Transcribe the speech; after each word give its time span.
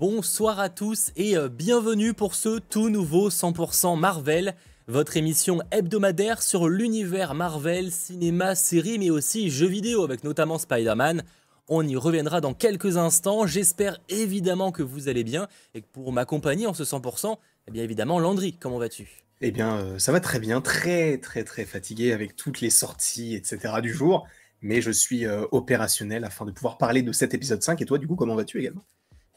Bonsoir 0.00 0.58
à 0.60 0.70
tous 0.70 1.12
et 1.14 1.36
euh, 1.36 1.50
bienvenue 1.50 2.14
pour 2.14 2.34
ce 2.34 2.58
tout 2.58 2.88
nouveau 2.88 3.28
100% 3.28 3.98
Marvel, 3.98 4.54
votre 4.86 5.18
émission 5.18 5.60
hebdomadaire 5.72 6.42
sur 6.42 6.70
l'univers 6.70 7.34
Marvel, 7.34 7.92
cinéma, 7.92 8.54
séries 8.54 8.98
mais 8.98 9.10
aussi 9.10 9.50
jeux 9.50 9.68
vidéo 9.68 10.02
avec 10.02 10.24
notamment 10.24 10.56
Spider-Man. 10.56 11.22
On 11.68 11.86
y 11.86 11.96
reviendra 11.96 12.40
dans 12.40 12.54
quelques 12.54 12.96
instants, 12.96 13.46
j'espère 13.46 13.98
évidemment 14.08 14.72
que 14.72 14.82
vous 14.82 15.08
allez 15.08 15.22
bien 15.22 15.48
et 15.74 15.82
que 15.82 15.88
pour 15.92 16.14
m'accompagner 16.14 16.66
en 16.66 16.72
ce 16.72 16.82
100%, 16.82 17.36
eh 17.68 17.70
bien 17.70 17.82
évidemment 17.82 18.18
Landry, 18.18 18.54
comment 18.58 18.78
vas-tu? 18.78 19.22
Eh 19.42 19.50
bien 19.50 19.76
euh, 19.80 19.98
ça 19.98 20.12
va 20.12 20.20
très 20.20 20.38
bien, 20.40 20.62
très 20.62 21.18
très 21.18 21.44
très 21.44 21.66
fatigué 21.66 22.14
avec 22.14 22.36
toutes 22.36 22.62
les 22.62 22.70
sorties 22.70 23.34
etc. 23.34 23.82
du 23.82 23.92
jour, 23.92 24.26
mais 24.62 24.80
je 24.80 24.92
suis 24.92 25.26
euh, 25.26 25.44
opérationnel 25.52 26.24
afin 26.24 26.46
de 26.46 26.52
pouvoir 26.52 26.78
parler 26.78 27.02
de 27.02 27.12
cet 27.12 27.34
épisode 27.34 27.62
5 27.62 27.82
et 27.82 27.84
toi 27.84 27.98
du 27.98 28.06
coup 28.06 28.16
comment 28.16 28.34
vas-tu 28.34 28.60
également? 28.60 28.86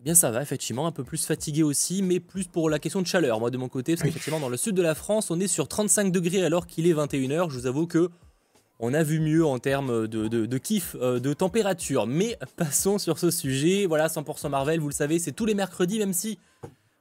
Eh 0.03 0.07
bien 0.07 0.15
ça 0.15 0.31
va, 0.31 0.41
effectivement, 0.41 0.85
un 0.85 0.91
peu 0.91 1.05
plus 1.05 1.25
fatigué 1.25 1.63
aussi, 1.63 2.01
mais 2.01 2.19
plus 2.19 2.43
pour 2.43 2.69
la 2.69 2.77
question 2.77 3.01
de 3.01 3.07
chaleur, 3.07 3.39
moi 3.39 3.49
de 3.51 3.57
mon 3.57 3.69
côté, 3.69 3.93
parce 3.93 4.03
qu'effectivement 4.03 4.41
dans 4.41 4.49
le 4.49 4.57
sud 4.57 4.75
de 4.75 4.81
la 4.81 4.95
France, 4.95 5.31
on 5.31 5.39
est 5.39 5.47
sur 5.47 5.69
35 5.69 6.11
degrés 6.11 6.43
alors 6.43 6.67
qu'il 6.67 6.87
est 6.87 6.93
21h, 6.93 7.49
je 7.49 7.57
vous 7.57 7.67
avoue 7.67 7.87
que 7.87 8.09
on 8.81 8.93
a 8.93 9.01
vu 9.01 9.21
mieux 9.21 9.45
en 9.45 9.59
termes 9.59 10.09
de, 10.09 10.57
kiff, 10.57 10.97
euh, 10.99 11.21
de 11.21 11.31
température, 11.31 12.05
mais 12.05 12.37
passons 12.57 12.97
sur 12.97 13.17
ce 13.17 13.31
sujet, 13.31 13.85
voilà 13.85 14.07
100% 14.07 14.49
Marvel, 14.49 14.81
vous 14.81 14.89
le 14.89 14.93
savez, 14.93 15.19
c'est 15.19 15.31
tous 15.31 15.45
les 15.45 15.53
mercredis, 15.53 15.99
même 15.99 16.11
si 16.11 16.37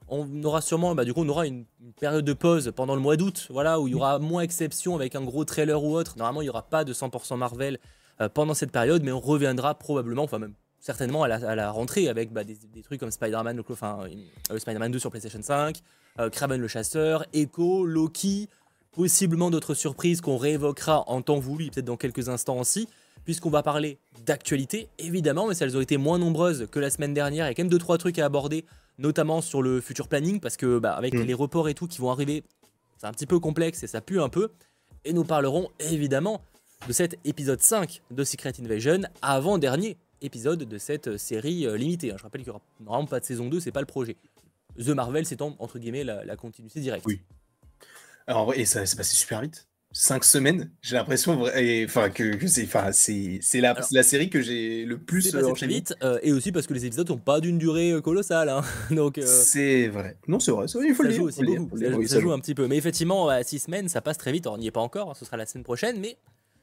on 0.07 0.45
aura 0.45 0.61
sûrement, 0.61 0.95
bah, 0.95 1.05
du 1.05 1.13
coup 1.13 1.23
on 1.25 1.29
aura 1.29 1.49
une, 1.49 1.65
période 1.99 2.25
de 2.25 2.33
pause 2.35 2.73
pendant 2.77 2.95
le 2.95 3.01
mois 3.01 3.17
d'août, 3.17 3.49
voilà, 3.51 3.81
où 3.81 3.89
il 3.89 3.91
y 3.91 3.95
aura 3.97 4.21
moins 4.21 4.43
exception 4.43 4.95
avec 4.95 5.17
un 5.17 5.23
gros 5.23 5.45
trailer 5.45 5.83
ou 5.83 5.97
autre, 5.97 6.15
normalement 6.19 6.41
il 6.41 6.45
n'y 6.45 6.51
aura 6.51 6.63
pas 6.63 6.85
de 6.85 6.93
100% 6.93 7.37
Marvel 7.37 7.81
euh, 8.21 8.29
pendant 8.29 8.55
cette 8.55 8.71
période, 8.71 9.03
mais 9.03 9.11
on 9.11 9.19
reviendra 9.19 9.75
probablement, 9.75 10.23
enfin 10.23 10.39
même 10.39 10.55
certainement 10.83 11.23
à 11.23 11.29
la, 11.29 11.71
rentrée 11.71 12.09
avec 12.09 12.33
bah, 12.33 12.43
des, 12.45 12.83
trucs 12.83 12.99
comme 13.01 13.13
Spider-Man, 13.13 13.63
enfin, 13.71 14.01
euh, 14.51 14.59
Spider-Man 14.59 14.91
2 14.91 14.99
sur 14.99 15.11
PlayStation 15.11 15.41
5, 15.41 15.79
euh, 16.19 16.29
Kraven 16.29 16.61
le 16.61 16.69
chasseur, 16.69 17.25
Echo, 17.33 17.87
Loki, 17.87 18.49
possiblement 18.91 19.51
d'autres 19.51 19.75
surprises 19.75 20.21
qu'on 20.21 20.37
réévoquera 20.37 21.05
en 21.07 21.23
temps 21.23 21.39
voulu, 21.39 21.71
peut-être 21.71 21.87
dans 21.87 21.97
quelques 21.97 22.29
instants 22.29 22.59
aussi, 22.59 22.89
puisqu'on 23.25 23.49
va 23.49 23.63
parler 23.63 23.99
d'actualité, 24.27 24.89
évidemment, 24.99 25.47
mais 25.47 25.55
si 25.55 25.63
elles 25.63 25.77
ont 25.77 25.81
été 25.81 25.97
moins 25.97 26.19
nombreuses 26.19 26.67
que 26.71 26.81
la 26.81 26.91
semaine 26.91 27.15
dernière, 27.15 27.47
il 27.47 27.51
y 27.51 27.53
a 27.53 27.55
quand 27.55 27.63
même 27.63 27.73
2-3 27.73 27.99
trucs 27.99 28.19
à 28.19 28.25
aborder, 28.25 28.67
notamment 28.99 29.41
sur 29.41 29.63
le 29.63 29.81
futur 29.81 30.09
planning, 30.09 30.41
parce 30.41 30.57
que 30.57 30.81
bah, 30.81 30.95
avec 30.95 31.15
mm. 31.15 31.23
les 31.23 31.35
reports 31.35 31.69
et 31.69 31.75
tout 31.75 31.87
qui 31.87 32.01
vont 32.01 32.11
arriver, 32.11 32.43
c'est 32.99 33.07
un 33.07 33.13
petit 33.13 33.27
peu 33.27 33.39
complexe 33.39 33.85
et 33.85 33.87
ça 33.87 34.01
pue 34.01 34.21
un 34.21 34.29
peu, 34.29 34.51
et 35.05 35.13
nous 35.13 35.25
parlerons 35.25 35.69
évidemment 35.79 36.43
de 36.89 36.93
cet 36.93 37.17
épisode 37.25 37.61
5 37.61 38.03
de 38.11 38.25
Secret 38.25 38.53
Invasion, 38.61 39.03
avant-dernier 39.23 39.97
épisode 40.23 40.65
de 40.65 40.79
cette 40.79 41.09
euh, 41.09 41.19
série 41.19 41.67
euh, 41.67 41.77
limitée. 41.77 42.13
Hein. 42.13 42.17
Je 42.19 42.23
rappelle 42.23 42.43
qu'il 42.43 42.51
n'y 42.51 42.57
aura 42.57 42.65
normalement 42.81 43.07
pas 43.07 43.21
de 43.21 43.25
saison 43.25 43.49
2, 43.49 43.61
c'est 43.61 43.73
pas 43.73 43.81
le 43.81 43.87
projet. 43.87 44.17
The 44.79 44.89
Marvel, 44.89 45.27
c'est 45.27 45.43
entre 45.43 45.79
guillemets 45.79 46.05
la, 46.05 46.37
continuité 46.37 46.81
directe. 46.81 47.05
Oui. 47.07 47.21
Alors, 48.27 48.55
et 48.55 48.65
ça 48.65 48.87
s'est 48.87 48.97
passé 48.97 49.15
super 49.15 49.43
vite. 49.43 49.67
Cinq 49.95 50.25
semaines, 50.25 50.71
j'ai 50.81 50.97
l'impression, 50.97 51.43
enfin 51.85 52.09
que, 52.09 52.47
c'est, 52.47 52.65
enfin 52.65 52.93
c'est, 52.93 53.41
la, 53.61 53.79
la, 53.91 54.03
série 54.03 54.31
que 54.31 54.41
j'ai 54.41 54.87
le 54.87 54.97
plus 54.97 55.35
euh, 55.35 55.47
passé 55.47 55.67
vite, 55.67 55.95
et 56.23 56.33
aussi 56.33 56.51
parce 56.51 56.67
que 56.67 56.73
les 56.73 56.87
épisodes 56.87 57.11
n'ont 57.11 57.19
pas 57.19 57.41
d'une 57.41 57.59
durée 57.59 58.01
colossale, 58.03 58.49
hein. 58.49 58.63
donc. 58.91 59.21
C'est 59.23 59.89
vrai. 59.89 60.17
Non, 60.27 60.41
c'est 60.41 60.51
vrai. 60.51 60.65
il 60.65 60.95
faut 60.95 61.03
ça 61.03 61.09
le 61.11 61.15
joue 61.15 61.25
aussi 61.25 61.45
beaucoup. 61.45 61.77
ça, 62.07 62.21
joue, 62.21 62.33
un 62.33 62.39
petit 62.39 62.55
peu, 62.55 62.67
mais 62.69 62.79
effectivement, 62.79 63.29
à 63.29 63.43
six 63.43 63.59
semaines, 63.59 63.91
ça 63.91 64.01
passe 64.01 64.17
très 64.17 64.33
vite. 64.33 64.47
On 64.47 64.57
n'y 64.57 64.69
est 64.69 64.71
pas 64.71 64.81
encore, 64.81 65.11
hein, 65.11 65.15
ce 65.15 65.27
sera 65.27 65.37
la 65.37 65.45
semaine 65.45 65.65
prochaine, 65.65 66.01
mais 66.01 66.17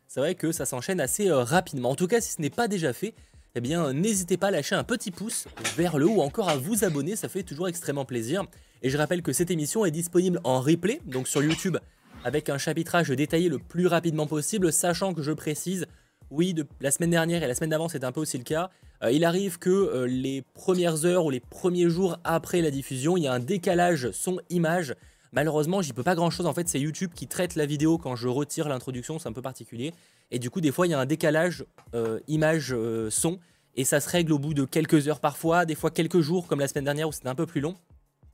c'est 0.07 0.21
vrai 0.21 0.33
que 0.33 0.51
ça 0.51 0.65
s'enchaîne 0.65 0.99
assez 0.99 1.31
rapidement. 1.31 1.91
En 1.91 1.95
tout 1.95 2.07
cas, 2.07 2.21
si 2.21 2.31
ce 2.31 2.41
n'est 2.41 2.49
pas 2.49 2.67
déjà 2.67 2.93
fait, 2.93 3.13
eh 3.55 3.61
bien 3.61 3.93
n'hésitez 3.93 4.37
pas 4.37 4.47
à 4.47 4.51
lâcher 4.51 4.75
un 4.75 4.83
petit 4.83 5.11
pouce 5.11 5.47
vers 5.75 5.97
le 5.97 6.05
haut 6.07 6.17
ou 6.17 6.21
encore 6.21 6.49
à 6.49 6.55
vous 6.55 6.83
abonner, 6.83 7.15
ça 7.15 7.29
fait 7.29 7.43
toujours 7.43 7.67
extrêmement 7.67 8.05
plaisir. 8.05 8.43
Et 8.81 8.89
je 8.89 8.97
rappelle 8.97 9.21
que 9.21 9.33
cette 9.33 9.51
émission 9.51 9.85
est 9.85 9.91
disponible 9.91 10.39
en 10.43 10.61
replay, 10.61 11.01
donc 11.05 11.27
sur 11.27 11.43
YouTube, 11.43 11.77
avec 12.23 12.49
un 12.49 12.57
chapitrage 12.57 13.09
détaillé 13.09 13.49
le 13.49 13.59
plus 13.59 13.87
rapidement 13.87 14.27
possible, 14.27 14.71
sachant 14.71 15.13
que 15.13 15.21
je 15.21 15.31
précise, 15.31 15.85
oui, 16.31 16.55
la 16.79 16.91
semaine 16.91 17.09
dernière 17.09 17.43
et 17.43 17.47
la 17.47 17.55
semaine 17.55 17.71
d'avant 17.71 17.89
c'était 17.89 18.05
un 18.05 18.11
peu 18.11 18.21
aussi 18.21 18.37
le 18.37 18.43
cas, 18.43 18.69
euh, 19.03 19.11
il 19.11 19.23
arrive 19.23 19.59
que 19.59 19.69
euh, 19.69 20.05
les 20.05 20.41
premières 20.41 21.05
heures 21.05 21.25
ou 21.25 21.29
les 21.29 21.39
premiers 21.39 21.89
jours 21.89 22.17
après 22.23 22.61
la 22.61 22.71
diffusion, 22.71 23.17
il 23.17 23.23
y 23.23 23.27
a 23.27 23.33
un 23.33 23.39
décalage 23.39 24.11
son-image. 24.11 24.95
Malheureusement, 25.31 25.81
j'y 25.81 25.93
peux 25.93 26.03
pas 26.03 26.15
grand 26.15 26.31
chose. 26.31 26.47
En 26.47 26.53
fait, 26.53 26.67
c'est 26.67 26.79
YouTube 26.79 27.11
qui 27.13 27.27
traite 27.27 27.55
la 27.55 27.65
vidéo 27.65 27.97
quand 27.97 28.15
je 28.15 28.27
retire 28.27 28.67
l'introduction, 28.67 29.19
c'est 29.19 29.29
un 29.29 29.33
peu 29.33 29.41
particulier. 29.41 29.93
Et 30.31 30.39
du 30.39 30.49
coup, 30.49 30.61
des 30.61 30.71
fois, 30.71 30.87
il 30.87 30.91
y 30.91 30.93
a 30.93 30.99
un 30.99 31.05
décalage 31.05 31.65
euh, 31.95 32.19
image-son. 32.27 33.33
Euh, 33.33 33.37
et 33.75 33.85
ça 33.85 33.99
se 33.99 34.09
règle 34.09 34.33
au 34.33 34.39
bout 34.39 34.53
de 34.53 34.65
quelques 34.65 35.07
heures 35.07 35.19
parfois, 35.19 35.65
des 35.65 35.75
fois 35.75 35.89
quelques 35.89 36.19
jours, 36.19 36.47
comme 36.47 36.59
la 36.59 36.67
semaine 36.67 36.83
dernière 36.83 37.07
où 37.07 37.11
c'était 37.11 37.29
un 37.29 37.35
peu 37.35 37.45
plus 37.45 37.61
long. 37.61 37.75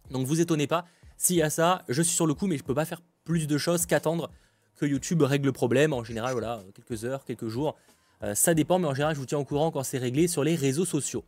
Donc 0.10 0.26
vous 0.26 0.42
étonnez 0.42 0.66
pas. 0.66 0.86
S'il 1.18 1.36
y 1.36 1.42
a 1.42 1.50
ça, 1.50 1.84
je 1.88 2.02
suis 2.02 2.16
sur 2.16 2.26
le 2.26 2.34
coup, 2.34 2.48
mais 2.48 2.58
je 2.58 2.64
peux 2.64 2.74
pas 2.74 2.86
faire 2.86 3.02
plus 3.24 3.46
de 3.46 3.58
choses 3.58 3.86
qu'attendre 3.86 4.32
que 4.76 4.86
YouTube 4.86 5.22
règle 5.22 5.46
le 5.46 5.52
problème. 5.52 5.94
En 5.94 6.04
général, 6.04 6.32
voilà, 6.32 6.64
quelques 6.74 7.06
heures, 7.06 7.26
quelques 7.26 7.48
jours. 7.48 7.76
Euh, 8.24 8.34
ça 8.34 8.54
dépend, 8.54 8.80
mais 8.80 8.88
en 8.88 8.94
général, 8.94 9.14
je 9.14 9.20
vous 9.20 9.26
tiens 9.26 9.38
au 9.38 9.46
courant 9.46 9.72
quand 9.72 9.84
c'est 9.84 9.98
réglé 9.98 10.28
sur 10.28 10.44
les 10.44 10.56
réseaux 10.56 10.86
sociaux. 10.86 11.26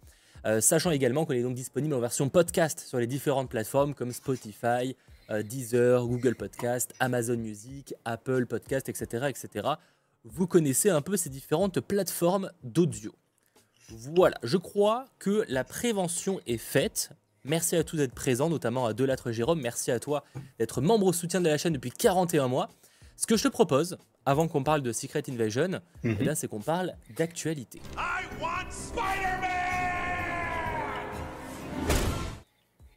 sachant 0.61 0.91
également 0.91 1.25
qu'on 1.25 1.33
est 1.33 1.43
donc 1.43 1.55
disponible 1.55 1.93
en 1.93 1.99
version 1.99 2.29
podcast 2.29 2.79
sur 2.79 2.97
les 2.99 3.07
différentes 3.07 3.49
plateformes 3.49 3.93
comme 3.93 4.13
Spotify, 4.13 4.95
Deezer, 5.29 6.07
Google 6.07 6.35
Podcast, 6.35 6.93
Amazon 6.99 7.37
Music, 7.37 7.93
Apple 8.05 8.45
Podcast, 8.45 8.87
etc., 8.87 9.27
etc 9.27 9.75
vous 10.29 10.47
connaissez 10.47 10.89
un 10.89 11.01
peu 11.01 11.17
ces 11.17 11.29
différentes 11.29 11.79
plateformes 11.79 12.51
d'audio. 12.63 13.13
Voilà, 13.89 14.37
je 14.43 14.57
crois 14.57 15.05
que 15.19 15.45
la 15.47 15.63
prévention 15.63 16.41
est 16.45 16.57
faite. 16.57 17.11
Merci 17.45 17.77
à 17.77 17.83
tous 17.83 17.97
d'être 17.97 18.13
présents, 18.13 18.49
notamment 18.49 18.85
à 18.85 18.93
Delattre 18.93 19.31
Jérôme. 19.31 19.61
Merci 19.61 19.91
à 19.91 19.99
toi 19.99 20.25
d'être 20.59 20.81
membre 20.81 21.05
au 21.07 21.13
soutien 21.13 21.39
de 21.39 21.47
la 21.47 21.57
chaîne 21.57 21.73
depuis 21.73 21.91
41 21.91 22.47
mois. 22.49 22.69
Ce 23.15 23.25
que 23.25 23.37
je 23.37 23.43
te 23.43 23.47
propose, 23.47 23.97
avant 24.25 24.49
qu'on 24.49 24.63
parle 24.63 24.81
de 24.81 24.91
Secret 24.91 25.23
Invasion, 25.29 25.79
mhm. 26.03 26.17
eh 26.19 26.35
c'est 26.35 26.49
qu'on 26.49 26.59
parle 26.59 26.93
d'actualité. 27.15 27.81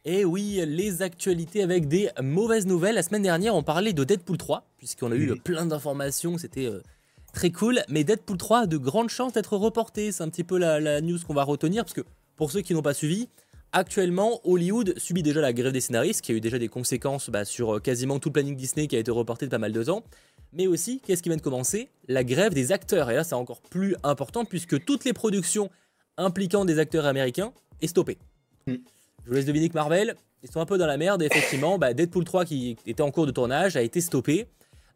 Et 0.03 0.25
oui, 0.25 0.61
les 0.65 1.01
actualités 1.03 1.63
avec 1.63 1.87
des 1.87 2.09
mauvaises 2.21 2.65
nouvelles. 2.65 2.95
La 2.95 3.03
semaine 3.03 3.21
dernière, 3.21 3.55
on 3.55 3.63
parlait 3.63 3.93
de 3.93 4.03
Deadpool 4.03 4.37
3, 4.37 4.65
puisqu'on 4.77 5.11
a 5.11 5.15
eu 5.15 5.39
plein 5.39 5.65
d'informations. 5.65 6.37
C'était 6.37 6.65
euh, 6.65 6.81
très 7.31 7.51
cool. 7.51 7.81
Mais 7.89 8.03
Deadpool 8.03 8.37
3 8.37 8.59
a 8.59 8.65
de 8.65 8.77
grandes 8.77 9.09
chances 9.09 9.33
d'être 9.33 9.57
reporté. 9.57 10.11
C'est 10.11 10.23
un 10.23 10.29
petit 10.29 10.43
peu 10.43 10.57
la, 10.57 11.01
news 11.01 11.19
qu'on 11.25 11.33
va 11.33 11.43
retenir. 11.43 11.83
Parce 11.83 11.93
que 11.93 12.01
pour 12.35 12.51
ceux 12.51 12.61
qui 12.61 12.73
n'ont 12.73 12.81
pas 12.81 12.93
suivi, 12.93 13.29
actuellement, 13.71 14.41
Hollywood 14.43 14.97
subit 14.97 15.23
déjà 15.23 15.41
la 15.41 15.53
grève 15.53 15.71
des 15.71 15.81
scénaristes, 15.81 16.21
qui 16.21 16.31
a 16.31 16.35
eu 16.35 16.41
déjà 16.41 16.59
des 16.59 16.67
conséquences 16.67 17.29
bah, 17.29 17.45
sur 17.45 17.75
euh, 17.75 17.79
quasiment 17.79 18.19
tout 18.19 18.29
le 18.29 18.33
planning 18.33 18.55
Disney 18.55 18.87
qui 18.87 18.95
a 18.95 18.99
été 18.99 19.11
reporté 19.11 19.45
de 19.45 19.51
pas 19.51 19.57
mal 19.57 19.71
de 19.71 19.83
temps. 19.83 20.03
Mais 20.53 20.67
aussi, 20.67 20.99
qu'est-ce 21.05 21.23
qui 21.23 21.29
vient 21.29 21.37
de 21.37 21.41
commencer? 21.41 21.89
La 22.07 22.23
grève 22.23 22.53
des 22.53 22.71
acteurs. 22.71 23.09
Et 23.09 23.15
là, 23.15 23.23
c'est 23.23 23.35
encore 23.35 23.61
plus 23.61 23.95
important 24.03 24.45
puisque 24.45 24.83
toutes 24.83 25.05
les 25.05 25.13
productions 25.13 25.69
impliquant 26.17 26.65
des 26.65 26.79
acteurs 26.79 27.05
américains 27.05 27.53
est 27.81 27.87
stoppée. 27.87 28.17
Hmm. 28.67 28.75
Je 29.23 29.29
vous 29.29 29.35
laisse 29.35 29.45
deviner 29.45 29.69
que 29.69 29.75
Marvel, 29.75 30.15
ils 30.43 30.51
sont 30.51 30.59
un 30.59 30.65
peu 30.65 30.77
dans 30.77 30.87
la 30.87 30.97
merde. 30.97 31.21
Et 31.21 31.25
effectivement, 31.25 31.77
bah, 31.77 31.93
Deadpool 31.93 32.25
3, 32.25 32.45
qui 32.45 32.77
était 32.85 33.03
en 33.03 33.11
cours 33.11 33.25
de 33.25 33.31
tournage, 33.31 33.77
a 33.77 33.81
été 33.81 34.01
stoppé. 34.01 34.47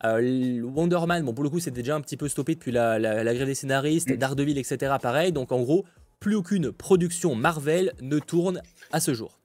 Euh, 0.04 0.62
Wonder 0.62 1.00
Man, 1.08 1.24
bon 1.24 1.34
pour 1.34 1.44
le 1.44 1.50
coup 1.50 1.60
c'était 1.60 1.82
déjà 1.82 1.96
un 1.96 2.02
petit 2.02 2.18
peu 2.18 2.28
stoppé 2.28 2.56
depuis 2.56 2.72
la, 2.72 3.00
grève 3.00 3.46
des 3.46 3.56
scénaristes, 3.56 4.10
mm. 4.10 4.18
Daredevil, 4.18 4.58
etc. 4.58 4.96
Pareil, 5.02 5.32
donc 5.32 5.52
en 5.52 5.62
gros, 5.62 5.86
plus 6.20 6.36
aucune 6.36 6.72
production 6.72 7.36
Marvel 7.36 7.94
ne 8.02 8.20
tourne 8.20 8.62
à 8.92 9.00
ce 9.00 9.14
jour. 9.14 9.40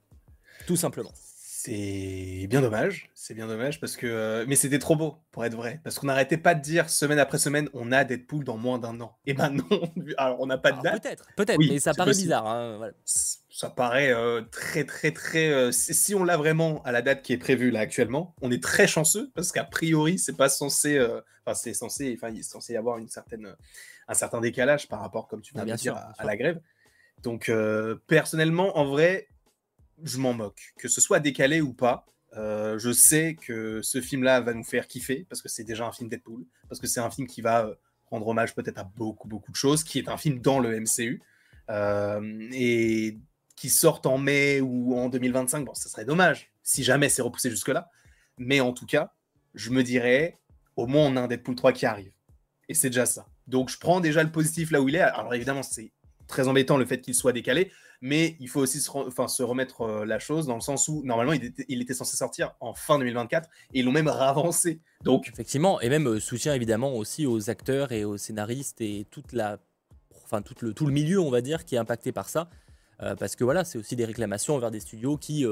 Tout 0.67 0.75
simplement. 0.75 1.11
C'est 1.63 2.47
bien 2.49 2.59
dommage, 2.59 3.11
c'est 3.13 3.35
bien 3.35 3.45
dommage 3.45 3.79
parce 3.79 3.95
que. 3.95 4.07
Euh, 4.07 4.45
mais 4.47 4.55
c'était 4.55 4.79
trop 4.79 4.95
beau 4.95 5.17
pour 5.31 5.45
être 5.45 5.53
vrai. 5.53 5.79
Parce 5.83 5.99
qu'on 5.99 6.07
n'arrêtait 6.07 6.37
pas 6.37 6.55
de 6.55 6.61
dire 6.61 6.89
semaine 6.89 7.19
après 7.19 7.37
semaine, 7.37 7.69
on 7.75 7.91
a 7.91 8.03
Deadpool 8.03 8.43
dans 8.43 8.57
moins 8.57 8.79
d'un 8.79 8.99
an. 8.99 9.15
Et 9.27 9.35
ben 9.35 9.51
non, 9.51 9.67
alors 10.17 10.41
on 10.41 10.47
n'a 10.47 10.57
pas 10.57 10.71
de 10.71 10.81
date. 10.81 11.03
Peut-être, 11.03 11.27
peut-être, 11.37 11.59
mais 11.59 11.77
ça 11.77 11.93
paraît 11.93 12.13
bizarre. 12.13 12.47
Hein, 12.47 12.89
ça 13.05 13.69
paraît 13.69 14.11
euh, 14.11 14.41
très, 14.41 14.85
très, 14.85 15.11
très. 15.11 15.51
Euh, 15.51 15.71
si 15.71 16.15
on 16.15 16.23
l'a 16.23 16.35
vraiment 16.35 16.81
à 16.81 16.91
la 16.91 17.03
date 17.03 17.21
qui 17.21 17.31
est 17.31 17.37
prévue 17.37 17.69
là 17.69 17.81
actuellement, 17.81 18.33
on 18.41 18.49
est 18.49 18.63
très 18.63 18.87
chanceux 18.87 19.29
parce 19.35 19.51
qu'a 19.51 19.63
priori, 19.63 20.17
c'est 20.17 20.35
pas 20.35 20.49
censé. 20.49 20.99
Enfin, 21.45 21.53
c'est 21.53 21.75
censé. 21.75 22.17
Enfin, 22.17 22.33
il 22.33 22.39
est 22.39 22.43
censé 22.43 22.73
y 22.73 22.77
avoir 22.77 22.97
une 22.97 23.09
certaine, 23.09 23.55
un 24.07 24.13
certain 24.15 24.41
décalage 24.41 24.87
par 24.87 24.99
rapport, 24.99 25.27
comme 25.27 25.41
tu 25.41 25.53
viens 25.53 25.61
ah, 25.67 25.71
de 25.71 25.75
dire, 25.75 25.95
à, 25.95 26.25
la 26.25 26.35
grève. 26.35 26.59
Donc, 27.21 27.51
personnellement, 28.07 28.79
en 28.79 28.85
vrai, 28.85 29.27
je 30.03 30.17
m'en 30.17 30.33
moque. 30.33 30.73
Que 30.77 30.87
ce 30.87 31.01
soit 31.01 31.19
décalé 31.19 31.61
ou 31.61 31.73
pas, 31.73 32.05
euh, 32.37 32.79
je 32.79 32.91
sais 32.91 33.35
que 33.35 33.81
ce 33.81 34.01
film-là 34.01 34.41
va 34.41 34.53
nous 34.53 34.63
faire 34.63 34.87
kiffer 34.87 35.25
parce 35.29 35.41
que 35.41 35.49
c'est 35.49 35.63
déjà 35.63 35.85
un 35.85 35.91
film 35.91 36.09
Deadpool, 36.09 36.45
parce 36.69 36.79
que 36.79 36.87
c'est 36.87 36.99
un 36.99 37.09
film 37.09 37.27
qui 37.27 37.41
va 37.41 37.65
euh, 37.65 37.75
rendre 38.09 38.27
hommage 38.27 38.55
peut-être 38.55 38.77
à 38.77 38.83
beaucoup, 38.83 39.27
beaucoup 39.27 39.51
de 39.51 39.57
choses, 39.57 39.83
qui 39.83 39.99
est 39.99 40.09
un 40.09 40.17
film 40.17 40.39
dans 40.39 40.59
le 40.59 40.79
MCU. 40.79 41.21
Euh, 41.69 42.49
et 42.51 43.17
qui 43.55 43.69
sorte 43.69 44.05
en 44.05 44.17
mai 44.17 44.59
ou 44.59 44.97
en 44.97 45.07
2025, 45.07 45.65
bon, 45.65 45.73
ça 45.73 45.87
serait 45.87 46.03
dommage 46.03 46.51
si 46.63 46.83
jamais 46.83 47.09
c'est 47.09 47.21
repoussé 47.21 47.49
jusque-là. 47.49 47.89
Mais 48.37 48.59
en 48.59 48.73
tout 48.73 48.85
cas, 48.85 49.13
je 49.53 49.69
me 49.69 49.83
dirais, 49.83 50.39
au 50.75 50.87
moins 50.87 51.05
on 51.05 51.15
a 51.15 51.21
un 51.21 51.27
Deadpool 51.27 51.55
3 51.55 51.71
qui 51.71 51.85
arrive. 51.85 52.11
Et 52.67 52.73
c'est 52.73 52.89
déjà 52.89 53.05
ça. 53.05 53.27
Donc 53.47 53.69
je 53.69 53.77
prends 53.77 53.99
déjà 53.99 54.23
le 54.23 54.31
positif 54.31 54.71
là 54.71 54.81
où 54.81 54.89
il 54.89 54.95
est. 54.95 55.01
Alors 55.01 55.33
évidemment, 55.33 55.63
c'est 55.63 55.91
très 56.27 56.47
embêtant 56.47 56.77
le 56.77 56.85
fait 56.85 57.01
qu'il 57.01 57.13
soit 57.13 57.33
décalé, 57.33 57.71
mais 58.01 58.35
il 58.39 58.49
faut 58.49 58.59
aussi 58.59 58.81
se, 58.81 59.43
remettre 59.43 59.81
euh, 59.81 60.05
la 60.05 60.17
chose 60.17 60.47
dans 60.47 60.55
le 60.55 60.61
sens 60.61 60.87
où 60.87 61.03
normalement 61.05 61.33
il 61.33 61.45
était, 61.45 61.65
il 61.69 61.81
était 61.81 61.93
censé 61.93 62.17
sortir 62.17 62.55
en 62.59 62.73
fin 62.73 62.97
2024 62.97 63.47
et 63.73 63.79
ils 63.79 63.85
l'ont 63.85 63.91
même 63.91 64.07
ravancé. 64.07 64.79
Donc 65.03 65.29
effectivement, 65.29 65.79
et 65.81 65.89
même 65.89 66.07
euh, 66.07 66.19
soutien 66.19 66.55
évidemment 66.55 66.95
aussi 66.95 67.27
aux 67.27 67.49
acteurs 67.49 67.91
et 67.91 68.03
aux 68.03 68.17
scénaristes 68.17 68.81
et 68.81 69.05
toute 69.11 69.33
la, 69.33 69.59
enfin 70.23 70.41
tout 70.41 70.55
le 70.61 70.73
tout 70.73 70.87
le 70.87 70.93
milieu 70.93 71.19
on 71.19 71.29
va 71.29 71.41
dire 71.41 71.63
qui 71.63 71.75
est 71.75 71.77
impacté 71.79 72.11
par 72.11 72.27
ça, 72.27 72.49
euh, 73.03 73.15
parce 73.15 73.35
que 73.35 73.43
voilà 73.43 73.63
c'est 73.63 73.77
aussi 73.77 73.95
des 73.95 74.05
réclamations 74.05 74.55
envers 74.55 74.71
des 74.71 74.79
studios 74.79 75.17
qui 75.17 75.45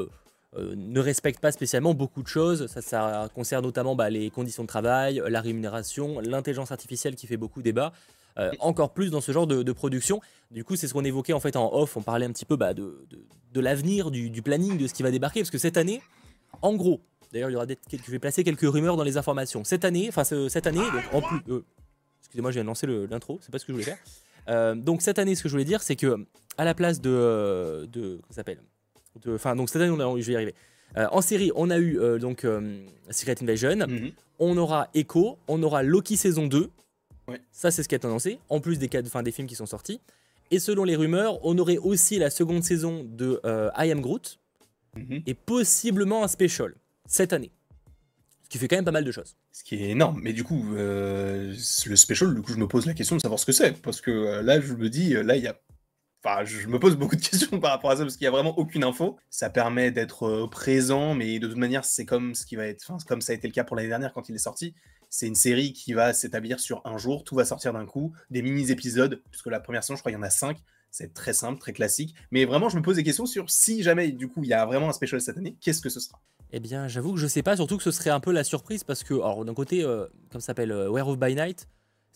ne 0.57 1.00
respectent 1.00 1.42
pas 1.42 1.52
spécialement 1.52 1.94
beaucoup 1.94 2.24
de 2.24 2.28
choses. 2.28 2.66
Ça, 2.66 2.81
ça 2.81 3.30
concerne 3.36 3.63
notamment 3.63 3.95
bah, 3.95 4.10
les 4.10 4.31
conditions 4.31 4.63
de 4.63 4.68
travail, 4.68 5.22
la 5.28 5.42
rémunération, 5.42 6.19
l'intelligence 6.22 6.72
artificielle 6.72 7.16
qui 7.16 7.28
fait 7.28 7.38
beaucoup 7.38 7.62
débat. 7.62 7.94
Euh, 8.39 8.51
encore 8.59 8.94
plus 8.94 9.12
dans 9.12 9.21
ce 9.21 9.31
genre 9.31 9.47
de, 9.47 9.71
production. 9.71 10.21
Du 10.51 10.63
coup, 10.63 10.75
c'est 10.75 10.88
ce 10.88 10.94
qu'on 10.94 11.03
évoquait 11.03 11.33
en 11.33 11.39
fait 11.39 11.56
en 11.56 11.74
off. 11.74 11.97
On 11.97 12.01
parlait 12.01 12.25
un 12.25 12.31
petit 12.31 12.45
peu 12.45 12.56
bah, 12.56 12.74
de, 12.74 13.06
de, 13.53 13.59
l'avenir, 13.59 14.12
du, 14.12 14.41
planning, 14.41 14.77
de 14.77 14.88
ce 14.88 14.94
qui 14.94 15.03
va 15.03 15.12
débarquer. 15.12 15.41
Parce 15.41 15.51
que 15.51 15.57
cette 15.57 15.77
année, 15.77 16.01
en 16.62 16.74
gros, 16.74 17.01
d'ailleurs, 17.31 17.50
il 17.50 17.53
y 17.53 17.56
aura 17.56 17.65
je 17.68 18.12
vais 18.12 18.19
placer 18.19 18.44
quelques 18.44 18.62
rumeurs 18.62 18.97
dans 18.97 19.03
les 19.03 19.18
informations. 19.18 19.63
Cette 19.63 19.86
année, 19.86 20.07
enfin 20.09 20.24
cette 20.24 20.68
année, 20.68 20.80
donc 20.80 21.03
en 21.13 21.21
plus, 21.21 21.39
euh, 21.50 21.65
excusez-moi, 22.21 22.51
j'ai 22.51 22.63
lancé 22.63 22.88
l'intro, 22.88 23.39
c'est 23.41 23.51
pas 23.51 23.59
ce 23.59 23.65
que 23.65 23.74
je 23.74 23.80
voulais 23.80 23.86
faire. 23.86 23.97
Euh, 24.47 24.75
donc 24.75 25.01
cette 25.01 25.19
année, 25.19 25.35
ce 25.35 25.44
que 25.44 25.50
je 25.50 25.53
voulais 25.53 25.65
dire, 25.65 25.81
c'est 25.83 25.95
que 25.95 26.25
à 26.57 26.65
la 26.65 26.74
place 26.74 27.01
de, 27.01 27.88
de 27.92 28.19
comment 28.21 28.31
s'appelle, 28.31 28.59
enfin 29.27 29.56
donc 29.56 29.69
cette 29.69 29.81
année, 29.81 29.92
on 29.92 30.00
a, 30.00 30.19
je 30.19 30.25
vais 30.25 30.33
y 30.33 30.35
arriver. 30.35 30.56
en 30.95 31.21
série, 31.21 31.51
on 31.56 31.69
a 31.69 31.77
eu 31.77 32.00
donc 32.19 32.45
Secret 33.12 33.35
Invasion, 33.42 33.75
mhm. 33.88 34.12
on 34.39 34.57
aura 34.57 34.89
Echo, 34.94 35.38
on 35.47 35.62
aura 35.62 35.83
Loki 35.83 36.18
saison 36.18 36.47
2, 36.47 36.69
ça, 37.52 37.72
c'est 37.72 37.84
ce 37.84 37.90
qui 37.90 37.96
est 37.96 38.06
annoncé, 38.06 38.40
en 38.50 38.60
plus 38.60 38.80
des, 38.80 38.88
des 38.88 39.31
films 39.31 39.48
qui 39.48 39.56
sont 39.56 39.66
sortis. 39.66 40.00
Et 40.52 40.60
selon 40.60 40.84
les 40.84 40.96
rumeurs, 40.96 41.44
on 41.46 41.58
aurait 41.58 41.78
aussi 41.78 42.18
la 42.18 42.30
seconde 42.30 42.64
saison 42.64 43.06
de 43.08 43.40
euh, 43.46 43.70
I 43.78 43.92
Am 43.92 44.02
Groot 44.02 44.40
mhm. 44.96 45.22
et 45.26 45.34
possiblement 45.34 46.24
un 46.24 46.28
special 46.28 46.74
cette 47.06 47.34
année. 47.34 47.52
Ce 48.44 48.50
qui 48.50 48.58
fait 48.58 48.68
quand 48.68 48.78
même 48.78 48.86
pas 48.86 48.92
mal 48.92 49.04
de 49.04 49.12
choses. 49.12 49.36
Ce 49.52 49.64
qui 49.64 49.76
est 49.76 49.90
énorme. 49.90 50.20
Mais 50.24 50.34
du 50.34 50.44
coup, 50.44 50.74
euh, 50.74 51.54
le 51.86 51.96
special, 51.96 52.34
du 52.34 52.42
coup, 52.42 52.52
je 52.52 52.58
me 52.58 52.68
pose 52.68 52.88
la 52.88 52.96
question 52.96 53.16
de 53.16 53.22
savoir 53.22 53.40
ce 53.40 53.46
que 53.46 53.52
c'est. 53.52 53.80
Parce 53.80 54.02
que 54.02 54.10
euh, 54.10 54.42
là, 54.42 54.60
je 54.60 54.74
me 54.74 54.90
dis, 54.90 55.14
là, 55.14 55.36
il 55.36 55.44
y 55.44 55.48
a. 55.48 55.60
Enfin, 56.24 56.44
je 56.44 56.68
me 56.68 56.80
pose 56.80 56.98
beaucoup 56.98 57.16
de 57.16 57.21
questions 57.30 57.60
par 57.60 57.71
rapport 57.71 57.92
à 57.92 57.95
ça 57.98 58.04
parce 58.04 58.18
qu'il 58.18 58.25
n'y 58.25 58.30
a 58.30 58.31
vraiment 58.31 58.57
aucune 58.57 58.83
info. 58.83 59.18
Ça 59.30 59.50
permet 59.50 59.92
d'être 59.92 60.48
présent, 60.48 61.16
mais 61.16 61.39
de 61.39 61.48
toute 61.48 61.57
manière, 61.57 61.86
c'est 61.86 62.06
comme 62.06 62.36
ce 62.36 62.45
qui 62.45 62.56
va 62.56 62.66
être, 62.66 62.86
comme 63.07 63.21
ça 63.21 63.31
a 63.31 63.36
été 63.36 63.48
le 63.48 63.54
cas 63.54 63.63
pour 63.63 63.75
l'année 63.75 63.89
dernière 63.89 64.13
quand 64.13 64.30
il 64.30 64.36
est 64.36 64.39
sorti. 64.39 64.74
C'est 65.10 65.27
une 65.27 65.36
série 65.36 65.74
qui 65.74 65.94
va 65.94 66.13
s'établir 66.13 66.60
sur 66.60 66.81
un 66.86 66.98
jour, 66.98 67.24
tout 67.24 67.36
va 67.36 67.44
sortir 67.44 67.74
d'un 67.74 67.86
coup, 67.86 68.13
des 68.30 68.44
mini-épisodes, 68.44 69.21
puisque 69.31 69.48
la 69.48 69.60
première 69.60 69.83
saison, 69.83 69.95
je 69.95 70.01
crois, 70.01 70.12
il 70.12 70.16
y 70.16 70.18
en 70.18 70.24
a 70.24 70.30
cinq. 70.30 70.57
C'est 70.92 71.13
très 71.13 71.33
simple, 71.33 71.60
très 71.60 71.74
classique. 71.74 72.16
Mais 72.31 72.45
vraiment, 72.45 72.69
je 72.69 72.77
me 72.77 72.81
pose 72.81 72.95
des 72.95 73.04
questions 73.04 73.25
sur 73.25 73.50
si 73.50 73.83
jamais, 73.83 74.12
du 74.12 74.27
coup, 74.27 74.44
il 74.44 74.50
y 74.50 74.54
a 74.54 74.66
vraiment 74.66 74.89
un 74.89 74.94
special 74.94 75.21
cette 75.21 75.38
année, 75.38 75.56
qu'est-ce 75.62 75.81
que 75.81 75.89
ce 75.89 76.00
sera? 76.00 76.19
Eh 76.51 76.60
bien, 76.60 76.88
j'avoue 76.88 77.13
que 77.13 77.19
je 77.19 77.27
sais 77.27 77.44
pas, 77.44 77.56
surtout 77.56 77.77
que 77.77 77.83
ce 77.83 77.92
serait 77.92 78.10
un 78.10 78.19
peu 78.19 78.31
la 78.31 78.44
surprise, 78.44 78.83
parce 78.83 79.04
que, 79.04 79.44
d'un 79.44 79.54
côté, 79.54 79.83
euh, 79.83 80.07
comme 80.31 80.42
ça 80.42 80.48
s'appelle, 80.48 80.71
euh, 80.71 80.92
Werewolf 80.92 81.19
by 81.19 81.36
Night, 81.36 81.68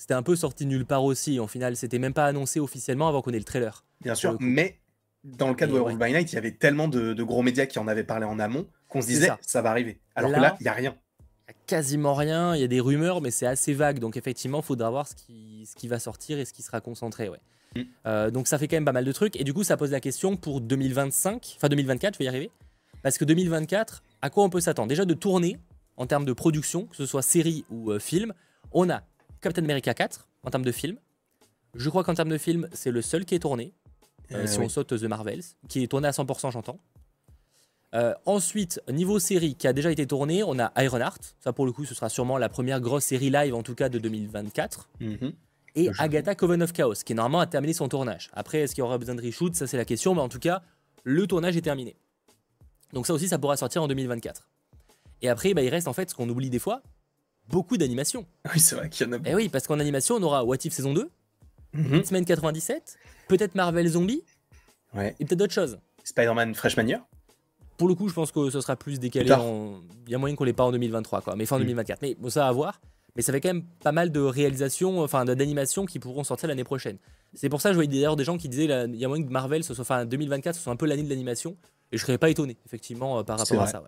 c'était 0.04 0.16
un 0.16 0.22
peu 0.22 0.36
sorti 0.36 0.66
nulle 0.66 0.86
part 0.86 1.06
aussi. 1.06 1.40
En 1.40 1.48
final, 1.48 1.78
c'était 1.78 1.98
même 1.98 2.14
pas 2.14 2.26
annoncé 2.26 2.60
officiellement 2.60 3.08
avant 3.08 3.22
qu'on 3.22 3.32
ait 3.32 3.38
le 3.38 3.46
trailer. 3.46 3.86
Bien 4.02 4.16
sûr, 4.16 4.36
mais 4.42 4.78
dans 5.24 5.48
le 5.48 5.54
cas 5.56 5.66
de 5.66 5.72
Werewolf 5.72 5.98
by 5.98 6.12
Night, 6.12 6.34
il 6.34 6.36
y 6.36 6.38
avait 6.38 6.52
tellement 6.52 6.90
de, 6.90 7.24
gros 7.24 7.42
médias 7.42 7.68
qui 7.68 7.80
en 7.80 7.88
avaient 7.88 8.04
parlé 8.04 8.26
en 8.26 8.38
amont 8.38 8.68
qu'on 8.90 9.02
se 9.02 9.08
disait 9.08 9.32
ça. 9.40 9.62
va 9.62 9.70
arriver. 9.70 10.02
Alors 10.16 10.34
que 10.34 10.42
là, 10.42 10.58
il 10.60 10.64
n'y 10.64 10.68
a 10.68 10.74
rien 10.74 10.94
quasiment 11.68 12.16
rien. 12.16 12.54
Il 12.54 12.60
y 12.60 12.66
a 12.66 12.68
des 12.68 12.82
rumeurs, 12.82 13.22
mais 13.22 13.32
c'est 13.32 13.46
assez 13.46 13.74
vague. 13.74 14.00
Donc 14.00 14.18
effectivement, 14.18 14.60
il 14.60 14.66
faudra 14.66 14.90
voir 14.90 15.08
ce 15.08 15.16
qui, 15.16 15.66
ce 15.66 15.74
qui 15.74 15.88
va 15.88 16.00
sortir 16.00 16.38
et 16.38 16.44
ce 16.44 16.52
qui 16.52 16.64
sera 16.64 16.82
concentré. 16.82 17.30
Ouais. 17.30 17.40
Mm. 17.78 17.82
Euh, 18.06 18.30
donc 18.30 18.48
ça 18.48 18.58
fait 18.58 18.68
quand 18.68 18.76
même 18.76 18.84
pas 18.84 18.92
mal 18.92 19.06
de 19.06 19.12
trucs. 19.14 19.40
Et 19.40 19.46
du 19.46 19.54
coup, 19.54 19.64
ça 19.64 19.78
pose 19.78 19.92
la 19.92 20.02
question 20.02 20.36
pour 20.36 20.60
2025, 20.60 21.54
enfin 21.56 21.70
2024, 21.70 22.16
je 22.16 22.20
vais 22.20 22.26
y 22.26 22.28
arriver. 22.28 22.52
Parce 23.04 23.18
que 23.18 23.24
2024, 23.24 24.04
à 24.22 24.30
quoi 24.30 24.44
on 24.44 24.50
peut 24.50 24.60
s'attendre? 24.60 24.90
Déjà 24.90 25.06
de 25.06 25.14
tourner 25.14 25.60
en 25.96 26.08
termes 26.08 26.26
de 26.26 26.34
production, 26.34 26.88
que 26.88 26.98
ce 26.98 27.06
soit 27.06 27.22
série 27.22 27.64
ou 27.70 27.92
euh, 27.92 28.00
film. 28.00 28.34
On 28.74 28.90
a 28.90 29.04
Captain 29.44 29.64
America 29.64 29.94
4 29.94 30.28
en 30.44 30.50
termes 30.50 30.64
de 30.64 30.72
film. 30.72 30.98
Je 31.76 31.90
crois 31.90 32.04
qu'en 32.04 32.14
termes 32.14 32.30
de 32.30 32.38
film, 32.38 32.68
c'est 32.72 32.92
le 32.92 33.02
seul 33.02 33.26
qui 33.26 33.36
est 33.36 33.40
tourné. 33.40 33.74
Euh, 34.32 34.48
si 34.48 34.58
on 34.60 34.70
saute 34.70 34.88
The 34.98 35.04
Marvels, 35.04 35.44
qui 35.68 35.84
est 35.84 35.88
tourné 35.88 36.08
à 36.08 36.12
100%, 36.12 36.52
j'entends. 36.52 36.80
Euh, 37.94 38.14
ensuite, 38.26 38.82
niveau 38.90 39.20
série 39.20 39.56
qui 39.56 39.68
a 39.68 39.74
déjà 39.74 39.92
été 39.92 40.08
tournée, 40.08 40.44
on 40.44 40.58
a 40.60 40.72
Ironheart. 40.82 41.36
Ça, 41.40 41.54
pour 41.54 41.66
le 41.66 41.72
coup, 41.72 41.86
ce 41.86 41.94
sera 41.94 42.10
sûrement 42.10 42.38
la 42.38 42.50
première 42.50 42.80
grosse 42.80 43.04
série 43.04 43.30
live, 43.30 43.54
en 43.54 43.62
tout 43.62 43.76
cas 43.76 43.90
de 43.90 44.00
2024. 44.00 44.90
Mhm. 45.00 45.34
Et 45.76 45.90
Agatha 46.00 46.36
Coven 46.36 46.64
of 46.64 46.72
Chaos, 46.72 47.04
qui 47.06 47.14
normalement 47.14 47.40
a 47.40 47.48
terminé 47.48 47.74
son 47.74 47.88
tournage. 47.88 48.30
Après, 48.34 48.60
est-ce 48.60 48.74
qu'il 48.74 48.84
y 48.84 48.86
aura 48.86 48.98
besoin 48.98 49.16
de 49.16 49.22
reshoot? 49.22 49.56
Ça, 49.56 49.68
c'est 49.68 49.78
la 49.78 49.86
question. 49.86 50.16
Mais 50.16 50.22
en 50.22 50.30
tout 50.30 50.40
cas, 50.40 50.62
le 51.04 51.28
tournage 51.28 51.58
est 51.58 51.62
terminé. 51.62 51.96
Donc, 52.94 53.08
ça 53.08 53.14
aussi, 53.14 53.28
ça 53.28 53.40
pourra 53.40 53.58
sortir 53.58 53.84
en 53.84 53.88
2024. 53.88 54.48
Et 55.22 55.30
après, 55.30 55.54
bah, 55.54 55.64
il 55.64 55.70
reste 55.70 55.88
en 55.88 55.94
fait 55.94 56.10
ce 56.10 56.16
qu'on 56.16 56.30
oublie 56.30 56.50
des 56.50 56.60
fois 56.60 56.82
beaucoup 57.50 57.78
d'animations. 57.78 58.26
Oui, 58.54 58.60
c'est 58.60 58.76
vrai 58.76 58.90
qu'il 58.90 59.06
y 59.06 59.10
en 59.10 59.14
a 59.14 59.18
beaucoup. 59.18 59.30
Et 59.30 59.36
oui, 59.36 59.50
parce 59.50 59.68
qu'en 59.68 59.80
animation, 59.80 60.16
on 60.16 60.24
aura 60.24 60.44
What 60.44 60.58
If 60.64 60.74
saison 60.74 60.94
2, 60.94 61.10
mm 61.74 61.96
X-Men 61.96 62.26
97, 62.26 62.98
peut-être 63.28 63.56
Marvel 63.56 63.88
Zombie, 63.88 64.24
ouais. 64.94 65.16
et 65.20 65.26
peut-être 65.26 65.40
d'autres 65.40 65.54
choses. 65.54 65.80
Spider-Man 66.04 66.54
Freshman 66.56 66.88
Year 66.88 67.02
pour 67.78 67.88
le 67.88 67.96
coup, 67.96 68.08
je 68.08 68.14
pense 68.14 68.32
que 68.32 68.50
ce 68.50 68.62
sera 68.62 68.76
plus 68.76 69.00
décalé. 69.00 69.26
Il 70.06 70.12
y 70.12 70.16
a 70.16 70.18
moyen 70.18 70.36
qu'on 70.36 70.44
l'ait 70.44 70.54
pas 70.54 70.64
en 70.64 70.72
2023, 70.72 71.22
quoi, 71.22 71.36
mais 71.36 71.46
fin 71.46 71.58
2024. 71.58 72.02
Mm. 72.02 72.06
Mais 72.06 72.16
bon, 72.16 72.30
ça 72.30 72.48
à 72.48 72.52
voir. 72.52 72.80
Mais 73.16 73.22
ça 73.22 73.32
fait 73.32 73.42
quand 73.42 73.50
même 73.50 73.64
pas 73.84 73.92
mal 73.92 74.12
de 74.12 74.20
réalisations, 74.20 75.02
enfin 75.02 75.24
d'animations 75.24 75.86
qui 75.86 76.00
pourront 76.00 76.24
sortir 76.24 76.50
l'année 76.50 76.64
prochaine. 76.64 76.98
C'est 77.36 77.50
pour 77.50 77.62
ça 77.62 77.70
que 77.70 77.74
je 77.74 77.78
voyais 77.78 77.92
d'ailleurs 77.92 78.16
des 78.16 78.24
gens 78.24 78.38
qui 78.38 78.50
disaient 78.50 78.66
il 78.88 78.96
y 78.96 79.06
a 79.06 79.08
moyen 79.08 79.24
que 79.24 79.30
Marvel, 79.30 79.64
ce 79.64 79.74
soit, 79.74 79.84
enfin 79.84 80.06
2024, 80.06 80.56
ce 80.56 80.62
soit 80.62 80.74
un 80.74 80.76
peu 80.76 80.88
l'année 80.88 81.04
de 81.04 81.10
l'animation. 81.10 81.56
Et 81.92 81.98
je 81.98 82.06
serais 82.06 82.18
pas 82.18 82.30
étonné, 82.30 82.58
effectivement, 82.66 83.20
euh, 83.20 83.24
par 83.24 83.38
rapport 83.38 83.62
à 83.62 83.68
ça. 83.68 83.82
Ouais. 83.82 83.88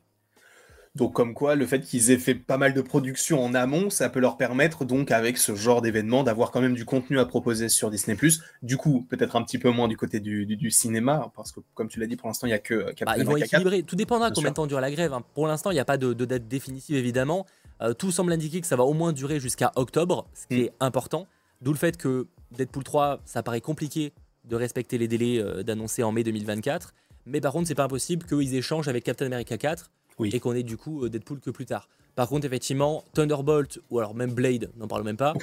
Donc 0.96 1.12
comme 1.12 1.34
quoi, 1.34 1.56
le 1.56 1.66
fait 1.66 1.82
qu'ils 1.82 2.10
aient 2.12 2.18
fait 2.18 2.36
pas 2.36 2.58
mal 2.58 2.74
de 2.74 2.82
production 2.82 3.44
en 3.44 3.54
amont, 3.54 3.90
ça 3.90 4.10
peut 4.10 4.22
leur 4.22 4.38
permettre 4.38 4.86
donc 4.86 5.12
avec 5.12 5.38
ce 5.38 5.54
genre 5.54 5.82
d'événement 5.82 6.24
d'avoir 6.24 6.52
quand 6.52 6.62
même 6.62 6.74
du 6.74 6.86
contenu 6.86 7.20
à 7.20 7.26
proposer 7.26 7.68
sur 7.68 7.92
Disney+. 7.92 8.18
Du 8.64 8.78
coup, 8.78 9.06
peut-être 9.10 9.36
un 9.36 9.44
petit 9.44 9.58
peu 9.58 9.70
moins 9.70 9.90
du 9.90 9.98
côté 9.98 10.22
du, 10.22 10.72
cinéma, 10.72 11.32
parce 11.36 11.52
que 11.52 11.60
comme 11.74 11.90
tu 11.90 12.00
l'as 12.00 12.08
dit, 12.08 12.16
pour 12.16 12.28
l'instant, 12.28 12.48
il 12.48 12.52
n'y 12.52 12.56
a 12.56 12.60
que 12.60 12.94
bah, 13.06 13.16
Ils 13.18 13.26
vont 13.26 13.36
équilibrer. 13.36 13.84
Tout 13.84 13.98
dépendra 13.98 14.32
combien 14.32 14.52
de 14.52 14.56
temps 14.56 14.68
dure 14.68 14.80
la 14.80 14.92
grève. 14.92 15.14
Hein. 15.14 15.24
Pour 15.34 15.48
l'instant, 15.48 15.72
il 15.72 15.74
n'y 15.74 15.82
a 15.82 15.86
pas 15.86 15.98
de, 15.98 16.14
date 16.14 16.48
définitive, 16.48 16.96
évidemment. 16.96 17.46
Euh, 17.82 17.94
tout 17.94 18.12
semble 18.12 18.32
indiquer 18.32 18.62
que 18.62 18.68
ça 18.68 18.78
va 18.78 18.84
au 18.84 18.94
moins 18.94 19.12
durer 19.12 19.42
jusqu'à 19.42 19.74
octobre, 19.76 20.28
ce 20.34 20.48
qui 20.48 20.62
mm. 20.62 20.66
est 20.66 20.72
important. 20.80 21.28
D'où 21.62 21.74
le 21.74 21.78
fait 21.78 21.98
que 21.98 22.28
Deadpool 22.52 22.86
3, 22.86 23.20
ça 23.26 23.44
paraît 23.44 23.60
compliqué 23.60 24.14
de 24.46 24.56
respecter 24.56 24.98
les 24.98 25.10
délais 25.10 25.40
euh, 25.40 25.62
d'annoncer 25.64 26.04
en 26.04 26.14
mai 26.14 26.24
2024. 26.24 26.94
Mais 27.26 27.42
par 27.42 27.52
contre, 27.52 27.68
c'est 27.68 27.76
pas 27.76 27.84
impossible 27.84 28.26
qu'ils 28.26 28.56
échangent 28.56 28.88
avec 28.88 29.04
Captain 29.04 29.26
America 29.26 29.58
4 29.58 29.92
et 30.24 30.40
qu'on 30.40 30.54
ait 30.54 30.64
du 30.64 30.78
coup 30.78 31.04
euh, 31.04 31.10
Deadpool 31.10 31.40
que 31.40 31.50
plus 31.50 31.66
tard. 31.66 31.90
Par 32.16 32.30
contre, 32.30 32.46
effectivement, 32.46 33.04
Thunderbolt 33.14 33.80
ou 33.90 34.00
alors 34.00 34.16
même 34.16 34.34
Blade, 34.34 34.72
n'en 34.78 34.88
parle 34.88 35.04
même 35.04 35.18
pas. 35.18 35.34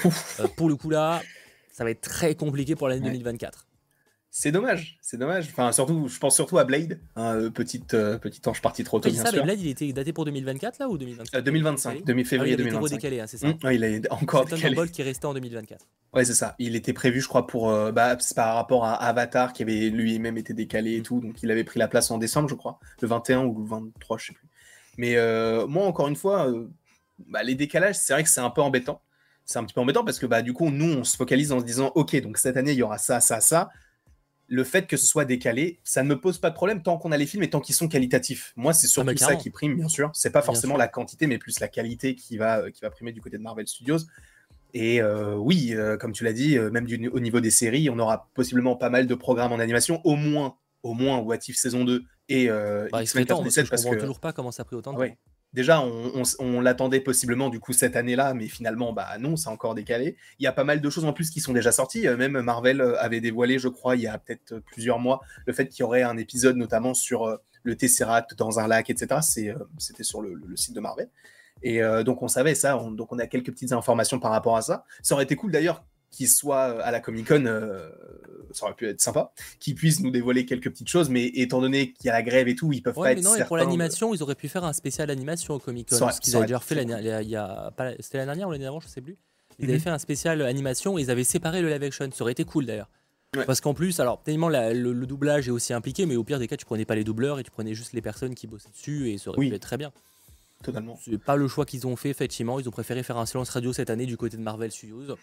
Euh, 0.41 0.47
pour 0.57 0.69
le 0.69 0.77
coup 0.77 0.89
là, 0.89 1.21
ça 1.71 1.85
va 1.85 1.91
être 1.91 2.01
très 2.01 2.35
compliqué 2.35 2.75
pour 2.75 2.89
l'année 2.89 3.05
2024. 3.07 3.67
C'est 4.31 4.51
dommage, 4.51 4.99
c'est 5.03 5.19
dommage. 5.19 5.49
Enfin, 5.51 5.73
surtout, 5.73 6.09
je 6.09 6.19
pense 6.19 6.35
surtout 6.35 6.57
à 6.57 6.65
Blade, 6.65 6.99
hein, 7.17 7.35
euh, 7.35 7.51
petite, 7.51 7.89
petite 7.91 8.49
ange 8.49 8.63
partie 8.63 8.83
trop 8.83 8.99
tôt. 8.99 9.11
bien 9.11 9.23
ça, 9.23 9.43
Blade, 9.43 9.61
il 9.61 9.69
était 9.69 9.93
daté 9.93 10.15
pour 10.15 10.25
2024 10.25 10.79
là 10.79 10.89
ou 10.89 10.97
2025 10.97 11.43
2025, 11.43 12.05
demi-février 12.05 12.55
ah, 12.55 12.61
il 12.61 12.65
2025. 12.65 12.97
décalé, 12.97 13.21
hein, 13.21 13.27
c'est 13.27 13.37
ça. 13.37 13.49
Mmh, 13.49 13.73
il 13.73 13.85
est 13.85 14.11
encore 14.11 14.45
décalé. 14.45 14.63
Thunderbolt 14.63 14.91
qui 14.91 15.03
est 15.03 15.05
resté 15.05 15.27
en 15.27 15.35
2024. 15.35 15.87
Ouais, 16.15 16.25
c'est 16.25 16.35
ça. 16.35 16.55
Il 16.59 16.77
était 16.77 16.95
prévu, 16.95 17.21
je 17.21 17.29
crois, 17.29 17.47
pour 17.47 17.69
bah, 17.93 18.17
par 18.35 18.55
rapport 18.55 18.87
à 18.87 18.95
Avatar 18.95 19.53
qui 19.53 19.63
avait 19.63 19.91
lui-même 19.91 20.39
été 20.39 20.55
décalé 20.55 20.93
et 20.93 21.01
mmh. 21.01 21.05
tout, 21.05 21.21
donc 21.21 21.43
il 21.43 21.51
avait 21.51 21.65
pris 21.65 21.79
la 21.79 21.89
place 21.89 22.11
en 22.11 22.17
décembre, 22.17 22.49
je 22.49 22.55
crois, 22.55 22.79
le 23.03 23.09
21 23.09 23.45
ou 23.45 23.59
le 23.61 23.69
23, 23.69 24.17
je 24.17 24.27
sais 24.27 24.33
plus. 24.33 24.49
Mais 24.99 25.17
euh, 25.17 25.67
moi, 25.67 25.87
encore 25.87 26.09
une 26.09 26.17
fois, 26.17 26.49
euh, 26.49 26.69
bah, 27.29 27.43
les 27.43 27.55
décalages, 27.55 27.97
c'est 27.97 28.13
vrai 28.13 28.23
que 28.23 28.29
c'est 28.29 28.41
un 28.41 28.51
peu 28.51 28.61
embêtant. 28.61 29.01
C'est 29.45 29.59
un 29.59 29.65
petit 29.65 29.75
peu 29.75 29.81
embêtant 29.81 30.05
parce 30.05 30.19
que 30.19 30.27
bah, 30.27 30.43
du 30.43 30.53
coup, 30.53 30.71
nous, 30.71 30.93
on 30.93 31.05
se 31.05 31.17
focalise 31.17 31.53
en 31.53 31.61
se 31.61 31.65
disant, 31.65 31.93
OK, 31.95 32.15
donc 32.21 32.39
cette 32.39 32.57
année, 32.57 32.73
il 32.73 32.79
y 32.79 32.83
aura 32.83 32.99
ça, 32.99 33.21
ça, 33.21 33.41
ça. 33.41 33.71
Le 34.49 34.65
fait 34.65 34.87
que 34.87 34.97
ce 34.97 35.07
soit 35.07 35.25
décalé, 35.25 35.81
ça 35.83 36.03
ne 36.03 36.09
me 36.09 36.21
pose 36.21 36.39
pas 36.39 36.51
de 36.51 36.55
problème 36.55 36.83
tant 36.83 36.99
qu'on 36.99 37.11
a 37.11 37.17
les 37.17 37.27
films 37.27 37.43
et 37.43 37.51
tant 37.51 37.61
qu'ils 37.61 37.75
sont 37.75 37.89
qualitatifs. 37.89 38.53
Moi, 38.57 38.75
c'est 38.75 38.87
surtout 38.87 39.11
ah, 39.15 39.17
ça 39.17 39.37
qui 39.37 39.51
prime, 39.51 39.77
bien 39.77 39.89
sûr. 39.89 40.11
C'est 40.13 40.31
pas 40.31 40.43
forcément 40.43 40.77
la 40.77 40.89
quantité, 40.89 41.27
mais 41.27 41.39
plus 41.39 41.59
la 41.59 41.69
qualité 41.69 42.15
qui 42.15 42.37
va, 42.37 42.59
euh, 42.59 42.71
qui 42.71 42.83
va 42.83 42.91
primer 42.91 43.13
du 43.13 43.23
côté 43.23 43.39
de 43.39 43.43
Marvel 43.43 43.67
Studios. 43.67 43.99
Et 44.75 45.03
oui, 45.37 45.75
comme 46.01 46.13
tu 46.13 46.25
l'as 46.25 46.33
dit, 46.33 46.59
même 46.59 46.87
au 47.13 47.21
niveau 47.21 47.41
des 47.41 47.51
séries, 47.51 47.91
on 47.91 47.99
aura 47.99 48.31
possiblement 48.33 48.75
pas 48.75 48.89
mal 48.89 49.07
de 49.07 49.15
programmes 49.15 49.53
en 49.53 49.59
animation, 49.59 50.01
au 50.05 50.17
moins, 50.17 50.57
au 50.83 50.95
moins 50.95 51.19
What 51.19 51.41
If 51.47 51.57
saison 51.57 51.85
2 51.85 52.03
et 52.29 52.51
euh, 52.51 52.89
bah, 52.93 53.03
X-Men 53.03 53.27
parce 53.27 53.85
que 53.85 53.99
toujours 53.99 54.21
pas 54.21 54.33
comment 54.33 54.53
ça 54.53 54.63
a 54.63 54.65
pris 54.65 54.77
autant 54.77 54.93
de 54.93 55.07
temps. 55.07 55.15
Déjà, 55.53 55.83
on, 55.83 56.61
l'attendait 56.63 57.01
possiblement 57.01 57.51
du 57.51 57.61
coup 57.61 57.75
cette 57.75 57.95
année-là, 57.95 58.33
mais 58.33 58.49
finalement, 58.49 58.95
bah 58.95 59.19
non, 59.19 59.37
c'est 59.37 59.51
encore 59.51 59.75
décalé. 59.75 60.17
Il 60.39 60.45
y 60.45 60.47
a 60.47 60.53
pas 60.53 60.65
mal 60.65 60.81
de 60.81 60.91
choses 60.91 61.05
en 61.05 61.13
plus 61.13 61.29
qui 61.29 61.41
sont 61.41 61.53
déjà 61.53 61.73
sorties. 61.73 62.09
Euh, 62.09 62.17
même 62.17 62.41
Marvel 62.41 62.81
euh, 62.81 62.99
avait 62.99 63.21
dévoilé, 63.21 63.59
je 63.59 63.69
crois, 63.69 63.97
il 63.97 64.03
y 64.03 64.07
a 64.07 64.17
peut-être 64.17 64.61
plusieurs 64.61 64.99
mois, 64.99 65.21
le 65.47 65.53
fait 65.53 65.69
qu'il 65.69 65.81
y 65.81 65.83
aurait 65.83 66.03
un 66.03 66.17
épisode 66.17 66.57
notamment 66.57 66.95
sur 66.95 67.25
euh, 67.25 67.37
le 67.65 67.77
Tesseract 67.77 68.35
dans 68.35 68.61
un 68.61 68.67
lac, 68.67 68.89
etc. 68.89 69.21
C'était 69.79 70.05
sur 70.05 70.23
le, 70.23 70.41
site 70.57 70.75
de 70.75 70.81
Marvel. 70.81 71.11
Et 71.63 71.81
donc 72.05 72.23
on 72.23 72.29
savait 72.29 72.57
ça, 72.57 72.77
donc 72.91 73.13
on 73.13 73.21
a 73.21 73.29
quelques 73.29 73.53
petites 73.53 73.71
informations 73.71 74.19
par 74.19 74.33
rapport 74.33 74.57
à 74.57 74.63
ça. 74.63 74.85
Ça 75.01 75.15
aurait 75.15 75.23
été 75.23 75.37
cool 75.37 75.53
d'ailleurs 75.53 75.85
qui 76.13 76.29
soit 76.29 76.81
à 76.83 76.93
la 76.93 77.01
Comic 77.01 77.27
Con, 77.27 77.45
ça 78.53 78.67
aurait 78.67 78.75
pu 78.75 78.87
être 78.87 79.01
sympa, 79.01 79.33
qu'ils 79.59 79.75
puissent 79.75 80.01
nous 80.01 80.11
dévoiler 80.11 80.47
quelques 80.47 80.71
petites 80.71 80.89
choses, 80.89 81.09
mais 81.09 81.25
étant 81.27 81.61
donné 81.61 81.93
qu'il 81.93 82.07
y 82.07 82.11
a 82.11 82.13
la 82.13 82.23
grève 82.23 82.47
et 82.47 82.55
tout, 82.55 82.73
ils 82.73 82.83
peuvent 82.83 82.95
pas 82.95 83.13
être. 83.13 83.23
Non, 83.23 83.35
et 83.35 83.45
pour 83.45 83.57
l'animation, 83.57 84.15
ils 84.15 84.23
auraient 84.23 84.37
pu 84.37 84.49
faire 84.49 84.65
un 84.65 84.73
spécial 84.73 85.11
animation 85.11 85.55
au 85.55 85.59
Comic 85.59 85.89
Con, 85.89 86.11
ce 86.11 86.21
qu'ils 86.21 86.37
avaient 86.37 86.47
déjà 86.47 86.61
fait 86.61 86.77
l'année 86.77 86.95
C'était 88.01 88.19
l'année 88.19 88.27
dernière 88.27 88.49
ou 88.49 88.53
l'année 88.53 88.67
avant, 88.67 88.81
je 88.81 88.89
sais 88.89 89.01
plus. 89.01 89.17
Ils 89.59 89.65
avaient 89.65 89.75
mhm. 89.75 89.81
fait 89.81 89.91
un 89.91 89.99
spécial 89.99 90.43
animation 90.43 90.99
et 90.99 91.03
ils 91.03 91.11
avaient 91.11 91.25
séparé 91.25 91.63
le 91.63 91.69
live 91.69 91.83
action. 91.83 92.09
Ça 92.13 92.23
aurait 92.23 92.33
été 92.33 92.45
cool 92.45 92.67
d'ailleurs. 92.67 92.89
Parce 93.47 93.63
qu'en 93.63 93.73
plus, 93.73 93.99
alors, 94.01 94.23
tellement 94.23 94.51
le, 94.51 95.07
doublage 95.07 95.49
est 95.49 95.51
aussi 95.51 95.73
impliqué, 95.73 96.05
mais 96.05 96.17
au 96.17 96.25
pire 96.25 96.39
des 96.39 96.49
cas, 96.49 96.57
tu 96.57 96.67
prenais 96.67 96.85
pas 96.85 96.95
les 96.95 97.05
doubleurs 97.05 97.39
et 97.39 97.43
tu 97.43 97.51
prenais 97.51 97.75
juste 97.75 97.95
les 97.95 98.03
personnes 98.03 98.35
qui 98.35 98.47
bossaient 98.47 98.71
dessus 98.71 99.11
et 99.11 99.19
ça 99.19 99.31
aurait 99.31 99.49
pu 99.49 99.55
être 99.55 99.63
très 99.63 99.79
bien. 99.79 99.91
Totalement. 100.63 100.99
C'est 101.03 101.19
pas 101.19 101.37
le 101.37 101.49
choix 101.49 101.65
qu'ils 101.65 101.87
ont 101.87 101.97
fait, 101.97 102.11
effectivement. 102.11 102.61
Ils 102.61 102.69
ont 102.69 102.73
préféré 102.73 103.03
faire 103.03 103.17
un 103.17 103.27
silence 103.27 103.51
radio 103.51 103.73
cette 103.73 103.91
année 103.91 104.07
du 104.07 104.17
côté 104.17 104.37
de 104.37 104.43
Marvel 104.43 104.71
Studios. 104.71 105.17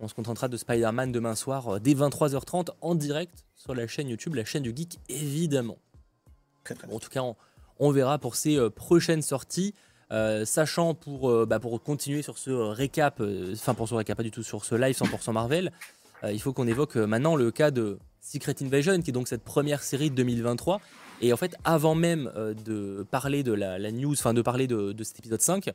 On 0.00 0.08
se 0.08 0.14
contentera 0.14 0.48
de 0.48 0.56
Spider-Man 0.56 1.12
demain 1.12 1.34
soir 1.34 1.68
euh, 1.68 1.78
dès 1.78 1.94
23h30 1.94 2.70
en 2.80 2.94
direct 2.94 3.44
sur 3.54 3.74
la 3.74 3.86
chaîne 3.86 4.08
YouTube, 4.08 4.34
la 4.34 4.44
chaîne 4.44 4.62
du 4.62 4.74
Geek, 4.74 4.98
évidemment. 5.08 5.78
en 6.90 6.98
tout 6.98 7.10
cas, 7.10 7.22
on, 7.78 7.90
verra 7.90 8.18
pour 8.18 8.34
ces 8.34 8.56
euh, 8.56 8.70
prochaines 8.70 9.22
sorties. 9.22 9.74
Euh, 10.12 10.44
sachant 10.44 10.94
pour, 10.94 11.46
bah, 11.46 11.58
pour 11.58 11.82
continuer 11.82 12.20
sur 12.22 12.36
ce 12.36 12.50
récap, 12.50 13.22
enfin 13.52 13.74
pour 13.74 13.88
ce 13.88 13.94
récap, 13.94 14.16
pas 14.16 14.22
du 14.22 14.30
tout 14.30 14.42
sur 14.42 14.64
ce 14.64 14.74
live 14.74 14.94
100% 14.94 15.32
Marvel, 15.32 15.72
il 16.30 16.40
faut 16.40 16.52
qu'on 16.52 16.68
évoque 16.68 16.96
maintenant 16.96 17.36
le 17.36 17.50
cas 17.50 17.70
de 17.70 17.98
Secret 18.20 18.54
Invasion, 18.62 19.00
qui 19.00 19.10
est 19.10 19.12
donc 19.12 19.28
cette 19.28 19.42
première 19.42 19.82
série 19.82 20.10
de 20.10 20.14
2023. 20.14 20.80
Et 21.20 21.32
en 21.32 21.36
fait, 21.36 21.56
avant 21.64 21.94
même 21.94 22.30
de 22.64 23.04
parler 23.10 23.42
de 23.42 23.52
la, 23.52 23.90
news, 23.90 24.12
enfin 24.12 24.34
de 24.34 24.42
parler 24.42 24.66
de, 24.66 24.92
de, 24.92 25.04
cet 25.04 25.18
épisode 25.18 25.40
5, 25.40 25.70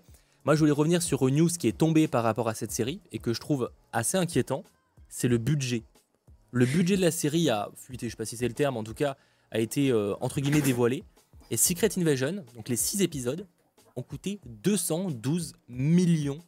moi, 0.45 0.55
je 0.55 0.59
voulais 0.59 0.71
revenir 0.71 1.01
sur 1.01 1.27
une 1.27 1.35
news 1.35 1.49
qui 1.49 1.67
est 1.67 1.77
tombée 1.77 2.07
par 2.07 2.23
rapport 2.23 2.47
à 2.47 2.53
cette 2.53 2.71
série 2.71 3.01
et 3.11 3.19
que 3.19 3.33
je 3.33 3.39
trouve 3.39 3.71
assez 3.91 4.17
inquiétant. 4.17 4.63
C'est 5.09 5.27
le 5.27 5.37
budget. 5.37 5.83
Le 6.51 6.65
budget 6.65 6.95
de 6.97 7.01
la 7.01 7.11
série 7.11 7.49
a 7.49 7.69
fuité, 7.75 8.07
je 8.07 8.11
sais 8.11 8.17
pas 8.17 8.25
si 8.25 8.37
c'est 8.37 8.47
le 8.47 8.53
terme, 8.53 8.77
en 8.77 8.83
tout 8.83 8.93
cas, 8.93 9.17
a 9.51 9.59
été 9.59 9.91
euh, 9.91 10.15
entre 10.21 10.39
guillemets 10.39 10.61
dévoilé. 10.61 11.03
Et 11.51 11.57
Secret 11.57 11.89
Invasion, 11.97 12.43
donc 12.55 12.69
les 12.69 12.75
6 12.75 13.01
épisodes, 13.01 13.45
ont 13.95 14.01
coûté 14.01 14.39
212 14.45 15.53
millions 15.67 16.39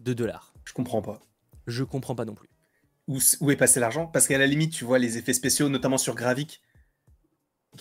de 0.00 0.12
dollars. 0.12 0.52
Je 0.64 0.72
comprends 0.72 1.02
pas. 1.02 1.20
Je 1.66 1.84
comprends 1.84 2.14
pas 2.14 2.24
non 2.24 2.34
plus. 2.34 2.48
Où, 3.08 3.18
où 3.40 3.50
est 3.50 3.56
passé 3.56 3.80
l'argent? 3.80 4.06
Parce 4.06 4.28
qu'à 4.28 4.38
la 4.38 4.46
limite, 4.46 4.72
tu 4.72 4.84
vois, 4.84 4.98
les 4.98 5.18
effets 5.18 5.32
spéciaux, 5.32 5.68
notamment 5.68 5.98
sur 5.98 6.14
Gravik, 6.14 6.60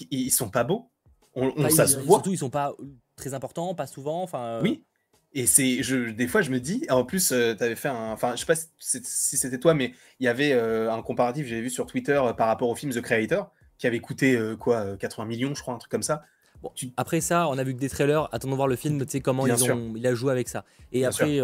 ils 0.09 0.31
sont 0.31 0.49
pas 0.49 0.63
beaux. 0.63 0.89
On, 1.35 1.49
bah, 1.61 1.69
ça 1.69 1.87
se 1.87 1.97
voit. 1.97 2.17
Surtout, 2.17 2.31
ils 2.31 2.37
sont 2.37 2.49
pas 2.49 2.75
très 3.19 3.33
importants, 3.33 3.75
pas 3.75 3.87
souvent. 3.87 4.23
Enfin. 4.23 4.45
Euh. 4.45 4.61
Oui. 4.61 4.83
Et 5.31 5.45
c'est, 5.45 5.83
je, 5.83 6.09
des 6.09 6.27
fois, 6.27 6.41
je 6.41 6.49
me 6.49 6.59
dis, 6.59 6.87
en 6.89 7.05
plus, 7.05 7.31
euh, 7.31 7.53
tu 7.53 7.63
avais 7.63 7.75
fait 7.75 7.89
un, 7.89 8.11
enfin, 8.11 8.31
je 8.35 8.39
sais 8.39 8.47
pas 8.47 8.55
si 8.55 9.37
c'était 9.37 9.59
toi, 9.59 9.75
mais 9.75 9.93
il 10.19 10.25
y 10.25 10.27
avait 10.27 10.53
euh, 10.53 10.91
un 10.91 11.03
comparatif, 11.03 11.45
j'avais 11.45 11.61
vu 11.61 11.69
sur 11.69 11.85
Twitter 11.85 12.19
par 12.35 12.47
rapport 12.47 12.67
au 12.67 12.73
film 12.73 12.91
The 12.91 13.01
Creator, 13.01 13.51
qui 13.77 13.85
avait 13.85 13.99
coûté 13.99 14.39
quoi, 14.59 14.97
80 14.97 15.25
millions, 15.25 15.53
je 15.53 15.61
crois, 15.61 15.75
un 15.75 15.77
truc 15.77 15.91
comme 15.91 16.01
ça. 16.01 16.23
Bon, 16.63 16.71
Après 16.97 17.21
ça, 17.21 17.47
on 17.47 17.59
a 17.59 17.63
vu 17.63 17.75
que 17.75 17.79
des 17.79 17.89
trailers. 17.89 18.27
Attendons 18.33 18.55
voir 18.55 18.67
le 18.67 18.75
film, 18.75 18.99
tu 19.05 19.11
sais 19.11 19.21
comment 19.21 19.45
ils 19.45 19.71
ont, 19.71 19.93
il 19.95 20.05
a 20.07 20.15
joué 20.15 20.31
avec 20.31 20.49
ça. 20.49 20.65
Et 20.91 21.05
après, 21.05 21.39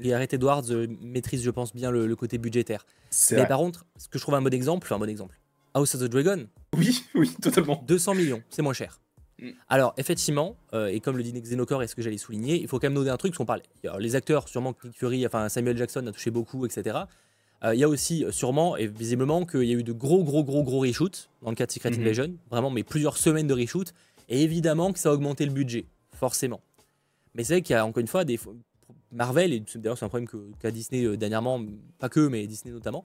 Gareth 0.00 0.34
Edwards 0.34 0.70
maîtrise, 1.00 1.42
je 1.42 1.50
pense, 1.50 1.74
bien 1.74 1.90
le, 1.90 2.14
côté 2.16 2.36
budgétaire. 2.36 2.84
Mais 3.30 3.46
par 3.46 3.58
contre, 3.58 3.86
ce 3.96 4.06
que 4.06 4.18
je 4.18 4.22
trouve 4.22 4.34
un 4.34 4.42
bon 4.42 4.52
exemple, 4.52 4.92
un 4.92 4.98
bon 4.98 5.08
exemple, 5.08 5.40
House 5.74 5.94
of 5.94 6.02
the 6.02 6.04
Dragon. 6.04 6.46
Oui, 6.76 7.04
oui, 7.14 7.34
totalement. 7.40 7.82
200 7.86 8.14
millions, 8.14 8.42
c'est 8.48 8.62
moins 8.62 8.72
cher. 8.72 9.00
Mm. 9.38 9.50
Alors, 9.68 9.94
effectivement, 9.96 10.56
euh, 10.72 10.86
et 10.86 11.00
comme 11.00 11.16
le 11.16 11.22
dit 11.22 11.32
Xenocor 11.32 11.82
et 11.82 11.86
ce 11.86 11.94
que 11.94 12.02
j'allais 12.02 12.18
souligner, 12.18 12.60
il 12.60 12.68
faut 12.68 12.78
quand 12.78 12.86
même 12.86 12.94
noter 12.94 13.10
un 13.10 13.16
truc, 13.16 13.32
parce 13.32 13.38
qu'on 13.38 13.46
parle. 13.46 13.62
les 13.98 14.16
acteurs, 14.16 14.48
sûrement 14.48 14.74
Nick 14.84 14.96
Fury, 14.96 15.26
enfin 15.26 15.48
Samuel 15.48 15.76
Jackson 15.76 16.06
a 16.06 16.12
touché 16.12 16.30
beaucoup, 16.30 16.64
etc. 16.66 16.98
Euh, 17.64 17.74
il 17.74 17.80
y 17.80 17.84
a 17.84 17.88
aussi, 17.88 18.24
euh, 18.24 18.30
sûrement, 18.30 18.76
et 18.76 18.86
visiblement, 18.86 19.44
qu'il 19.46 19.64
y 19.64 19.72
a 19.72 19.78
eu 19.78 19.82
de 19.82 19.92
gros, 19.92 20.22
gros, 20.22 20.44
gros, 20.44 20.62
gros 20.62 20.80
reshoots 20.80 21.28
dans 21.42 21.50
le 21.50 21.56
cas 21.56 21.66
de 21.66 21.72
Secret 21.72 21.90
mm-hmm. 21.90 22.00
Invasion, 22.00 22.34
vraiment, 22.50 22.70
mais 22.70 22.82
plusieurs 22.82 23.16
semaines 23.16 23.46
de 23.46 23.54
reshoots, 23.54 23.92
et 24.28 24.42
évidemment 24.42 24.92
que 24.92 24.98
ça 24.98 25.10
a 25.10 25.12
augmenté 25.12 25.46
le 25.46 25.52
budget, 25.52 25.86
forcément. 26.12 26.60
Mais 27.34 27.44
c'est 27.44 27.54
vrai 27.54 27.62
qu'il 27.62 27.74
y 27.74 27.78
a 27.78 27.84
encore 27.84 28.00
une 28.00 28.06
fois 28.06 28.24
des. 28.24 28.38
Marvel, 29.10 29.52
et 29.52 29.62
d'ailleurs 29.76 29.96
c'est 29.96 30.04
un 30.04 30.08
problème 30.08 30.28
qu'a 30.58 30.72
Disney 30.72 31.16
dernièrement, 31.16 31.64
pas 32.00 32.08
que, 32.08 32.26
mais 32.26 32.46
Disney 32.48 32.74
notamment, 32.74 33.04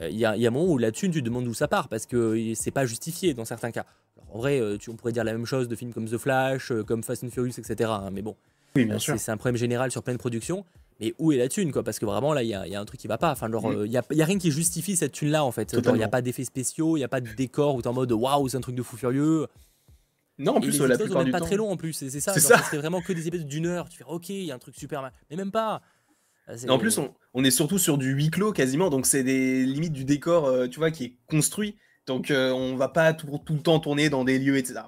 il 0.00 0.16
y, 0.16 0.24
a, 0.24 0.30
un 0.32 0.50
moment 0.50 0.72
où 0.72 0.78
la 0.78 0.92
thune, 0.92 1.10
tu 1.10 1.20
te 1.20 1.24
demandes 1.24 1.44
d'où 1.44 1.54
ça 1.54 1.66
part, 1.66 1.88
parce 1.88 2.06
que 2.06 2.54
c'est 2.54 2.70
pas 2.70 2.86
justifié 2.86 3.34
dans 3.34 3.44
certains 3.44 3.72
cas 3.72 3.84
en 4.32 4.38
vrai, 4.38 4.60
euh, 4.60 4.76
tu, 4.76 4.90
on 4.90 4.96
pourrait 4.96 5.12
dire 5.12 5.24
la 5.24 5.32
même 5.32 5.46
chose 5.46 5.68
de 5.68 5.76
films 5.76 5.92
comme 5.92 6.06
The 6.06 6.18
Flash, 6.18 6.70
euh, 6.70 6.84
comme 6.84 7.02
Fast 7.02 7.24
and 7.24 7.30
Furious, 7.30 7.58
etc. 7.58 7.90
Hein, 7.92 8.10
mais 8.12 8.22
bon, 8.22 8.36
oui, 8.76 8.84
bien 8.84 8.96
euh, 8.96 8.98
sûr. 8.98 9.18
c'est 9.18 9.32
un 9.32 9.36
problème 9.36 9.56
général 9.56 9.90
sur 9.90 10.02
plein 10.02 10.12
de 10.12 10.18
productions. 10.18 10.64
Mais 11.00 11.14
où 11.18 11.32
est 11.32 11.38
la 11.38 11.48
thune, 11.48 11.72
quoi? 11.72 11.82
Parce 11.82 11.98
que 11.98 12.04
vraiment, 12.04 12.34
là, 12.34 12.42
il 12.42 12.48
y, 12.48 12.54
a, 12.54 12.80
un 12.80 12.84
truc 12.84 13.00
qui 13.00 13.08
va 13.08 13.16
pas. 13.16 13.32
Enfin, 13.32 13.48
il 13.48 13.88
n'y 13.88 13.96
a, 13.96 14.02
y 14.10 14.22
a, 14.22 14.24
rien 14.26 14.38
qui 14.38 14.50
justifie 14.50 14.96
cette 14.96 15.12
thune-là, 15.12 15.44
en 15.44 15.50
fait. 15.50 15.72
Il 15.72 15.92
n'y 15.94 16.02
a 16.02 16.08
pas 16.08 16.20
d'effets 16.20 16.44
spéciaux, 16.44 16.98
il 16.98 17.00
n'y 17.00 17.04
a 17.04 17.08
pas 17.08 17.22
de 17.22 17.30
décor 17.34 17.74
où 17.74 17.80
tu 17.80 17.88
en 17.88 17.94
mode 17.94 18.12
waouh, 18.12 18.48
c'est 18.48 18.58
un 18.58 18.60
truc 18.60 18.74
de 18.74 18.82
fou 18.82 18.98
furieux. 18.98 19.46
Non, 20.38 20.56
en 20.56 20.60
plus, 20.60 20.78
la 20.78 20.98
plupart 20.98 21.24
du 21.24 21.30
pas 21.30 21.40
très 21.40 21.56
long 21.56 21.70
en 21.70 21.76
plus, 21.76 21.94
c'est 21.94 22.20
ça. 22.20 22.34
C'est 22.34 22.76
vraiment 22.76 23.00
que 23.00 23.14
des 23.14 23.26
épisodes 23.26 23.48
d'une 23.48 23.66
heure. 23.66 23.88
Tu 23.88 23.96
fais 23.96 24.04
ok, 24.04 24.28
il 24.28 24.44
y 24.44 24.52
a 24.52 24.54
un 24.54 24.58
truc 24.58 24.76
super. 24.76 25.10
Mais 25.30 25.36
même 25.36 25.50
pas. 25.50 25.80
En 26.68 26.78
plus, 26.78 26.98
on, 27.32 27.44
est 27.44 27.50
surtout 27.50 27.78
sur 27.78 27.96
du 27.96 28.10
huis 28.10 28.30
clos 28.30 28.52
quasiment, 28.52 28.90
donc 28.90 29.06
c'est 29.06 29.22
des 29.22 29.64
limites 29.64 29.92
du 29.92 30.04
décor, 30.04 30.68
tu 30.68 30.80
vois, 30.80 30.90
qui 30.90 31.04
est 31.04 31.16
construit. 31.30 31.76
Donc, 32.10 32.32
euh, 32.32 32.50
on 32.50 32.74
va 32.74 32.88
pas 32.88 33.14
tout, 33.14 33.38
tout, 33.46 33.54
le 33.54 33.60
temps 33.60 33.78
tourner 33.78 34.10
dans 34.10 34.24
des 34.24 34.40
lieux, 34.40 34.56
etc. 34.56 34.80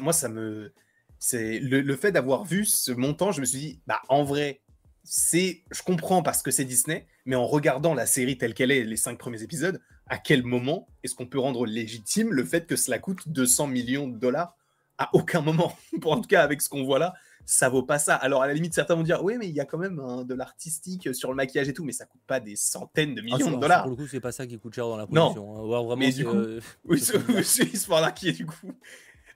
moi, 0.00 0.12
ça 0.12 0.28
me. 0.28 0.74
C'est 1.18 1.60
le, 1.60 1.96
fait 1.96 2.12
d'avoir 2.12 2.44
vu 2.44 2.66
ce 2.66 2.92
montant, 2.92 3.32
je 3.32 3.40
me 3.40 3.46
suis 3.46 3.58
dit, 3.58 3.80
bah, 3.86 4.02
en 4.10 4.22
vrai, 4.22 4.60
c'est. 5.02 5.62
Je 5.70 5.82
comprends 5.82 6.22
parce 6.22 6.42
que 6.42 6.50
c'est 6.50 6.66
Disney, 6.66 7.06
mais 7.24 7.36
en 7.36 7.46
regardant 7.46 7.94
la 7.94 8.04
série 8.04 8.36
telle 8.36 8.52
qu'elle 8.52 8.70
est, 8.70 8.84
les 8.84 8.98
cinq 8.98 9.16
premiers 9.16 9.42
épisodes, 9.42 9.80
à 10.08 10.18
quel 10.18 10.42
moment 10.42 10.90
est-ce 11.02 11.14
qu'on 11.14 11.24
peut 11.24 11.38
rendre 11.38 11.64
légitime 11.64 12.34
le 12.34 12.44
fait 12.44 12.66
que 12.66 12.76
cela 12.76 12.98
coûte 12.98 13.30
200 13.30 13.68
millions 13.68 14.06
de 14.06 14.18
dollars? 14.18 14.54
À 14.98 15.08
aucun 15.14 15.40
moment. 15.40 15.74
En 16.04 16.20
tout 16.20 16.28
cas, 16.28 16.42
avec 16.42 16.60
ce 16.60 16.68
qu'on 16.68 16.84
voit 16.84 16.98
là, 16.98 17.14
ça 17.44 17.68
vaut 17.68 17.82
pas 17.82 17.98
ça. 17.98 18.14
Alors, 18.14 18.42
à 18.42 18.46
la 18.46 18.54
limite, 18.54 18.74
certains 18.74 18.94
vont 18.94 19.02
dire, 19.02 19.22
oui, 19.22 19.36
mais 19.38 19.48
il 19.48 19.54
y 19.54 19.60
a 19.60 19.64
quand 19.64 19.78
même 19.78 20.00
de 20.24 20.34
l'artistique 20.34 21.14
sur 21.14 21.30
le 21.30 21.36
maquillage 21.36 21.68
et 21.68 21.72
tout, 21.72 21.84
mais 21.84 21.92
ça 21.92 22.04
coûte 22.04 22.20
pas 22.26 22.40
des 22.40 22.56
centaines 22.56 23.14
de 23.14 23.20
ah, 23.20 23.24
millions 23.24 23.50
de 23.52 23.60
dollars. 23.60 23.82
Pour 23.82 23.90
le 23.92 23.96
coup, 23.96 24.06
c'est 24.06 24.20
pas 24.20 24.32
ça 24.32 24.46
qui 24.46 24.58
coûte 24.58 24.74
cher 24.74 24.86
dans 24.86 24.96
la 24.96 25.06
production. 25.06 25.46
Non, 25.46 25.64
hein. 25.64 25.66
vraiment, 25.66 25.96
mais 25.96 26.12
du 26.12 26.24
coup, 26.24 26.36
euh, 26.36 26.60
oui, 26.84 27.00
ce 27.00 27.12
qui 28.14 28.28
est 28.28 28.32
du 28.32 28.46
coup. 28.46 28.72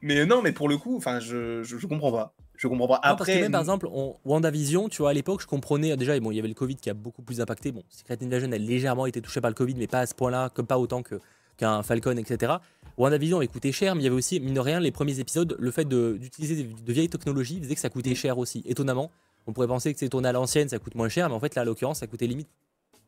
Mais 0.03 0.27
non, 0.27 0.43
mais 0.43 0.53
pour 0.53 0.69
le 0.69 0.77
coup, 0.77 0.97
enfin, 0.97 1.21
je, 1.21 1.63
je, 1.63 1.87
comprends 1.87 2.11
pas. 2.11 2.35
Je 2.57 2.67
comprends 2.67 2.89
pas. 2.89 3.01
Après, 3.03 3.41
même 3.41 3.53
par 3.53 3.61
exemple, 3.61 3.89
on, 3.91 4.17
WandaVision, 4.25 4.89
tu 4.89 4.99
vois, 4.99 5.11
à 5.11 5.13
l'époque, 5.13 5.41
je 5.41 5.47
comprenais 5.47 5.97
déjà. 5.97 6.19
Bon, 6.19 6.33
il 6.33 6.37
y 6.37 6.39
avait 6.41 6.49
le 6.49 6.55
Covid 6.55 6.77
qui 6.77 6.91
a 6.91 6.95
beaucoup 6.95 7.23
plus 7.23 7.41
impacté. 7.41 7.71
Bon, 7.71 7.83
Secret 7.89 8.19
Invasion 8.21 8.51
a 8.51 8.59
légèrement 8.59 9.07
été 9.07 9.23
touché 9.23 9.41
par 9.41 9.51
le 9.51 9.55
Covid, 9.55 9.77
mais 9.77 9.87
pas 9.87 10.01
à 10.01 10.07
ce 10.07 10.15
point-là, 10.15 10.51
comme 10.51 10.67
pas 10.67 10.79
autant 10.79 11.03
que 11.03 11.21
qu'un 11.63 11.83
Falcon, 11.83 12.17
etc. 12.17 12.55
WandaVision 12.99 13.39
avait 13.39 13.47
coûté 13.47 13.73
cher, 13.73 13.95
mais 13.95 14.03
il 14.03 14.05
y 14.05 14.07
avait 14.09 14.17
aussi, 14.17 14.41
mine 14.41 14.55
de 14.55 14.61
rien, 14.61 14.81
les 14.81 14.91
premiers 14.91 15.19
épisodes, 15.21 15.57
le 15.59 15.71
fait 15.71 15.87
d'utiliser 15.87 16.65
de, 16.65 16.93
vieilles 16.93 17.09
technologies 17.09 17.61
faisait 17.61 17.75
que 17.75 17.81
ça 17.81 17.89
coûtait 17.89 18.15
cher 18.15 18.37
aussi. 18.39 18.63
Étonnamment, 18.67 19.11
on 19.47 19.53
pourrait 19.53 19.69
penser 19.69 19.93
que 19.93 19.99
c'est 19.99 20.09
tourné 20.09 20.29
à 20.29 20.33
l'ancienne, 20.33 20.69
ça 20.69 20.79
coûte 20.79 20.95
moins 20.95 21.09
cher, 21.09 21.29
mais 21.29 21.35
en 21.35 21.41
fait, 21.41 21.55
là, 21.55 21.63
à 21.63 21.65
l'occurrence, 21.65 22.01
ça 22.01 22.07
coûtait 22.07 22.27
limite 22.27 22.49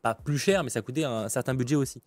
pas 0.01 0.15
plus 0.15 0.37
cher, 0.37 0.63
mais 0.63 0.69
ça 0.69 0.81
coûtait 0.81 1.03
un, 1.03 1.29
certain 1.29 1.53
budget 1.53 1.75
aussi. 1.75 2.01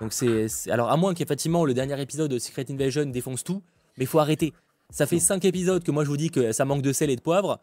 Donc 0.00 0.12
c'est. 0.12 0.46
Alors, 0.70 0.90
à 0.90 0.96
moins 0.96 1.12
qu'effectivement, 1.14 1.64
le 1.64 1.74
dernier 1.74 2.00
épisode 2.00 2.30
de 2.30 2.38
Secret 2.38 2.66
Invasion 2.70 3.06
défonce 3.06 3.44
tout, 3.44 3.62
mais 3.98 4.04
il 4.04 4.06
faut 4.06 4.18
arrêter. 4.18 4.52
Ça 4.90 5.06
fait 5.06 5.18
5 5.18 5.44
épisodes 5.44 5.82
que 5.82 5.90
moi 5.90 6.04
je 6.04 6.08
vous 6.08 6.16
dis 6.16 6.30
que 6.30 6.52
ça 6.52 6.64
manque 6.64 6.82
de 6.82 6.92
sel 6.92 7.10
et 7.10 7.16
de 7.16 7.20
poivre. 7.20 7.60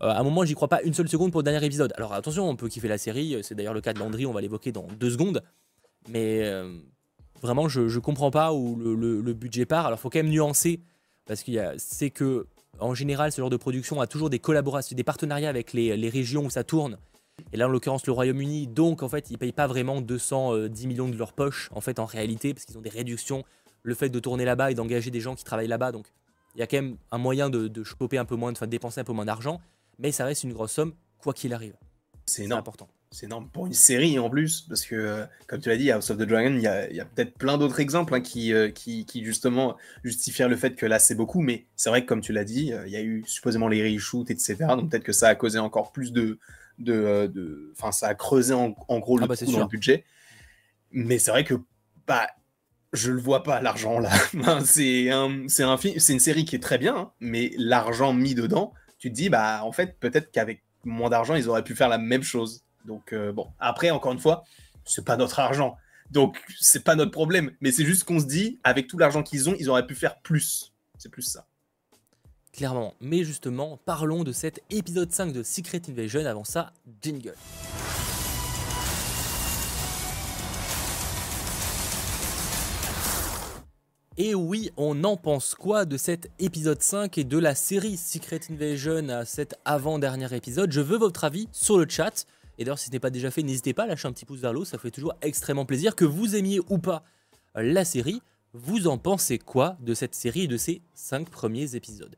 Euh, 0.00 0.08
à 0.08 0.20
un 0.20 0.22
moment, 0.22 0.44
j'y 0.44 0.54
crois 0.54 0.68
pas 0.68 0.80
une 0.82 0.94
seule 0.94 1.08
seconde 1.08 1.32
pour 1.32 1.40
le 1.40 1.44
dernier 1.44 1.64
épisode. 1.66 1.92
Alors 1.96 2.12
attention, 2.14 2.48
on 2.48 2.56
peut 2.56 2.68
kiffer 2.68 2.88
la 2.88 2.98
série, 2.98 3.36
c'est 3.42 3.54
d'ailleurs 3.54 3.74
le 3.74 3.80
cas 3.80 3.92
de 3.92 3.98
Landry, 3.98 4.26
on 4.26 4.32
va 4.32 4.40
l'évoquer 4.40 4.72
dans 4.72 4.86
deux 4.98 5.10
secondes. 5.10 5.42
Mais 6.08 6.40
euh, 6.44 6.78
Vraiment, 7.42 7.68
je, 7.68 7.82
ne 7.82 7.98
comprends 8.00 8.30
pas 8.30 8.52
où 8.52 8.76
le, 8.76 9.32
budget 9.32 9.66
part. 9.66 9.86
Alors, 9.86 9.98
il 9.98 10.02
faut 10.02 10.10
quand 10.10 10.18
même 10.18 10.30
nuancer, 10.30 10.80
parce 11.26 11.42
qu'il 11.42 11.74
c'est 11.78 12.10
que, 12.10 12.46
en 12.80 12.94
général, 12.94 13.32
ce 13.32 13.40
genre 13.40 13.50
de 13.50 13.56
production 13.56 14.00
a 14.00 14.06
toujours 14.06 14.30
des 14.30 14.38
collaborations, 14.38 14.96
des 14.96 15.04
partenariats 15.04 15.48
avec 15.48 15.72
les, 15.72 16.08
régions 16.08 16.46
où 16.46 16.50
ça 16.50 16.64
tourne. 16.64 16.98
Et 17.52 17.56
là, 17.56 17.68
en 17.68 17.70
l'occurrence, 17.70 18.04
le 18.06 18.12
Royaume-Uni, 18.12 18.66
donc, 18.66 19.02
en 19.02 19.08
fait, 19.08 19.30
ils 19.30 19.38
payent 19.38 19.52
pas 19.52 19.68
vraiment 19.68 20.00
210 20.00 20.86
millions 20.88 21.08
de 21.08 21.16
leur 21.16 21.32
poche, 21.32 21.70
en 21.72 21.80
fait, 21.80 22.00
en 22.00 22.04
réalité, 22.04 22.52
parce 22.52 22.64
qu'ils 22.64 22.76
ont 22.76 22.82
des 22.82 22.90
réductions. 22.90 23.44
Le 23.84 23.94
fait 23.94 24.08
de 24.08 24.18
tourner 24.18 24.44
là-bas 24.44 24.72
et 24.72 24.74
d'engager 24.74 25.12
des 25.12 25.20
gens 25.20 25.36
qui 25.36 25.44
travaillent 25.44 25.68
là-bas, 25.68 25.92
donc, 25.92 26.06
il 26.56 26.60
y 26.60 26.62
a 26.62 26.66
quand 26.66 26.78
même 26.78 26.96
un 27.12 27.18
moyen 27.18 27.50
de, 27.50 27.68
de 27.68 27.84
choper 27.84 28.18
un 28.18 28.24
peu 28.24 28.34
moins, 28.34 28.52
de, 28.52 28.66
dépenser 28.66 29.00
un 29.00 29.04
peu 29.04 29.12
moins 29.12 29.24
d'argent, 29.24 29.60
mais 29.98 30.10
ça 30.10 30.24
reste 30.24 30.42
une 30.42 30.52
grosse 30.52 30.72
somme, 30.72 30.94
quoi 31.18 31.32
qu'il 31.32 31.54
arrive. 31.54 31.76
C'est 32.26 32.50
important 32.52 32.88
c'est 33.10 33.26
énorme 33.26 33.48
pour 33.48 33.66
une 33.66 33.72
série 33.72 34.18
en 34.18 34.28
plus, 34.28 34.62
parce 34.62 34.84
que, 34.84 34.94
euh, 34.94 35.24
comme 35.46 35.60
tu 35.60 35.68
l'as 35.68 35.76
dit, 35.76 35.90
House 35.90 36.10
of 36.10 36.18
the 36.18 36.22
Dragon, 36.22 36.54
il 36.54 36.62
y 36.62 36.66
a, 37.00 37.04
peut-être 37.04 37.34
plein 37.38 37.56
d'autres 37.56 37.80
exemples 37.80 38.14
hein, 38.14 38.22
euh, 38.36 38.70
qui, 38.70 39.06
qui, 39.06 39.24
justement 39.24 39.76
justifient 40.04 40.48
le 40.48 40.56
fait 40.56 40.74
que 40.74 40.84
là 40.84 40.98
c'est 40.98 41.14
beaucoup, 41.14 41.40
mais 41.40 41.66
c'est 41.74 41.88
vrai 41.88 42.02
que 42.02 42.06
comme 42.06 42.20
tu 42.20 42.32
l'as 42.32 42.44
dit, 42.44 42.72
euh, 42.72 42.86
il 42.86 42.92
y 42.92 42.96
a 42.96 43.02
eu 43.02 43.24
supposément 43.26 43.68
les 43.68 43.82
reshoots, 43.82 44.30
etc. 44.30 44.56
Donc 44.68 44.90
peut-être 44.90 45.04
que 45.04 45.12
ça 45.12 45.28
a 45.28 45.34
causé 45.34 45.58
encore 45.58 45.92
plus 45.92 46.12
de. 46.12 46.38
de, 46.78 47.72
enfin, 47.72 47.92
ça 47.92 48.08
a 48.08 48.14
creusé 48.14 48.52
en, 48.52 48.70
gros 48.98 49.16
le 49.16 49.24
ah 49.24 49.26
bah, 49.26 49.36
trou 49.36 49.52
dans 49.52 49.60
le 49.60 49.66
budget. 49.66 50.04
Mais 50.90 51.18
c'est 51.18 51.30
vrai 51.30 51.44
que 51.44 51.54
bah, 52.06 52.28
je 52.92 53.10
le 53.10 53.20
vois 53.20 53.42
pas 53.42 53.62
l'argent 53.62 54.00
là. 54.00 54.10
c'est 54.64 55.10
un, 55.10 55.46
un 55.60 55.76
une 55.76 56.20
série 56.20 56.44
qui 56.44 56.56
est 56.56 56.62
très 56.62 56.78
bien, 56.78 56.96
hein, 56.96 57.12
mais 57.20 57.52
l'argent 57.56 58.12
mis 58.12 58.34
dedans, 58.34 58.74
tu 58.98 59.08
te 59.08 59.14
dis 59.14 59.30
bah 59.30 59.60
en 59.64 59.72
fait 59.72 59.98
peut-être 59.98 60.30
qu'avec 60.30 60.62
moins 60.84 61.10
d'argent 61.10 61.34
ils 61.34 61.48
auraient 61.48 61.64
pu 61.64 61.74
faire 61.74 61.88
la 61.88 61.98
même 61.98 62.22
chose 62.22 62.64
Donc 62.88 63.14
bon, 63.14 63.46
après 63.60 63.90
encore 63.90 64.12
une 64.12 64.18
fois, 64.18 64.44
c'est 64.84 65.04
pas 65.04 65.16
notre 65.16 65.38
argent. 65.38 65.76
Donc 66.10 66.42
c'est 66.58 66.82
pas 66.82 66.96
notre 66.96 67.10
problème, 67.10 67.52
mais 67.60 67.70
c'est 67.70 67.84
juste 67.84 68.04
qu'on 68.04 68.18
se 68.18 68.24
dit 68.24 68.58
avec 68.64 68.88
tout 68.88 68.98
l'argent 68.98 69.22
qu'ils 69.22 69.48
ont, 69.48 69.54
ils 69.60 69.68
auraient 69.68 69.86
pu 69.86 69.94
faire 69.94 70.20
plus. 70.20 70.72
C'est 70.96 71.10
plus 71.10 71.22
ça. 71.22 71.46
Clairement, 72.52 72.94
mais 73.00 73.22
justement, 73.22 73.78
parlons 73.84 74.24
de 74.24 74.32
cet 74.32 74.62
épisode 74.70 75.12
5 75.12 75.32
de 75.32 75.42
Secret 75.42 75.82
Invasion. 75.88 76.24
Avant 76.26 76.44
ça, 76.44 76.72
jingle. 77.02 77.34
Et 84.16 84.34
oui, 84.34 84.72
on 84.76 85.04
en 85.04 85.16
pense 85.16 85.54
quoi 85.54 85.84
de 85.84 85.96
cet 85.96 86.28
épisode 86.40 86.82
5 86.82 87.18
et 87.18 87.24
de 87.24 87.38
la 87.38 87.54
série 87.54 87.96
Secret 87.96 88.40
Invasion 88.50 89.08
à 89.10 89.24
cet 89.24 89.54
avant-dernier 89.64 90.34
épisode? 90.34 90.72
Je 90.72 90.80
veux 90.80 90.98
votre 90.98 91.22
avis 91.22 91.48
sur 91.52 91.78
le 91.78 91.86
chat. 91.88 92.26
Et 92.58 92.64
d'ailleurs, 92.64 92.78
si 92.78 92.86
ce 92.86 92.90
n'est 92.90 93.00
pas 93.00 93.10
déjà 93.10 93.30
fait, 93.30 93.42
n'hésitez 93.42 93.72
pas 93.72 93.84
à 93.84 93.86
lâcher 93.86 94.08
un 94.08 94.12
petit 94.12 94.24
pouce 94.24 94.40
vers 94.40 94.52
le 94.52 94.60
haut, 94.60 94.64
ça 94.64 94.78
fait 94.78 94.90
toujours 94.90 95.14
extrêmement 95.22 95.64
plaisir. 95.64 95.94
Que 95.94 96.04
vous 96.04 96.34
aimiez 96.34 96.60
ou 96.68 96.78
pas 96.78 97.04
la 97.54 97.84
série, 97.84 98.20
vous 98.52 98.88
en 98.88 98.98
pensez 98.98 99.38
quoi 99.38 99.76
de 99.80 99.94
cette 99.94 100.14
série 100.14 100.42
et 100.42 100.48
de 100.48 100.56
ces 100.56 100.82
5 100.94 101.28
premiers 101.30 101.76
épisodes? 101.76 102.16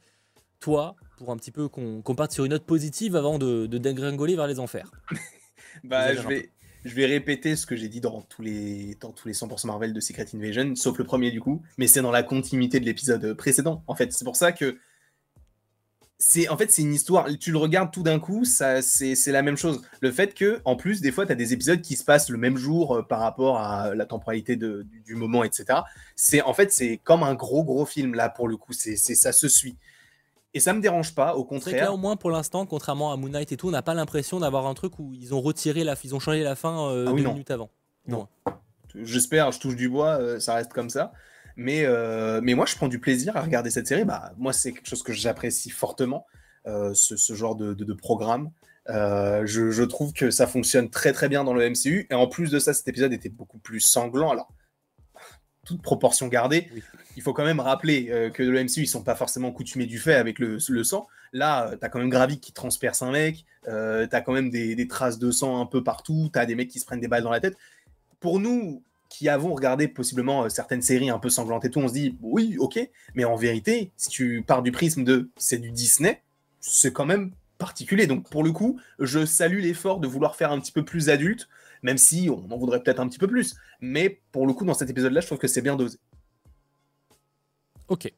Toi, 0.59 0.97
pour 1.18 1.30
un 1.30 1.37
petit 1.37 1.50
peu 1.50 1.68
qu'on 1.68 2.14
parte 2.14 2.32
sur 2.32 2.44
une 2.44 2.50
note 2.50 2.64
positive 2.64 3.16
avant 3.16 3.38
de, 3.38 3.66
de 3.66 3.78
dégringoler 3.78 4.37
vers 4.37 4.47
les 4.47 4.61
enfers. 4.61 4.90
bah, 5.85 6.14
je 6.14 6.26
vais, 6.26 6.50
je 6.85 6.94
vais 6.94 7.06
répéter 7.06 7.56
ce 7.56 7.66
que 7.66 7.76
j'ai 7.76 7.88
dit 7.88 8.00
dans 8.00 8.23
tous 8.23 8.42
les 8.42 8.97
dans 9.00 9.12
tous 9.12 9.28
les 9.28 9.35
100% 9.35 9.66
Marvel 9.66 9.92
de 9.92 10.00
Secret 10.00 10.26
Invasion, 10.35 10.75
sauf 10.76 10.99
le 10.99 11.04
premier 11.04 11.30
du 11.30 11.40
coup, 11.40 11.62
mais 11.78 11.87
c'est 11.87 12.02
dans 12.02 12.11
la 12.11 12.23
continuité 12.23 12.80
de 12.80 12.87
l'épisode 12.87 13.35
précédent. 13.35 13.82
En 13.87 13.94
fait, 13.94 14.12
c'est 14.12 14.25
pour 14.25 14.37
ça 14.37 14.52
que 14.52 14.78
c'est 16.22 16.48
en 16.50 16.56
fait 16.56 16.70
c'est 16.70 16.82
une 16.82 16.92
histoire. 16.92 17.26
Tu 17.40 17.50
le 17.50 17.56
regardes 17.56 17.90
tout 17.90 18.02
d'un 18.02 18.20
coup, 18.20 18.44
ça 18.44 18.82
c'est 18.82 19.16
la 19.28 19.40
même 19.40 19.56
chose. 19.56 19.80
Le 20.00 20.12
fait 20.12 20.34
que 20.34 20.60
en 20.66 20.76
plus 20.76 21.00
des 21.00 21.12
fois 21.12 21.24
tu 21.24 21.32
as 21.32 21.34
des 21.34 21.54
épisodes 21.54 21.80
qui 21.80 21.96
se 21.96 22.04
passent 22.04 22.28
le 22.28 22.36
même 22.36 22.58
jour 22.58 22.96
euh, 22.96 23.02
par 23.02 23.20
rapport 23.20 23.58
à 23.58 23.94
la 23.94 24.04
temporalité 24.04 24.54
de, 24.56 24.86
du, 25.06 25.14
moment, 25.14 25.42
etc. 25.44 25.80
C'est 26.16 26.42
en 26.42 26.52
fait 26.52 26.72
c'est 26.72 26.98
comme 26.98 27.22
un 27.22 27.34
gros 27.34 27.64
gros 27.64 27.86
film 27.86 28.14
là 28.14 28.28
pour 28.28 28.48
le 28.48 28.58
coup. 28.58 28.74
C'est 28.74 28.96
ça 28.96 29.32
se 29.32 29.48
suit. 29.48 29.76
Et 30.52 30.60
ça 30.60 30.72
me 30.72 30.80
dérange 30.80 31.14
pas, 31.14 31.36
au 31.36 31.44
contraire. 31.44 31.84
Là, 31.84 31.92
au 31.92 31.96
moins 31.96 32.16
pour 32.16 32.30
l'instant, 32.30 32.66
contrairement 32.66 33.12
à 33.12 33.16
Moon 33.16 33.28
Knight 33.28 33.52
et 33.52 33.56
tout, 33.56 33.68
on 33.68 33.70
n'a 33.70 33.82
pas 33.82 33.94
l'impression 33.94 34.40
d'avoir 34.40 34.66
un 34.66 34.74
truc 34.74 34.98
où 34.98 35.14
ils 35.14 35.32
ont 35.32 35.40
retiré 35.40 35.84
la, 35.84 35.94
ils 36.02 36.14
ont 36.14 36.18
changé 36.18 36.42
la 36.42 36.56
fin 36.56 36.90
euh, 36.90 37.06
ah 37.08 37.12
deux 37.12 37.22
minutes 37.22 37.50
avant. 37.50 37.70
Non. 38.06 38.26
J'espère, 38.94 39.52
je 39.52 39.60
touche 39.60 39.76
du 39.76 39.88
bois, 39.88 40.20
euh, 40.20 40.40
ça 40.40 40.54
reste 40.54 40.72
comme 40.72 40.90
ça. 40.90 41.12
Mais, 41.57 41.85
euh, 41.85 42.40
mais 42.42 42.54
moi, 42.54 42.66
je 42.66 42.76
prends 42.76 42.88
du 42.88 42.99
plaisir 42.99 43.37
à 43.37 43.42
regarder 43.42 43.71
cette 43.71 43.87
série. 43.87 44.04
Bah, 44.04 44.33
moi, 44.38 44.52
c'est 44.52 44.73
quelque 44.73 44.88
chose 44.88 45.02
que 45.02 45.12
j'apprécie 45.12 45.71
fortement, 45.71 46.26
ce, 46.66 47.16
ce, 47.16 47.35
genre 47.35 47.57
de, 47.57 47.75
de, 47.75 47.92
programme. 47.92 48.50
Je, 48.88 49.71
je, 49.71 49.83
trouve 49.83 50.12
que 50.12 50.30
ça 50.30 50.47
fonctionne 50.47 50.90
très 50.90 51.12
très 51.12 51.28
bien 51.28 51.45
dans 51.45 51.54
le 51.54 51.69
MCU. 51.69 52.07
Et 52.11 52.14
en 52.14 52.26
plus 52.26 52.50
de 52.50 52.59
ça, 52.59 52.75
cet 52.75 52.88
épisode 52.88 53.12
était 53.12 53.28
beaucoup 53.28 53.59
plus 53.59 53.80
sanglant. 53.80 54.30
Alors, 54.30 54.52
toute 55.64 55.83
proportion 55.83 56.28
gardée, 56.28 56.69
il 57.16 57.23
faut 57.23 57.33
quand 57.33 57.45
même 57.45 57.61
rappeler 57.61 58.09
euh, 58.11 58.30
que 58.30 58.42
le 58.42 58.64
MCU, 58.64 58.80
ils 58.80 58.87
sont 58.88 59.02
pas 59.02 59.14
forcément 59.14 59.52
coutumés 59.52 59.87
du 59.87 59.99
fait 59.99 60.14
avec 60.14 60.38
le, 60.38 60.59
sang. 60.85 61.07
Là, 61.33 61.69
euh, 61.69 61.76
tu 61.76 61.85
as 61.85 61.88
quand 61.88 61.99
même 61.99 62.09
Gravik 62.09 62.40
qui 62.40 62.52
transperce 62.52 63.02
un 63.02 63.12
mec, 63.12 63.45
euh, 63.69 64.07
tu 64.07 64.16
as 64.16 64.21
quand 64.21 64.33
même 64.33 64.50
des, 64.50 64.88
traces 64.88 65.19
de 65.19 65.30
sang 65.30 65.61
un 65.61 65.66
peu 65.66 65.85
partout, 65.85 66.30
tu 66.33 66.38
as 66.38 66.47
des 66.47 66.54
mecs 66.54 66.69
qui 66.69 66.80
se 66.80 66.87
prennent 66.87 67.00
des 67.00 67.09
balles 67.09 67.23
dans 67.23 67.30
la 67.30 67.40
tête. 67.40 67.57
Pour 68.21 68.40
nous, 68.40 68.83
qui 69.10 69.28
avons 69.28 69.52
regardé 69.54 69.88
possiblement 69.88 70.48
certaines 70.48 70.80
séries 70.80 71.10
un 71.10 71.18
peu 71.18 71.28
sanglantes 71.28 71.66
et 71.66 71.70
tout, 71.70 71.80
on 71.80 71.88
se 71.88 71.92
dit 71.92 72.16
oui, 72.22 72.56
ok, 72.58 72.78
mais 73.14 73.24
en 73.24 73.36
vérité, 73.36 73.90
si 73.98 74.08
tu 74.08 74.42
pars 74.46 74.62
du 74.62 74.72
prisme 74.72 75.04
de 75.04 75.28
c'est 75.36 75.58
du 75.58 75.70
Disney, 75.72 76.22
c'est 76.60 76.92
quand 76.92 77.04
même 77.04 77.32
particulier. 77.58 78.06
Donc 78.06 78.30
pour 78.30 78.42
le 78.42 78.52
coup, 78.52 78.80
je 78.98 79.26
salue 79.26 79.60
l'effort 79.60 80.00
de 80.00 80.06
vouloir 80.06 80.36
faire 80.36 80.52
un 80.52 80.60
petit 80.60 80.72
peu 80.72 80.84
plus 80.84 81.10
adulte, 81.10 81.48
même 81.82 81.98
si 81.98 82.30
on 82.30 82.50
en 82.50 82.56
voudrait 82.56 82.82
peut-être 82.82 83.00
un 83.00 83.08
petit 83.08 83.18
peu 83.18 83.26
plus. 83.26 83.56
Mais 83.80 84.20
pour 84.32 84.46
le 84.46 84.54
coup, 84.54 84.64
dans 84.64 84.74
cet 84.74 84.88
épisode-là, 84.88 85.20
je 85.20 85.26
trouve 85.26 85.38
que 85.38 85.48
c'est 85.48 85.62
bien 85.62 85.76
dosé. 85.76 85.98
Ok. 87.88 88.12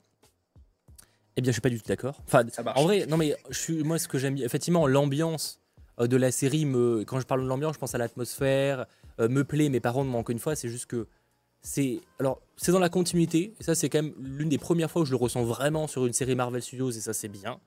Eh 1.34 1.40
bien, 1.40 1.50
je 1.50 1.52
suis 1.52 1.62
pas 1.62 1.70
du 1.70 1.80
tout 1.80 1.88
d'accord. 1.88 2.20
Enfin, 2.26 2.44
en 2.76 2.82
vrai, 2.82 3.06
non 3.06 3.16
mais 3.16 3.34
je 3.49 3.58
suis, 3.58 3.82
moi, 3.82 3.99
ce 3.99 4.06
que 4.06 4.18
j'aime, 4.18 4.37
effectivement, 4.37 4.87
l'ambiance 4.87 5.59
euh, 6.00 6.07
de 6.07 6.16
la 6.18 6.31
série 6.31 6.66
me, 6.66 7.05
quand 7.05 7.18
je 7.18 7.26
parle 7.26 7.42
de 7.42 7.48
l'ambiance, 7.48 7.74
je 7.74 7.78
pense 7.78 7.94
à 7.94 7.98
l'atmosphère, 7.98 8.81
euh, 8.81 8.85
me 9.18 9.42
plaît. 9.44 9.68
Mais 9.68 9.81
par 9.81 9.94
contre, 9.94 10.14
encore 10.14 10.33
une 10.33 10.38
fois, 10.38 10.57
c'est 10.57 10.68
juste 10.68 10.87
que 10.87 11.07
c'est, 11.62 12.01
alors, 12.18 12.42
c'est 12.57 12.72
dans 12.72 12.81
la 12.81 12.88
continuité. 12.88 13.55
Et 13.61 13.62
ça, 13.62 13.75
c'est 13.75 13.88
quand 13.88 14.03
même 14.03 14.14
l'une 14.18 14.48
des 14.48 14.59
premières 14.59 14.90
fois 14.90 15.03
où 15.03 15.05
je 15.05 15.12
le 15.12 15.16
ressens 15.16 15.44
vraiment 15.44 15.87
sur 15.87 16.07
une 16.07 16.12
série 16.12 16.35
Marvel 16.35 16.61
Studios, 16.61 16.90
et 16.90 17.01
ça, 17.01 17.12
c'est 17.12 17.29
bien. 17.29 17.61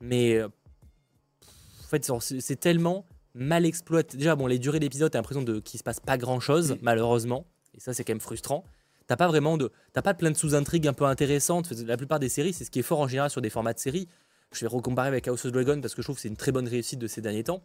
Mais 0.00 0.36
euh, 0.36 0.48
en 0.48 1.88
fait, 1.88 2.10
c'est 2.20 2.58
tellement 2.58 3.06
mal 3.34 3.64
exploité. 3.64 4.16
Déjà, 4.16 4.34
bon, 4.34 4.46
les 4.46 4.58
durées 4.58 4.80
d'épisode, 4.80 5.12
t'as 5.12 5.18
l'impression 5.18 5.42
de 5.42 5.60
qu'il 5.60 5.78
se 5.78 5.84
passe 5.84 6.00
pas 6.00 6.18
grand 6.18 6.40
chose, 6.40 6.76
malheureusement. 6.82 7.46
Et 7.74 7.80
ça, 7.80 7.94
c'est 7.94 8.04
quand 8.04 8.12
même 8.12 8.20
frustrant. 8.20 8.64
T'as 9.06 9.16
pas 9.16 9.28
vraiment 9.28 9.56
de, 9.56 9.70
t'as 9.92 10.02
pas 10.02 10.14
plein 10.14 10.30
de 10.30 10.36
sous-intrigues 10.36 10.86
un 10.86 10.92
peu 10.92 11.04
intéressantes. 11.04 11.70
La 11.86 11.96
plupart 11.96 12.18
des 12.18 12.28
séries, 12.28 12.52
c'est 12.52 12.64
ce 12.64 12.70
qui 12.70 12.80
est 12.80 12.84
fort 12.84 13.00
en 13.00 13.08
général 13.08 13.30
sur 13.30 13.40
des 13.40 13.50
formats 13.50 13.72
de 13.72 13.78
séries. 13.78 14.08
Je 14.52 14.60
vais 14.60 14.66
recomparer 14.66 15.08
avec 15.08 15.28
House 15.28 15.44
of 15.44 15.52
Dragon 15.52 15.80
parce 15.80 15.94
que 15.94 16.02
je 16.02 16.06
trouve 16.06 16.16
que 16.16 16.22
c'est 16.22 16.28
une 16.28 16.36
très 16.36 16.52
bonne 16.52 16.66
réussite 16.66 16.98
de 16.98 17.06
ces 17.06 17.20
derniers 17.20 17.44
temps. 17.44 17.62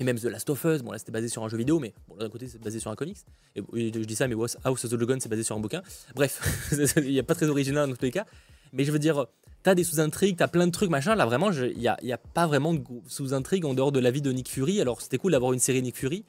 Et 0.00 0.04
même 0.04 0.18
The 0.18 0.24
Last 0.24 0.48
of 0.50 0.64
Us, 0.64 0.82
bon 0.82 0.92
là 0.92 0.98
c'était 0.98 1.12
basé 1.12 1.28
sur 1.28 1.42
un 1.44 1.48
jeu 1.48 1.56
vidéo, 1.56 1.80
mais 1.80 1.92
d'un 2.18 2.28
côté 2.28 2.46
c'est 2.46 2.60
basé 2.60 2.78
sur 2.78 2.90
un 2.90 2.94
comics. 2.94 3.18
Et 3.56 3.92
je 3.92 3.98
dis 3.98 4.14
ça, 4.14 4.28
mais 4.28 4.34
House 4.34 4.84
of 4.84 4.90
the 4.90 4.94
Dragon 4.94 5.16
c'est 5.20 5.28
basé 5.28 5.42
sur 5.42 5.56
un 5.56 5.60
bouquin. 5.60 5.82
Bref, 6.14 6.40
il 6.96 7.10
n'y 7.10 7.18
a 7.18 7.24
pas 7.24 7.34
très 7.34 7.48
original 7.48 7.88
dans 7.88 7.96
tous 7.96 8.04
les 8.04 8.12
cas. 8.12 8.26
Mais 8.72 8.84
je 8.84 8.92
veux 8.92 8.98
dire, 8.98 9.26
t'as 9.62 9.74
des 9.74 9.84
sous-intrigues, 9.84 10.36
t'as 10.36 10.48
plein 10.48 10.66
de 10.66 10.72
trucs, 10.72 10.90
machin. 10.90 11.14
Là, 11.14 11.26
vraiment, 11.26 11.50
il 11.52 11.78
n'y 11.78 11.88
a, 11.88 11.96
y 12.02 12.12
a, 12.12 12.18
pas 12.18 12.46
vraiment 12.46 12.74
de 12.74 12.82
sous-intrigues 13.06 13.64
en 13.64 13.74
dehors 13.74 13.92
de 13.92 13.98
la 13.98 14.10
vie 14.10 14.22
de 14.22 14.30
Nick 14.30 14.48
Fury. 14.48 14.80
Alors, 14.80 15.00
c'était 15.00 15.18
cool 15.18 15.32
d'avoir 15.32 15.52
une 15.52 15.58
série 15.58 15.82
Nick 15.82 15.96
Fury, 15.96 16.24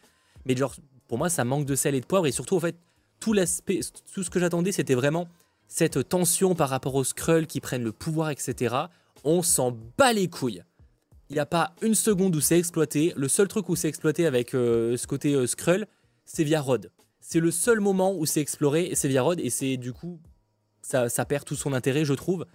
mais 0.45 0.55
genre, 0.55 0.73
pour 1.07 1.17
moi, 1.17 1.29
ça 1.29 1.43
manque 1.43 1.65
de 1.65 1.75
sel 1.75 1.95
et 1.95 2.01
de 2.01 2.05
poivre. 2.05 2.27
Et 2.27 2.31
surtout, 2.31 2.55
en 2.55 2.59
fait, 2.59 2.75
tout 3.19 3.33
l'aspect, 3.33 3.81
tout 4.13 4.23
ce 4.23 4.29
que 4.29 4.39
j'attendais, 4.39 4.71
c'était 4.71 4.95
vraiment 4.95 5.27
cette 5.67 6.07
tension 6.07 6.55
par 6.55 6.69
rapport 6.69 6.95
aux 6.95 7.03
Skrulls 7.03 7.47
qui 7.47 7.61
prennent 7.61 7.83
le 7.83 7.91
pouvoir, 7.91 8.29
etc. 8.29 8.75
On 9.23 9.41
s'en 9.41 9.77
bat 9.97 10.13
les 10.13 10.27
couilles. 10.27 10.63
Il 11.29 11.33
n'y 11.33 11.39
a 11.39 11.45
pas 11.45 11.75
une 11.83 11.93
seconde 11.93 12.35
où 12.35 12.41
c'est 12.41 12.57
exploité. 12.57 13.13
Le 13.15 13.27
seul 13.27 13.47
truc 13.47 13.69
où 13.69 13.75
c'est 13.75 13.87
exploité 13.87 14.25
avec 14.25 14.55
euh, 14.55 14.97
ce 14.97 15.05
côté 15.05 15.35
euh, 15.35 15.45
Skrull, 15.45 15.85
c'est 16.25 16.43
via 16.43 16.59
Rod. 16.59 16.91
C'est 17.21 17.39
le 17.39 17.51
seul 17.51 17.79
moment 17.79 18.15
où 18.15 18.25
c'est 18.25 18.41
exploré, 18.41 18.91
c'est 18.95 19.07
via 19.07 19.21
Rod, 19.21 19.39
et 19.39 19.51
c'est 19.51 19.77
du 19.77 19.93
coup, 19.93 20.19
ça, 20.81 21.07
perd 21.25 21.45
tout 21.45 21.55
son 21.55 21.73
intérêt, 21.73 22.03
je 22.05 22.13
trouve 22.13 22.45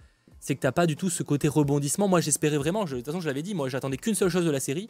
c'est 0.41 0.55
que 0.55 0.59
t'as 0.59 0.73
pas 0.73 0.85
du 0.85 0.95
tout 0.95 1.09
ce 1.09 1.23
côté 1.23 1.47
rebondissement. 1.47 2.07
Moi, 2.07 2.21
j'espérais 2.21 2.57
vraiment, 2.57 2.83
de 2.83 2.89
toute 2.89 3.05
façon, 3.05 3.19
je 3.19 3.25
l'avais 3.25 3.41
dit, 3.41 3.55
moi, 3.55 3.67
j'attendais 3.67 3.97
qu'une 3.97 4.13
seule 4.13 4.29
chose 4.29 4.45
de 4.45 4.51
la 4.51 4.59
série, 4.59 4.89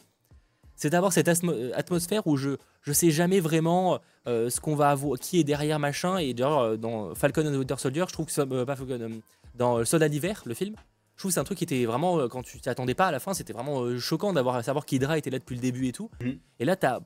c'est 0.76 0.90
d'avoir 0.90 1.14
cette 1.14 1.30
euh, 1.30 1.72
atmosphère 1.76 2.28
où 2.28 2.36
je 2.36 2.58
je 2.82 2.92
sais 2.92 3.10
jamais 3.10 3.40
vraiment 3.40 4.00
ce 4.26 4.60
qu'on 4.60 4.76
va 4.76 4.90
avoir, 4.90 5.18
qui 5.18 5.40
est 5.40 5.44
derrière 5.44 5.80
machin. 5.80 6.18
Et 6.18 6.34
d'ailleurs, 6.34 6.78
dans 6.78 7.16
Falcon 7.16 7.48
and 7.48 7.54
the 7.54 7.58
Winter 7.58 7.76
Soldier, 7.78 8.06
je 8.08 8.14
trouve 8.14 8.26
que 8.26 8.64
pas 8.64 8.76
Falcon, 8.76 9.22
dans 9.56 9.86
Soldat 9.86 10.10
d'hiver, 10.10 10.44
le 10.46 10.54
film, 10.54 10.76
je 11.16 11.22
trouve 11.22 11.32
que 11.32 11.34
c'est 11.34 11.40
un 11.40 11.46
truc 11.46 11.58
qui 11.58 11.64
était 11.64 11.86
vraiment, 11.86 12.28
quand 12.28 12.44
tu 12.44 12.60
t'y 12.60 12.70
attendais 12.70 12.94
pas 12.94 13.08
à 13.08 13.12
la 13.12 13.20
fin, 13.20 13.34
c'était 13.34 13.54
vraiment 13.54 13.98
choquant 13.98 14.34
d'avoir 14.34 14.64
savoir 14.64 14.86
qu'Hydra 14.86 15.18
était 15.18 15.30
là 15.30 15.40
depuis 15.40 15.56
le 15.56 15.62
début 15.62 15.88
et 15.88 15.92
tout. 15.92 16.10
Mhm. 16.22 16.38
Et 16.60 16.66
là, 16.66 16.76
t'as 16.76 17.00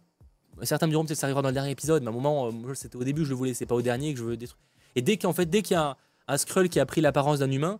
certains 0.63 0.87
me 0.87 0.91
diront 0.91 1.05
peut-être 1.05 1.17
ça 1.17 1.27
arrivera 1.27 1.41
dans 1.41 1.49
le 1.49 1.53
dernier 1.53 1.71
épisode, 1.71 2.03
mais 2.03 2.07
à 2.07 2.11
un 2.11 2.13
moment, 2.13 2.51
c'était 2.73 2.95
au 2.95 3.03
début, 3.03 3.23
je 3.23 3.29
le 3.29 3.35
voulais, 3.35 3.53
c'est 3.53 3.65
pas 3.65 3.75
au 3.75 3.81
dernier 3.81 4.13
que 4.13 4.19
je 4.19 4.23
veux 4.23 4.37
détruire. 4.37 4.59
Et 4.95 5.01
dès 5.01 5.17
qu'en 5.17 5.33
fait, 5.33 5.45
dès 5.45 5.61
qu'il 5.61 5.75
y 5.75 5.77
a 5.77 5.89
un, 5.89 5.95
un 6.27 6.37
Skrull 6.37 6.69
qui 6.69 6.79
a 6.79 6.85
pris 6.85 7.01
l'apparence 7.01 7.39
d'un 7.39 7.51
humain, 7.51 7.79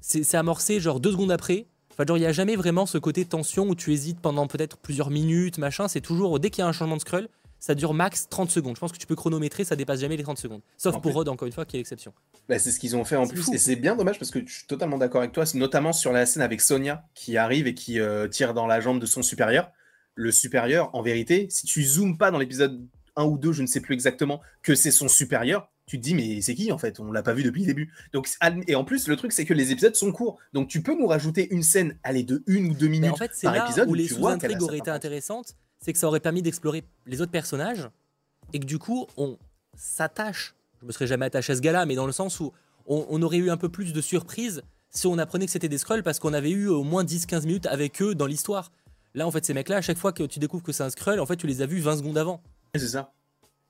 c'est 0.00 0.34
amorcé 0.34 0.80
genre 0.80 1.00
deux 1.00 1.12
secondes 1.12 1.32
après. 1.32 1.66
Enfin, 1.90 2.04
genre, 2.06 2.16
il 2.16 2.20
n'y 2.20 2.26
a 2.26 2.32
jamais 2.32 2.54
vraiment 2.54 2.86
ce 2.86 2.98
côté 2.98 3.24
tension 3.24 3.68
où 3.68 3.74
tu 3.74 3.92
hésites 3.92 4.20
pendant 4.20 4.46
peut-être 4.46 4.76
plusieurs 4.76 5.10
minutes, 5.10 5.58
machin. 5.58 5.88
C'est 5.88 6.00
toujours, 6.00 6.38
dès 6.38 6.50
qu'il 6.50 6.62
y 6.62 6.64
a 6.64 6.68
un 6.68 6.72
changement 6.72 6.96
de 6.96 7.00
scroll, 7.00 7.28
ça 7.60 7.74
dure 7.74 7.94
max 7.94 8.28
30 8.28 8.50
secondes. 8.50 8.76
Je 8.76 8.80
pense 8.80 8.92
que 8.92 8.98
tu 8.98 9.06
peux 9.06 9.16
chronométrer, 9.16 9.64
ça 9.64 9.76
dépasse 9.76 10.00
jamais 10.00 10.16
les 10.16 10.22
30 10.22 10.38
secondes. 10.38 10.60
Sauf 10.76 11.00
pour 11.00 11.12
Rod, 11.12 11.28
encore 11.28 11.46
une 11.46 11.52
fois, 11.52 11.64
qui 11.64 11.76
est 11.76 11.80
l'exception. 11.80 12.12
Bah, 12.48 12.58
c'est 12.58 12.70
ce 12.70 12.78
qu'ils 12.78 12.96
ont 12.96 13.04
fait 13.04 13.16
en 13.16 13.26
plus. 13.26 13.52
Et 13.52 13.58
c'est 13.58 13.76
bien 13.76 13.96
dommage 13.96 14.18
parce 14.18 14.30
que 14.30 14.40
je 14.46 14.52
suis 14.52 14.66
totalement 14.66 14.98
d'accord 14.98 15.20
avec 15.20 15.32
toi, 15.32 15.44
notamment 15.54 15.92
sur 15.92 16.12
la 16.12 16.26
scène 16.26 16.42
avec 16.42 16.60
Sonia 16.60 17.04
qui 17.14 17.36
arrive 17.36 17.66
et 17.66 17.74
qui 17.74 18.00
euh, 18.00 18.28
tire 18.28 18.54
dans 18.54 18.66
la 18.66 18.80
jambe 18.80 19.00
de 19.00 19.06
son 19.06 19.22
supérieur. 19.22 19.70
Le 20.14 20.32
supérieur, 20.32 20.94
en 20.94 21.02
vérité, 21.02 21.46
si 21.50 21.66
tu 21.66 21.84
zoomes 21.84 22.18
pas 22.18 22.30
dans 22.30 22.38
l'épisode 22.38 22.84
1 23.16 23.24
ou 23.24 23.38
2, 23.38 23.52
je 23.52 23.62
ne 23.62 23.66
sais 23.66 23.80
plus 23.80 23.94
exactement, 23.94 24.40
que 24.62 24.74
c'est 24.74 24.90
son 24.90 25.08
supérieur, 25.08 25.70
tu 25.86 25.98
te 25.98 26.02
dis 26.02 26.14
mais 26.14 26.40
c'est 26.42 26.54
qui 26.54 26.70
en 26.70 26.78
fait? 26.78 27.00
On 27.00 27.10
l'a 27.10 27.22
pas 27.22 27.32
vu 27.32 27.42
depuis 27.42 27.62
le 27.62 27.66
début. 27.66 27.92
Donc 28.12 28.28
et 28.66 28.74
en 28.74 28.84
plus 28.84 29.08
le 29.08 29.16
truc 29.16 29.32
c'est 29.32 29.44
que 29.44 29.54
les 29.54 29.72
épisodes 29.72 29.94
sont 29.94 30.12
courts, 30.12 30.38
donc 30.52 30.68
tu 30.68 30.82
peux 30.82 30.94
nous 30.94 31.06
rajouter 31.06 31.52
une 31.52 31.62
scène, 31.62 31.98
allez 32.02 32.22
de 32.22 32.44
une 32.46 32.70
ou 32.70 32.74
deux 32.74 32.88
minutes 32.88 33.12
en 33.12 33.16
fait, 33.16 33.32
par 33.42 33.54
là 33.54 33.64
épisode 33.64 33.88
où 33.88 33.94
les 33.94 34.06
sous-intrigues 34.06 34.62
auraient 34.62 34.78
été 34.78 34.90
intéressantes, 34.90 35.56
c'est 35.80 35.92
que 35.92 35.98
ça 35.98 36.06
aurait 36.06 36.20
permis 36.20 36.42
d'explorer 36.42 36.84
les 37.06 37.20
autres 37.20 37.32
personnages 37.32 37.88
et 38.52 38.60
que 38.60 38.66
du 38.66 38.78
coup 38.78 39.06
on 39.16 39.38
s'attache. 39.74 40.54
Je 40.80 40.86
me 40.86 40.92
serais 40.92 41.06
jamais 41.06 41.26
attaché 41.26 41.52
à 41.52 41.56
ce 41.56 41.60
gars-là, 41.60 41.86
mais 41.86 41.94
dans 41.94 42.06
le 42.06 42.12
sens 42.12 42.40
où 42.40 42.52
on, 42.86 43.20
aurait 43.22 43.36
eu 43.36 43.50
un 43.50 43.56
peu 43.56 43.68
plus 43.68 43.92
de 43.92 44.00
surprise 44.00 44.62
si 44.90 45.06
on 45.06 45.18
apprenait 45.18 45.44
que 45.44 45.52
c'était 45.52 45.68
des 45.68 45.76
scrolls 45.76 46.02
parce 46.02 46.18
qu'on 46.18 46.32
avait 46.32 46.50
eu 46.50 46.68
au 46.68 46.82
moins 46.82 47.04
10-15 47.04 47.44
minutes 47.44 47.66
avec 47.66 48.00
eux 48.00 48.14
dans 48.14 48.26
l'histoire. 48.26 48.72
Là 49.14 49.26
en 49.26 49.30
fait 49.30 49.44
ces 49.44 49.54
mecs-là, 49.54 49.76
à 49.76 49.80
chaque 49.82 49.98
fois 49.98 50.12
que 50.12 50.22
tu 50.22 50.38
découvres 50.38 50.62
que 50.62 50.72
c'est 50.72 50.84
un 50.84 50.90
scroll, 50.90 51.20
en 51.20 51.26
fait 51.26 51.36
tu 51.36 51.46
les 51.46 51.62
as 51.62 51.66
vus 51.66 51.80
20 51.80 51.98
secondes 51.98 52.18
avant. 52.18 52.42
C'est 52.74 52.88
ça. 52.88 53.12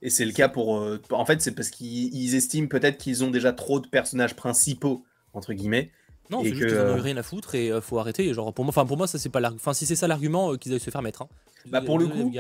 Et 0.01 0.11
c'est 0.11 0.25
le 0.25 0.33
cas 0.33 0.49
pour. 0.49 0.79
Euh, 0.79 1.01
en 1.11 1.25
fait, 1.25 1.43
c'est 1.43 1.53
parce 1.53 1.71
qu'ils 1.71 2.35
estiment 2.35 2.69
peut-être 2.69 2.99
qu'ils 2.99 3.25
ont 3.25 3.31
déjà 3.31 3.53
trop 3.53 3.81
de 3.81 3.89
personnages 3.89 4.37
principaux, 4.37 5.05
entre 5.33 5.53
guillemets. 5.53 5.91
Non, 6.31 6.43
c'est 6.43 6.55
juste 6.55 6.69
qu'ils 6.69 6.79
en 6.79 6.99
ont 6.99 7.01
rien 7.01 7.17
à 7.17 7.23
foutre 7.23 7.55
et 7.55 7.73
faut 7.81 7.99
arrêter. 7.99 8.33
Genre, 8.35 8.53
pour 8.53 8.65
moi, 8.65 8.71
enfin, 8.71 8.87
pour 8.87 8.97
moi 8.97 9.07
ça 9.07 9.19
c'est 9.19 9.29
pas 9.29 9.41
Enfin, 9.53 9.73
si 9.73 9.87
c'est 9.87 9.97
ça 9.97 10.09
l'argument, 10.09 10.57
qu'ils 10.57 10.73
aillent 10.73 10.81
se 10.81 10.91
faire 10.91 11.03
mettre. 11.03 11.23
Hein. 11.23 11.29
Bah, 11.67 11.81
pour 11.81 11.99
le 11.99 12.07
coup, 12.07 12.33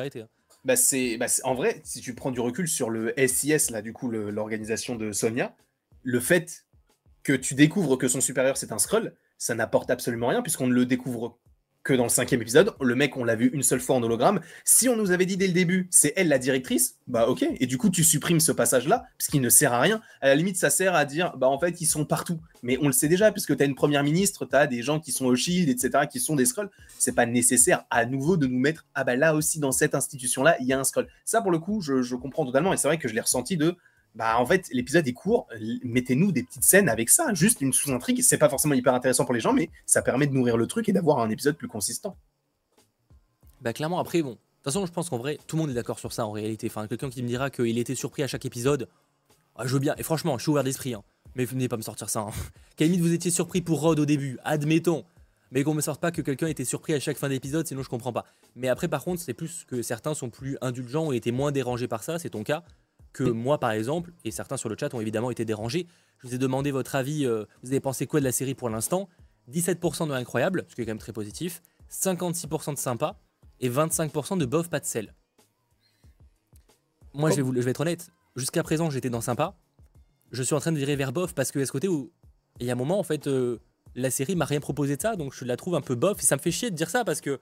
bah 0.64 0.76
c'est 0.76 1.16
bah 1.16 1.26
en 1.44 1.54
vrai, 1.54 1.80
si 1.84 2.00
tu 2.00 2.14
prends 2.14 2.30
du 2.30 2.40
recul 2.40 2.68
sur 2.68 2.90
le 2.90 3.14
SIS, 3.26 3.70
là, 3.70 3.80
du 3.80 3.92
coup, 3.92 4.10
l'organisation 4.10 4.96
de 4.96 5.12
Sonia, 5.12 5.54
le 6.02 6.20
fait 6.20 6.66
que 7.22 7.32
tu 7.32 7.54
découvres 7.54 7.98
que 7.98 8.08
son 8.08 8.20
supérieur 8.20 8.56
c'est 8.56 8.72
un 8.72 8.78
scroll, 8.78 9.14
ça 9.36 9.54
n'apporte 9.54 9.90
absolument 9.90 10.28
rien 10.28 10.42
puisqu'on 10.42 10.66
ne 10.66 10.74
le 10.74 10.86
découvre 10.86 11.38
que 11.88 11.94
dans 11.94 12.02
le 12.02 12.10
cinquième 12.10 12.42
épisode. 12.42 12.74
Le 12.82 12.94
mec, 12.94 13.16
on 13.16 13.24
l'a 13.24 13.34
vu 13.34 13.50
une 13.54 13.62
seule 13.62 13.80
fois 13.80 13.96
en 13.96 14.02
hologramme. 14.02 14.40
Si 14.62 14.90
on 14.90 14.96
nous 14.96 15.10
avait 15.10 15.24
dit 15.24 15.38
dès 15.38 15.46
le 15.46 15.54
début, 15.54 15.88
c'est 15.90 16.12
elle 16.16 16.28
la 16.28 16.38
directrice, 16.38 16.96
bah 17.06 17.26
ok. 17.26 17.46
Et 17.58 17.66
du 17.66 17.78
coup, 17.78 17.88
tu 17.88 18.04
supprimes 18.04 18.40
ce 18.40 18.52
passage-là 18.52 19.06
parce 19.18 19.28
qu'il 19.30 19.40
ne 19.40 19.48
sert 19.48 19.72
à 19.72 19.80
rien. 19.80 20.02
À 20.20 20.28
la 20.28 20.34
limite, 20.34 20.58
ça 20.58 20.68
sert 20.68 20.94
à 20.94 21.06
dire, 21.06 21.34
bah 21.38 21.48
en 21.48 21.58
fait, 21.58 21.80
ils 21.80 21.86
sont 21.86 22.04
partout. 22.04 22.40
Mais 22.62 22.76
on 22.82 22.88
le 22.88 22.92
sait 22.92 23.08
déjà 23.08 23.32
puisque 23.32 23.56
tu 23.56 23.62
as 23.62 23.66
une 23.66 23.74
première 23.74 24.04
ministre, 24.04 24.44
tu 24.44 24.54
as 24.54 24.66
des 24.66 24.82
gens 24.82 25.00
qui 25.00 25.12
sont 25.12 25.24
au 25.24 25.34
Shield, 25.34 25.70
etc., 25.70 26.04
qui 26.12 26.20
sont 26.20 26.36
des 26.36 26.44
scrolls. 26.44 26.68
C'est 26.98 27.14
pas 27.14 27.24
nécessaire 27.24 27.86
à 27.88 28.04
nouveau 28.04 28.36
de 28.36 28.46
nous 28.46 28.58
mettre, 28.58 28.84
ah 28.94 29.04
bah 29.04 29.16
là 29.16 29.34
aussi, 29.34 29.58
dans 29.58 29.72
cette 29.72 29.94
institution-là, 29.94 30.56
il 30.60 30.66
y 30.66 30.74
a 30.74 30.78
un 30.78 30.84
scroll. 30.84 31.08
Ça, 31.24 31.40
pour 31.40 31.50
le 31.50 31.58
coup, 31.58 31.80
je, 31.80 32.02
je 32.02 32.16
comprends 32.16 32.44
totalement. 32.44 32.74
Et 32.74 32.76
c'est 32.76 32.88
vrai 32.88 32.98
que 32.98 33.08
je 33.08 33.14
l'ai 33.14 33.22
ressenti 33.22 33.56
de 33.56 33.76
bah 34.14 34.38
en 34.38 34.46
fait 34.46 34.68
l'épisode 34.72 35.06
est 35.06 35.12
court, 35.12 35.46
mettez-nous 35.84 36.32
des 36.32 36.42
petites 36.42 36.64
scènes 36.64 36.88
avec 36.88 37.08
ça, 37.10 37.32
juste 37.34 37.60
une 37.60 37.72
sous-intrigue, 37.72 38.22
c'est 38.22 38.38
pas 38.38 38.48
forcément 38.48 38.74
hyper 38.74 38.94
intéressant 38.94 39.24
pour 39.24 39.34
les 39.34 39.40
gens, 39.40 39.52
mais 39.52 39.70
ça 39.86 40.02
permet 40.02 40.26
de 40.26 40.32
nourrir 40.32 40.56
le 40.56 40.66
truc 40.66 40.88
et 40.88 40.92
d'avoir 40.92 41.20
un 41.20 41.30
épisode 41.30 41.56
plus 41.56 41.68
consistant. 41.68 42.16
Bah 43.60 43.72
clairement 43.72 43.98
après 43.98 44.22
bon, 44.22 44.30
de 44.30 44.34
toute 44.34 44.64
façon 44.64 44.86
je 44.86 44.92
pense 44.92 45.10
qu'en 45.10 45.18
vrai 45.18 45.38
tout 45.46 45.56
le 45.56 45.62
monde 45.62 45.70
est 45.70 45.74
d'accord 45.74 45.98
sur 45.98 46.12
ça 46.12 46.26
en 46.26 46.32
réalité, 46.32 46.66
enfin 46.68 46.86
quelqu'un 46.88 47.10
qui 47.10 47.22
me 47.22 47.28
dira 47.28 47.50
qu'il 47.50 47.78
était 47.78 47.94
surpris 47.94 48.22
à 48.22 48.26
chaque 48.26 48.44
épisode, 48.44 48.88
ah, 49.56 49.66
je 49.66 49.72
veux 49.72 49.80
bien, 49.80 49.94
et 49.98 50.02
franchement 50.02 50.36
je 50.38 50.42
suis 50.42 50.50
ouvert 50.50 50.64
d'esprit, 50.64 50.94
hein. 50.94 51.02
mais 51.34 51.44
venez 51.44 51.68
pas 51.68 51.76
me 51.76 51.82
sortir 51.82 52.08
ça. 52.08 52.20
Hein. 52.20 52.30
Vous 52.80 53.12
étiez 53.12 53.30
surpris 53.30 53.60
pour 53.60 53.80
Rod 53.80 53.98
au 53.98 54.06
début, 54.06 54.38
admettons, 54.44 55.04
mais 55.50 55.64
qu'on 55.64 55.74
me 55.74 55.80
sorte 55.80 56.00
pas 56.00 56.12
que 56.12 56.22
quelqu'un 56.22 56.46
était 56.46 56.64
surpris 56.64 56.94
à 56.94 57.00
chaque 57.00 57.18
fin 57.18 57.28
d'épisode, 57.28 57.66
sinon 57.66 57.82
je 57.82 57.88
comprends 57.88 58.12
pas. 58.12 58.24
Mais 58.56 58.68
après 58.68 58.88
par 58.88 59.04
contre 59.04 59.20
c'est 59.20 59.34
plus 59.34 59.64
que 59.64 59.82
certains 59.82 60.14
sont 60.14 60.30
plus 60.30 60.58
indulgents 60.60 61.12
et 61.12 61.16
étaient 61.16 61.30
moins 61.30 61.52
dérangés 61.52 61.88
par 61.88 62.02
ça, 62.02 62.18
c'est 62.18 62.30
ton 62.30 62.42
cas 62.42 62.64
que 63.24 63.30
moi, 63.30 63.58
par 63.58 63.72
exemple, 63.72 64.12
et 64.24 64.30
certains 64.30 64.56
sur 64.56 64.68
le 64.68 64.76
chat 64.78 64.92
ont 64.94 65.00
évidemment 65.00 65.30
été 65.30 65.44
dérangés. 65.44 65.86
Je 66.18 66.28
vous 66.28 66.34
ai 66.34 66.38
demandé 66.38 66.70
votre 66.70 66.94
avis, 66.94 67.26
euh, 67.26 67.44
vous 67.62 67.70
avez 67.70 67.80
pensé 67.80 68.06
quoi 68.06 68.20
de 68.20 68.24
la 68.24 68.32
série 68.32 68.54
pour 68.54 68.68
l'instant? 68.68 69.08
17% 69.50 70.08
de 70.08 70.12
incroyable, 70.12 70.64
ce 70.68 70.74
qui 70.74 70.82
est 70.82 70.84
quand 70.84 70.90
même 70.90 70.98
très 70.98 71.12
positif, 71.12 71.62
56% 71.90 72.74
de 72.74 72.78
sympa 72.78 73.18
et 73.60 73.70
25% 73.70 74.38
de 74.38 74.46
bof 74.46 74.68
pas 74.68 74.80
de 74.80 74.84
sel. 74.84 75.14
Moi, 77.14 77.30
je, 77.30 77.36
vais 77.36 77.42
vous, 77.42 77.54
je 77.54 77.60
vais 77.60 77.70
être 77.70 77.80
honnête, 77.80 78.10
jusqu'à 78.36 78.62
présent, 78.62 78.90
j'étais 78.90 79.10
dans 79.10 79.20
sympa. 79.20 79.56
Je 80.30 80.42
suis 80.42 80.54
en 80.54 80.60
train 80.60 80.72
de 80.72 80.76
virer 80.76 80.94
vers 80.94 81.12
bof 81.12 81.34
parce 81.34 81.50
que 81.50 81.58
à 81.58 81.66
ce 81.66 81.72
côté 81.72 81.88
où 81.88 82.12
il 82.60 82.66
y 82.66 82.70
a 82.70 82.74
un 82.74 82.76
moment, 82.76 82.98
en 82.98 83.02
fait, 83.02 83.26
euh, 83.26 83.58
la 83.94 84.10
série 84.10 84.36
m'a 84.36 84.44
rien 84.44 84.60
proposé 84.60 84.96
de 84.96 85.02
ça, 85.02 85.16
donc 85.16 85.34
je 85.34 85.44
la 85.44 85.56
trouve 85.56 85.74
un 85.74 85.80
peu 85.80 85.94
bof 85.94 86.20
et 86.20 86.26
ça 86.26 86.36
me 86.36 86.40
fait 86.40 86.50
chier 86.50 86.70
de 86.70 86.76
dire 86.76 86.90
ça 86.90 87.04
parce 87.04 87.20
que 87.20 87.40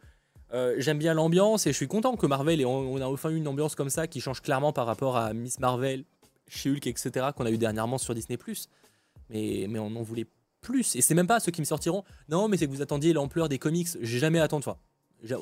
euh, 0.52 0.74
j'aime 0.78 0.98
bien 0.98 1.14
l'ambiance 1.14 1.66
et 1.66 1.72
je 1.72 1.76
suis 1.76 1.88
content 1.88 2.16
que 2.16 2.26
Marvel 2.26 2.60
ait 2.60 2.64
on 2.64 2.96
a 3.00 3.06
enfin 3.06 3.30
eu 3.30 3.36
une 3.36 3.48
ambiance 3.48 3.74
comme 3.74 3.90
ça 3.90 4.06
qui 4.06 4.20
change 4.20 4.42
clairement 4.42 4.72
par 4.72 4.86
rapport 4.86 5.16
à 5.16 5.32
Miss 5.32 5.58
Marvel, 5.58 6.04
chez 6.48 6.70
Hulk, 6.70 6.86
etc. 6.86 7.26
qu'on 7.36 7.46
a 7.46 7.50
eu 7.50 7.58
dernièrement 7.58 7.98
sur 7.98 8.14
Disney+. 8.14 8.38
Mais, 9.28 9.66
mais 9.68 9.78
on 9.78 9.94
en 9.96 10.02
voulait 10.02 10.26
plus. 10.60 10.94
Et 10.96 11.00
c'est 11.00 11.14
même 11.14 11.26
pas 11.26 11.40
ceux 11.40 11.52
qui 11.52 11.60
me 11.60 11.66
sortiront. 11.66 12.04
Non, 12.28 12.48
mais 12.48 12.56
c'est 12.56 12.66
que 12.66 12.72
vous 12.72 12.82
attendiez 12.82 13.12
l'ampleur 13.12 13.48
des 13.48 13.58
comics. 13.58 13.88
J'ai 14.00 14.18
jamais 14.18 14.40
attendu. 14.40 14.68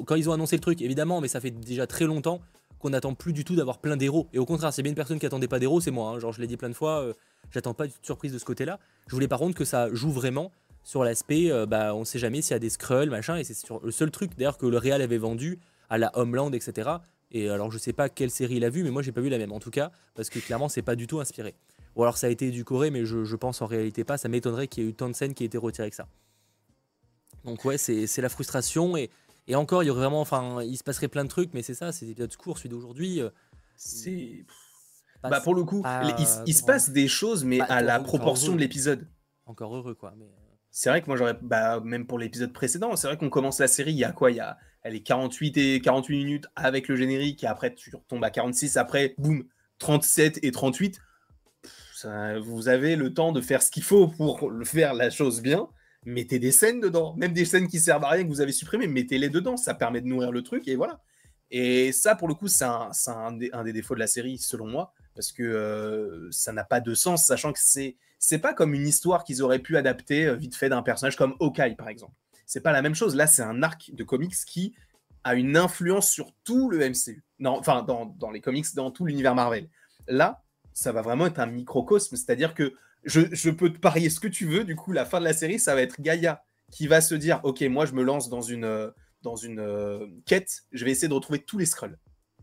Quand 0.06 0.14
ils 0.14 0.30
ont 0.30 0.32
annoncé 0.32 0.56
le 0.56 0.60
truc, 0.60 0.80
évidemment, 0.80 1.20
mais 1.20 1.28
ça 1.28 1.40
fait 1.40 1.50
déjà 1.50 1.86
très 1.86 2.04
longtemps 2.06 2.40
qu'on 2.78 2.90
n'attend 2.90 3.14
plus 3.14 3.32
du 3.32 3.44
tout 3.44 3.56
d'avoir 3.56 3.78
plein 3.78 3.96
d'héros. 3.96 4.28
Et 4.32 4.38
au 4.38 4.46
contraire, 4.46 4.72
c'est 4.72 4.82
bien 4.82 4.90
une 4.90 4.96
personne 4.96 5.18
qui 5.18 5.26
attendait 5.26 5.48
pas 5.48 5.58
d'héros, 5.58 5.80
c'est 5.80 5.90
moi. 5.90 6.10
Hein. 6.10 6.18
Genre, 6.18 6.32
je 6.32 6.40
l'ai 6.40 6.46
dit 6.46 6.56
plein 6.56 6.68
de 6.68 6.74
fois, 6.74 7.00
euh, 7.00 7.14
j'attends 7.50 7.74
pas 7.74 7.86
de 7.86 7.92
surprise 8.02 8.32
de 8.32 8.38
ce 8.38 8.44
côté-là. 8.44 8.78
Je 9.08 9.14
voulais 9.14 9.28
par 9.28 9.38
contre 9.38 9.56
que 9.56 9.64
ça 9.64 9.92
joue 9.92 10.10
vraiment 10.10 10.52
sur 10.84 11.02
l'aspect, 11.02 11.50
euh, 11.50 11.66
bah, 11.66 11.94
on 11.94 12.04
sait 12.04 12.18
jamais 12.18 12.42
s'il 12.42 12.52
y 12.52 12.56
a 12.56 12.58
des 12.58 12.70
scrolls, 12.70 13.10
machin, 13.10 13.36
et 13.36 13.44
c'est 13.44 13.54
sur 13.54 13.80
le 13.84 13.90
seul 13.90 14.10
truc 14.10 14.36
d'ailleurs 14.36 14.58
que 14.58 14.66
le 14.66 14.76
Real 14.76 15.00
avait 15.00 15.18
vendu 15.18 15.58
à 15.88 15.96
la 15.98 16.16
Homeland, 16.16 16.52
etc. 16.52 16.90
Et 17.32 17.48
alors 17.48 17.72
je 17.72 17.78
sais 17.78 17.94
pas 17.94 18.08
quelle 18.10 18.30
série 18.30 18.56
il 18.56 18.64
a 18.64 18.70
vu, 18.70 18.84
mais 18.84 18.90
moi 18.90 19.02
j'ai 19.02 19.10
pas 19.10 19.22
vu 19.22 19.30
la 19.30 19.38
même 19.38 19.50
en 19.50 19.60
tout 19.60 19.70
cas, 19.70 19.90
parce 20.14 20.28
que 20.28 20.38
clairement 20.38 20.68
c'est 20.68 20.82
pas 20.82 20.94
du 20.94 21.06
tout 21.06 21.20
inspiré. 21.20 21.54
Ou 21.96 22.02
alors 22.02 22.18
ça 22.18 22.26
a 22.26 22.30
été 22.30 22.48
édulcoré, 22.48 22.90
mais 22.90 23.06
je, 23.06 23.36
pense 23.36 23.62
en 23.62 23.66
réalité 23.66 24.04
pas, 24.04 24.18
ça 24.18 24.28
m'étonnerait 24.28 24.68
qu'il 24.68 24.84
y 24.84 24.86
ait 24.86 24.90
eu 24.90 24.94
tant 24.94 25.08
de 25.08 25.14
scènes 25.14 25.32
qui 25.32 25.42
aient 25.42 25.46
été 25.46 25.58
retirées 25.58 25.90
que 25.90 25.96
ça. 25.96 26.06
Donc 27.44 27.64
ouais, 27.64 27.78
c'est 27.78 28.20
la 28.20 28.28
frustration, 28.28 28.96
et, 28.96 29.10
et, 29.46 29.54
encore, 29.54 29.82
il 29.82 29.86
y 29.86 29.90
aurait 29.90 30.00
vraiment, 30.00 30.20
enfin, 30.20 30.62
il 30.62 30.76
se 30.76 30.84
passerait 30.84 31.08
plein 31.08 31.24
de 31.24 31.28
trucs, 31.28 31.54
mais 31.54 31.62
c'est 31.62 31.74
ça, 31.74 31.92
c'est 31.92 32.06
épisodes 32.06 32.34
courts, 32.36 32.58
celui 32.58 32.70
d'aujourd'hui. 32.70 33.20
Euh, 33.20 33.30
c'est... 33.76 34.44
Bah 35.22 35.40
pour 35.40 35.54
le 35.54 35.64
coup, 35.64 35.82
il, 36.46 36.54
se 36.54 36.62
passe 36.62 36.90
des 36.90 37.08
choses, 37.08 37.44
mais 37.44 37.60
à 37.60 37.80
la 37.80 38.00
proportion 38.00 38.54
de 38.54 38.58
l'épisode. 38.58 39.06
Encore 39.46 39.74
heureux, 39.74 39.94
quoi. 39.94 40.14
Mais... 40.18 40.30
C'est 40.76 40.90
vrai 40.90 41.02
que 41.02 41.06
moi 41.06 41.16
j'aurais, 41.16 41.38
bah, 41.40 41.78
même 41.84 42.04
pour 42.04 42.18
l'épisode 42.18 42.52
précédent, 42.52 42.96
c'est 42.96 43.06
vrai 43.06 43.16
qu'on 43.16 43.30
commence 43.30 43.60
la 43.60 43.68
série, 43.68 43.92
il 43.92 43.98
y 43.98 44.02
a 44.02 44.10
quoi? 44.10 44.32
Il 44.32 44.38
y 44.38 44.40
a, 44.40 44.58
elle 44.82 44.96
est 44.96 45.02
48 45.02 45.56
et 45.56 45.80
48 45.80 46.16
minutes 46.16 46.46
avec 46.56 46.88
le 46.88 46.96
générique, 46.96 47.44
et 47.44 47.46
après 47.46 47.72
tu 47.72 47.94
retombes 47.94 48.24
à 48.24 48.30
46, 48.30 48.76
après, 48.76 49.14
boum, 49.16 49.44
37 49.78 50.40
et 50.42 50.50
38. 50.50 51.00
vous 52.42 52.68
avez 52.68 52.96
le 52.96 53.14
temps 53.14 53.30
de 53.30 53.40
faire 53.40 53.62
ce 53.62 53.70
qu'il 53.70 53.84
faut 53.84 54.08
pour 54.08 54.50
faire 54.64 54.94
la 54.94 55.10
chose 55.10 55.42
bien. 55.42 55.68
Mettez 56.06 56.40
des 56.40 56.50
scènes 56.50 56.80
dedans, 56.80 57.14
même 57.16 57.32
des 57.32 57.44
scènes 57.44 57.68
qui 57.68 57.78
servent 57.78 58.04
à 58.04 58.08
rien 58.08 58.24
que 58.24 58.28
vous 58.28 58.40
avez 58.40 58.50
supprimées, 58.50 58.88
mettez-les 58.88 59.28
dedans, 59.28 59.56
ça 59.56 59.74
permet 59.74 60.00
de 60.00 60.08
nourrir 60.08 60.32
le 60.32 60.42
truc 60.42 60.66
et 60.66 60.74
voilà. 60.74 61.00
Et 61.52 61.92
ça, 61.92 62.16
pour 62.16 62.26
le 62.26 62.34
coup, 62.34 62.48
c'est 62.48 62.64
un, 62.64 62.90
un, 63.06 63.32
des 63.62 63.72
défauts 63.72 63.94
de 63.94 64.00
la 64.00 64.08
série, 64.08 64.38
selon 64.38 64.66
moi, 64.66 64.92
parce 65.14 65.30
que 65.30 65.44
euh, 65.44 66.28
ça 66.32 66.52
n'a 66.52 66.64
pas 66.64 66.80
de 66.80 66.94
sens, 66.94 67.26
sachant 67.26 67.52
que 67.52 67.60
c'est 67.62 67.96
c'est 68.24 68.38
pas 68.38 68.54
comme 68.54 68.72
une 68.72 68.88
histoire 68.88 69.22
qu'ils 69.22 69.42
auraient 69.42 69.58
pu 69.58 69.76
adapter 69.76 70.24
euh, 70.24 70.34
vite 70.34 70.56
fait 70.56 70.70
d'un 70.70 70.82
personnage 70.82 71.14
comme 71.14 71.36
Hawkeye, 71.40 71.74
par 71.76 71.90
exemple. 71.90 72.14
C'est 72.46 72.62
pas 72.62 72.72
la 72.72 72.80
même 72.80 72.94
chose. 72.94 73.14
Là, 73.14 73.26
c'est 73.26 73.42
un 73.42 73.62
arc 73.62 73.90
de 73.92 74.02
comics 74.02 74.34
qui 74.46 74.74
a 75.24 75.34
une 75.34 75.58
influence 75.58 76.08
sur 76.08 76.32
tout 76.42 76.70
le 76.70 76.78
MCU. 76.88 77.22
Enfin, 77.44 77.82
dans, 77.82 78.30
les 78.30 78.40
comics, 78.40 78.64
dans 78.74 78.90
tout 78.90 79.04
l'univers 79.04 79.34
Marvel. 79.34 79.68
Là, 80.08 80.42
ça 80.72 80.90
va 80.90 81.02
vraiment 81.02 81.26
être 81.26 81.38
un 81.38 81.46
microcosme, 81.46 82.16
c'est-à-dire 82.16 82.54
que 82.54 82.72
je, 83.04 83.50
peux 83.50 83.70
te 83.70 83.78
parier 83.78 84.08
ce 84.08 84.20
que 84.20 84.28
tu 84.28 84.46
veux. 84.46 84.64
Du 84.64 84.74
coup, 84.74 84.92
la 84.92 85.04
fin 85.04 85.20
de 85.20 85.24
la 85.24 85.34
série, 85.34 85.58
ça 85.58 85.74
va 85.74 85.82
être 85.82 86.00
Gaïa 86.00 86.42
qui 86.70 86.86
va 86.86 87.02
se 87.02 87.14
dire 87.14 87.40
Ok, 87.42 87.60
moi, 87.62 87.84
je 87.84 87.92
me 87.92 88.02
lance 88.02 88.30
dans 88.30 88.40
une, 88.40 88.64
euh, 88.64 88.90
euh, 89.26 90.06
quête, 90.24 90.62
je 90.72 90.84
vais 90.86 90.92
essayer 90.92 91.08
de 91.08 91.14
retrouver 91.14 91.40
tous 91.40 91.58
les 91.58 91.66
Skrulls. 91.66 91.98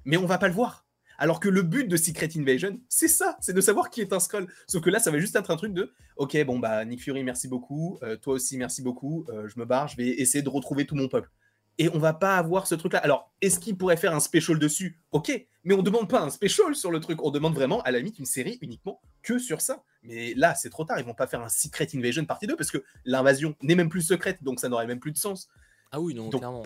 Mais 0.05 0.17
on 0.17 0.27
va 0.27 0.37
pas 0.37 0.47
le 0.47 0.53
voir. 0.53 0.80
Alors 1.21 1.39
que 1.39 1.49
le 1.49 1.61
but 1.61 1.87
de 1.87 1.97
Secret 1.97 2.29
Invasion, 2.35 2.79
c'est 2.89 3.07
ça, 3.07 3.37
c'est 3.41 3.53
de 3.53 3.61
savoir 3.61 3.91
qui 3.91 4.01
est 4.01 4.11
un 4.11 4.19
Skrull. 4.19 4.51
Sauf 4.65 4.81
que 4.81 4.89
là, 4.89 4.97
ça 4.97 5.11
va 5.11 5.19
juste 5.19 5.35
être 5.35 5.51
un 5.51 5.55
truc 5.55 5.71
de 5.71 5.93
Ok, 6.15 6.35
bon, 6.45 6.57
bah, 6.57 6.83
Nick 6.83 7.03
Fury, 7.03 7.23
merci 7.23 7.47
beaucoup. 7.47 7.99
Euh, 8.01 8.17
toi 8.17 8.33
aussi, 8.33 8.57
merci 8.57 8.81
beaucoup. 8.81 9.27
Euh, 9.29 9.47
je 9.47 9.59
me 9.59 9.65
barre, 9.65 9.87
je 9.87 9.97
vais 9.97 10.07
essayer 10.07 10.41
de 10.41 10.49
retrouver 10.49 10.87
tout 10.87 10.95
mon 10.95 11.07
peuple. 11.07 11.29
Et 11.77 11.89
on 11.89 11.99
va 11.99 12.13
pas 12.13 12.37
avoir 12.37 12.65
ce 12.65 12.73
truc-là. 12.73 12.97
Alors, 13.03 13.31
est-ce 13.39 13.59
qu'il 13.59 13.77
pourrait 13.77 13.97
faire 13.97 14.15
un 14.15 14.19
special 14.19 14.57
dessus? 14.57 14.99
Ok, 15.11 15.31
mais 15.63 15.75
on 15.75 15.83
demande 15.83 16.09
pas 16.09 16.21
un 16.21 16.31
special 16.31 16.73
sur 16.73 16.89
le 16.89 16.99
truc. 16.99 17.23
On 17.23 17.29
demande 17.29 17.53
vraiment, 17.53 17.83
à 17.83 17.91
la 17.91 17.99
limite, 17.99 18.17
une 18.17 18.25
série 18.25 18.57
uniquement 18.63 18.99
que 19.21 19.37
sur 19.37 19.61
ça. 19.61 19.83
Mais 20.01 20.33
là, 20.33 20.55
c'est 20.55 20.71
trop 20.71 20.85
tard. 20.85 20.97
Ils 20.97 21.05
vont 21.05 21.13
pas 21.13 21.27
faire 21.27 21.41
un 21.41 21.49
Secret 21.49 21.87
Invasion 21.93 22.25
partie 22.25 22.47
2 22.47 22.55
parce 22.55 22.71
que 22.71 22.83
l'invasion 23.05 23.55
n'est 23.61 23.75
même 23.75 23.89
plus 23.89 24.01
secrète, 24.01 24.41
donc 24.41 24.59
ça 24.59 24.69
n'aurait 24.69 24.87
même 24.87 24.99
plus 24.99 25.11
de 25.11 25.19
sens. 25.19 25.49
Ah 25.91 26.01
oui, 26.01 26.15
non, 26.15 26.31
clairement. 26.31 26.63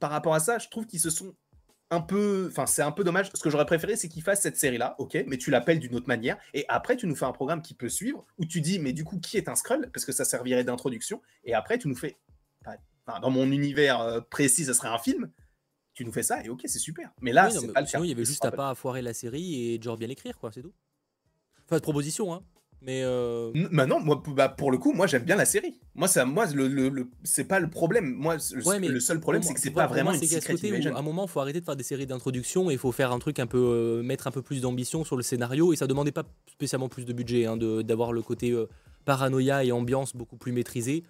par 0.00 0.10
rapport 0.10 0.34
à 0.34 0.40
ça, 0.40 0.56
je 0.58 0.68
trouve 0.70 0.86
qu'ils 0.86 1.00
se 1.00 1.10
sont 1.10 1.34
un 1.90 2.00
peu, 2.00 2.48
enfin 2.50 2.66
c'est 2.66 2.82
un 2.82 2.92
peu 2.92 3.04
dommage. 3.04 3.30
Ce 3.34 3.42
que 3.42 3.50
j'aurais 3.50 3.66
préféré, 3.66 3.96
c'est 3.96 4.08
qu'il 4.08 4.22
fasse 4.22 4.40
cette 4.40 4.56
série-là, 4.56 4.94
ok, 4.98 5.24
mais 5.26 5.38
tu 5.38 5.50
l'appelles 5.50 5.78
d'une 5.78 5.94
autre 5.94 6.08
manière, 6.08 6.36
et 6.54 6.64
après 6.68 6.96
tu 6.96 7.06
nous 7.06 7.16
fais 7.16 7.24
un 7.24 7.32
programme 7.32 7.62
qui 7.62 7.74
peut 7.74 7.88
suivre, 7.88 8.26
où 8.38 8.44
tu 8.44 8.60
dis, 8.60 8.78
mais 8.78 8.92
du 8.92 9.04
coup, 9.04 9.18
qui 9.18 9.36
est 9.36 9.48
un 9.48 9.54
Skrull? 9.54 9.90
Parce 9.92 10.04
que 10.04 10.12
ça 10.12 10.24
servirait 10.24 10.64
d'introduction, 10.64 11.22
et 11.44 11.54
après 11.54 11.78
tu 11.78 11.88
nous 11.88 11.96
fais, 11.96 12.18
dans 13.22 13.30
mon 13.30 13.50
univers 13.50 14.00
euh, 14.00 14.20
précis, 14.20 14.66
ça 14.66 14.74
serait 14.74 14.88
un 14.88 14.98
film. 14.98 15.30
Tu 15.94 16.04
nous 16.04 16.12
fais 16.12 16.22
ça 16.22 16.44
et 16.44 16.48
ok, 16.48 16.60
c'est 16.66 16.78
super. 16.78 17.10
Mais 17.20 17.32
là, 17.32 17.50
c'est 17.50 17.72
pas 17.72 17.80
le 17.80 17.86
Sinon, 17.86 18.04
il 18.04 18.10
y 18.10 18.12
avait 18.12 18.24
juste 18.24 18.44
à 18.44 18.52
pas 18.52 18.74
foirer 18.74 19.02
la 19.02 19.14
série 19.14 19.72
et 19.72 19.82
genre 19.82 19.96
bien 19.96 20.06
l'écrire, 20.06 20.38
quoi, 20.38 20.52
c'est 20.52 20.62
tout. 20.62 20.74
Enfin, 21.64 21.76
de 21.76 21.82
proposition, 21.82 22.32
hein. 22.32 22.42
Mais 22.80 23.02
euh... 23.02 23.50
bah 23.72 23.86
non, 23.86 23.98
moi, 23.98 24.22
bah, 24.28 24.48
pour 24.48 24.70
le 24.70 24.78
coup, 24.78 24.92
moi 24.92 25.08
j'aime 25.08 25.24
bien 25.24 25.34
la 25.34 25.44
série. 25.44 25.80
Moi, 25.96 26.06
ça, 26.06 26.24
moi, 26.24 26.46
le, 26.46 26.68
le, 26.68 27.10
c'est 27.24 27.44
pas 27.44 27.58
le 27.58 27.68
problème. 27.68 28.14
Moi, 28.14 28.36
le, 28.36 29.00
seul 29.00 29.18
problème, 29.18 29.42
c'est 29.42 29.54
que 29.54 29.60
c'est 29.60 29.70
pas 29.70 29.88
vraiment 29.88 30.12
une 30.12 30.22
secret 30.22 30.54
À 30.94 30.98
un 30.98 31.02
moment, 31.02 31.24
il 31.24 31.28
faut 31.28 31.40
arrêter 31.40 31.60
de 31.60 31.64
faire 31.64 31.76
des 31.76 31.82
séries 31.82 32.06
d'introduction 32.06 32.70
et 32.70 32.74
il 32.74 32.78
faut 32.78 32.92
faire 32.92 33.10
un 33.10 33.18
truc 33.18 33.40
un 33.40 33.48
peu, 33.48 33.58
euh, 33.58 34.02
mettre 34.02 34.28
un 34.28 34.30
peu 34.30 34.42
plus 34.42 34.60
d'ambition 34.60 35.04
sur 35.04 35.16
le 35.16 35.22
scénario. 35.22 35.72
Et 35.72 35.76
ça 35.76 35.88
demandait 35.88 36.12
pas 36.12 36.24
spécialement 36.46 36.88
plus 36.88 37.04
de 37.04 37.12
budget, 37.12 37.46
hein, 37.46 37.56
d'avoir 37.56 38.12
le 38.12 38.22
côté 38.22 38.52
euh, 38.52 38.68
paranoïa 39.04 39.64
et 39.64 39.72
ambiance 39.72 40.14
beaucoup 40.14 40.36
plus 40.36 40.52
maîtrisé. 40.52 41.02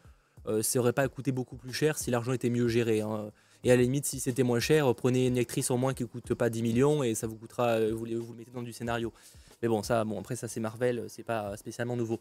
Euh, 0.47 0.63
ça 0.63 0.79
aurait 0.79 0.95
pas 0.95 1.07
coûté 1.09 1.33
beaucoup 1.33 1.57
plus 1.57 1.75
cher 1.75 1.99
si 1.99 2.11
l'argent 2.11 2.33
était 2.33 2.51
mieux 2.51 2.69
géré. 2.69 3.03
Hein. 3.03 3.31
Et 3.63 3.71
à 3.73 3.77
la 3.77 3.83
limite, 3.83 4.07
si 4.07 4.21
c'était 4.21 4.45
moins 4.45 4.61
cher, 4.61 4.95
prenez 4.95 5.27
une 5.27 5.37
actrice 5.37 5.71
en 5.71 5.77
moins 5.77 5.93
qui 5.93 6.07
coûte 6.07 6.33
pas 6.33 6.49
10 6.49 6.63
millions 6.63 7.03
et 7.03 7.15
ça 7.15 7.27
vous 7.27 7.37
coûtera, 7.37 7.79
vous, 7.91 7.99
vous 7.99 8.33
le 8.33 8.39
mettez 8.39 8.53
dans 8.53 8.63
du 8.63 8.73
scénario. 8.73 9.13
Mais 9.63 9.69
bon, 9.69 9.83
ça, 9.83 10.05
bon, 10.05 10.19
après, 10.19 10.37
ça, 10.37 10.49
c'est 10.49 10.61
Marvel, 10.61 11.05
c'est 11.09 11.23
pas 11.23 11.57
spécialement 11.57 11.97
nouveau. 11.97 12.21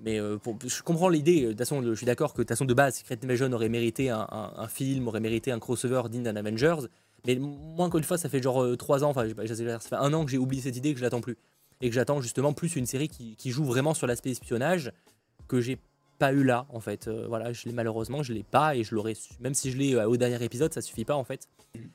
Mais 0.00 0.20
euh, 0.20 0.38
je 0.64 0.82
comprends 0.82 1.08
l'idée, 1.08 1.42
de 1.42 1.48
toute 1.48 1.58
façon, 1.58 1.82
je 1.82 1.94
suis 1.94 2.06
d'accord 2.06 2.34
que 2.34 2.42
de 2.42 2.48
façon, 2.48 2.64
de 2.64 2.74
base, 2.74 2.96
Secret 2.96 3.18
Invasion 3.22 3.52
aurait 3.52 3.68
mérité 3.68 4.10
un, 4.10 4.68
film, 4.68 5.08
aurait 5.08 5.20
mérité 5.20 5.50
un 5.50 5.58
crossover 5.58 6.02
digne 6.08 6.26
Avengers. 6.26 6.86
Mais 7.26 7.36
moi, 7.36 7.86
encore 7.86 8.02
fois, 8.04 8.18
ça 8.18 8.28
fait 8.28 8.42
genre 8.42 8.76
3 8.76 9.02
euh, 9.02 9.06
ans, 9.06 9.10
enfin, 9.10 9.28
ça 9.28 9.78
fait 9.80 9.96
un 9.96 10.12
an 10.14 10.24
que 10.24 10.30
j'ai 10.30 10.38
oublié 10.38 10.62
cette 10.62 10.76
idée 10.76 10.92
que 10.92 10.98
je 10.98 11.04
l'attends 11.04 11.20
plus. 11.20 11.36
Et 11.80 11.88
que 11.88 11.94
j'attends 11.94 12.20
justement 12.20 12.52
plus 12.52 12.76
une 12.76 12.86
série 12.86 13.08
qui, 13.08 13.50
joue 13.50 13.64
vraiment 13.64 13.94
sur 13.94 14.06
l'aspect 14.06 14.30
espionnage 14.30 14.92
que 15.46 15.60
j'ai 15.60 15.78
pas 16.18 16.32
eu 16.32 16.42
là, 16.42 16.66
en 16.70 16.80
fait. 16.80 17.08
Euh, 17.08 17.26
voilà, 17.28 17.52
je 17.52 17.66
l'ai 17.66 17.72
malheureusement, 17.72 18.22
je 18.22 18.32
l'ai 18.32 18.42
pas 18.42 18.76
et 18.76 18.84
je 18.84 18.94
l'aurais 18.94 19.14
Même 19.40 19.54
si 19.54 19.70
je 19.70 19.76
l'ai 19.76 19.96
au 19.96 20.16
dernier 20.16 20.42
épisode, 20.42 20.72
ça 20.72 20.80
suffit 20.80 21.04
pas, 21.04 21.14
en 21.14 21.24
fait. 21.24 21.48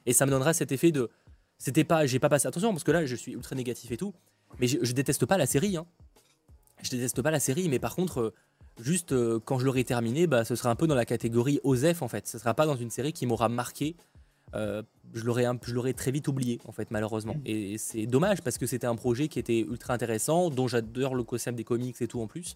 Et 0.06 0.14
ça 0.14 0.26
me 0.26 0.32
donnera 0.32 0.54
cet 0.54 0.72
effet 0.72 0.92
de 0.92 1.10
c'était 1.58 1.86
pas, 1.86 2.06
j'ai 2.06 2.20
pas 2.20 2.28
passé 2.28 2.48
attention 2.48 2.72
parce 2.72 2.84
que 2.84 2.92
là, 2.92 3.06
je 3.06 3.16
suis 3.16 3.32
ultra 3.32 3.56
négatif 3.56 3.90
et 3.92 3.98
tout, 3.98 4.14
mais 4.60 4.68
je, 4.68 4.78
je 4.82 4.94
déteste 4.94 5.26
pas 5.26 5.38
la 5.38 5.46
série. 5.46 5.78
Hein. 5.78 5.86
Je 6.84 6.90
déteste 6.90 7.22
pas 7.22 7.32
la 7.32 7.40
série, 7.40 7.70
mais 7.70 7.80
par 7.80 7.96
contre, 7.96 8.20
euh, 8.20 8.34
juste 8.82 9.14
euh, 9.14 9.40
quand 9.44 9.58
je 9.58 9.66
l'aurai 9.66 9.84
terminé, 9.84 10.28
bah, 10.28 10.44
ce 10.44 10.56
sera 10.56 10.70
un 10.70 10.76
peu 10.76 10.86
dans 10.86 10.96
la 10.96 11.06
catégorie 11.06 11.60
OSEF 11.64 12.02
en 12.02 12.08
fait. 12.08 12.28
Ce 12.28 12.38
sera 12.38 12.54
pas 12.54 12.66
dans 12.66 12.76
une 12.76 12.90
série 12.90 13.14
qui 13.14 13.26
m'aura 13.26 13.50
marqué. 13.50 13.96
Euh, 14.56 14.84
je 15.14 15.24
l'aurais 15.24 15.94
très 15.94 16.12
vite 16.12 16.28
oublié 16.28 16.60
en 16.68 16.72
fait 16.72 16.92
malheureusement 16.92 17.36
et, 17.44 17.80
c'est 17.80 18.06
dommage 18.06 18.44
parce 18.44 18.60
que 18.60 18.68
c'était 18.68 18.86
un 18.86 18.96
projet 18.96 19.28
qui 19.28 19.40
était 19.40 19.62
ultra 19.62 19.96
intéressant 19.96 20.52
dont 20.52 20.68
j'adore 20.68 21.16
le 21.16 21.24
concept 21.24 21.58
des 21.58 21.64
comics 21.64 22.00
et 22.00 22.08
tout 22.08 22.22
en 22.22 22.28
plus 22.28 22.56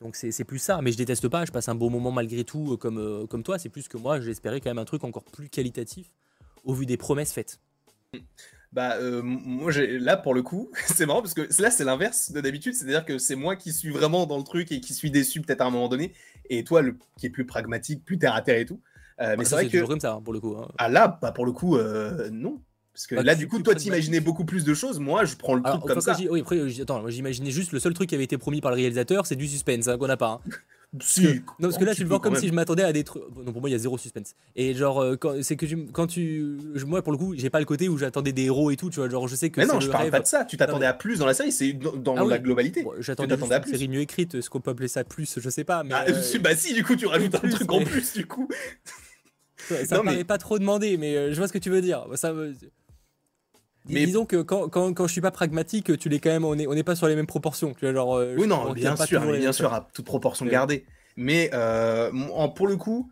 donc 0.00 0.16
c'est 0.16 0.42
plus 0.42 0.58
ça 0.58 0.80
mais 0.82 0.90
je 0.90 0.96
déteste 0.96 1.28
pas 1.28 1.44
je 1.44 1.52
passe 1.52 1.68
un 1.68 1.76
bon 1.76 1.88
moment 1.88 2.10
malgré 2.10 2.42
tout 2.42 2.76
comme, 2.78 3.28
comme 3.28 3.44
toi 3.44 3.60
c'est 3.60 3.68
plus 3.68 3.86
que 3.86 3.96
moi 3.96 4.20
j'espérais 4.20 4.60
quand 4.60 4.70
même 4.70 4.78
un 4.78 4.84
truc 4.84 5.04
encore 5.04 5.22
plus 5.22 5.48
qualitatif 5.48 6.10
au 6.64 6.74
vu 6.74 6.84
des 6.84 6.96
promesses 6.96 7.32
faites 7.32 7.60
Bah, 8.72 8.96
euh, 9.00 9.22
moi, 9.22 9.70
j'ai- 9.70 9.98
là, 9.98 10.16
pour 10.16 10.34
le 10.34 10.42
coup, 10.42 10.70
c'est 10.86 11.06
marrant 11.06 11.22
parce 11.22 11.34
que 11.34 11.42
là, 11.62 11.70
c'est 11.70 11.84
l'inverse 11.84 12.32
de 12.32 12.40
d'habitude. 12.40 12.74
C'est-à-dire 12.74 13.04
que 13.04 13.18
c'est 13.18 13.36
moi 13.36 13.56
qui 13.56 13.72
suis 13.72 13.90
vraiment 13.90 14.26
dans 14.26 14.36
le 14.38 14.44
truc 14.44 14.70
et 14.72 14.80
qui 14.80 14.92
suis 14.94 15.10
déçu 15.10 15.40
peut-être 15.40 15.60
à 15.62 15.66
un 15.66 15.70
moment 15.70 15.88
donné. 15.88 16.12
Et 16.50 16.64
toi, 16.64 16.82
le, 16.82 16.96
qui 17.18 17.26
est 17.26 17.30
plus 17.30 17.46
pragmatique, 17.46 18.04
plus 18.04 18.18
terre 18.18 18.34
à 18.34 18.42
terre 18.42 18.58
et 18.58 18.66
tout. 18.66 18.80
Euh, 19.20 19.30
mais 19.30 19.36
Bah, 19.38 19.44
c'est 19.44 19.54
vrai 19.54 19.66
que. 19.66 19.70
toujours 19.72 19.88
comme 19.88 20.00
ça 20.00 20.12
hein, 20.12 20.20
pour 20.22 20.32
le 20.34 20.40
coup 20.40 20.56
hein. 20.58 20.68
Ah 20.78 20.88
là, 20.88 21.18
bah, 21.22 21.32
pour 21.32 21.46
le 21.46 21.52
coup, 21.52 21.76
euh, 21.76 22.28
non. 22.30 22.60
Parce 22.92 23.06
que 23.06 23.14
Bah, 23.14 23.22
là, 23.22 23.34
du 23.34 23.46
coup, 23.48 23.60
toi, 23.62 23.74
t'imaginais 23.74 24.20
beaucoup 24.20 24.44
plus 24.44 24.64
de 24.64 24.72
choses. 24.74 24.98
Moi, 24.98 25.24
je 25.26 25.36
prends 25.36 25.54
le 25.54 25.60
Alors, 25.64 25.78
truc 25.80 25.88
comme 25.92 26.00
ça. 26.00 26.16
oui, 26.30 26.40
après, 26.40 26.80
attends, 26.80 27.00
moi, 27.00 27.10
j'imaginais 27.10 27.50
juste 27.50 27.72
le 27.72 27.78
seul 27.78 27.92
truc 27.94 28.08
qui 28.08 28.14
avait 28.14 28.24
été 28.24 28.38
promis 28.38 28.60
par 28.60 28.70
le 28.70 28.76
réalisateur, 28.76 29.26
c'est 29.26 29.36
du 29.36 29.46
suspense 29.48 29.86
hein, 29.88 29.98
qu'on 29.98 30.06
n'a 30.06 30.16
pas. 30.16 30.40
hein. 30.46 30.50
Si, 31.02 31.22
Non, 31.26 31.68
parce 31.68 31.78
que 31.78 31.82
un 31.82 31.86
là, 31.86 31.94
tu 31.94 32.02
le 32.02 32.08
vois 32.08 32.20
comme 32.20 32.36
si 32.36 32.48
je 32.48 32.52
m'attendais 32.52 32.82
à 32.82 32.92
des 32.92 33.04
trucs. 33.04 33.22
Non, 33.44 33.52
pour 33.52 33.60
moi, 33.60 33.68
il 33.68 33.72
y 33.72 33.76
a 33.76 33.78
zéro 33.78 33.98
suspense. 33.98 34.34
Et 34.54 34.74
genre, 34.74 35.00
euh, 35.02 35.16
c'est 35.42 35.56
que 35.56 35.66
tu- 35.66 35.86
quand 35.92 36.06
tu. 36.06 36.56
Moi, 36.86 37.02
pour 37.02 37.12
le 37.12 37.18
coup, 37.18 37.34
j'ai 37.36 37.50
pas 37.50 37.58
le 37.58 37.64
côté 37.64 37.88
où 37.88 37.96
j'attendais 37.98 38.32
des 38.32 38.44
héros 38.44 38.70
et 38.70 38.76
tout, 38.76 38.90
tu 38.90 38.96
vois. 39.00 39.08
Genre, 39.08 39.26
je 39.28 39.36
sais 39.36 39.50
que 39.50 39.60
Mais 39.60 39.66
c'est 39.66 39.72
non, 39.72 39.80
je 39.80 39.90
parle 39.90 40.04
rêve. 40.04 40.12
pas 40.12 40.20
de 40.20 40.26
ça. 40.26 40.44
Tu 40.44 40.56
t'attendais 40.56 40.80
mais- 40.80 40.86
à 40.86 40.94
plus 40.94 41.18
dans 41.18 41.26
la 41.26 41.34
série. 41.34 41.52
C'est 41.52 41.72
dans, 41.72 42.14
Ah 42.16 42.24
oui. 42.24 42.30
la 42.30 42.38
globalité. 42.38 42.82
Bon, 42.82 42.92
J'attendais 43.00 43.34
à 43.34 43.36
une 43.56 43.60
plus. 43.62 43.70
série 43.72 43.88
mieux 43.88 44.00
écrite, 44.00 44.34
est-ce 44.34 44.48
qu'on 44.50 44.60
peut 44.60 44.70
appeler 44.72 44.88
ça 44.88 45.04
plus, 45.04 45.38
je 45.40 45.50
sais 45.50 45.64
pas, 45.64 45.82
mais 45.84 45.94
Ah, 45.94 46.04
euh, 46.08 46.12
bah 46.42 46.54
si, 46.56 46.74
du 46.74 46.84
coup, 46.84 46.96
tu 46.96 47.06
rajoutes 47.06 47.34
un 47.34 47.38
plus, 47.40 47.50
truc 47.50 47.72
en 47.72 47.78
mais- 47.80 47.84
plus, 47.84 48.12
du 48.14 48.26
coup. 48.26 48.48
ça, 49.68 49.84
ça 49.86 49.96
non, 49.96 50.02
me 50.02 50.06
mais- 50.06 50.12
paraît 50.12 50.24
pas 50.24 50.38
trop 50.38 50.58
demandé, 50.58 50.96
mais 50.96 51.16
euh, 51.16 51.32
je 51.32 51.36
vois 51.36 51.48
ce 51.48 51.52
que 51.52 51.58
tu 51.58 51.70
veux 51.70 51.80
dire. 51.82 52.06
Ça 52.14 52.32
me- 52.32 52.54
Mais- 53.88 54.06
Disons 54.06 54.26
que 54.26 54.42
quand, 54.42 54.68
quand, 54.68 54.92
quand 54.94 55.06
je 55.06 55.12
suis 55.12 55.20
pas 55.20 55.30
pragmatique, 55.30 55.96
tu 55.98 56.08
l'es 56.08 56.18
quand 56.18 56.30
même, 56.30 56.44
on 56.44 56.58
est, 56.58 56.66
on 56.66 56.72
est 56.72 56.82
pas 56.82 56.96
sur 56.96 57.06
les 57.08 57.14
mêmes 57.16 57.26
proportions, 57.26 57.72
tu 57.74 57.80
vois, 57.86 57.92
genre. 57.94 58.14
euh, 58.16 58.34
Oui, 58.38 58.46
non, 58.46 58.72
bien 58.72 58.96
sûr, 58.96 59.20
mais 59.24 59.38
bien 59.38 59.52
sûr, 59.52 59.72
à 59.72 59.88
toute 59.92 60.04
proportion 60.06 60.44
Mais- 60.44 60.50
gardée. 60.50 60.84
Mais 61.16 61.50
euh, 61.54 62.10
en- 62.34 62.48
pour 62.48 62.66
le 62.68 62.76
coup, 62.76 63.10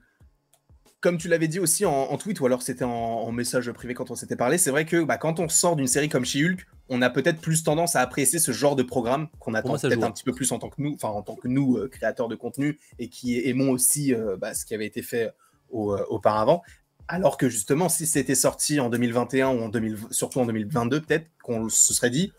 comme 1.00 1.18
tu 1.18 1.28
l'avais 1.28 1.48
dit 1.48 1.60
aussi 1.60 1.84
en, 1.84 1.92
en 1.92 2.16
tweet, 2.16 2.40
ou 2.40 2.46
alors 2.46 2.62
c'était 2.62 2.84
en, 2.84 2.90
en 2.90 3.30
message 3.32 3.70
privé 3.72 3.94
quand 3.94 4.10
on 4.10 4.14
s'était 4.14 4.37
parlé, 4.37 4.56
c'est 4.58 4.70
vrai 4.70 4.84
que 4.87 5.02
bah, 5.04 5.16
quand 5.18 5.38
on 5.38 5.48
sort 5.48 5.76
d'une 5.76 5.87
série 5.87 6.08
comme 6.08 6.24
She-Hulk, 6.24 6.66
on 6.88 7.02
a 7.02 7.10
peut-être 7.10 7.40
plus 7.40 7.62
tendance 7.62 7.94
à 7.96 8.00
apprécier 8.00 8.38
ce 8.38 8.52
genre 8.52 8.74
de 8.76 8.82
programme 8.82 9.28
qu'on 9.38 9.54
attend 9.54 9.76
peut-être 9.78 10.02
un 10.02 10.06
hein. 10.06 10.10
petit 10.10 10.24
peu 10.24 10.32
plus 10.32 10.50
en 10.52 10.58
tant 10.58 10.68
que 10.70 10.80
nous, 10.82 10.94
enfin 10.94 11.08
en 11.08 11.22
tant 11.22 11.34
que 11.37 11.46
nous, 11.48 11.76
euh, 11.76 11.88
créateurs 11.88 12.28
de 12.28 12.34
contenu, 12.37 12.78
et 12.98 13.08
qui 13.08 13.38
aimons 13.48 13.70
aussi 13.70 14.14
euh, 14.14 14.37
bah, 14.38 14.54
ce 14.54 14.64
qui 14.66 14.74
avait 14.74 14.87
été 14.87 15.02
fait 15.02 15.30
au- 15.70 15.96
auparavant. 16.08 16.62
Alors 17.08 17.36
que 17.36 17.48
justement, 17.48 17.88
si 17.88 18.06
c'était 18.06 18.34
sorti 18.34 18.80
en 18.80 18.88
2021 18.88 19.48
ou 19.48 19.62
en 19.62 19.68
2000, 19.68 19.98
surtout 20.10 20.40
en 20.40 20.46
2022, 20.46 21.02
peut-être 21.02 21.26
qu'on 21.42 21.68
se 21.68 21.92
serait 21.92 22.10
dit, 22.10 22.32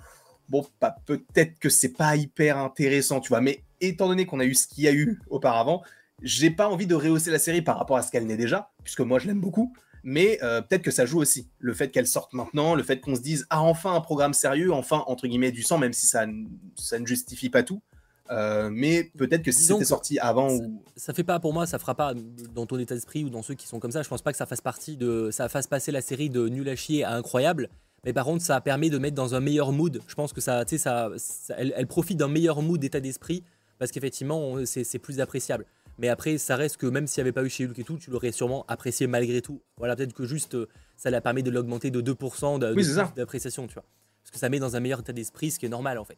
bon, 0.49 0.65
peut-être 1.05 1.59
que 1.59 1.69
c'est 1.69 1.93
pas 1.93 2.15
hyper 2.15 2.57
intéressant, 2.57 3.19
tu 3.19 3.29
vois. 3.29 3.41
Mais 3.41 3.63
étant 3.81 4.07
donné 4.07 4.25
qu'on 4.25 4.39
a 4.39 4.45
eu 4.45 4.55
ce 4.55 4.67
qu'il 4.67 4.83
y 4.83 4.87
a 4.87 4.93
eu 4.93 5.19
auparavant, 5.29 5.83
j'ai 6.21 6.49
pas 6.49 6.67
envie 6.67 6.87
de 6.87 6.95
rehausser 6.95 7.31
la 7.31 7.39
série 7.39 7.61
par 7.61 7.77
rapport 7.77 7.97
à 7.97 8.01
ce 8.01 8.11
qu'elle 8.11 8.25
n'est 8.25 8.37
déjà, 8.37 8.71
puisque 8.83 9.01
moi 9.01 9.19
je 9.19 9.27
l'aime 9.27 9.41
beaucoup. 9.41 9.73
Mais 10.07 10.37
euh, 10.43 10.61
peut-être 10.61 10.83
que 10.83 10.91
ça 10.91 11.07
joue 11.07 11.19
aussi. 11.19 11.49
Le 11.57 11.73
fait 11.73 11.89
qu'elle 11.89 12.05
sorte 12.05 12.33
maintenant, 12.33 12.75
le 12.75 12.83
fait 12.83 12.99
qu'on 12.99 13.15
se 13.15 13.21
dise, 13.21 13.47
ah, 13.49 13.63
enfin 13.63 13.95
un 13.95 14.01
programme 14.01 14.33
sérieux, 14.33 14.71
enfin, 14.71 15.03
entre 15.07 15.27
guillemets, 15.27 15.51
du 15.51 15.63
sang, 15.63 15.79
même 15.79 15.93
si 15.93 16.05
ça, 16.05 16.25
ça 16.75 16.99
ne 16.99 17.07
justifie 17.07 17.49
pas 17.49 17.63
tout. 17.63 17.81
Euh, 18.31 18.69
mais 18.71 19.11
peut-être 19.17 19.43
que 19.43 19.51
si 19.51 19.63
c'était 19.65 19.85
sorti 19.85 20.17
avant 20.19 20.51
ou. 20.51 20.81
ça 20.95 21.13
fait 21.13 21.23
pas 21.23 21.39
pour 21.39 21.53
moi, 21.53 21.65
ça 21.67 21.77
fera 21.77 21.93
pas 21.93 22.13
dans 22.53 22.65
ton 22.65 22.79
état 22.79 22.95
d'esprit 22.95 23.23
ou 23.23 23.29
dans 23.29 23.43
ceux 23.43 23.53
qui 23.53 23.67
sont 23.67 23.79
comme 23.79 23.91
ça. 23.91 24.01
Je 24.01 24.09
pense 24.09 24.21
pas 24.23 24.31
que 24.31 24.37
ça 24.37 24.45
fasse 24.47 24.61
partie 24.61 24.97
de, 24.97 25.29
ça 25.31 25.47
fasse 25.47 25.67
passer 25.67 25.91
la 25.91 26.01
série 26.01 26.29
de 26.31 26.47
nul 26.49 26.67
à 26.69 26.75
chier 26.75 27.03
à 27.03 27.13
incroyable. 27.13 27.69
Mais 28.03 28.13
par 28.13 28.25
contre, 28.25 28.43
ça 28.43 28.59
permet 28.61 28.89
de 28.89 28.97
mettre 28.97 29.15
dans 29.15 29.35
un 29.35 29.39
meilleur 29.39 29.71
mood. 29.71 29.99
Je 30.07 30.15
pense 30.15 30.33
que 30.33 30.41
ça, 30.41 30.65
tu 30.65 30.77
sais, 30.77 30.83
ça, 30.83 31.09
ça- 31.17 31.55
elle, 31.57 31.73
elle 31.75 31.87
profite 31.87 32.17
d'un 32.17 32.27
meilleur 32.27 32.61
mood 32.61 32.79
d'état 32.79 32.99
d'esprit 32.99 33.43
parce 33.77 33.91
qu'effectivement, 33.91 34.55
c'est 34.65 34.99
plus 34.99 35.19
appréciable. 35.19 35.65
Mais 35.97 36.09
après, 36.09 36.37
ça 36.37 36.55
reste 36.55 36.77
que 36.77 36.87
même 36.87 37.07
s'il 37.07 37.21
n'y 37.21 37.27
avait 37.27 37.31
pas 37.31 37.43
eu 37.43 37.49
chez 37.49 37.65
Hulk 37.65 37.79
et 37.79 37.83
tout, 37.83 37.97
tu 37.97 38.09
l'aurais 38.11 38.31
sûrement 38.31 38.65
apprécié 38.67 39.07
malgré 39.07 39.41
tout. 39.41 39.61
Voilà, 39.77 39.95
peut-être 39.95 40.13
que 40.13 40.25
juste 40.25 40.55
euh, 40.55 40.67
ça 40.97 41.09
la 41.09 41.21
permet 41.21 41.41
de 41.41 41.49
l'augmenter 41.51 41.89
de 41.89 42.01
2% 42.01 42.59
de- 42.59 42.67
de 42.67 42.73
Oui, 42.75 42.83
c'est 42.83 42.89
plus 42.91 42.95
ça. 42.99 43.13
d'appréciation, 43.15 43.65
tu 43.67 43.75
vois. 43.75 43.85
Parce 44.23 44.31
que 44.31 44.37
ça 44.39 44.49
met 44.49 44.59
dans 44.59 44.75
un 44.75 44.79
meilleur 44.81 44.99
état 44.99 45.13
d'esprit, 45.13 45.51
ce 45.51 45.59
qui 45.59 45.65
est 45.67 45.69
normal 45.69 45.97
en 45.97 46.03
fait. 46.03 46.17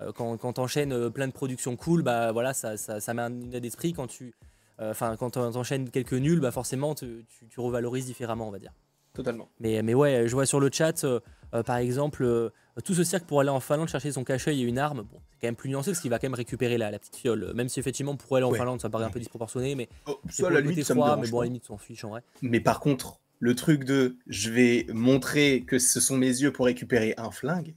Euh, 0.00 0.12
quand 0.12 0.36
quand 0.36 0.54
t'enchaînes 0.54 0.92
euh, 0.92 1.10
plein 1.10 1.26
de 1.26 1.32
productions 1.32 1.76
cool, 1.76 2.02
bah 2.02 2.32
voilà, 2.32 2.54
ça, 2.54 2.76
ça, 2.76 3.00
ça 3.00 3.14
met 3.14 3.22
un 3.22 3.40
état 3.42 3.60
d'esprit. 3.60 3.92
Quand 3.92 4.06
tu, 4.06 4.34
euh, 4.80 4.90
enfin, 4.92 5.16
quand 5.16 5.30
t'en- 5.30 5.50
t'enchaînes 5.50 5.90
quelques 5.90 6.12
nuls, 6.14 6.40
bah 6.40 6.50
forcément, 6.52 6.94
tu, 6.94 7.24
tu, 7.28 7.46
tu 7.48 7.60
revalorises 7.60 8.06
différemment, 8.06 8.48
on 8.48 8.52
va 8.52 8.58
dire. 8.58 8.72
Totalement. 9.14 9.48
Mais, 9.58 9.82
mais 9.82 9.94
ouais, 9.94 10.28
je 10.28 10.32
vois 10.34 10.46
sur 10.46 10.60
le 10.60 10.70
chat, 10.72 11.02
euh, 11.04 11.18
par 11.64 11.76
exemple, 11.78 12.22
euh, 12.22 12.50
tout 12.84 12.94
ce 12.94 13.02
cirque 13.02 13.24
pour 13.24 13.40
aller 13.40 13.48
en 13.50 13.58
Finlande 13.58 13.88
chercher 13.88 14.12
son 14.12 14.22
cache-œil 14.22 14.62
et 14.62 14.64
une 14.64 14.78
arme. 14.78 15.02
Bon, 15.02 15.18
c'est 15.32 15.40
quand 15.40 15.48
même 15.48 15.56
plus 15.56 15.68
nuancé 15.70 15.90
parce 15.90 16.00
qu'il 16.00 16.10
va 16.10 16.20
quand 16.20 16.26
même 16.28 16.34
récupérer 16.34 16.78
la, 16.78 16.92
la 16.92 17.00
petite 17.00 17.16
fiole. 17.16 17.52
Même 17.54 17.68
si 17.68 17.80
effectivement, 17.80 18.14
pour 18.16 18.36
aller 18.36 18.44
en 18.46 18.52
Ouais. 18.52 18.58
Finlande, 18.58 18.80
ça 18.80 18.88
paraît 18.90 19.06
un 19.06 19.10
peu 19.10 19.18
disproportionné, 19.18 19.74
mais 19.74 19.88
Oh, 20.06 20.20
pour 20.38 20.50
la 20.50 20.60
limite, 20.60 20.84
ça 20.84 20.94
me 20.94 21.00
froid, 21.00 21.08
dérange 21.10 21.24
mais 21.26 21.30
bon, 21.32 21.40
à 21.40 21.42
la 21.42 21.46
limite, 21.46 21.64
on 21.64 21.74
s'en 21.74 21.78
fiche 21.78 22.04
en 22.04 22.10
vrai. 22.10 22.22
Mais 22.42 22.60
par 22.60 22.78
contre, 22.78 23.18
le 23.40 23.56
truc 23.56 23.82
de 23.82 24.16
je 24.28 24.50
vais 24.50 24.86
montrer 24.92 25.62
que 25.64 25.80
ce 25.80 25.98
sont 25.98 26.16
mes 26.16 26.26
yeux 26.28 26.52
pour 26.52 26.66
récupérer 26.66 27.14
un 27.16 27.32
flingue, 27.32 27.74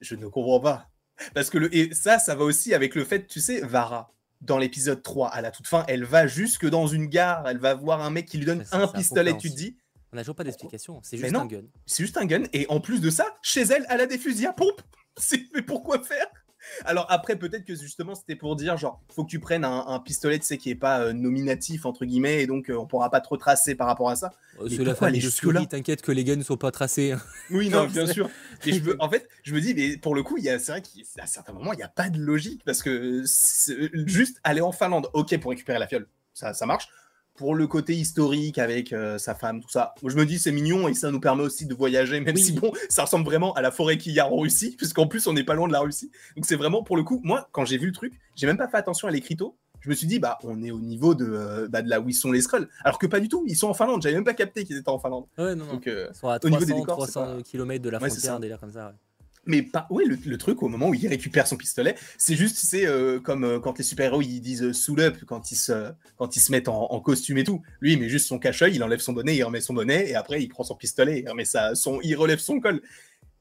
je 0.00 0.14
ne 0.14 0.26
comprends 0.28 0.60
pas. 0.60 0.88
Parce 1.34 1.50
que 1.50 1.58
le, 1.58 1.74
et 1.74 1.92
ça, 1.94 2.18
ça 2.18 2.34
va 2.34 2.44
aussi 2.44 2.74
avec 2.74 2.94
le 2.94 3.04
fait, 3.04 3.26
tu 3.26 3.40
sais, 3.40 3.60
Vara, 3.60 4.12
dans 4.40 4.58
l'épisode 4.58 5.02
3, 5.02 5.28
à 5.28 5.40
la 5.40 5.50
toute 5.50 5.66
fin, 5.66 5.84
elle 5.88 6.04
va 6.04 6.26
jusque 6.26 6.66
dans 6.66 6.86
une 6.86 7.06
gare, 7.06 7.48
elle 7.48 7.58
va 7.58 7.74
voir 7.74 8.02
un 8.02 8.10
mec 8.10 8.26
qui 8.26 8.38
lui 8.38 8.46
donne 8.46 8.64
ça, 8.64 8.82
un 8.82 8.88
pistolet, 8.88 9.36
tu 9.36 9.50
te 9.50 9.56
dis, 9.56 9.76
On 10.12 10.16
n'a 10.16 10.22
toujours 10.22 10.36
pas 10.36 10.44
d'explication, 10.44 11.00
c'est 11.02 11.16
juste 11.16 11.32
non. 11.32 11.40
un 11.40 11.46
gun. 11.46 11.62
c'est 11.86 12.04
juste 12.04 12.16
un 12.16 12.26
gun, 12.26 12.44
et 12.52 12.66
en 12.68 12.80
plus 12.80 13.00
de 13.00 13.10
ça, 13.10 13.26
chez 13.42 13.62
elle, 13.62 13.86
elle 13.90 14.00
a 14.00 14.06
des 14.06 14.18
fusils 14.18 14.46
à 14.46 14.52
pompe. 14.52 14.82
Mais 15.54 15.62
pourquoi 15.62 16.02
faire? 16.02 16.26
Alors 16.84 17.06
après, 17.10 17.36
peut-être 17.36 17.64
que 17.64 17.74
justement, 17.74 18.14
c'était 18.14 18.36
pour 18.36 18.56
dire, 18.56 18.76
genre, 18.76 19.00
faut 19.14 19.24
que 19.24 19.30
tu 19.30 19.40
prennes 19.40 19.64
un, 19.64 19.84
un 19.86 19.98
pistolet, 20.00 20.38
tu 20.38 20.46
sais, 20.46 20.58
qui 20.58 20.70
est 20.70 20.74
pas 20.74 21.00
euh, 21.00 21.12
nominatif, 21.12 21.86
entre 21.86 22.04
guillemets, 22.04 22.42
et 22.42 22.46
donc 22.46 22.70
euh, 22.70 22.76
on 22.76 22.86
pourra 22.86 23.10
pas 23.10 23.20
trop 23.20 23.36
tracer 23.36 23.74
par 23.74 23.86
rapport 23.86 24.10
à 24.10 24.16
ça. 24.16 24.32
Euh, 24.60 24.68
C'est 24.68 24.84
la 24.84 24.94
famille 24.94 25.20
de 25.20 25.64
t'inquiète 25.66 26.02
que 26.02 26.12
les 26.12 26.24
guns 26.24 26.36
ne 26.36 26.42
sont 26.42 26.56
pas 26.56 26.70
tracés. 26.70 27.12
hein. 27.12 27.20
Oui, 27.50 27.68
Non, 27.68 27.86
bien 27.86 28.06
sûr. 28.12 28.28
Et 28.66 28.72
je 28.72 28.80
veux, 28.80 28.96
en 29.00 29.08
fait, 29.08 29.28
je 29.42 29.54
me 29.54 29.60
dis, 29.60 29.74
mais 29.74 29.96
pour 29.96 30.14
le 30.14 30.22
coup, 30.22 30.36
il 30.38 30.44
y 30.44 30.48
a- 30.50 30.58
c'est 30.58 30.72
vrai 30.72 30.82
qu'à 30.82 31.26
certains 31.26 31.52
moments, 31.52 31.72
il 31.72 31.76
n'y 31.76 31.82
a 31.82 31.88
pas 31.88 32.10
de 32.10 32.18
logique 32.18 32.62
parce 32.64 32.82
que 32.82 33.22
c'est- 33.26 33.90
juste 34.06 34.40
aller 34.44 34.60
en 34.60 34.72
Finlande, 34.72 35.08
ok, 35.12 35.38
pour 35.40 35.50
récupérer 35.50 35.78
la 35.78 35.86
fiole, 35.86 36.06
ça, 36.34 36.52
ça 36.54 36.66
marche. 36.66 36.88
Pour 37.38 37.54
le 37.54 37.66
côté 37.68 37.94
historique 37.94 38.58
avec 38.58 38.92
euh, 38.92 39.16
sa 39.16 39.34
femme, 39.34 39.60
tout 39.60 39.68
ça, 39.70 39.94
moi, 40.02 40.10
je 40.12 40.16
me 40.16 40.26
dis, 40.26 40.38
c'est 40.40 40.50
mignon 40.52 40.88
et 40.88 40.94
ça 40.94 41.10
nous 41.10 41.20
permet 41.20 41.44
aussi 41.44 41.66
de 41.66 41.74
voyager, 41.74 42.18
même 42.20 42.34
Oui. 42.34 42.42
si 42.42 42.52
bon, 42.52 42.72
ça 42.88 43.04
ressemble 43.04 43.24
vraiment 43.24 43.54
à 43.54 43.62
la 43.62 43.70
forêt 43.70 43.96
qu'il 43.96 44.12
y 44.12 44.18
a 44.20 44.26
en 44.30 44.36
Russie, 44.36 44.74
puisqu'en 44.76 45.06
plus, 45.06 45.26
on 45.28 45.32
n'est 45.32 45.44
pas 45.44 45.54
loin 45.54 45.68
de 45.68 45.72
la 45.72 45.80
Russie. 45.80 46.10
Donc, 46.36 46.44
c'est 46.46 46.56
vraiment 46.56 46.82
pour 46.82 46.96
le 46.96 47.04
coup, 47.04 47.20
moi, 47.24 47.48
quand 47.52 47.64
j'ai 47.64 47.78
vu 47.78 47.86
le 47.86 47.92
truc, 47.92 48.12
j'ai 48.34 48.46
même 48.48 48.58
pas 48.58 48.66
fait 48.68 48.76
attention 48.76 49.06
à 49.08 49.10
l'écriteau. 49.12 49.56
Je 49.80 49.88
me 49.90 49.94
suis 49.94 50.08
dit, 50.08 50.18
bah, 50.18 50.36
on 50.42 50.60
est 50.64 50.72
au 50.72 50.80
niveau 50.80 51.14
de, 51.14 51.24
euh, 51.30 51.68
bah, 51.68 51.82
de 51.82 51.88
là 51.88 52.00
où 52.00 52.08
ils 52.08 52.12
sont 52.14 52.32
les 52.32 52.40
Skrulls. 52.40 52.68
Alors 52.82 52.98
que 52.98 53.06
pas 53.06 53.20
du 53.20 53.28
tout, 53.28 53.44
ils 53.46 53.54
sont 53.54 53.68
en 53.68 53.74
Finlande. 53.74 54.02
J'avais 54.02 54.16
même 54.16 54.24
pas 54.24 54.34
capté 54.34 54.64
qu'ils 54.64 54.76
étaient 54.76 54.88
en 54.88 54.98
Finlande. 54.98 55.26
Ouais, 55.38 55.54
non, 55.54 55.66
non. 55.66 55.74
Donc, 55.74 55.86
euh, 55.86 56.08
Ils 56.10 56.16
sont 56.16 56.28
à 56.28 56.38
au 56.42 56.48
niveau 56.48 56.56
300, 56.64 56.66
des 56.66 56.80
décors, 56.80 57.06
c'est 57.06 57.12
300 57.12 57.36
pas- 57.36 57.42
km 57.44 57.82
de 57.84 57.90
la 57.90 57.98
Ouais, 58.02 58.10
frontière, 58.10 58.40
des 58.40 58.48
là 58.48 58.58
comme 58.58 58.72
ça. 58.72 58.88
ouais. 58.88 58.92
Mais 59.48 59.62
pas, 59.62 59.86
oui, 59.88 60.04
le, 60.04 60.18
le 60.26 60.36
truc 60.36 60.62
au 60.62 60.68
moment 60.68 60.90
où 60.90 60.94
il 60.94 61.08
récupère 61.08 61.46
son 61.46 61.56
pistolet, 61.56 61.94
c'est 62.18 62.36
juste, 62.36 62.58
c'est 62.58 62.86
euh, 62.86 63.18
comme 63.18 63.44
euh, 63.44 63.58
quand 63.58 63.78
les 63.78 63.82
super-héros 63.82 64.20
ils 64.20 64.40
disent 64.40 64.62
euh, 64.62 64.74
suit 64.74 65.00
up 65.00 65.16
quand 65.26 65.50
ils 65.50 65.56
se, 65.56 65.90
quand 66.18 66.36
ils 66.36 66.40
se 66.40 66.52
mettent 66.52 66.68
en, 66.68 67.00
costume 67.00 67.38
et 67.38 67.44
tout. 67.44 67.62
Lui, 67.80 67.94
il 67.94 67.98
met 67.98 68.10
juste 68.10 68.28
son 68.28 68.38
cache-œil, 68.38 68.74
il 68.74 68.82
enlève 68.84 68.98
son 69.00 69.14
bonnet, 69.14 69.34
il 69.34 69.42
remet 69.42 69.62
son 69.62 69.72
bonnet 69.72 70.06
et 70.10 70.16
après 70.16 70.42
il 70.42 70.48
prend 70.48 70.64
son 70.64 70.74
pistolet, 70.74 71.20
il 71.20 71.28
remet 71.30 71.46
son, 71.46 71.98
il 72.02 72.14
relève 72.14 72.38
son 72.38 72.60
col. 72.60 72.82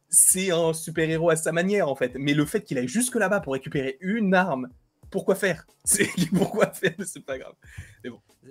C'est 0.10 0.52
un 0.52 0.72
super-héros 0.72 1.30
à 1.30 1.36
sa 1.36 1.52
manière 1.52 1.90
en 1.90 1.96
fait. 1.96 2.14
Mais 2.16 2.34
le 2.34 2.46
fait 2.46 2.64
qu'il 2.64 2.78
aille 2.78 2.88
jusque 2.88 3.16
là-bas 3.16 3.42
pour 3.42 3.52
récupérer 3.52 3.98
une 4.00 4.34
arme, 4.34 4.70
pourquoi 5.12 5.36
faire? 5.36 5.68
C'est 5.84 6.08
pourquoi 6.34 6.72
faire? 6.72 6.96
C'est 7.06 7.26
pas 7.26 7.38
grave. 7.38 7.56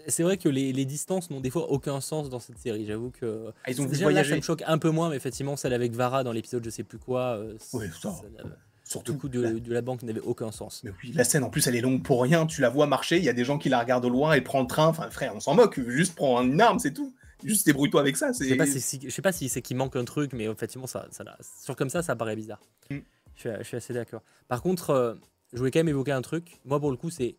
C'est 0.09 0.23
vrai 0.23 0.37
que 0.37 0.49
les, 0.49 0.73
les 0.73 0.85
distances 0.85 1.31
n'ont 1.31 1.41
des 1.41 1.51
fois 1.51 1.71
aucun 1.71 2.01
sens 2.01 2.29
dans 2.31 2.41
cette 2.41 2.59
série. 2.59 2.87
J'avoue 2.87 3.11
que. 3.11 3.51
Ah, 3.65 3.71
ils 3.71 3.81
ont 3.81 3.85
Déjà 3.87 4.11
là, 4.11 4.25
ça 4.25 4.37
me 4.37 4.41
choque 4.43 4.63
un 4.67 4.79
peu 4.79 4.91
moins, 4.91 5.11
mais 5.11 5.17
effectivement, 5.17 5.57
celle 5.57 5.73
avec 5.73 5.93
Vara 5.93 6.25
dans 6.25 6.33
l'épisode 6.33 6.65
je 6.65 6.71
sais 6.71 6.83
plus 6.85 6.99
quoi. 6.99 7.37
euh, 7.39 7.57
Ouais, 7.73 7.89
ça. 8.01 8.11
n'a- 8.37 8.45
Surtout 8.85 9.15
le 9.15 9.19
coup 9.19 9.29
de, 9.29 9.41
la- 9.41 9.53
de 9.53 9.73
la 9.73 9.83
banque 9.83 10.05
n'avait 10.05 10.21
aucun 10.21 10.53
sens. 10.53 10.83
Mais 10.85 10.93
oui, 11.03 11.11
la 11.13 11.25
scène 11.25 11.43
en 11.43 11.51
plus 11.51 11.67
elle 11.67 11.75
est 11.75 11.81
longue 11.81 12.05
pour 12.05 12.23
rien, 12.23 12.47
tu 12.47 12.61
la 12.61 12.69
vois 12.69 12.87
marcher, 12.87 13.17
il 13.19 13.25
y 13.25 13.29
a 13.29 13.33
des 13.33 13.45
gens 13.45 13.59
qui 13.59 13.69
la 13.69 13.81
regardent 13.81 14.05
au 14.05 14.11
loin, 14.11 14.33
elle 14.33 14.45
prend 14.45 14.61
le 14.61 14.69
train, 14.69 14.87
enfin 14.87 15.11
frère, 15.11 15.33
on 15.35 15.41
s'en 15.41 15.57
moque, 15.57 15.81
juste 15.89 16.15
prends 16.15 16.41
une 16.43 16.61
arme, 16.61 16.79
c'est 16.79 16.93
tout. 16.93 17.13
Juste 17.43 17.67
débrouille-toi 17.67 18.01
avec 18.01 18.17
ça. 18.17 18.29
Je 18.33 18.45
sais 18.45 18.55
pas 18.57 18.65
si, 18.67 19.01
je 19.03 19.11
sais 19.11 19.23
pas 19.23 19.33
si 19.33 19.49
c'est 19.49 19.61
qu'il 19.61 19.77
manque 19.77 19.97
un 19.97 20.05
truc, 20.05 20.33
mais 20.33 20.45
effectivement, 20.45 20.87
ça, 20.87 21.09
ça, 21.11 21.25
sur 21.65 21.75
comme 21.75 21.91
ça, 21.91 22.03
ça 22.03 22.15
paraît 22.15 22.37
bizarre. 22.37 22.61
Mm. 22.91 22.99
Je, 23.35 23.41
suis, 23.41 23.51
je 23.59 23.63
suis 23.65 23.77
assez 23.77 23.93
d'accord. 23.93 24.23
Par 24.49 24.63
contre, 24.63 24.91
euh, 24.91 25.15
je 25.53 25.59
voulais 25.59 25.71
quand 25.73 25.81
même 25.81 25.89
évoquer 25.89 26.13
un 26.13 26.23
truc. 26.23 26.61
Moi, 26.65 26.79
pour 26.79 26.91
le 26.93 26.97
coup, 26.97 27.11
c'est. 27.11 27.35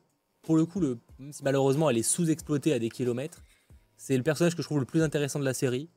Pour 0.48 0.56
le 0.56 0.66
coup, 0.66 0.80
le, 0.80 0.98
même 1.20 1.34
si 1.34 1.44
malheureusement 1.44 1.90
elle 1.90 1.98
est 1.98 2.04
sous-exploitée 2.04 2.72
à 2.72 2.80
des 2.80 2.90
kilomètres, 2.90 3.44
c'est 3.98 4.16
le 4.16 4.24
personnage 4.24 4.56
que 4.56 4.62
je 4.62 4.68
trouve 4.68 4.80
le 4.80 4.86
plus 4.86 5.02
intéressant 5.02 5.40
de 5.40 5.46
la 5.46 5.54
série. 5.54 5.90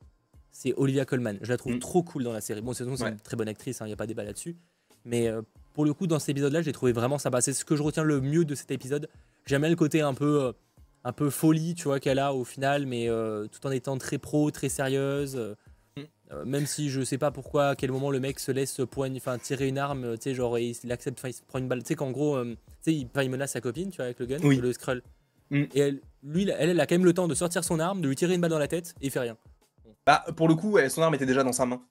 c'est 0.53 0.75
Olivia 0.77 1.05
Colman. 1.05 1.39
Je 1.43 1.49
la 1.49 1.57
trouve 1.57 1.75
Mm. 1.75 1.79
trop 1.79 2.03
cool 2.03 2.25
dans 2.25 2.33
la 2.33 2.41
série. 2.41 2.61
Bon, 2.61 2.73
c'est 2.73 2.83
Ouais. 2.83 3.11
une 3.11 3.17
très 3.21 3.37
bonne 3.37 3.47
actrice, 3.47 3.79
il 3.83 3.87
n'y 3.87 3.93
a 3.93 3.97
pas 3.97 4.09
débat 4.09 4.25
là-dessus. 4.25 4.57
Mais 5.05 5.29
euh, 5.29 5.43
pour 5.75 5.85
le 5.85 5.95
coup, 5.95 6.09
dans 6.09 6.19
cet 6.19 6.31
épisode-là, 6.31 6.61
j'ai 6.63 6.73
trouvé 6.73 6.91
vraiment 6.91 7.19
sympa. 7.19 7.41
C'est 7.41 7.53
ce 7.53 7.65
que 7.65 7.77
je 7.77 7.83
retiens 7.85 8.03
le 8.03 8.21
mieux 8.21 8.45
de 8.45 8.57
cet 8.57 8.73
épisode. 8.73 9.09
J'aime 9.47 9.61
bien 9.63 9.71
le 9.71 9.77
côté 9.77 10.01
un 10.01 10.13
peu, 10.13 10.43
euh, 10.47 10.53
un 11.05 11.13
peu 11.13 11.31
folie, 11.31 11.77
tu 11.77 11.85
vois, 11.85 12.01
qu'elle 12.01 12.19
a 12.19 12.35
au 12.35 12.43
final, 12.45 12.85
mais 12.87 13.09
euh, 13.09 13.47
tout 13.47 13.65
en 13.65 13.71
étant 13.71 13.97
très 13.97 14.19
pro, 14.19 14.51
très 14.51 14.69
sérieuse. 14.69 15.37
euh, 15.37 15.55
Mm. 15.97 16.45
même 16.49 16.67
si 16.67 16.91
je 16.91 17.03
sais 17.03 17.19
pas 17.19 17.31
pourquoi, 17.31 17.69
à 17.71 17.77
quel 17.77 17.93
moment 17.93 18.11
le 18.11 18.19
mec 18.21 18.39
se 18.41 18.51
laisse 18.53 18.81
poigne, 18.91 19.17
enfin 19.19 19.39
tirer 19.39 19.69
une 19.69 19.79
arme, 19.79 20.17
tu 20.19 20.23
sais, 20.25 20.35
genre 20.35 20.59
il, 20.59 20.77
il 20.85 20.91
accepte, 20.93 21.19
enfin 21.21 21.29
il 21.29 21.33
se 21.35 21.43
prend 21.43 21.59
une 21.61 21.69
balle, 21.69 21.83
tu 21.83 21.89
sais 21.89 21.95
qu'en 21.97 22.11
gros, 22.13 22.37
euh, 22.37 22.57
sais, 22.83 22.95
il, 23.25 23.31
menace 23.31 23.53
sa 23.53 23.61
copine, 23.61 23.91
tu 23.91 23.97
vois, 23.97 24.07
avec 24.07 24.19
le 24.19 24.27
gun, 24.27 24.39
Oui. 24.43 24.57
le 24.59 24.73
scroll. 24.73 25.03
Mm. 25.51 25.63
Et 25.75 25.81
elle, 25.81 26.01
lui, 26.23 26.43
elle, 26.49 26.71
elle 26.71 26.81
a 26.81 26.87
quand 26.87 26.95
même 26.95 27.05
le 27.05 27.13
temps 27.15 27.29
de 27.29 27.35
sortir 27.35 27.65
son 27.65 27.81
arme, 27.81 28.01
de 28.01 28.09
lui 28.09 28.17
tirer 28.17 28.35
une 28.35 28.41
balle 28.41 28.51
dans 28.51 28.59
la 28.59 28.69
tête, 28.69 28.95
et 29.01 29.07
il 29.07 29.11
fait 29.11 29.21
rien. 29.21 29.37
Bah, 30.07 30.25
pour 30.37 30.49
le 30.49 30.55
coup, 30.55 30.79
elle- 30.79 30.91
son 30.91 31.03
arme 31.03 31.15
était 31.15 31.27
déjà 31.27 31.43
dans 31.45 31.53
sa 31.53 31.67
main. 31.67 31.83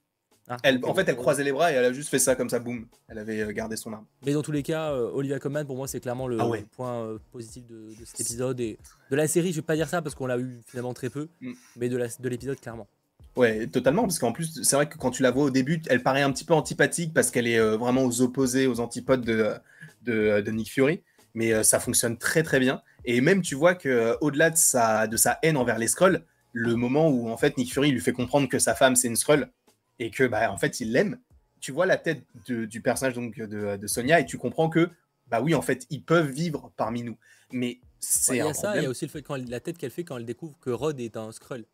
Ah, 0.51 0.57
Elle, 0.63 0.79
en 0.83 0.95
fait, 0.95 1.07
elle 1.07 1.15
croisait 1.15 1.43
les 1.43 1.51
bras 1.51 1.71
et 1.71 1.75
elle 1.75 1.85
a 1.85 1.93
juste 1.93 2.09
fait 2.09 2.17
ça 2.17 2.35
comme 2.35 2.49
ça, 2.49 2.57
boum. 2.57 2.87
Elle 3.07 3.19
avait 3.19 3.39
euh, 3.41 3.51
gardé 3.51 3.75
son 3.75 3.93
arme. 3.93 4.05
Mais 4.25 4.33
dans 4.33 4.41
tous 4.41 4.51
les 4.51 4.63
cas, 4.63 4.91
euh, 4.93 5.11
Olivia 5.13 5.37
Colman, 5.37 5.63
pour 5.63 5.75
moi, 5.75 5.87
c'est 5.87 5.99
clairement 5.99 6.27
le, 6.27 6.37
Ah 6.39 6.47
ouais. 6.47 6.61
le 6.61 6.65
point 6.65 7.03
euh, 7.03 7.19
positif 7.31 7.67
de, 7.67 7.75
de 7.99 8.03
cet 8.05 8.21
épisode. 8.21 8.59
Et 8.59 8.79
de 9.11 9.15
la 9.15 9.27
série, 9.27 9.51
je 9.51 9.57
vais 9.57 9.61
pas 9.61 9.75
dire 9.75 9.87
ça 9.87 10.01
parce 10.01 10.15
qu'on 10.15 10.25
l'a 10.25 10.39
eu 10.39 10.59
finalement 10.65 10.95
très 10.95 11.11
peu, 11.11 11.27
Mm. 11.41 11.51
mais 11.75 11.87
de 11.89 11.97
l'épisode, 12.29 12.59
clairement. 12.59 12.87
Ouais, 13.35 13.67
totalement, 13.67 14.01
parce 14.01 14.17
qu'en 14.17 14.31
plus, 14.31 14.63
c'est 14.63 14.75
vrai 14.75 14.89
que 14.89 14.97
quand 14.97 15.11
tu 15.11 15.21
la 15.21 15.29
vois 15.29 15.43
au 15.45 15.49
début, 15.51 15.83
elle 15.87 16.01
paraît 16.01 16.23
un 16.23 16.31
petit 16.31 16.45
peu 16.45 16.55
antipathique 16.55 17.13
parce 17.13 17.29
qu'elle 17.29 17.45
est 17.47 17.59
euh, 17.59 17.77
vraiment 17.77 18.03
aux 18.03 18.21
opposés, 18.21 18.65
aux 18.65 18.79
antipodes 18.79 19.21
de, 19.23 19.53
de, 20.03 20.41
de 20.41 20.51
Nick 20.51 20.71
Fury, 20.71 21.03
mais 21.33 21.53
euh, 21.53 21.63
ça 21.63 21.79
fonctionne 21.79 22.17
très 22.17 22.43
très 22.43 22.59
bien. 22.59 22.81
Et 23.05 23.21
même, 23.21 23.41
tu 23.41 23.55
vois 23.55 23.75
que 23.75 23.89
euh, 23.89 24.15
au-delà 24.21 24.49
de 24.49 24.57
sa, 24.57 25.07
de 25.07 25.17
sa 25.17 25.39
haine 25.43 25.57
envers 25.57 25.77
les 25.77 25.87
Skrulls, 25.87 26.23
le 26.53 26.75
moment 26.75 27.09
où 27.09 27.29
en 27.29 27.37
fait 27.37 27.57
Nick 27.57 27.71
Fury 27.73 27.91
lui 27.91 28.01
fait 28.01 28.11
comprendre 28.13 28.47
que 28.49 28.57
sa 28.59 28.73
femme 28.75 28.95
c'est 28.95 29.07
une 29.07 29.15
Skrull 29.15 29.51
et 29.99 30.09
que 30.09 30.23
bah 30.23 30.51
en 30.51 30.57
fait 30.57 30.79
il 30.79 30.91
l'aime, 30.91 31.19
tu 31.59 31.71
vois 31.71 31.85
la 31.85 31.97
tête 31.97 32.23
de- 32.47 32.65
du 32.65 32.81
personnage 32.81 33.13
donc 33.13 33.35
de, 33.37 33.77
de 33.77 33.87
Sonia 33.87 34.19
et 34.19 34.25
tu 34.25 34.37
comprends 34.39 34.67
que 34.69 34.89
bah 35.29 35.41
oui 35.41 35.53
en 35.53 35.61
fait 35.61 35.85
ils 35.91 36.03
peuvent 36.03 36.29
vivre 36.31 36.71
parmi 36.75 37.03
nous, 37.03 37.17
mais 37.51 37.79
c'est 37.99 38.31
Ouais, 38.31 38.37
Il 38.37 38.39
y 38.39 38.41
un 38.41 38.49
a 38.49 38.53
ça, 38.55 38.75
il 38.77 38.81
y 38.83 38.85
a 38.85 38.89
aussi 38.89 39.05
le 39.05 39.11
fait 39.11 39.21
quand 39.21 39.35
elle- 39.35 39.49
la 39.49 39.59
tête 39.59 39.77
qu'elle 39.77 39.91
fait 39.91 40.03
quand 40.03 40.17
elle 40.17 40.25
découvre 40.25 40.57
que 40.59 40.71
Rod 40.71 40.99
est 40.99 41.17
un 41.17 41.31
Skrull. 41.31 41.65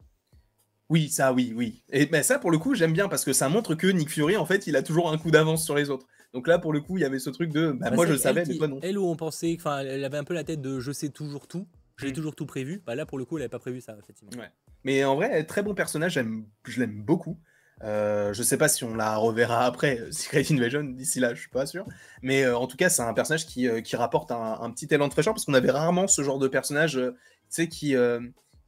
Oui, 0.90 1.10
ça, 1.10 1.34
oui, 1.34 1.54
oui. 1.56 1.82
Et 1.92 2.06
ben, 2.06 2.22
ça, 2.22 2.38
pour 2.38 2.52
le 2.52 2.60
coup, 2.60 2.76
j'aime 2.76 2.94
bien 2.94 3.08
parce 3.08 3.26
que 3.26 3.34
ça 3.34 3.50
montre 3.50 3.74
que 3.74 3.88
Nick 3.88 4.10
Fury, 4.10 4.38
en 4.38 4.46
fait, 4.46 4.68
il 4.68 4.76
a 4.76 4.84
toujours 4.84 5.12
un 5.12 5.18
coup 5.18 5.32
d'avance 5.32 5.64
sur 5.66 5.74
les 5.76 5.90
autres. 5.90 6.06
Donc 6.36 6.48
là, 6.48 6.60
pour 6.60 6.74
le 6.74 6.82
coup, 6.82 6.98
il 6.98 7.02
y 7.02 7.06
avait 7.06 7.18
ce 7.18 7.30
truc 7.30 7.52
de 7.52 7.72
bah, 7.72 7.90
moi 7.92 8.06
je 8.06 8.12
elle 8.14 8.20
savais, 8.20 8.44
qui- 8.44 8.50
mais 8.52 8.58
toi 8.58 8.68
non. 8.68 8.80
Elle 8.84 8.98
où 9.00 9.06
on 9.08 9.16
pensait, 9.16 9.56
enfin, 9.58 9.80
elle 9.80 10.04
avait 10.04 10.18
un 10.18 10.24
peu 10.26 10.34
la 10.34 10.44
tête 10.44 10.62
de 10.62 10.80
je 10.80 10.92
sais 10.92 11.10
toujours 11.10 11.48
tout, 11.48 11.66
j'ai 11.98 12.10
Mm. 12.10 12.14
toujours 12.14 12.36
tout 12.36 12.46
prévu. 12.46 12.84
Bah 12.86 12.94
là, 12.94 13.06
pour 13.06 13.18
le 13.18 13.24
coup, 13.26 13.38
elle 13.38 13.44
avait 13.44 13.50
pas 13.50 13.58
prévu 13.60 13.80
ça, 13.82 13.96
effectivement. 13.98 14.32
Ouais. 14.38 14.50
Mais 14.84 15.04
en 15.06 15.16
vrai, 15.16 15.44
très 15.46 15.64
bon 15.64 15.74
personnage, 15.74 16.12
j'aime- 16.14 16.46
je 16.68 16.80
l'aime 16.82 17.02
beaucoup. 17.02 17.40
Euh, 17.84 18.34
je 18.34 18.44
sais 18.44 18.58
pas 18.58 18.68
si 18.68 18.84
on 18.84 18.96
la 18.96 19.16
reverra 19.18 19.66
après 19.66 20.00
euh, 20.00 20.12
Secret 20.12 20.44
Invasion, 20.52 20.84
d'ici 20.84 21.20
là, 21.22 21.34
je 21.34 21.40
suis 21.40 21.50
pas 21.50 21.66
sûr. 21.66 21.86
Mais 22.22 22.44
euh, 22.44 22.58
en 22.58 22.68
tout 22.68 22.78
cas, 22.78 22.90
c'est 22.90 23.02
un 23.02 23.14
personnage 23.14 23.46
qui, 23.48 23.68
euh, 23.68 23.80
qui 23.82 23.96
rapporte 23.96 24.32
un, 24.32 24.58
un 24.62 24.70
petit 24.72 24.88
élan 24.92 25.08
de 25.08 25.14
fraîcheur 25.14 25.34
parce 25.34 25.46
qu'on 25.46 25.54
avait 25.54 25.72
rarement 25.72 26.08
ce 26.08 26.22
genre 26.22 26.38
de 26.40 26.48
personnage, 26.50 26.94
tu 27.02 27.12
sais, 27.48 27.68
qui, 27.70 27.96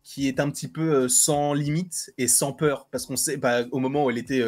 qui 0.04 0.28
est 0.30 0.40
un 0.40 0.50
petit 0.50 0.70
peu 0.70 1.10
sans 1.10 1.54
limite 1.54 2.14
et 2.18 2.30
sans 2.30 2.54
peur. 2.54 2.88
Parce 2.92 3.06
qu'on 3.06 3.18
sait, 3.18 3.36
bah, 3.38 3.64
au 3.72 3.80
moment 3.80 4.06
où 4.06 4.10
elle 4.10 4.18
était 4.18 4.42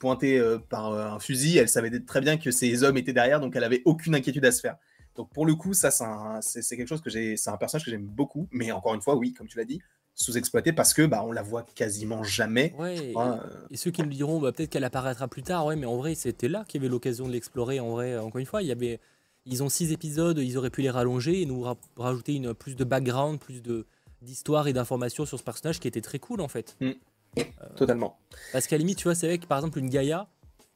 pointée 0.00 0.38
euh, 0.40 0.58
par 0.58 0.90
euh, 0.90 1.06
un 1.06 1.20
fusil, 1.20 1.58
elle 1.58 1.68
savait 1.68 2.00
très 2.00 2.20
bien 2.20 2.36
que 2.38 2.50
ses 2.50 2.82
hommes 2.82 2.96
étaient 2.96 3.12
derrière, 3.12 3.38
donc 3.38 3.54
elle 3.54 3.62
avait 3.62 3.82
aucune 3.84 4.16
inquiétude 4.16 4.44
à 4.44 4.50
se 4.50 4.60
faire. 4.60 4.76
Donc 5.14 5.30
pour 5.32 5.46
le 5.46 5.54
coup, 5.54 5.74
ça, 5.74 5.90
c'est 6.40 6.76
quelque 6.76 6.88
chose 6.88 7.02
que 7.02 7.10
j'ai, 7.10 7.36
c'est 7.36 7.50
un 7.50 7.56
personnage 7.56 7.84
que 7.84 7.90
j'aime 7.90 8.06
beaucoup. 8.06 8.48
Mais 8.50 8.72
encore 8.72 8.94
une 8.94 9.02
fois, 9.02 9.14
oui, 9.14 9.32
comme 9.34 9.46
tu 9.46 9.58
l'as 9.58 9.64
dit, 9.64 9.80
sous-exploité 10.14 10.72
parce 10.72 10.92
que 10.94 11.02
bah, 11.06 11.22
on 11.26 11.32
la 11.32 11.42
voit 11.42 11.62
quasiment 11.74 12.22
jamais. 12.24 12.74
Ouais, 12.78 12.98
Ouais, 12.98 13.06
et- 13.12 13.16
euh, 13.16 13.36
Et 13.70 13.76
ceux 13.76 13.90
qui 13.90 14.02
me 14.02 14.08
diront 14.10 14.40
bah, 14.40 14.52
peut-être 14.52 14.70
qu'elle 14.70 14.84
apparaîtra 14.84 15.28
plus 15.28 15.42
tard, 15.42 15.66
ouais, 15.66 15.76
mais 15.76 15.86
en 15.86 15.96
vrai, 15.96 16.14
c'était 16.14 16.48
là 16.48 16.64
qu'il 16.66 16.80
y 16.80 16.84
avait 16.84 16.90
l'occasion 16.90 17.26
de 17.26 17.32
l'explorer. 17.32 17.78
En 17.80 17.90
vrai, 17.90 18.18
encore 18.18 18.38
une 18.38 18.46
fois, 18.46 18.62
il 18.62 18.68
y 18.68 18.72
avait, 18.72 18.98
ils 19.46 19.62
ont 19.62 19.68
six 19.68 19.92
épisodes, 19.92 20.38
ils 20.38 20.56
auraient 20.56 20.70
pu 20.70 20.82
les 20.82 20.90
rallonger 20.90 21.42
et 21.42 21.46
nous 21.46 21.60
ra- 21.62 21.76
rajouter 21.96 22.34
une, 22.34 22.54
plus 22.54 22.74
de 22.76 22.84
background, 22.84 23.38
plus 23.38 23.62
de 23.62 23.86
d'histoire 24.22 24.68
et 24.68 24.74
d'informations 24.74 25.24
sur 25.24 25.38
ce 25.38 25.42
personnage 25.44 25.80
qui 25.80 25.88
était 25.88 26.02
très 26.02 26.18
cool 26.18 26.42
en 26.42 26.48
fait. 26.48 26.76
Totalement. 27.76 28.18
Parce 28.52 28.66
qu'à 28.66 28.76
la 28.76 28.80
limite, 28.80 28.98
tu 28.98 29.04
vois, 29.04 29.14
c'est 29.14 29.26
vrai 29.26 29.38
que 29.38 29.46
par 29.46 29.58
exemple, 29.58 29.78
une 29.78 29.88
Gaïa, 29.88 30.28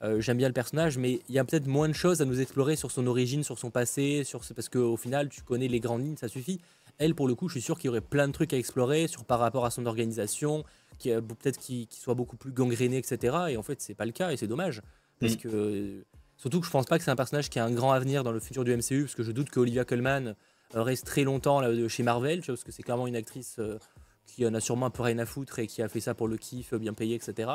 euh, 0.02 0.20
j'aime 0.20 0.36
bien 0.36 0.48
le 0.48 0.54
personnage, 0.54 0.98
mais 0.98 1.20
il 1.28 1.34
y 1.34 1.38
a 1.38 1.44
peut-être 1.44 1.66
moins 1.66 1.88
de 1.88 1.94
choses 1.94 2.20
à 2.20 2.24
nous 2.24 2.40
explorer 2.40 2.76
sur 2.76 2.90
son 2.90 3.06
origine, 3.06 3.42
sur 3.42 3.58
son 3.58 3.70
passé, 3.70 4.22
sur 4.24 4.44
ce... 4.44 4.52
parce 4.52 4.68
qu'au 4.68 4.96
final, 4.96 5.28
tu 5.28 5.42
connais 5.42 5.68
les 5.68 5.80
grandes 5.80 6.04
lignes, 6.04 6.16
ça 6.16 6.28
suffit. 6.28 6.60
Elle, 6.98 7.14
pour 7.14 7.26
le 7.26 7.34
coup, 7.34 7.48
je 7.48 7.54
suis 7.54 7.62
sûr 7.62 7.78
qu'il 7.78 7.86
y 7.86 7.90
aurait 7.90 8.00
plein 8.00 8.28
de 8.28 8.32
trucs 8.32 8.52
à 8.52 8.56
explorer 8.56 9.08
sur 9.08 9.24
par 9.24 9.38
rapport 9.40 9.64
à 9.64 9.70
son 9.70 9.86
organisation, 9.86 10.64
qui 10.98 11.10
peut-être 11.10 11.58
qu'il 11.58 11.86
qu'il 11.88 12.00
soit 12.02 12.14
beaucoup 12.14 12.36
plus 12.36 12.52
gangréné, 12.52 12.98
etc. 12.98 13.36
Et 13.50 13.56
en 13.56 13.62
fait, 13.62 13.80
c'est 13.80 13.94
pas 13.94 14.06
le 14.06 14.12
cas 14.12 14.30
et 14.30 14.36
c'est 14.36 14.46
dommage. 14.46 14.80
Parce 15.20 15.34
Mm. 15.34 15.38
que 15.38 16.04
surtout 16.36 16.60
que 16.60 16.66
je 16.66 16.70
pense 16.70 16.86
pas 16.86 16.98
que 16.98 17.04
c'est 17.04 17.10
un 17.10 17.16
personnage 17.16 17.48
qui 17.50 17.58
a 17.58 17.64
un 17.64 17.72
grand 17.72 17.92
avenir 17.92 18.22
dans 18.24 18.32
le 18.32 18.40
futur 18.40 18.64
du 18.64 18.76
MCU, 18.76 19.02
parce 19.02 19.14
que 19.14 19.22
je 19.22 19.32
doute 19.32 19.50
que 19.50 19.58
Olivia 19.58 19.84
Colman 19.84 20.34
euh, 20.74 20.82
reste 20.82 21.06
très 21.06 21.24
longtemps 21.24 21.60
là, 21.60 21.88
chez 21.88 22.02
Marvel, 22.02 22.40
tu 22.40 22.46
vois, 22.46 22.54
parce 22.54 22.64
que 22.64 22.72
c'est 22.72 22.82
clairement 22.82 23.06
une 23.06 23.16
actrice 23.16 23.56
euh, 23.58 23.78
qui 24.26 24.46
en 24.46 24.54
a 24.54 24.60
sûrement 24.60 24.86
un 24.86 24.90
peu 24.90 25.02
rien 25.02 25.18
à 25.18 25.26
foutre 25.26 25.58
et 25.58 25.66
qui 25.66 25.82
a 25.82 25.88
fait 25.88 26.00
ça 26.00 26.14
pour 26.14 26.28
le 26.28 26.36
kiff, 26.36 26.74
bien 26.74 26.94
payé, 26.94 27.14
etc. 27.16 27.50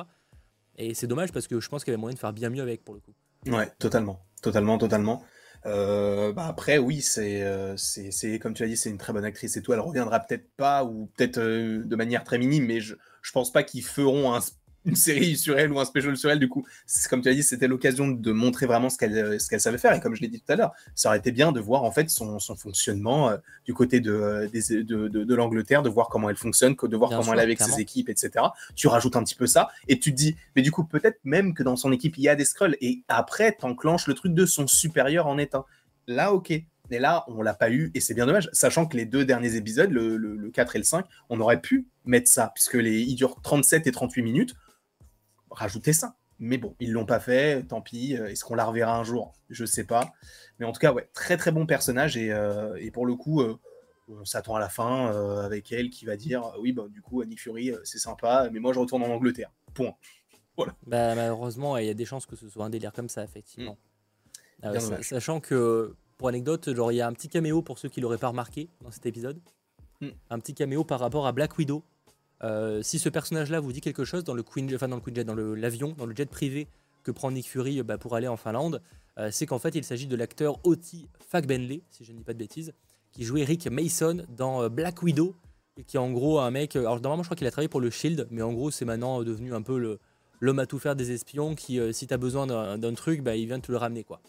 Et 0.77 0.93
c'est 0.93 1.07
dommage 1.07 1.31
parce 1.31 1.47
que 1.47 1.59
je 1.59 1.67
pense 1.69 1.83
qu'il 1.83 1.91
y 1.91 1.93
avait 1.93 2.01
moyen 2.01 2.13
de 2.15 2.19
faire 2.19 2.33
bien 2.33 2.49
mieux 2.49 2.61
avec 2.61 2.83
pour 2.85 2.93
le 2.93 3.01
coup. 3.01 3.13
Ouais, 3.47 3.69
totalement. 3.79 4.25
Totalement, 4.41 4.77
totalement. 4.77 5.23
Euh, 5.65 6.31
bah 6.31 6.45
après, 6.47 6.77
oui, 6.77 7.01
c'est, 7.01 7.43
euh, 7.43 7.75
c'est, 7.75 8.39
comme 8.39 8.53
tu 8.53 8.63
as 8.63 8.67
dit, 8.67 8.77
c'est 8.77 8.89
une 8.89 8.97
très 8.97 9.11
bonne 9.11 9.25
actrice 9.25 9.57
et 9.57 9.61
tout. 9.61 9.73
Elle 9.73 9.81
reviendra 9.81 10.21
peut-être 10.21 10.49
pas, 10.55 10.85
ou 10.85 11.07
peut-être 11.17 11.37
euh, 11.39 11.83
de 11.83 11.95
manière 11.97 12.23
très 12.23 12.37
minime, 12.37 12.65
mais 12.65 12.79
je, 12.79 12.95
je 13.21 13.31
pense 13.33 13.51
pas 13.51 13.63
qu'ils 13.63 13.83
feront 13.83 14.33
un- 14.33 14.39
une 14.85 14.95
série 14.95 15.35
sur 15.37 15.57
elle 15.59 15.71
ou 15.71 15.79
un 15.79 15.85
special 15.85 16.15
sur 16.17 16.29
elle. 16.31 16.39
Du 16.39 16.47
coup, 16.49 16.65
comme 17.09 17.21
tu 17.21 17.29
as 17.29 17.33
dit, 17.33 17.43
c'était 17.43 17.67
l'occasion 17.67 18.07
de 18.07 18.31
montrer 18.31 18.65
vraiment 18.65 18.89
ce 18.89 18.97
qu'elle, 18.97 19.17
euh, 19.17 19.39
ce 19.39 19.49
qu'elle 19.49 19.59
savait 19.61 19.77
faire. 19.77 19.93
Et 19.93 19.99
comme 19.99 20.15
je 20.15 20.21
l'ai 20.21 20.27
dit 20.29 20.39
tout 20.39 20.51
à 20.51 20.55
l'heure, 20.55 20.71
ça 20.95 21.09
aurait 21.09 21.17
été 21.19 21.31
bien 21.31 21.51
de 21.51 21.59
voir 21.59 21.83
en 21.83 21.91
fait 21.91 22.09
son, 22.09 22.39
son 22.39 22.55
fonctionnement 22.55 23.29
euh, 23.29 23.37
du 23.65 23.73
côté 23.73 23.99
de, 23.99 24.11
euh, 24.13 24.47
des- 24.47 24.83
de, 24.83 25.07
de, 25.07 25.23
de 25.23 25.35
l'Angleterre, 25.35 25.81
de 25.83 25.89
voir 25.89 26.07
comment 26.09 26.29
elle 26.29 26.37
fonctionne, 26.37 26.75
de 26.81 26.97
voir 26.97 27.09
Bien 27.09 27.17
comment 27.19 27.23
sûr, 27.31 27.33
elle 27.33 27.39
est 27.39 27.43
avec 27.43 27.57
clairement. 27.57 27.75
ses 27.75 27.81
équipes, 27.81 28.09
etc. 28.09 28.31
Tu 28.75 28.87
rajoutes 28.87 29.15
un 29.15 29.23
petit 29.23 29.35
peu 29.35 29.47
ça 29.47 29.69
et 29.87 29.99
tu 29.99 30.11
te 30.11 30.15
dis, 30.15 30.35
mais 30.55 30.61
du 30.61 30.71
coup, 30.71 30.83
peut-être 30.85 31.19
même 31.23 31.53
que 31.53 31.63
dans 31.63 31.75
son 31.75 31.91
équipe, 31.91 32.17
il 32.17 32.23
y 32.23 32.29
a 32.29 32.35
des 32.35 32.45
scrolls. 32.45 32.77
Et 32.81 33.03
après, 33.07 33.51
t'enclenches 33.51 34.07
le 34.07 34.13
truc 34.13 34.33
de 34.33 34.45
son 34.45 34.65
supérieur 34.67 35.27
en 35.27 35.37
est 35.37 35.55
un. 35.55 35.65
Là, 36.07 36.33
ok. 36.33 36.53
Mais 36.91 36.97
là, 36.97 37.23
on 37.27 37.43
l'a 37.43 37.53
pas 37.53 37.69
eu 37.69 37.91
et 37.93 37.99
c'est 37.99 38.15
bien 38.15 38.25
dommage. 38.25 38.49
Sachant 38.51 38.87
que 38.87 38.97
les 38.97 39.05
deux 39.05 39.23
derniers 39.23 39.55
épisodes, 39.55 39.91
le, 39.91 40.17
le- 40.17 40.35
le 40.35 40.49
4 40.49 40.75
et 40.75 40.79
le 40.79 40.83
5, 40.85 41.05
on 41.29 41.39
aurait 41.39 41.61
pu 41.61 41.85
mettre 42.05 42.27
ça, 42.27 42.51
puisque 42.55 42.73
les, 42.73 43.01
ils 43.01 43.13
durent 43.13 43.39
37 43.43 43.85
et 43.85 43.91
38 43.91 44.23
minutes. 44.23 44.55
Rajouter 45.51 45.93
ça. 45.93 46.15
Mais 46.41 46.57
bon, 46.57 46.75
ils 46.79 46.91
l'ont 46.91 47.05
pas 47.05 47.19
fait, 47.19 47.63
tant 47.63 47.81
pis. 47.81 48.15
Euh, 48.15 48.27
Est-ce 48.27 48.45
qu'on 48.45 48.55
la 48.55 48.65
reverra 48.65 48.97
un 48.97 49.03
jour? 49.03 49.33
Je 49.49 49.65
sais 49.65 49.83
pas. 49.83 50.13
Mais 50.57 50.65
en 50.65 50.71
tout 50.71 50.79
cas, 50.79 50.93
ouais, 50.93 51.09
très 51.13 51.35
très 51.35 51.51
bon 51.51 51.65
personnage. 51.65 52.15
Et, 52.15 52.31
euh, 52.31 52.75
et 52.79 52.91
pour 52.91 53.05
le 53.05 53.15
coup, 53.15 53.41
euh, 53.41 53.59
on 54.07 54.23
s'attend 54.23 54.55
à 54.55 54.59
la 54.59 54.69
fin 54.69 55.13
euh, 55.13 55.41
avec 55.41 55.71
elle 55.71 55.89
qui 55.89 56.05
va 56.05 56.15
dire 56.15 56.53
Oui, 56.59 56.71
bah, 56.71 56.85
du 56.89 57.01
coup, 57.01 57.23
Nick 57.25 57.41
Fury, 57.41 57.73
c'est 57.83 57.99
sympa, 57.99 58.49
mais 58.51 58.59
moi 58.59 58.71
je 58.73 58.79
retourne 58.79 59.03
en 59.03 59.09
Angleterre. 59.09 59.51
Point. 59.73 59.95
Bah, 60.85 61.15
malheureusement, 61.15 61.77
il 61.77 61.87
y 61.87 61.89
a 61.89 61.93
des 61.93 62.05
chances 62.05 62.25
que 62.25 62.35
ce 62.35 62.49
soit 62.49 62.65
un 62.65 62.69
délire 62.69 62.93
comme 62.93 63.09
ça, 63.09 63.23
effectivement. 63.23 63.77
Sa- 64.61 64.73
dommage. 64.73 65.07
sachant 65.07 65.39
que, 65.39 65.95
pour 66.17 66.27
anecdote, 66.27 66.73
genre 66.73 66.91
il 66.91 66.95
y 66.95 67.01
a 67.01 67.07
un 67.07 67.13
petit 67.13 67.29
caméo 67.29 67.61
pour 67.61 67.79
ceux 67.79 67.87
qui 67.89 68.01
l'auraient 68.01 68.17
pas 68.17 68.27
remarqué 68.29 68.69
dans 68.81 68.91
cet 68.91 69.05
épisode. 69.05 69.39
Mm. 70.01 70.09
Un 70.29 70.39
petit 70.39 70.53
caméo 70.53 70.83
par 70.83 70.99
rapport 70.99 71.27
à 71.27 71.31
Black 71.31 71.57
Widow. 71.57 71.83
Euh, 72.43 72.81
si 72.81 72.99
ce 72.99 73.09
personnage-là 73.09 73.59
vous 73.59 73.71
dit 73.71 73.81
quelque 73.81 74.05
chose 74.05 74.23
dans 74.23 74.33
le 74.33 74.43
Queen, 74.43 74.67
dans 74.67 74.95
le 74.95 75.01
Queen 75.01 75.15
Jet, 75.15 75.23
dans 75.23 75.35
l'avion, 75.35 75.93
dans 75.97 76.05
le 76.05 76.15
jet 76.15 76.29
privé 76.29 76.67
que 77.03 77.11
prend 77.11 77.31
Nick 77.31 77.47
Fury 77.47 77.79
euh, 77.79 77.83
bah, 77.83 77.97
pour 77.97 78.15
aller 78.15 78.27
en 78.27 78.37
Finlande, 78.37 78.81
euh, 79.17 79.29
c'est 79.31 79.45
qu'en 79.45 79.59
fait 79.59 79.75
il 79.75 79.83
s'agit 79.83 80.07
de 80.07 80.15
l'acteur 80.15 80.59
Oti 80.65 81.07
Fagbenley, 81.27 81.81
si 81.89 82.05
je 82.05 82.11
ne 82.13 82.17
dis 82.17 82.23
pas 82.23 82.33
de 82.33 82.39
bêtises, 82.39 82.73
qui 83.11 83.23
jouait 83.23 83.43
Rick 83.43 83.67
Mason 83.67 84.25
dans 84.29 84.69
Black 84.69 85.01
Widow, 85.01 85.35
et 85.77 85.83
qui 85.83 85.97
est 85.97 85.99
en 85.99 86.11
gros 86.11 86.39
un 86.39 86.51
mec. 86.51 86.75
Alors 86.75 86.99
normalement 87.01 87.23
je 87.23 87.27
crois 87.27 87.37
qu'il 87.37 87.47
a 87.47 87.51
travaillé 87.51 87.69
pour 87.69 87.81
le 87.81 87.89
Shield, 87.89 88.27
mais 88.31 88.41
en 88.41 88.53
gros 88.53 88.71
c'est 88.71 88.85
maintenant 88.85 89.23
devenu 89.23 89.53
un 89.53 89.61
peu 89.61 89.97
l'homme 90.39 90.59
à 90.59 90.65
tout 90.65 90.79
faire 90.79 90.95
des 90.95 91.11
espions 91.11 91.55
qui, 91.55 91.79
si 91.91 92.07
t'as 92.07 92.17
besoin 92.17 92.77
d'un 92.77 92.93
truc, 92.93 93.21
bah, 93.21 93.35
il 93.35 93.47
vient 93.47 93.59
te 93.59 93.71
le 93.71 93.77
ramener 93.77 94.03
quoi. 94.03 94.21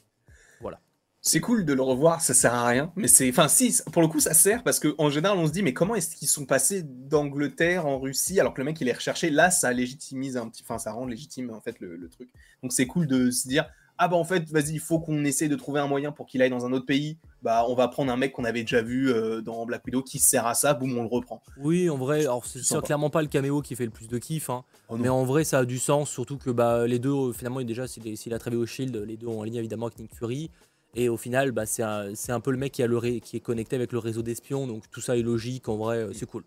C'est 1.23 1.41
cool 1.41 1.67
de 1.67 1.75
le 1.75 1.83
revoir, 1.83 2.23
ça 2.23 2.33
sert 2.33 2.55
à 2.55 2.67
rien. 2.67 2.93
Mais 2.97 3.09
c'est. 3.09 3.29
Enfin, 3.29 3.49
si, 3.49 3.77
pour 3.93 4.01
le 4.01 4.09
coup, 4.09 4.21
ça 4.21 4.33
sert 4.33 4.63
parce 4.63 4.81
qu'en 4.81 5.11
général, 5.11 5.37
on 5.37 5.47
se 5.47 5.53
dit, 5.53 5.63
mais 5.63 5.75
comment 5.75 5.95
est-ce 5.95 6.17
qu'ils 6.17 6.29
sont 6.29 6.47
passés 6.47 6.83
d'Angleterre 6.83 7.87
en 7.87 7.99
Russie 7.99 8.41
alors 8.41 8.55
que 8.55 8.61
le 8.61 8.65
mec 8.65 8.81
il 8.81 8.89
est 8.89 8.93
recherché 8.93 9.29
Là, 9.29 9.51
ça 9.51 9.71
légitimise 9.73 10.39
un 10.39 10.49
petit. 10.49 10.63
Enfin, 10.63 10.79
ça 10.79 10.93
rend 10.93 11.05
légitime 11.05 11.51
en 11.51 11.61
fait 11.61 11.79
le, 11.81 11.97
le 11.97 12.09
truc. 12.09 12.31
Donc 12.63 12.73
c'est 12.73 12.87
cool 12.87 13.07
de 13.07 13.31
se 13.31 13.49
dire, 13.49 13.67
ah 14.03 14.09
bah 14.09 14.17
en 14.17 14.25
fait, 14.25 14.49
vas-y, 14.49 14.73
il 14.73 14.81
faut 14.81 14.99
qu'on 14.99 15.27
essaie 15.27 15.49
de 15.49 15.57
trouver 15.57 15.79
un 15.79 15.87
moyen 15.87 16.11
pour 16.11 16.25
qu'il 16.25 16.41
aille 16.41 16.49
dans 16.49 16.65
un 16.65 16.73
autre 16.73 16.87
pays. 16.87 17.19
Bah, 17.43 17.67
on 17.69 17.75
va 17.75 17.87
prendre 17.89 18.11
un 18.11 18.17
mec 18.17 18.33
qu'on 18.33 18.45
avait 18.45 18.63
déjà 18.63 18.81
vu 18.81 19.13
euh, 19.13 19.43
dans 19.43 19.67
Black 19.67 19.85
Widow 19.85 20.03
qui 20.03 20.19
sert 20.19 20.47
à 20.47 20.55
ça, 20.55 20.73
boum, 20.73 20.97
on 20.97 21.03
le 21.03 21.09
reprend. 21.09 21.43
Oui, 21.59 21.91
en 21.91 21.99
vrai, 21.99 22.21
alors 22.21 22.47
c'est 22.47 22.81
clairement 22.81 23.11
pas 23.11 23.21
le 23.21 23.29
caméo 23.29 23.61
qui 23.61 23.77
fait 23.77 23.85
le 23.85 23.91
plus 23.91 24.09
de 24.09 24.17
kiff, 24.17 24.49
hein, 24.49 24.65
Oh 24.89 24.97
mais 24.97 25.11
en 25.11 25.25
vrai 25.25 25.45
ça 25.45 25.59
a 25.59 25.65
du 25.67 25.79
sens, 25.79 26.09
surtout 26.09 26.39
que 26.39 26.49
bah, 26.49 26.87
les 26.87 26.99
deux, 26.99 27.13
euh, 27.13 27.33
finalement, 27.33 27.61
déjà 27.61 27.87
s'il 27.87 28.33
a 28.33 28.39
travaillé 28.39 28.63
au 28.63 28.65
Shield, 28.65 28.97
les 28.97 29.19
deux 29.19 29.27
ont 29.27 29.41
en 29.41 29.43
ligne 29.43 29.57
évidemment 29.57 29.89
avec 29.89 29.99
Nick 29.99 30.15
Fury, 30.15 30.51
et 30.95 31.09
au 31.09 31.17
final, 31.17 31.53
bah, 31.53 31.67
c'est 31.67 31.83
un, 31.83 32.41
peu 32.41 32.51
le 32.51 32.57
mec 32.59 32.73
qui, 32.73 32.83
a 32.83 32.87
le 32.87 32.99
ré- 32.99 33.21
qui 33.21 33.37
est 33.37 33.41
connecté 33.41 33.77
avec 33.77 33.93
le 33.93 33.99
réseau 33.99 34.23
d'espions, 34.23 34.67
donc 34.67 34.91
tout 34.91 35.01
ça 35.01 35.17
est 35.17 35.23
logique, 35.23 35.69
en 35.69 35.77
vrai, 35.77 35.99
euh, 35.99 36.13
c'est 36.13 36.27
cool. 36.27 36.45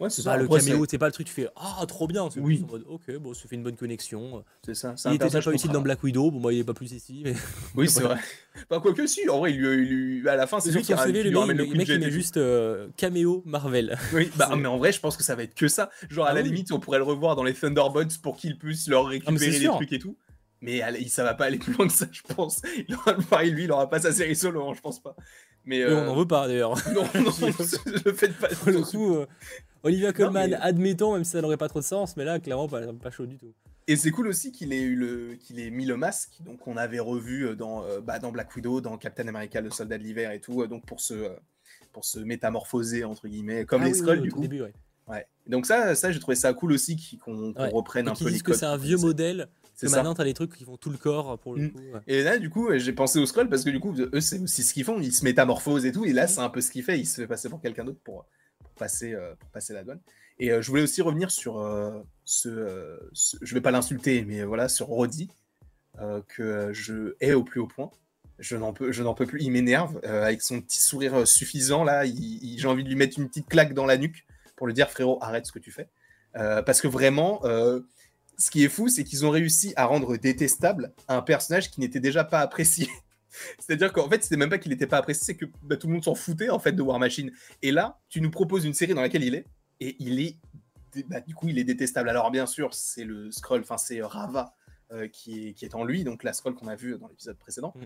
Ouais, 0.00 0.10
c'est 0.10 0.24
pas 0.24 0.36
le 0.36 0.48
caméo, 0.48 0.84
c'est 0.88 0.98
pas 0.98 1.06
le 1.06 1.12
truc, 1.12 1.28
tu 1.28 1.32
fais 1.32 1.48
Ah, 1.54 1.84
trop 1.86 2.08
bien. 2.08 2.28
Oui. 2.36 2.56
plus 2.56 2.64
en 2.64 2.66
mode, 2.66 2.84
ok, 2.88 3.16
bon, 3.18 3.32
ça 3.32 3.46
fait 3.48 3.54
une 3.54 3.62
bonne 3.62 3.76
connexion. 3.76 4.42
C'est 4.66 4.74
ça. 4.74 4.94
Il 5.06 5.14
était 5.14 5.26
déjà 5.26 5.40
pas 5.40 5.52
utile 5.52 5.70
dans 5.70 5.82
Black 5.82 6.02
Widow, 6.02 6.32
bon, 6.32 6.40
bah, 6.40 6.52
il 6.52 6.58
est 6.58 6.64
pas 6.64 6.74
plus 6.74 6.92
ici. 6.92 7.20
Mais... 7.24 7.34
Oui, 7.76 7.88
c'est 7.88 8.02
vrai. 8.02 8.18
Pas 8.68 8.80
quoi 8.80 8.92
que 8.92 9.06
si, 9.06 9.28
en 9.28 9.38
vrai, 9.38 9.52
il 9.52 10.18
il 10.20 10.28
à 10.28 10.34
la 10.34 10.48
fin, 10.48 10.58
c'est 10.58 10.70
qu'il 10.70 10.82
qu'il 10.82 10.96
le 10.96 11.22
lui 11.22 11.30
mec, 11.30 11.36
ramène 11.38 11.56
le 11.56 11.62
le 11.62 11.68
coup 11.68 11.74
de 11.74 11.78
mec, 11.78 11.88
il 11.88 12.00
met 12.00 12.10
juste 12.10 12.38
euh, 12.38 12.88
caméo 12.96 13.42
Marvel. 13.46 13.96
Oui, 14.12 14.30
bah, 14.36 14.50
mais 14.56 14.66
en 14.66 14.78
vrai, 14.78 14.90
je 14.90 14.98
pense 14.98 15.16
que 15.16 15.22
ça 15.22 15.36
va 15.36 15.44
être 15.44 15.54
que 15.54 15.68
ça. 15.68 15.90
Genre, 16.10 16.26
à 16.26 16.30
Ah 16.30 16.34
la 16.34 16.40
oui. 16.42 16.48
limite, 16.48 16.72
on 16.72 16.80
pourrait 16.80 16.98
le 16.98 17.04
revoir 17.04 17.36
dans 17.36 17.44
les 17.44 17.54
Thunderbolts 17.54 18.18
pour 18.20 18.36
qu'ils 18.36 18.58
puissent 18.58 18.88
leur 18.88 19.04
mais 19.04 19.10
récupérer 19.10 19.52
sûr. 19.52 19.74
trucs 19.76 19.92
et 19.92 20.00
tout. 20.00 20.16
Mais 20.64 20.78
elle- 20.78 21.08
ça 21.10 21.22
va 21.24 21.34
pas 21.34 21.44
aller 21.44 21.58
plus 21.58 21.74
loin 21.74 21.86
que 21.86 21.92
ça, 21.92 22.06
je 22.10 22.22
pense. 22.34 22.62
Il 22.88 22.94
aura, 22.94 23.14
pareil, 23.14 23.50
lui, 23.50 23.64
il 23.64 23.72
aura 23.72 23.88
pas 23.90 24.00
sa 24.00 24.12
série 24.12 24.34
solo, 24.36 24.66
hein, 24.68 24.72
je 24.74 24.80
pense 24.80 25.00
pas. 25.00 25.14
Mais 25.66 25.82
euh, 25.82 26.00
on 26.02 26.04
n'en 26.06 26.14
veut 26.16 26.26
pas 26.26 26.46
d'ailleurs. 26.48 26.74
Non, 26.94 27.02
non, 27.14 27.30
le 28.04 28.12
faites 28.12 28.36
pas. 28.38 28.48
Pour 28.48 28.70
le 28.70 28.80
coup, 28.82 29.14
euh, 29.16 29.26
Olivia 29.82 30.12
Colman, 30.12 30.48
mais- 30.50 30.56
admettons, 30.56 31.12
même 31.14 31.24
si 31.24 31.32
ça 31.32 31.42
n'aurait 31.42 31.56
pas 31.58 31.68
trop 31.68 31.80
de 31.80 31.84
sens, 31.84 32.16
mais 32.16 32.24
là, 32.24 32.38
clairement, 32.38 32.68
pas, 32.68 32.80
pas 32.94 33.10
chaud 33.10 33.26
du 33.26 33.36
tout. 33.36 33.52
Et 33.86 33.96
c'est 33.96 34.10
cool 34.10 34.28
aussi 34.28 34.50
qu'il 34.52 34.72
ait 34.72 34.80
eu 34.80 34.94
le, 34.96 35.34
qu'il 35.34 35.60
ait 35.60 35.70
mis 35.70 35.84
le 35.84 35.98
masque, 35.98 36.38
donc 36.40 36.66
on 36.66 36.78
avait 36.78 37.00
revu 37.00 37.46
euh, 37.46 37.54
dans, 37.54 37.84
euh, 37.84 38.00
bah, 38.00 38.18
dans 38.18 38.32
Black 38.32 38.54
Widow, 38.56 38.80
dans 38.80 38.96
Captain 38.96 39.28
America, 39.28 39.60
le 39.60 39.70
soldat 39.70 39.98
de 39.98 40.02
l'hiver 40.02 40.30
et 40.30 40.40
tout, 40.40 40.62
euh, 40.62 40.66
donc 40.66 40.86
pour 40.86 41.00
se, 41.00 41.12
euh, 41.12 41.28
pour 41.92 42.06
se 42.06 42.18
métamorphoser 42.18 43.04
entre 43.04 43.28
guillemets, 43.28 43.66
comme 43.66 43.82
Ah 43.82 43.84
les 43.84 43.92
oui, 43.92 43.98
Skrulls 43.98 44.12
oui, 44.14 44.20
au 44.20 44.22
du 44.22 44.30
coup. 44.32 44.40
début, 44.40 44.62
ouais. 44.62 44.72
Ouais. 45.06 45.26
Donc 45.46 45.66
ça, 45.66 45.94
ça 45.94 46.10
j'ai 46.12 46.18
trouvé 46.18 46.34
ça 46.34 46.54
cool 46.54 46.72
aussi 46.72 46.96
qu'on 47.22 47.52
qu'on 47.52 47.62
Ouais. 47.62 47.68
reprenne 47.68 48.06
Et 48.06 48.10
un 48.10 48.14
peu 48.14 48.24
les 48.24 48.30
disent 48.32 48.42
que 48.42 48.52
codes. 48.52 48.60
c'est 48.60 48.64
un 48.64 48.78
vieux 48.78 48.96
modèle, 48.96 49.48
C'est 49.74 49.90
maintenant 49.90 50.14
t'as 50.14 50.24
des 50.24 50.34
trucs 50.34 50.54
qui 50.56 50.64
font 50.64 50.76
tout 50.76 50.90
le 50.90 50.96
corps 50.98 51.38
pour 51.38 51.54
le 51.56 51.62
Mm. 51.64 51.72
coup. 51.72 51.78
ouais. 51.78 52.00
Et 52.06 52.22
là, 52.22 52.38
du 52.38 52.48
coup, 52.50 52.68
j'ai 52.76 52.92
pensé 52.92 53.18
aux 53.18 53.26
Skrulls 53.26 53.48
parce 53.48 53.64
que 53.64 53.70
du 53.70 53.80
coup, 53.80 53.94
eux, 53.98 54.20
c'est 54.20 54.38
aussi 54.40 54.62
ce 54.62 54.72
qu'ils 54.72 54.84
font. 54.84 55.00
Ils 55.00 55.12
se 55.12 55.24
métamorphosent 55.24 55.84
et 55.86 55.92
tout. 55.92 56.04
Et 56.04 56.12
là, 56.12 56.26
c'est 56.26 56.40
un 56.40 56.48
peu 56.50 56.60
ce 56.60 56.70
qu'il 56.70 56.82
fait. 56.84 56.98
Il 56.98 57.06
se 57.06 57.20
fait 57.20 57.26
passer 57.26 57.48
pour 57.48 57.60
quelqu'un 57.60 57.84
d'autre 57.84 58.00
pour, 58.04 58.26
pour, 58.60 58.70
passer, 58.70 59.12
euh, 59.14 59.34
pour 59.38 59.48
passer 59.50 59.72
la 59.74 59.82
douane. 59.84 60.00
Et 60.38 60.50
euh, 60.52 60.62
je 60.62 60.68
voulais 60.70 60.82
aussi 60.82 61.02
revenir 61.02 61.30
sur 61.30 61.58
euh, 61.60 61.90
ce, 62.24 62.98
ce- 63.12 63.36
Je 63.42 63.54
vais 63.54 63.60
pas 63.60 63.70
l'insulter, 63.70 64.24
mais 64.24 64.44
voilà, 64.44 64.68
sur 64.68 64.86
Roddy, 64.86 65.28
que 66.28 66.70
je 66.72 67.14
hais 67.20 67.34
au 67.34 67.44
plus 67.44 67.60
haut 67.60 67.66
point. 67.68 67.90
Je 68.40 68.56
n'en 68.56 68.72
peux, 68.72 68.90
je 68.90 69.02
n'en 69.04 69.14
peux 69.14 69.26
plus. 69.26 69.40
Il 69.42 69.50
m'énerve 69.52 70.00
avec 70.04 70.42
son 70.42 70.60
petit 70.60 70.80
sourire 70.80 71.26
suffisant. 71.26 71.84
Là, 71.84 72.04
j'ai 72.04 72.66
envie 72.66 72.82
de 72.82 72.88
lui 72.88 72.96
mettre 72.96 73.18
une 73.18 73.28
petite 73.28 73.48
claque 73.48 73.74
dans 73.74 73.86
la 73.86 73.96
nuque 73.96 74.26
pour 74.56 74.66
lui 74.66 74.74
dire 74.74 74.90
frérot, 74.90 75.18
arrête 75.20 75.46
ce 75.46 75.52
que 75.52 75.60
tu 75.60 75.70
fais. 75.70 75.88
Parce 76.32 76.80
que 76.80 76.88
vraiment, 76.88 77.40
ce 78.38 78.50
qui 78.50 78.64
est 78.64 78.68
fou, 78.68 78.88
c'est 78.88 79.04
qu'ils 79.04 79.24
ont 79.24 79.30
réussi 79.30 79.72
à 79.76 79.86
rendre 79.86 80.16
détestable 80.16 80.92
un 81.08 81.22
personnage 81.22 81.70
qui 81.70 81.80
n'était 81.80 82.00
déjà 82.00 82.24
pas 82.24 82.40
apprécié. 82.40 82.88
C'est-à-dire 83.58 83.92
qu'en 83.92 84.08
fait, 84.08 84.22
c'était 84.22 84.36
même 84.36 84.50
pas 84.50 84.58
qu'il 84.58 84.70
n'était 84.70 84.86
pas 84.86 84.98
apprécié, 84.98 85.24
c'est 85.24 85.36
que 85.36 85.46
bah, 85.62 85.76
tout 85.76 85.86
le 85.86 85.94
monde 85.94 86.04
s'en 86.04 86.14
foutait 86.14 86.50
en 86.50 86.58
fait 86.58 86.72
de 86.72 86.82
War 86.82 86.98
Machine. 86.98 87.32
Et 87.62 87.72
là, 87.72 88.00
tu 88.08 88.20
nous 88.20 88.30
proposes 88.30 88.64
une 88.64 88.74
série 88.74 88.94
dans 88.94 89.00
laquelle 89.00 89.24
il 89.24 89.34
est, 89.34 89.46
et 89.80 89.96
il 89.98 90.20
est, 90.20 90.38
bah, 91.08 91.20
du 91.20 91.34
coup, 91.34 91.48
il 91.48 91.58
est 91.58 91.64
détestable. 91.64 92.08
Alors 92.08 92.30
bien 92.30 92.46
sûr, 92.46 92.74
c'est 92.74 93.04
le 93.04 93.30
scroll, 93.30 93.62
enfin 93.62 93.78
c'est 93.78 94.02
Rava 94.02 94.54
euh, 94.92 95.08
qui, 95.08 95.54
est, 95.60 95.74
en 95.74 95.84
lui, 95.84 96.04
donc 96.04 96.22
la 96.22 96.32
scroll 96.32 96.54
qu'on 96.54 96.68
a 96.68 96.76
vue 96.76 96.96
dans 96.98 97.08
l'épisode 97.08 97.38
précédent. 97.38 97.72
Mm. 97.76 97.84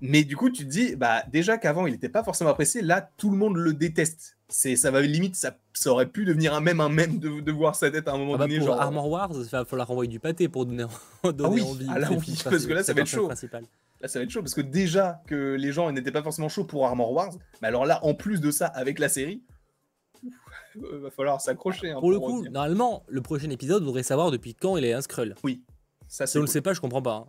Mais 0.00 0.22
du 0.24 0.36
coup, 0.36 0.50
tu 0.50 0.64
te 0.64 0.70
dis, 0.70 0.94
bah 0.96 1.22
déjà 1.32 1.58
qu'avant 1.58 1.86
il 1.86 1.92
n'était 1.92 2.08
pas 2.08 2.22
forcément 2.22 2.50
apprécié, 2.50 2.82
là 2.82 3.10
tout 3.16 3.30
le 3.30 3.36
monde 3.36 3.56
le 3.56 3.72
déteste. 3.72 4.36
C'est, 4.50 4.76
ça 4.76 4.90
va 4.90 5.02
limite, 5.02 5.36
ça, 5.36 5.58
ça 5.74 5.90
aurait 5.90 6.06
pu 6.08 6.24
devenir 6.24 6.54
un 6.54 6.60
même, 6.60 6.80
un 6.80 6.88
même 6.88 7.18
de, 7.18 7.40
de 7.40 7.52
voir 7.52 7.74
sa 7.74 7.90
tête 7.90 8.08
à 8.08 8.12
un 8.12 8.18
moment 8.18 8.34
Ah 8.34 8.38
bah, 8.38 8.44
donné. 8.46 8.58
pour 8.58 8.68
genre, 8.68 8.80
Armor 8.80 9.08
Wars, 9.10 9.30
il 9.34 9.44
va 9.44 9.64
falloir 9.66 9.88
renvoyer 9.88 10.08
du 10.08 10.20
pâté 10.20 10.48
pour 10.48 10.64
donner, 10.64 10.84
donner 11.24 11.56
oui. 11.56 11.62
envie. 11.62 11.86
Ah 11.90 11.98
là, 11.98 12.08
oui, 12.10 12.16
parce 12.44 12.64
que 12.64 12.72
là, 12.72 12.82
ça 12.82 12.92
va 12.94 12.96
le 12.96 13.02
être 13.02 13.08
chaud. 13.08 13.26
principal. 13.26 13.64
Là, 14.00 14.08
ça 14.08 14.18
va 14.18 14.22
être 14.24 14.30
chaud 14.30 14.40
parce 14.40 14.54
que 14.54 14.60
déjà 14.62 15.20
que 15.26 15.54
les 15.58 15.72
gens 15.72 15.90
n'étaient 15.92 16.12
pas 16.12 16.22
forcément 16.22 16.48
chauds 16.48 16.64
pour 16.64 16.86
Armor 16.86 17.12
Wars, 17.12 17.32
mais 17.60 17.68
alors 17.68 17.84
là, 17.84 18.02
en 18.04 18.14
plus 18.14 18.40
de 18.40 18.50
ça, 18.50 18.66
avec 18.66 18.98
la 19.00 19.08
série, 19.10 19.42
euh, 20.82 20.98
va 21.02 21.10
falloir 21.10 21.40
s'accrocher. 21.40 21.90
hein, 21.90 22.00
Pour 22.00 22.10
le 22.10 22.18
coup, 22.20 22.44
normalement, 22.44 23.04
le 23.08 23.20
prochain 23.20 23.50
épisode 23.50 23.82
voudrait 23.84 24.02
savoir 24.02 24.30
depuis 24.30 24.54
quand 24.54 24.76
il 24.76 24.84
est 24.84 24.92
un 24.92 25.00
Skrull. 25.02 25.34
ça 26.06 26.26
Si 26.26 26.36
on 26.38 26.40
le 26.40 26.46
cool. 26.46 26.52
sait 26.52 26.60
pas, 26.62 26.72
je 26.72 26.80
comprends 26.80 27.02
pas. 27.02 27.14
hein. 27.14 27.26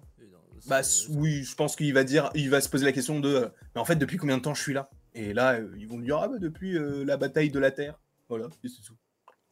Bah 0.68 0.82
oui, 1.10 1.44
je 1.44 1.56
pense 1.56 1.76
qu'il 1.76 1.94
va 1.94 2.04
dire, 2.04 2.30
il 2.36 2.50
va 2.50 2.62
se 2.62 2.70
poser 2.70 2.86
la 2.86 2.92
question 2.92 3.20
de, 3.20 3.30
euh, 3.30 3.48
mais 3.76 3.82
en 3.82 3.86
fait, 3.86 3.96
depuis 3.96 4.18
combien 4.18 4.38
de 4.38 4.42
temps 4.42 4.54
je 4.54 4.62
suis 4.62 4.74
là? 4.74 4.90
Et 5.16 5.34
là, 5.34 5.54
euh, 5.56 5.70
ils 5.78 5.88
vont 5.88 5.98
lui 5.98 6.06
dire, 6.06 6.18
ah 6.18 6.28
bah 6.28 6.38
depuis 6.40 6.78
euh, 6.78 7.04
la 7.06 7.18
bataille 7.18 7.50
de 7.50 7.60
la 7.60 7.72
Terre. 7.72 8.00
Voilà, 8.30 8.48
c'est 8.64 8.70
tout. 8.86 8.94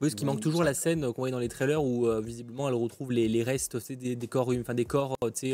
Oui, 0.02 0.12
ce 0.12 0.16
qui 0.16 0.26
manque 0.26 0.42
toujours 0.42 0.64
la 0.64 0.76
scène 0.76 1.02
qu'on 1.12 1.22
voit 1.24 1.32
dans 1.32 1.40
les 1.40 1.48
trailers 1.50 1.84
où 1.84 2.08
visiblement 2.22 2.68
elle 2.68 2.76
retrouve 2.76 3.12
les, 3.12 3.28
les 3.28 3.42
restes 3.42 3.78
des, 3.92 4.16
des 4.16 4.28
corps, 4.28 4.54
enfin 4.62 4.76
des 4.76 4.86
corps 4.86 5.16
tu 5.34 5.50
sais, 5.50 5.52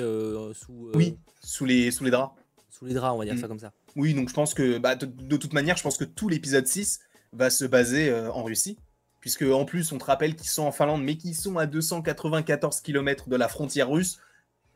sous, 0.53 0.91
Oui, 0.95 1.17
sous 1.41 1.63
les, 1.63 1.91
sous 1.91 2.03
les 2.03 2.11
draps. 2.11 2.33
sous 2.69 2.83
les 2.83 2.93
draps, 2.93 3.15
on 3.15 3.19
va 3.19 3.23
dire 3.23 3.35
Mm. 3.35 3.39
ça 3.39 3.47
comme 3.47 3.59
ça. 3.59 3.71
Oui, 3.95 4.13
donc 4.13 4.27
je 4.27 4.33
pense 4.33 4.53
que, 4.53 4.79
bah, 4.79 4.95
de, 4.95 5.05
de 5.05 5.37
toute 5.37 5.53
manière, 5.53 5.77
je 5.77 5.83
pense 5.83 5.95
que 5.95 6.03
tout 6.03 6.27
l'épisode 6.27 6.67
6 6.67 6.99
va 7.31 7.49
se 7.49 7.63
baser 7.63 8.13
en 8.13 8.43
Russie. 8.43 8.77
Puisque 9.21 9.43
en 9.43 9.63
plus, 9.63 9.93
on 9.93 9.97
te 9.97 10.03
rappelle 10.03 10.35
qu'ils 10.35 10.49
sont 10.49 10.63
en 10.63 10.73
Finlande, 10.73 11.01
mais 11.01 11.15
qu'ils 11.15 11.35
sont 11.35 11.57
à 11.57 11.65
294 11.65 12.81
km 12.81 13.29
de 13.29 13.37
la 13.37 13.47
frontière 13.47 13.89
russe. 13.89 14.19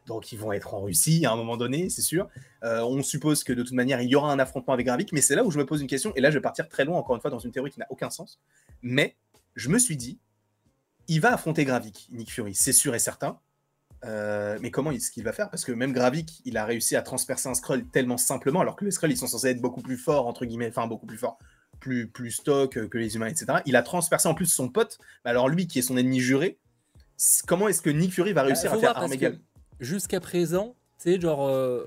Donc 0.07 0.31
ils 0.31 0.39
vont 0.39 0.53
être 0.53 0.73
en 0.73 0.81
Russie 0.81 1.25
à 1.25 1.33
un 1.33 1.35
moment 1.35 1.57
donné, 1.57 1.89
c'est 1.89 2.01
sûr. 2.01 2.27
Euh, 2.63 2.81
on 2.81 3.03
suppose 3.03 3.43
que 3.43 3.53
de 3.53 3.61
toute 3.61 3.73
manière, 3.73 4.01
il 4.01 4.09
y 4.09 4.15
aura 4.15 4.31
un 4.31 4.39
affrontement 4.39 4.73
avec 4.73 4.87
Gravik, 4.87 5.11
mais 5.11 5.21
c'est 5.21 5.35
là 5.35 5.43
où 5.43 5.51
je 5.51 5.59
me 5.59 5.65
pose 5.65 5.81
une 5.81 5.87
question, 5.87 6.13
et 6.15 6.21
là 6.21 6.31
je 6.31 6.37
vais 6.37 6.41
partir 6.41 6.67
très 6.67 6.85
loin, 6.85 6.97
encore 6.97 7.15
une 7.15 7.21
fois, 7.21 7.29
dans 7.29 7.39
une 7.39 7.51
théorie 7.51 7.69
qui 7.69 7.79
n'a 7.79 7.87
aucun 7.89 8.09
sens. 8.09 8.39
Mais 8.81 9.15
je 9.55 9.69
me 9.69 9.77
suis 9.77 9.97
dit, 9.97 10.17
il 11.09 11.21
va 11.21 11.33
affronter 11.33 11.65
Gravik, 11.65 12.07
Nick 12.11 12.31
Fury, 12.31 12.55
c'est 12.55 12.73
sûr 12.73 12.95
et 12.95 12.99
certain. 12.99 13.39
Euh, 14.05 14.57
mais 14.61 14.71
comment 14.71 14.91
est-ce 14.91 15.11
qu'il 15.11 15.23
va 15.23 15.33
faire? 15.33 15.49
Parce 15.49 15.65
que 15.65 15.71
même 15.71 15.91
Gravik, 15.91 16.41
il 16.45 16.55
a 16.57 16.65
réussi 16.65 16.95
à 16.95 17.01
transpercer 17.01 17.49
un 17.49 17.53
scroll 17.53 17.85
tellement 17.87 18.17
simplement, 18.17 18.61
alors 18.61 18.77
que 18.77 18.85
les 18.85 18.91
scrolls, 18.91 19.11
ils 19.11 19.17
sont 19.17 19.27
censés 19.27 19.49
être 19.49 19.61
beaucoup 19.61 19.81
plus 19.81 19.97
forts, 19.97 20.27
entre 20.27 20.45
guillemets, 20.45 20.69
enfin 20.69 20.87
beaucoup 20.87 21.07
plus 21.07 21.17
forts, 21.17 21.37
plus, 21.81 22.07
plus 22.07 22.31
stock 22.31 22.87
que 22.87 22.97
les 22.97 23.15
humains, 23.15 23.27
etc. 23.27 23.59
Il 23.65 23.75
a 23.75 23.83
transpercé 23.83 24.29
en 24.29 24.35
plus 24.35 24.45
son 24.45 24.69
pote, 24.69 24.99
alors 25.25 25.49
lui 25.49 25.67
qui 25.67 25.79
est 25.79 25.81
son 25.81 25.97
ennemi 25.97 26.21
juré, 26.21 26.59
comment 27.45 27.67
est-ce 27.67 27.81
que 27.81 27.89
Nick 27.89 28.13
Fury 28.13 28.31
va 28.31 28.43
réussir 28.43 28.71
Bah, 28.71 28.77
faut 28.77 28.85
à 28.85 28.93
faire 28.93 29.07
voir 29.19 29.39
Jusqu'à 29.79 30.19
présent, 30.19 30.75
sais, 30.97 31.19
genre. 31.19 31.47
euh, 31.47 31.85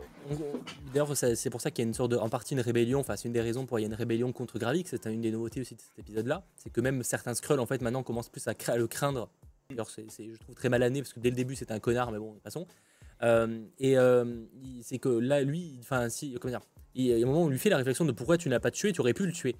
D'ailleurs, 0.92 1.16
c'est 1.16 1.50
pour 1.50 1.60
ça 1.60 1.70
qu'il 1.70 1.82
y 1.82 1.86
a 1.86 1.88
une 1.88 1.94
sorte 1.94 2.12
de. 2.12 2.16
En 2.16 2.28
partie 2.28 2.54
une 2.54 2.60
rébellion, 2.60 3.00
enfin, 3.00 3.16
c'est 3.16 3.26
une 3.26 3.32
des 3.32 3.40
raisons 3.40 3.66
pour 3.66 3.78
il 3.78 3.82
y 3.82 3.84
a 3.84 3.88
une 3.88 3.94
rébellion 3.94 4.32
contre 4.32 4.58
Gravik, 4.58 4.86
c'est 4.88 5.06
une 5.06 5.20
des 5.20 5.32
nouveautés 5.32 5.60
aussi 5.60 5.74
de 5.74 5.80
cet 5.80 5.98
épisode-là. 5.98 6.44
C'est 6.56 6.70
que 6.70 6.80
même 6.80 7.02
certains 7.02 7.34
Skrulls, 7.34 7.58
en 7.58 7.66
fait, 7.66 7.80
maintenant 7.82 8.02
commencent 8.02 8.28
plus 8.28 8.46
à 8.46 8.54
le 8.76 8.86
craindre. 8.86 9.28
D'ailleurs, 9.70 9.90
c'est, 9.90 10.10
c'est- 10.10 10.28
je 10.30 10.36
trouve 10.38 10.54
très 10.54 10.68
mal 10.68 10.80
parce 10.92 11.12
que 11.12 11.20
dès 11.20 11.30
le 11.30 11.36
début, 11.36 11.56
c'était 11.56 11.72
un 11.72 11.80
connard, 11.80 12.12
mais 12.12 12.18
bon, 12.18 12.30
de 12.30 12.34
toute 12.34 12.42
façon. 12.42 12.66
Euh, 13.22 13.60
et 13.78 13.98
euh, 13.98 14.44
c'est 14.82 14.98
que 14.98 15.08
là, 15.08 15.42
lui, 15.42 15.76
enfin, 15.80 16.08
comment 16.40 16.50
dire, 16.52 16.60
il 16.94 17.06
y 17.06 17.12
a 17.12 17.16
un 17.16 17.26
moment 17.26 17.42
où 17.42 17.46
on 17.46 17.48
lui 17.48 17.58
fait 17.58 17.70
la 17.70 17.76
réflexion 17.76 18.04
de 18.04 18.12
pourquoi 18.12 18.36
tu 18.38 18.48
n'as 18.48 18.60
pas 18.60 18.70
tué, 18.70 18.92
tu 18.92 19.00
aurais 19.00 19.14
pu 19.14 19.26
le 19.26 19.32
tuer. 19.32 19.56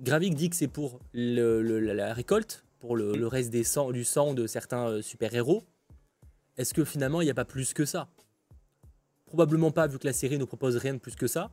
Gravik 0.00 0.34
dit 0.34 0.50
que 0.50 0.56
c'est 0.56 0.68
pour 0.68 0.98
la, 1.12 2.12
récolte, 2.14 2.64
pour 2.80 2.96
le, 2.96 3.12
le 3.16 3.26
reste 3.26 3.50
des 3.50 3.62
sang, 3.64 3.90
du 3.92 4.04
sang 4.04 4.34
de 4.34 4.46
certains 4.46 5.00
super-héros. 5.02 5.62
Est-ce 6.56 6.74
que 6.74 6.84
finalement, 6.84 7.20
il 7.20 7.24
n'y 7.24 7.30
a 7.30 7.34
pas 7.34 7.44
plus 7.44 7.72
que 7.74 7.84
ça? 7.84 8.08
Probablement 9.26 9.70
pas, 9.70 9.86
vu 9.86 9.98
que 9.98 10.06
la 10.06 10.12
série 10.12 10.38
ne 10.38 10.44
propose 10.44 10.76
rien 10.76 10.94
de 10.94 10.98
plus 10.98 11.16
que 11.16 11.26
ça. 11.26 11.50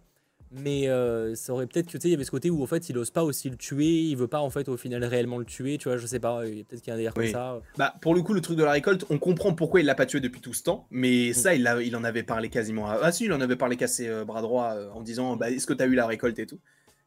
Mais 0.54 0.90
euh, 0.90 1.34
ça 1.34 1.54
aurait 1.54 1.66
peut-être 1.66 1.86
que, 1.88 1.94
tu 1.94 2.02
sais, 2.02 2.10
il 2.10 2.12
y 2.12 2.14
avait 2.14 2.26
ce 2.26 2.32
côté 2.32 2.50
où, 2.50 2.62
en 2.62 2.68
fait, 2.68 2.90
il 2.90 2.98
ose 2.98 3.10
pas 3.10 3.24
aussi 3.24 3.50
le 3.50 3.56
tuer, 3.56 3.86
il 4.02 4.18
veut 4.18 4.28
pas, 4.28 4.40
en 4.42 4.50
fait, 4.50 4.68
au 4.68 4.76
final, 4.76 5.02
réellement 5.06 5.38
le 5.38 5.46
tuer, 5.46 5.78
tu 5.78 5.88
vois, 5.88 5.98
je 5.98 6.06
sais 6.06 6.20
pas, 6.20 6.46
il 6.46 6.58
y 6.58 6.62
a 6.62 6.64
peut-être 6.66 6.82
qu'il 6.82 6.90
y 6.90 6.92
a 6.92 6.96
un 6.96 6.98
délire 6.98 7.14
Oui. 7.16 7.32
comme 7.32 7.32
ça. 7.32 7.62
Bah, 7.78 7.96
pour 8.02 8.14
le 8.14 8.22
coup, 8.22 8.34
le 8.34 8.42
truc 8.42 8.58
de 8.58 8.64
la 8.66 8.72
récolte, 8.72 9.06
on 9.10 9.18
comprend 9.18 9.54
pourquoi 9.54 9.80
il 9.80 9.86
l'a 9.86 9.96
pas 9.96 10.06
tué 10.06 10.20
depuis 10.20 10.42
tout 10.42 10.54
ce 10.54 10.62
temps, 10.64 10.88
mais 10.92 11.30
Mm. 11.30 11.34
ça, 11.34 11.56
il, 11.56 11.96
en 11.96 12.04
avait 12.04 12.24
parlé 12.24 12.50
quasiment. 12.50 12.88
à- 12.90 13.00
Ah 13.02 13.12
si, 13.14 13.26
il 13.26 13.34
en 13.34 13.40
avait 13.40 13.56
parlé 13.56 13.78
qu'à 13.78 13.88
ses 13.88 14.10
euh, 14.10 14.26
bras 14.26 14.42
droits 14.42 14.74
euh, 14.74 14.90
en 14.92 15.02
disant 15.02 15.38
bah, 15.38 15.50
Est-ce 15.50 15.66
que 15.66 15.74
tu 15.74 15.82
as 15.84 15.86
eu 15.88 15.96
la 15.96 16.06
récolte 16.06 16.38
et 16.38 16.46
tout? 16.46 16.60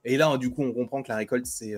Et 0.06 0.16
là, 0.16 0.34
du 0.38 0.48
coup, 0.50 0.62
on 0.62 0.72
comprend 0.72 1.02
que 1.02 1.08
la 1.10 1.16
récolte, 1.16 1.44
c'est 1.44 1.74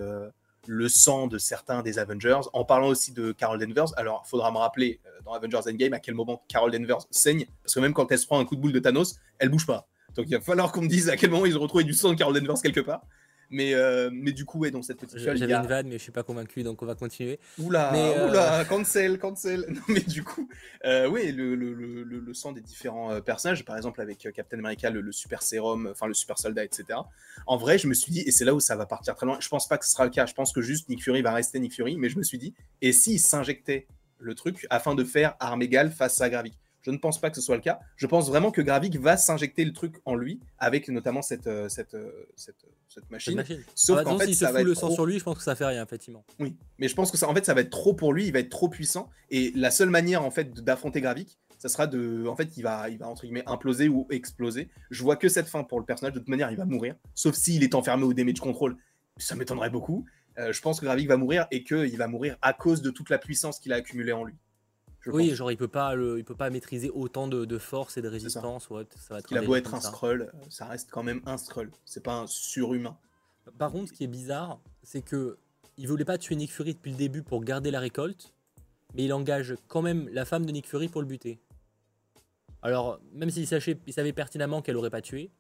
le 0.69 0.89
sang 0.89 1.27
de 1.27 1.39
certains 1.39 1.83
des 1.83 1.99
Avengers. 1.99 2.41
En 2.53 2.65
parlant 2.65 2.89
aussi 2.89 3.13
de 3.13 3.33
Carol 3.33 3.59
Danvers, 3.59 3.97
alors 3.97 4.23
il 4.27 4.29
faudra 4.29 4.51
me 4.51 4.59
rappeler 4.59 5.01
euh, 5.07 5.11
dans 5.25 5.33
Avengers 5.33 5.71
Endgame 5.71 5.93
à 5.93 6.01
quel 6.01 6.15
moment 6.15 6.43
Carol 6.49 6.71
Danvers 6.71 7.07
saigne, 7.11 7.47
parce 7.63 7.75
que 7.75 7.81
même 7.81 7.93
quand 7.93 8.11
elle 8.11 8.19
se 8.19 8.27
prend 8.27 8.39
un 8.39 8.45
coup 8.45 8.57
de 8.57 8.61
boule 8.61 8.73
de 8.73 8.79
Thanos, 8.79 9.17
elle 9.39 9.49
bouge 9.49 9.67
pas. 9.67 9.89
Donc 10.15 10.27
il 10.29 10.35
va 10.35 10.41
falloir 10.41 10.73
qu'on 10.73 10.87
dise 10.87 11.09
à 11.09 11.17
quel 11.17 11.31
moment 11.31 11.47
ils 11.47 11.57
ont 11.57 11.61
retrouvé 11.61 11.85
du 11.85 11.93
sang 11.93 12.11
de 12.11 12.15
Carol 12.15 12.35
Danvers 12.35 12.61
quelque 12.63 12.81
part. 12.81 13.03
Mais, 13.51 13.75
euh, 13.75 14.11
mais 14.13 14.33
du 14.33 14.45
coup, 14.45 14.59
ouais, 14.59 14.71
dans 14.71 14.83
cette 14.83 14.99
petite 14.99 15.21
fiole, 15.21 15.37
J'avais 15.37 15.53
a- 15.53 15.61
une 15.63 15.67
vanne, 15.69 15.87
mais 15.89 15.99
je 15.99 16.03
suis 16.03 16.13
pas 16.13 16.23
convaincu, 16.23 16.63
donc 16.63 16.83
on 16.83 16.87
va 16.87 16.95
continuer. 16.95 17.39
Oula, 17.59 17.95
euh, 17.95 18.29
oula, 18.29 18.65
cancel, 18.65 19.19
cancel. 19.19 19.65
Non, 19.71 19.81
mais 19.89 20.01
du 20.01 20.25
coup, 20.25 20.49
euh, 20.85 21.09
oui, 21.09 21.31
le, 21.33 21.55
le, 21.55 21.73
le, 21.75 22.03
le- 22.05 22.35
sang 22.35 22.53
des 22.53 22.61
différents 22.61 23.21
personnages, 23.21 23.65
par 23.65 23.77
exemple 23.77 24.01
avec 24.01 24.29
Captain 24.35 24.59
America, 24.59 24.91
le, 24.91 25.13
super 25.13 25.43
sérum, 25.43 25.89
enfin 25.91 26.07
le 26.07 26.15
super 26.15 26.39
soldat, 26.39 26.65
etc. 26.65 26.99
En 27.47 27.57
vrai, 27.57 27.79
je 27.79 27.87
me 27.87 27.95
suis 27.95 28.13
dit, 28.13 28.21
et 28.21 28.31
c'est 28.31 28.45
là 28.45 28.55
où 28.55 28.61
ça 28.61 28.77
va 28.77 28.85
partir 28.87 29.15
très 29.15 29.27
loin, 29.27 29.39
je 29.41 29.49
pense 29.49 29.69
pas 29.69 29.79
que 29.79 29.85
ce 29.87 29.93
sera 29.93 30.05
le 30.05 30.11
cas, 30.11 30.27
je 30.27 30.35
pense 30.35 30.53
que 30.53 30.61
juste 30.61 30.89
Nick 30.89 31.03
Fury 31.03 31.23
va 31.23 31.33
rester 31.33 31.59
Nick 31.61 31.75
Fury, 31.75 31.97
mais 31.97 32.09
je 32.09 32.19
me 32.19 32.23
suis 32.23 32.39
dit, 32.39 32.53
et 32.83 32.93
s'il 32.93 33.21
s'injectait 33.21 33.87
le 34.19 34.35
truc 34.35 34.67
afin 34.71 34.95
de 34.95 35.05
faire 35.05 35.35
arme 35.41 35.63
égale 35.63 35.91
face 35.93 36.21
à 36.21 36.29
Gravik? 36.29 36.59
Je 36.87 36.93
ne 36.93 36.99
pense 36.99 37.21
pas 37.21 37.31
que 37.31 37.37
ce 37.37 37.43
soit 37.43 37.57
le 37.57 37.61
cas. 37.63 37.81
Je 37.97 38.07
pense 38.07 38.29
vraiment 38.29 38.53
que 38.53 38.63
Gravik 38.63 38.97
va 39.01 39.17
s'injecter 39.17 39.65
le 39.65 39.73
truc 39.73 39.97
en 40.05 40.15
lui, 40.15 40.39
avec 40.59 40.89
notamment 40.89 41.21
cette, 41.21 41.49
euh, 41.49 41.69
cette, 41.69 41.95
euh, 41.95 42.11
cette, 42.37 42.65
euh, 42.65 42.69
cette 42.89 43.11
machine. 43.11 43.35
machine. 43.35 43.61
Sauf 43.75 43.99
Ah 44.01 44.05
bah, 44.05 44.11
qu'en 44.13 44.19
fait, 44.21 44.29
se 44.29 44.35
ça 44.35 44.53
va 44.53 44.61
fout 44.61 44.69
le 44.69 44.75
sang 44.77 44.87
trop- 44.87 44.95
sur 44.95 45.07
lui, 45.07 45.19
je 45.19 45.25
pense 45.25 45.37
que 45.39 45.43
ça 45.43 45.57
fait 45.57 45.67
rien, 45.67 45.83
effectivement. 45.83 46.25
oui, 46.39 46.55
mais 46.79 46.87
je 46.87 46.95
pense 46.95 47.11
que 47.11 47.19
ça, 47.19 47.29
en 47.29 47.35
fait, 47.35 47.45
ça 47.45 47.55
va 47.55 47.63
être 47.63 47.71
trop 47.71 47.93
pour 47.95 48.13
lui. 48.13 48.27
Il 48.27 48.33
va 48.33 48.39
être 48.39 48.49
trop 48.51 48.69
puissant. 48.69 49.11
Et 49.31 49.53
la 49.57 49.71
seule 49.73 49.91
manière, 49.91 50.23
en 50.25 50.31
fait, 50.31 50.53
d'affronter 50.63 51.01
Gravik, 51.01 51.37
ça 51.59 51.69
sera 51.69 51.87
de, 51.89 52.27
en 52.29 52.37
fait, 52.37 52.57
il 52.57 52.63
va, 52.63 52.89
il 52.89 52.99
va 52.99 53.09
entre 53.09 53.23
guillemets 53.23 53.43
imploser 53.47 53.89
ou 53.89 54.07
exploser. 54.11 54.69
Je 54.91 55.03
vois 55.03 55.17
que 55.17 55.29
cette 55.29 55.49
fin 55.49 55.65
pour 55.65 55.81
le 55.81 55.87
personnage. 55.87 56.13
De 56.15 56.21
toute 56.21 56.29
manière, 56.29 56.51
il 56.53 56.57
va 56.57 56.67
mourir, 56.67 56.95
sauf 57.15 57.35
s'il 57.35 57.65
est 57.65 57.75
enfermé 57.75 58.05
au 58.05 58.15
damage 58.15 58.41
control. 58.41 58.77
Ça 59.17 59.35
m'étonnerait 59.35 59.71
beaucoup. 59.71 60.05
euh, 60.39 60.53
je 60.53 60.61
pense 60.61 60.79
que 60.81 60.85
Gravik 60.85 61.09
va 61.09 61.17
mourir 61.17 61.47
et 61.51 61.65
qu'il 61.65 61.97
va 61.97 62.07
mourir 62.09 62.37
à 62.43 62.53
cause 62.53 62.83
de 62.83 62.91
toute 62.91 63.09
la 63.09 63.17
puissance 63.19 63.59
qu'il 63.59 63.73
a 63.73 63.77
accumulée 63.77 64.13
en 64.13 64.23
lui. 64.25 64.35
Je 65.07 65.13
Oui, 65.13 65.29
pense. 65.29 65.37
genre 65.37 65.51
il 65.53 65.57
peut 65.57 65.69
pas, 65.69 65.95
le- 65.95 66.19
il 66.19 66.25
peut 66.25 66.35
pas 66.35 66.51
maîtriser 66.51 66.91
autant 66.91 67.29
de, 67.29 67.45
de 67.45 67.59
force 67.59 67.97
et 67.97 68.03
de 68.03 68.09
ça. 68.09 68.13
résistance. 68.13 68.69
Ouais, 68.71 68.85
ça 68.99 69.15
va 69.15 69.21
être 69.21 69.31
Il 69.31 69.39
a 69.39 69.41
un 69.41 69.45
beau 69.45 69.55
être 69.55 69.73
un 69.75 69.81
ça. 69.81 69.89
scroll, 69.89 70.23
euh, 70.35 70.39
ça 70.51 70.67
reste 70.67 70.91
quand 70.91 71.05
même 71.05 71.23
un 71.27 71.39
scroll. 71.39 71.71
C'est 71.85 72.03
pas 72.03 72.15
un 72.15 72.27
surhumain. 72.27 72.99
Par 73.59 73.71
contre, 73.71 73.89
ce 73.91 73.93
qui 73.93 74.03
est 74.05 74.09
bizarre, 74.09 74.59
c'est 74.83 75.03
que 75.03 75.39
il 75.79 75.87
voulait 75.87 76.05
pas 76.05 76.19
tuer 76.19 76.35
Nick 76.35 76.51
Fury 76.53 76.75
depuis 76.75 76.91
le 76.91 76.97
début 76.97 77.23
pour 77.23 77.45
garder 77.45 77.71
la 77.71 77.79
récolte, 77.81 78.35
mais 78.95 79.05
il 79.05 79.13
engage 79.13 79.55
quand 79.69 79.83
même 79.83 80.09
la 80.09 80.25
femme 80.25 80.45
de 80.45 80.51
Nick 80.51 80.67
Fury 80.67 80.89
pour 80.89 81.01
le 81.03 81.07
buter. 81.07 81.39
Alors, 82.63 82.99
même 83.13 83.31
s'il 83.31 83.47
sachait, 83.47 83.79
il 83.87 83.93
savait 83.93 84.13
pertinemment 84.13 84.61
qu'elle 84.63 84.77
aurait 84.77 84.91
pas 84.91 85.03
tué, 85.03 85.31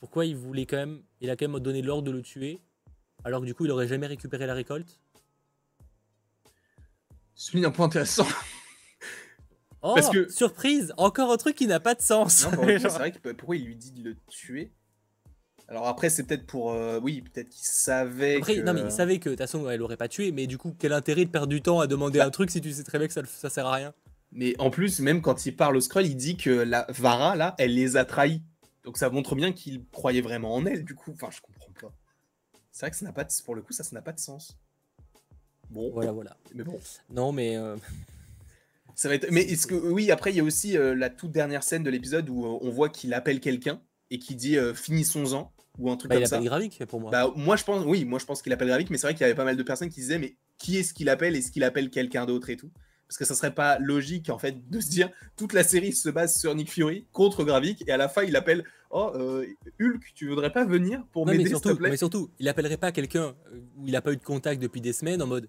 pourquoi 0.00 0.26
il 0.26 0.36
voulait 0.36 0.66
quand 0.66 0.76
même, 0.76 1.02
il 1.22 1.30
a 1.30 1.36
quand 1.36 1.48
même 1.48 1.60
donné 1.60 1.80
l'ordre 1.80 2.02
de 2.02 2.10
le 2.10 2.20
tuer, 2.22 2.60
alors 3.24 3.40
que 3.40 3.46
du 3.46 3.54
coup 3.54 3.64
il 3.64 3.70
aurait 3.70 3.88
jamais 3.88 4.06
récupéré 4.08 4.46
la 4.46 4.52
récolte? 4.54 4.98
Souligne 7.34 7.64
un 7.66 7.70
point 7.70 7.86
intéressant. 7.86 8.26
Oh, 9.82 9.94
Parce 9.94 10.10
que- 10.10 10.28
surprise, 10.28 10.92
encore 10.96 11.32
un 11.32 11.36
truc 11.36 11.56
qui 11.56 11.66
n'a 11.66 11.80
pas 11.80 11.94
de 11.94 12.02
sens. 12.02 12.46
Non, 12.52 12.62
c'est 12.66 12.78
vrai 12.88 13.10
que 13.12 13.18
peut- 13.18 13.34
pourquoi 13.34 13.56
il 13.56 13.64
lui 13.66 13.76
dit 13.76 13.90
de 13.92 14.02
le 14.10 14.16
tuer? 14.28 14.70
Alors 15.68 15.86
après, 15.86 16.10
c'est 16.10 16.22
peut-être 16.24 16.46
pour. 16.46 16.72
euh, 16.72 17.00
oui, 17.02 17.22
peut-être 17.22 17.48
qu'il 17.48 17.64
savait. 17.64 18.36
Après, 18.36 18.56
que... 18.56 18.60
non 18.60 18.74
mais 18.74 18.82
il 18.82 18.90
savait 18.92 19.18
que 19.18 19.28
de 19.30 19.34
toute 19.34 19.38
façon 19.40 19.68
elle 19.70 19.80
aurait 19.82 19.96
pas 19.96 20.08
tué, 20.08 20.30
mais 20.30 20.46
du 20.46 20.58
coup 20.58 20.74
quel 20.78 20.92
intérêt 20.92 21.24
de 21.24 21.30
perdre 21.30 21.46
du 21.48 21.62
temps 21.62 21.80
à 21.80 21.86
demander 21.86 22.18
Bah. 22.18 22.26
un 22.26 22.30
truc 22.30 22.50
si 22.50 22.60
tu 22.60 22.70
sais 22.72 22.84
très 22.84 22.98
bien 22.98 23.06
que 23.08 23.12
ça, 23.14 23.22
ça 23.26 23.48
sert 23.50 23.66
à 23.66 23.72
rien? 23.74 23.94
Mais 24.32 24.54
en 24.60 24.70
plus, 24.70 25.00
même 25.00 25.20
quand 25.22 25.46
il 25.46 25.56
parle 25.56 25.76
au 25.76 25.80
scroll, 25.80 26.06
il 26.06 26.16
dit 26.16 26.36
que 26.36 26.50
la 26.50 26.86
Vara, 26.90 27.36
là, 27.36 27.54
elle 27.58 27.74
les 27.74 27.96
a 27.96 28.04
trahis. 28.04 28.42
Donc 28.84 28.98
ça 28.98 29.08
montre 29.10 29.34
bien 29.34 29.52
qu'il 29.52 29.84
croyait 29.92 30.20
vraiment 30.22 30.54
en 30.54 30.64
elle, 30.66 30.84
du 30.84 30.94
coup. 30.94 31.12
Enfin, 31.12 31.28
je 31.30 31.40
comprends 31.40 31.72
pas. 31.80 31.92
C'est 32.70 32.80
vrai 32.86 32.90
que 32.90 32.96
ça 32.96 33.04
n'a 33.04 33.12
pas 33.12 33.24
de... 33.24 33.32
pour 33.44 33.54
le 33.54 33.62
coup, 33.62 33.72
ça, 33.72 33.84
ça 33.84 33.90
n'a 33.94 34.02
pas 34.02 34.12
de 34.12 34.20
sens. 34.20 34.56
Bon, 35.70 35.90
Voilà 35.92 36.12
voilà. 36.12 36.36
mais 36.54 36.64
bon. 36.64 36.78
Non 37.10 37.32
mais 37.32 37.56
euh, 37.56 37.76
Ça 39.02 39.08
va 39.08 39.16
être... 39.16 39.26
Mais 39.32 39.42
est-ce 39.42 39.66
que 39.66 39.74
oui, 39.74 40.12
après 40.12 40.30
il 40.30 40.36
y 40.36 40.40
a 40.40 40.44
aussi 40.44 40.78
euh, 40.78 40.94
la 40.94 41.10
toute 41.10 41.32
dernière 41.32 41.64
scène 41.64 41.82
de 41.82 41.90
l'épisode 41.90 42.28
où 42.28 42.44
euh, 42.44 42.58
on 42.60 42.70
voit 42.70 42.88
qu'il 42.88 43.12
appelle 43.14 43.40
quelqu'un 43.40 43.80
et 44.12 44.20
qui 44.20 44.36
dit 44.36 44.56
euh, 44.56 44.74
finissons-en 44.74 45.52
ou 45.80 45.90
un 45.90 45.96
truc 45.96 46.10
bah, 46.10 46.14
il 46.14 46.20
comme 46.20 46.28
ça. 46.28 46.36
appelle 46.36 46.46
Gravik 46.46 46.84
pour 46.86 47.00
moi. 47.00 47.10
Bah 47.10 47.32
moi 47.34 47.56
je 47.56 47.64
pense 47.64 47.84
oui, 47.84 48.04
moi 48.04 48.20
je 48.20 48.26
pense 48.26 48.42
qu'il 48.42 48.52
appelle 48.52 48.68
Gravik, 48.68 48.90
mais 48.90 48.98
c'est 48.98 49.08
vrai 49.08 49.14
qu'il 49.14 49.22
y 49.22 49.24
avait 49.24 49.34
pas 49.34 49.44
mal 49.44 49.56
de 49.56 49.62
personnes 49.64 49.88
qui 49.88 49.98
disaient 49.98 50.20
mais 50.20 50.36
qui 50.56 50.78
est-ce 50.78 50.94
qu'il 50.94 51.08
appelle 51.08 51.34
Est-ce 51.34 51.50
qu'il 51.50 51.64
appelle 51.64 51.90
quelqu'un 51.90 52.26
d'autre 52.26 52.48
et 52.50 52.56
tout? 52.56 52.70
Parce 53.08 53.18
que 53.18 53.24
ça 53.24 53.34
serait 53.34 53.52
pas 53.52 53.76
logique 53.80 54.30
en 54.30 54.38
fait 54.38 54.70
de 54.70 54.78
se 54.78 54.88
dire 54.88 55.10
toute 55.36 55.52
la 55.52 55.64
série 55.64 55.92
se 55.92 56.08
base 56.08 56.38
sur 56.38 56.54
Nick 56.54 56.70
Fury 56.70 57.04
contre 57.10 57.42
Gravik 57.42 57.82
et 57.88 57.90
à 57.90 57.96
la 57.96 58.08
fin 58.08 58.22
il 58.22 58.36
appelle 58.36 58.62
oh 58.90 59.10
Hulk, 59.80 60.12
tu 60.14 60.28
voudrais 60.28 60.52
pas 60.52 60.64
venir 60.64 61.02
pour 61.10 61.26
m'aider 61.26 61.46
s'il 61.46 61.60
te 61.60 61.72
plaît? 61.72 61.90
mais 61.90 61.96
surtout, 61.96 62.30
il 62.38 62.48
appellerait 62.48 62.76
pas 62.76 62.92
quelqu'un 62.92 63.34
où 63.78 63.88
il 63.88 63.96
a 63.96 64.00
pas 64.00 64.12
eu 64.12 64.16
de 64.16 64.22
contact 64.22 64.62
depuis 64.62 64.80
des 64.80 64.92
semaines 64.92 65.20
en 65.20 65.26
mode 65.26 65.48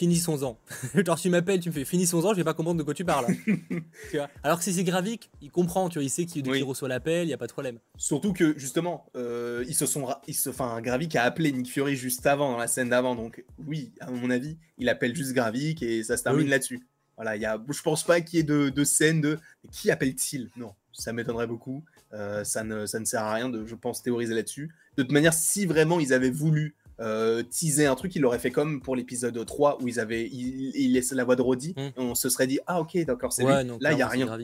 finissons-en. 0.00 0.58
Genre, 1.06 1.20
tu 1.20 1.28
m'appelles, 1.28 1.60
tu 1.60 1.68
me 1.68 1.74
fais 1.74 1.84
finissons-en, 1.84 2.30
je 2.30 2.36
vais 2.36 2.44
pas 2.44 2.54
comprendre 2.54 2.78
de 2.78 2.82
quoi 2.82 2.94
tu 2.94 3.04
parles. 3.04 3.26
tu 4.10 4.16
vois? 4.16 4.30
Alors 4.42 4.56
que 4.58 4.64
si 4.64 4.72
c'est 4.72 4.82
Gravik, 4.84 5.30
il 5.42 5.50
comprend, 5.50 5.88
tu 5.90 5.98
vois, 5.98 6.04
il 6.04 6.08
sait 6.08 6.24
qui, 6.24 6.40
de 6.42 6.46
qui 6.46 6.52
Oui. 6.52 6.58
il 6.60 6.64
reçoit 6.64 6.88
l'appel, 6.88 7.26
il 7.26 7.30
y 7.30 7.34
a 7.34 7.36
pas 7.38 7.46
de 7.46 7.52
problème. 7.52 7.78
Surtout 7.96 8.32
que 8.32 8.58
justement, 8.58 9.06
euh, 9.14 9.62
ils 9.68 9.74
se 9.74 9.84
sont, 9.84 10.06
ra- 10.06 10.22
ils 10.26 10.34
se, 10.34 10.48
enfin, 10.48 10.80
Gravik 10.80 11.14
a 11.16 11.22
appelé 11.24 11.52
Nick 11.52 11.70
Fury 11.70 11.96
juste 11.96 12.26
avant 12.26 12.52
dans 12.52 12.58
la 12.58 12.66
scène 12.66 12.88
d'avant, 12.88 13.14
donc 13.14 13.44
oui, 13.66 13.92
à 14.00 14.10
mon 14.10 14.30
avis, 14.30 14.56
il 14.78 14.88
appelle 14.88 15.14
juste 15.14 15.32
Gravik 15.34 15.82
et 15.82 16.02
ça 16.02 16.16
se 16.16 16.22
termine 16.22 16.44
Oui. 16.44 16.48
là-dessus. 16.50 16.80
Voilà, 17.16 17.36
il 17.36 17.42
y 17.42 17.46
a, 17.46 17.62
je 17.70 17.82
pense 17.82 18.02
pas 18.02 18.22
qu'il 18.22 18.38
y 18.38 18.40
ait 18.40 18.44
de, 18.44 18.70
de 18.70 18.84
scène 18.84 19.20
de 19.20 19.38
qui 19.70 19.90
appelle-t-il? 19.90 20.48
Non, 20.56 20.72
ça 20.94 21.12
m'étonnerait 21.12 21.46
beaucoup. 21.46 21.84
Euh, 22.14 22.42
ça 22.44 22.64
ne, 22.64 22.86
ça 22.86 22.98
ne 22.98 23.04
sert 23.04 23.22
à 23.22 23.34
rien 23.34 23.50
de, 23.50 23.66
je 23.66 23.74
pense, 23.74 24.02
théoriser 24.02 24.34
là-dessus. 24.34 24.74
De 24.96 25.02
toute 25.02 25.12
manière, 25.12 25.34
si 25.34 25.66
vraiment 25.66 26.00
ils 26.00 26.14
avaient 26.14 26.30
voulu 26.30 26.74
euh, 27.00 27.42
teaser 27.42 27.86
un 27.86 27.94
truc, 27.94 28.14
ils 28.14 28.20
l'auraient 28.20 28.38
fait 28.38 28.50
comme 28.50 28.80
pour 28.82 28.94
l'épisode 28.96 29.44
3 29.44 29.82
où 29.82 29.88
ils 29.88 29.98
avaient, 30.00 30.26
ils, 30.26 30.70
ils 30.76 30.92
laissaient 30.92 31.14
la 31.14 31.24
voix 31.24 31.36
de 31.36 31.42
Roddy. 31.42 31.72
Mm. 31.76 31.80
et 31.80 31.92
on 31.96 32.14
se 32.14 32.28
serait 32.28 32.46
dit 32.46 32.60
ah 32.66 32.80
ok 32.80 32.96
d'accord 33.04 33.32
c'est 33.32 33.44
Ouais, 33.44 33.62
lui. 33.62 33.68
non, 33.70 33.78
Là 33.80 33.92
il 33.92 33.98
y 33.98 34.02
a 34.02 34.08
rien. 34.08 34.38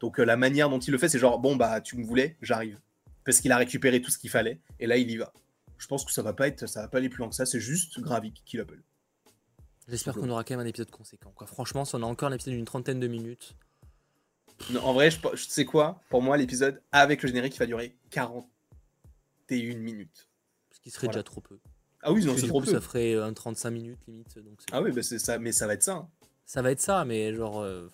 Donc 0.00 0.18
euh, 0.20 0.24
la 0.24 0.36
manière 0.36 0.68
dont 0.68 0.78
il 0.78 0.90
le 0.90 0.98
fait, 0.98 1.08
c'est 1.08 1.18
genre 1.18 1.38
bon 1.38 1.56
bah 1.56 1.80
tu 1.80 1.96
me 1.96 2.04
voulais, 2.04 2.36
j'arrive, 2.42 2.78
parce 3.24 3.40
qu'il 3.40 3.50
a 3.52 3.56
récupéré 3.56 4.02
tout 4.02 4.10
ce 4.10 4.18
qu'il 4.18 4.30
fallait 4.30 4.60
et 4.80 4.86
là 4.86 4.96
il 4.96 5.10
y 5.10 5.16
va. 5.16 5.32
Je 5.78 5.86
pense 5.88 6.04
que 6.04 6.12
ça 6.12 6.22
va 6.22 6.32
pas 6.32 6.46
être, 6.48 6.66
ça 6.68 6.82
va 6.82 6.88
pas 6.88 6.98
aller 6.98 7.08
plus 7.08 7.18
loin 7.18 7.28
que 7.28 7.34
ça. 7.34 7.44
C'est 7.46 7.58
juste 7.60 7.98
Gravik 8.00 8.42
qui 8.44 8.56
l'appelle. 8.56 8.82
J'espère 9.88 10.14
qu'on 10.14 10.30
aura 10.30 10.44
quand 10.44 10.54
même 10.54 10.64
un 10.64 10.68
épisode 10.68 10.90
conséquent. 10.92 11.32
Quoi. 11.34 11.46
Franchement, 11.48 11.84
si 11.84 11.94
on 11.96 12.02
a 12.02 12.06
encore 12.06 12.28
un 12.28 12.32
épisode 12.32 12.54
d'une 12.54 12.64
trentaine 12.64 13.00
de 13.00 13.08
minutes, 13.08 13.56
Non, 14.70 14.80
en 14.84 14.92
vrai, 14.92 15.10
je, 15.10 15.18
je 15.34 15.44
sais 15.48 15.64
quoi 15.64 16.00
Pour 16.08 16.22
moi, 16.22 16.36
l'épisode 16.36 16.80
avec 16.92 17.20
le 17.22 17.26
générique, 17.28 17.56
il 17.56 17.58
va 17.58 17.66
durer 17.66 17.96
41 18.10 19.76
minutes. 19.78 20.28
ce 20.70 20.80
qui 20.80 20.90
serait 20.90 21.08
Voilà. 21.08 21.18
déjà 21.18 21.22
trop 21.24 21.40
peu. 21.40 21.58
Ah 22.02 22.12
oui, 22.12 22.24
non, 22.24 22.34
c'est 22.36 22.48
trop 22.48 22.58
coup, 22.60 22.66
peu. 22.66 22.72
ça 22.72 22.80
ferait 22.80 23.14
euh, 23.14 23.24
un 23.26 23.32
35 23.32 23.70
minutes 23.70 23.98
limite. 24.08 24.36
Donc 24.38 24.58
Ah 24.72 24.82
oui, 24.82 24.90
bah 24.92 25.02
c'est 25.02 25.18
ça, 25.18 25.38
mais 25.38 25.52
ça 25.52 25.66
va 25.66 25.74
être 25.74 25.82
ça. 25.84 25.92
hein. 25.92 26.08
Ça 26.46 26.60
va 26.62 26.70
être 26.72 26.80
ça, 26.80 27.04
mais 27.04 27.32
genre. 27.34 27.60
euh, 27.60 27.88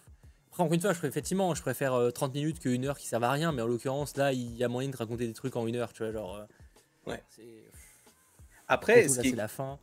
Après, 0.51 0.63
encore 0.63 0.75
une 0.75 0.81
fois, 0.81 0.93
je 0.93 0.99
préfère, 0.99 1.11
effectivement, 1.11 1.55
je 1.55 1.61
préfère 1.63 1.95
euh, 1.95 2.11
30 2.11 2.35
minutes 2.35 2.59
qu'une 2.61 2.87
heure 2.87 2.97
qui 2.99 3.07
servent 3.07 3.25
à 3.25 3.31
rien, 3.33 3.53
mais 3.53 3.63
en 3.63 3.67
l'occurrence, 3.67 4.17
là, 4.17 4.33
il 4.33 4.57
y 4.57 4.65
a 4.65 4.69
moyen 4.69 4.89
de 4.89 4.97
raconter 4.97 5.27
des 5.27 5.35
trucs 5.35 5.57
en 5.57 5.67
une 5.67 5.77
heure, 5.77 5.93
tu 5.93 6.03
vois, 6.03 6.13
genre. 6.13 6.37
euh, 6.37 6.45
Ouais. 7.11 7.23
Après, 8.67 9.03
surtout, 9.09 9.13
ce 9.13 9.17
là, 9.19 9.23
qui, 9.23 9.29
est, 9.31 9.37
la 9.37 9.49
fin. 9.49 9.79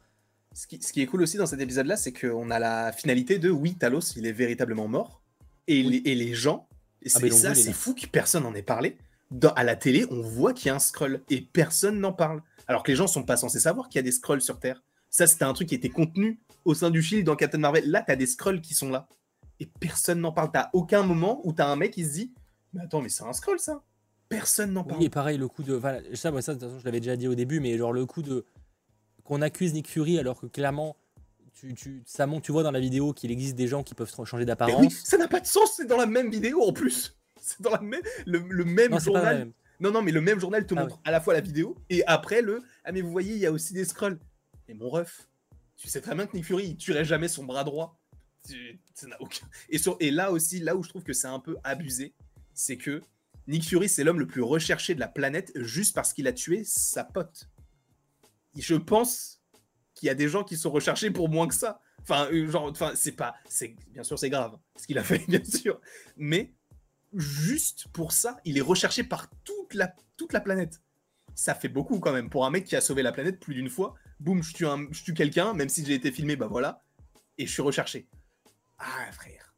ce, 0.54 0.68
qui, 0.68 0.82
ce 0.82 0.94
qui 0.94 1.02
est 1.02 1.06
cool 1.08 1.22
aussi 1.24 1.38
dans 1.38 1.46
cet 1.48 1.60
épisode-là, 1.60 1.98
c'est 1.98 2.14
qu'on 2.14 2.52
a 2.52 2.60
la 2.60 2.92
finalité 2.92 3.40
de 3.40 3.50
oui, 3.50 3.76
Talos, 3.76 4.02
il 4.16 4.26
est 4.28 4.32
véritablement 4.32 4.88
mort. 4.88 5.22
Et, 5.68 5.84
Oui. 5.84 6.02
les, 6.06 6.12
et 6.12 6.16
les 6.16 6.34
gens, 6.36 6.68
et 7.02 7.08
Ah, 7.08 7.10
c'est 7.18 7.24
mais 7.24 7.30
donc, 7.30 7.40
ça, 7.40 7.56
c'est 7.56 7.74
fou 7.74 7.96
que 7.96 8.06
personne 8.08 8.44
n'en 8.44 8.54
ait 8.54 8.62
parlé. 8.62 8.98
Dans- 9.32 9.54
à 9.54 9.64
la 9.64 9.76
télé, 9.76 10.06
on 10.12 10.22
voit 10.22 10.54
qu'il 10.54 10.68
y 10.68 10.70
a 10.70 10.76
un 10.76 10.80
scroll 10.80 11.22
et 11.32 11.42
personne 11.42 12.00
n'en 12.00 12.14
parle. 12.14 12.42
Alors 12.68 12.84
que 12.84 12.92
les 12.92 12.96
gens 12.96 13.08
sont 13.08 13.24
pas 13.24 13.38
censés 13.38 13.60
savoir 13.60 13.90
qu'il 13.90 14.00
y 14.00 14.00
a 14.00 14.04
des 14.04 14.12
scrolls 14.12 14.42
sur 14.42 14.60
Terre. 14.60 14.84
Ça, 15.10 15.28
c'était 15.28 15.46
un 15.46 15.54
truc 15.54 15.70
qui 15.70 15.76
était 15.76 15.90
contenu 15.90 16.40
au 16.66 16.74
sein 16.74 16.90
du 16.90 17.02
Shield 17.02 17.26
dans 17.26 17.36
Captain 17.36 17.58
Marvel. 17.58 17.90
Là, 17.90 18.04
t'as 18.06 18.16
des 18.16 18.26
scrolls 18.26 18.62
qui 18.62 18.74
sont 18.74 18.90
là. 18.90 19.08
Et 19.60 19.66
personne 19.80 20.20
n'en 20.20 20.32
parle. 20.32 20.52
T'as 20.52 20.70
aucun 20.74 21.04
moment 21.04 21.42
où 21.44 21.54
t'as 21.54 21.68
un 21.68 21.76
mec 21.76 21.94
qui 21.94 22.04
se 22.04 22.12
dit 22.12 22.34
Mais 22.74 22.82
attends, 22.82 23.02
mais 23.02 23.10
c'est 23.10 23.24
un 23.24 23.34
scroll 23.34 23.60
ça 23.60 23.84
Personne 24.28 24.74
n'en 24.74 24.84
parle. 24.84 25.00
Oui, 25.00 25.06
et 25.06 25.10
pareil, 25.10 25.38
le 25.38 25.48
coup 25.48 25.64
de. 25.64 25.74
Voilà, 25.74 26.02
ça, 26.16 26.32
moi, 26.32 26.42
ça, 26.42 26.54
de 26.54 26.60
toute 26.60 26.68
façon, 26.68 26.80
je 26.80 26.86
l'avais 26.86 27.00
déjà 27.00 27.16
dit 27.16 27.28
au 27.28 27.36
début, 27.36 27.60
mais 27.60 27.78
genre 27.78 27.94
le 27.94 28.06
coup 28.06 28.22
de. 28.22 28.46
Qu'on 29.24 29.42
accuse 29.42 29.74
Nick 29.74 29.88
Fury 29.88 30.20
alors 30.20 30.40
que 30.40 30.46
clairement, 30.46 30.98
tu, 31.54 31.74
tu, 31.74 32.04
ça 32.06 32.28
montre, 32.28 32.44
tu 32.44 32.52
vois 32.52 32.64
dans 32.64 32.72
la 32.72 32.80
vidéo 32.80 33.14
qu'il 33.14 33.32
existe 33.32 33.56
des 33.56 33.68
gens 33.68 33.84
qui 33.84 33.96
peuvent 33.96 34.14
changer 34.26 34.46
d'apparence. 34.46 34.82
oui, 34.82 34.92
ça 34.92 35.18
n'a 35.18 35.28
pas 35.28 35.40
de 35.40 35.48
sens, 35.48 35.74
c'est 35.78 35.88
dans 35.88 35.98
la 35.98 36.06
même 36.06 36.30
vidéo 36.30 36.62
en 36.64 36.74
plus. 36.74 37.16
C'est 37.40 37.62
dans 37.62 37.72
la 37.72 37.82
même, 37.82 38.02
le, 38.26 38.40
le 38.40 38.66
même 38.66 38.92
non, 38.92 39.00
c'est 39.00 39.12
pas 39.12 39.22
la 39.22 39.26
journal. 39.26 39.38
même. 39.38 39.54
Non, 39.80 39.92
non, 39.92 40.02
mais 40.02 40.12
le 40.12 40.22
même 40.22 40.40
journal 40.40 40.66
te 40.66 40.74
Ah 40.76 40.82
montre 40.84 41.00
à 41.04 41.12
la 41.12 41.20
fois 41.22 41.34
la 41.34 41.42
vidéo 41.42 41.76
et 41.90 42.04
après 42.08 42.42
le 42.42 42.62
Ah, 42.84 42.92
mais 42.92 43.02
vous 43.02 43.12
voyez, 43.12 43.34
il 43.34 43.40
y 43.40 43.46
a 43.46 43.52
aussi 43.52 43.74
des 43.74 43.86
scrolls. 43.86 44.20
Et 44.68 44.74
mon 44.74 44.90
ref, 44.90 45.28
tu 45.76 45.88
sais 45.88 46.02
très 46.02 46.16
bien 46.16 46.26
que 46.28 46.36
Nick 46.36 46.46
Fury, 46.46 46.66
il 46.68 46.78
tuerait 46.78 47.06
jamais 47.06 47.28
son 47.28 47.44
bras 47.44 47.64
droit. 47.64 48.00
Tu- 48.48 48.80
Ça 48.94 49.08
n'a 49.08 49.22
aucun. 49.22 49.46
Et, 49.70 49.78
sur... 49.78 49.98
et 50.00 50.12
là 50.12 50.32
aussi, 50.32 50.60
là 50.60 50.76
où 50.76 50.84
je 50.84 50.90
trouve 50.90 51.04
que 51.04 51.14
c'est 51.14 51.28
un 51.28 51.40
peu 51.40 51.58
abusé, 51.64 52.14
c'est 52.54 52.78
que 52.78 53.02
Nick 53.48 53.64
Fury, 53.68 53.90
c'est 53.90 54.04
l'homme 54.04 54.20
le 54.20 54.28
plus 54.28 54.42
recherché 54.42 54.96
de 54.96 55.00
la 55.00 55.08
planète 55.08 55.52
juste 55.56 55.94
parce 55.94 56.14
qu'il 56.14 56.28
a 56.28 56.34
tué 56.34 56.64
sa 56.64 57.04
pote. 57.04 57.50
Et 58.58 58.62
je 58.62 58.76
pense 58.76 59.42
qu'il 59.94 60.08
y 60.08 60.10
a 60.10 60.16
des 60.16 60.30
gens 60.30 60.44
qui 60.44 60.58
sont 60.58 60.72
recherchés 60.72 61.12
pour 61.12 61.30
moins 61.30 61.48
que 61.48 61.54
ça. 61.54 61.80
Enfin, 62.02 62.28
euh, 62.32 62.50
genre, 62.50 62.66
enfin, 62.70 62.94
c'est 62.96 63.12
pas, 63.14 63.36
c'est 63.50 63.76
bien 63.92 64.04
sûr 64.04 64.18
c'est 64.20 64.30
grave 64.30 64.58
ce 64.78 64.86
qu'il 64.88 64.98
a 64.98 65.04
fait, 65.04 65.20
bien 65.28 65.44
sûr, 65.44 65.80
mais 66.18 66.54
juste 67.16 67.88
pour 67.90 68.12
ça, 68.12 68.38
il 68.46 68.58
est 68.58 68.62
recherché 68.62 69.04
par 69.04 69.30
toute 69.44 69.74
la 69.74 69.94
toute 70.18 70.34
la 70.34 70.40
planète. 70.42 70.82
Ça 71.34 71.54
fait 71.56 71.68
beaucoup 71.70 72.00
quand 72.00 72.14
même 72.14 72.30
pour 72.30 72.46
un 72.46 72.50
mec 72.50 72.66
qui 72.66 72.76
a 72.76 72.82
sauvé 72.82 73.02
la 73.04 73.12
planète 73.12 73.40
plus 73.40 73.54
d'une 73.56 73.70
fois. 73.70 73.96
Boum, 74.20 74.42
je 74.42 74.54
tue 74.54 74.66
un, 74.66 74.88
je 74.92 75.04
tue 75.04 75.14
quelqu'un, 75.14 75.54
même 75.54 75.68
si 75.68 75.86
j'ai 75.86 75.94
été 75.94 76.12
filmé, 76.12 76.36
bah 76.38 76.48
voilà, 76.48 76.84
et 77.38 77.46
je 77.46 77.52
suis 77.52 77.62
recherché. 77.62 78.08
Ah 78.80 79.12
frère, 79.12 79.54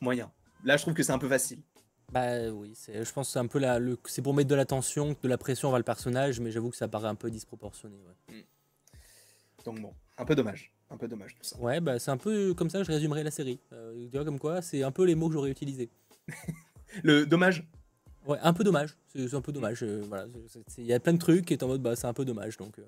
moyen. 0.00 0.32
Là, 0.64 0.76
je 0.76 0.82
trouve 0.82 0.94
que 0.94 1.02
c'est 1.02 1.12
un 1.12 1.18
peu 1.18 1.28
facile. 1.28 1.62
Bah 2.12 2.48
oui, 2.50 2.74
je 2.88 3.12
pense 3.12 3.28
que 3.28 3.32
c'est 3.32 3.38
un 3.38 3.46
peu 3.46 3.58
la, 3.58 3.78
le, 3.78 3.98
c'est 4.06 4.22
pour 4.22 4.34
mettre 4.34 4.48
de 4.48 4.54
la 4.54 4.64
tension, 4.64 5.16
de 5.20 5.28
la 5.28 5.38
pression 5.38 5.70
vers 5.70 5.78
le 5.78 5.84
personnage, 5.84 6.40
mais 6.40 6.50
j'avoue 6.50 6.70
que 6.70 6.76
ça 6.76 6.88
paraît 6.88 7.08
un 7.08 7.14
peu 7.14 7.30
disproportionné. 7.30 7.96
Ouais, 8.28 8.44
Donc 9.64 9.80
bon, 9.80 9.92
un 10.18 10.24
peu 10.24 10.34
dommage, 10.34 10.72
un 10.90 10.96
peu 10.96 11.08
dommage 11.08 11.34
tout 11.34 11.42
ça. 11.42 11.58
ouais 11.58 11.80
bah 11.80 11.98
c'est 11.98 12.10
un 12.10 12.16
peu 12.16 12.54
comme 12.54 12.70
ça 12.70 12.78
que 12.78 12.84
je 12.84 12.92
résumerai 12.92 13.22
la 13.24 13.30
série. 13.30 13.58
Euh, 13.72 14.06
tu 14.10 14.16
vois 14.16 14.24
comme 14.24 14.38
quoi, 14.38 14.62
c'est 14.62 14.82
un 14.82 14.92
peu 14.92 15.04
les 15.04 15.14
mots 15.14 15.28
que 15.28 15.34
j'aurais 15.34 15.50
utilisés. 15.50 15.90
Le 17.02 17.26
dommage, 17.26 17.66
Ouais, 18.26 18.38
un 18.42 18.54
peu 18.54 18.64
dommage. 18.64 18.96
C'est 19.14 19.34
un 19.34 19.40
peu 19.42 19.52
dommage. 19.52 19.82
euh, 19.82 20.02
voilà, 20.08 20.26
il 20.78 20.86
y 20.86 20.92
a 20.94 21.00
plein 21.00 21.12
de 21.12 21.18
trucs 21.18 21.52
et 21.52 21.58
en 21.62 21.66
mode 21.66 21.82
bah 21.82 21.94
c'est 21.94 22.06
un 22.06 22.14
peu 22.14 22.24
dommage 22.24 22.56
donc. 22.56 22.78
euh, 22.78 22.82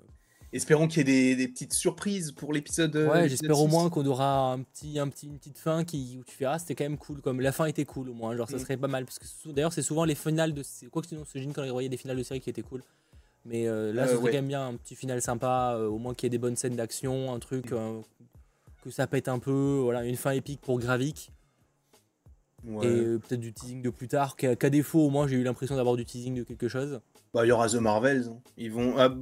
espérons 0.51 0.87
qu'il 0.87 0.97
y 0.97 1.01
ait 1.01 1.03
des, 1.03 1.35
des 1.35 1.47
petites 1.47 1.73
surprises 1.73 2.31
pour 2.31 2.53
l'épisode. 2.53 2.95
euh, 2.95 3.07
Ouais, 3.11 3.29
j'espère 3.29 3.59
au 3.59 3.65
6. 3.67 3.71
moins 3.71 3.89
qu'on 3.91 4.05
aura 4.07 4.53
un 4.53 4.61
petit, 4.63 4.97
un 4.97 5.07
petit, 5.09 5.27
une 5.27 5.37
petite 5.37 5.59
fin 5.59 5.83
qui, 5.83 6.17
où 6.19 6.23
tu 6.23 6.35
verras, 6.39 6.57
c'était 6.57 6.73
quand 6.73 6.85
même 6.85 6.97
cool. 6.97 7.21
Comme 7.21 7.39
la 7.39 7.51
fin 7.51 7.65
était 7.65 7.85
cool 7.85 8.09
au 8.09 8.13
moins, 8.13 8.35
genre 8.35 8.49
ça 8.49 8.55
Mm. 8.55 8.59
serait 8.59 8.77
pas 8.77 8.87
mal. 8.87 9.05
Parce 9.05 9.19
que 9.19 9.49
d'ailleurs, 9.51 9.73
c'est 9.73 9.83
souvent 9.83 10.05
les 10.05 10.15
finales 10.15 10.53
de. 10.53 10.63
Quoi 10.89 11.03
que 11.03 11.07
sinon, 11.09 11.23
c'est 11.31 11.39
quand 11.53 11.61
on 11.63 11.71
voyait 11.71 11.89
des 11.89 11.97
finales 11.97 12.17
de 12.17 12.23
série 12.23 12.39
qui 12.39 12.49
étaient 12.49 12.63
cool. 12.63 12.81
Mais 13.45 13.67
euh, 13.67 13.93
là, 13.93 14.07
ce 14.07 14.13
serait 14.13 14.23
ouais. 14.23 14.31
quand 14.31 14.37
même 14.37 14.47
bien 14.47 14.67
un 14.69 14.75
petit 14.75 14.95
final 14.95 15.21
sympa, 15.21 15.77
au 15.87 15.99
moins 15.99 16.13
qu'il 16.15 16.25
y 16.25 16.27
ait 16.27 16.31
des 16.31 16.37
bonnes 16.39 16.55
scènes 16.55 16.75
d'action, 16.75 17.31
un 17.33 17.39
truc, 17.39 17.71
euh, 17.73 18.01
que 18.83 18.89
ça 18.89 19.05
pète 19.05 19.27
un 19.27 19.37
peu, 19.39 19.79
voilà, 19.83 20.03
une 20.03 20.17
fin 20.17 20.31
épique 20.31 20.61
pour 20.61 20.79
Gravik. 20.79 21.31
Ouais. 22.65 22.85
Et 22.85 22.89
euh, 22.89 23.19
peut-être 23.19 23.39
du 23.39 23.53
teasing 23.53 23.81
de 23.81 23.89
plus 23.89 24.07
tard, 24.07 24.35
qu'à 24.35 24.55
qu'à 24.55 24.69
défaut, 24.69 24.99
au 24.99 25.09
moins, 25.09 25.27
j'ai 25.27 25.35
eu 25.35 25.43
l'impression 25.43 25.75
d'avoir 25.75 25.95
du 25.95 26.05
teasing 26.05 26.35
de 26.35 26.43
quelque 26.43 26.67
chose. 26.67 26.99
Bah, 27.33 27.45
il 27.45 27.49
y 27.49 27.51
aura 27.51 27.69
The 27.69 27.75
Marvels. 27.75 28.27
hein. 28.27 28.39
Ils 28.57 28.71
vont. 28.71 28.97
ah, 28.97 29.15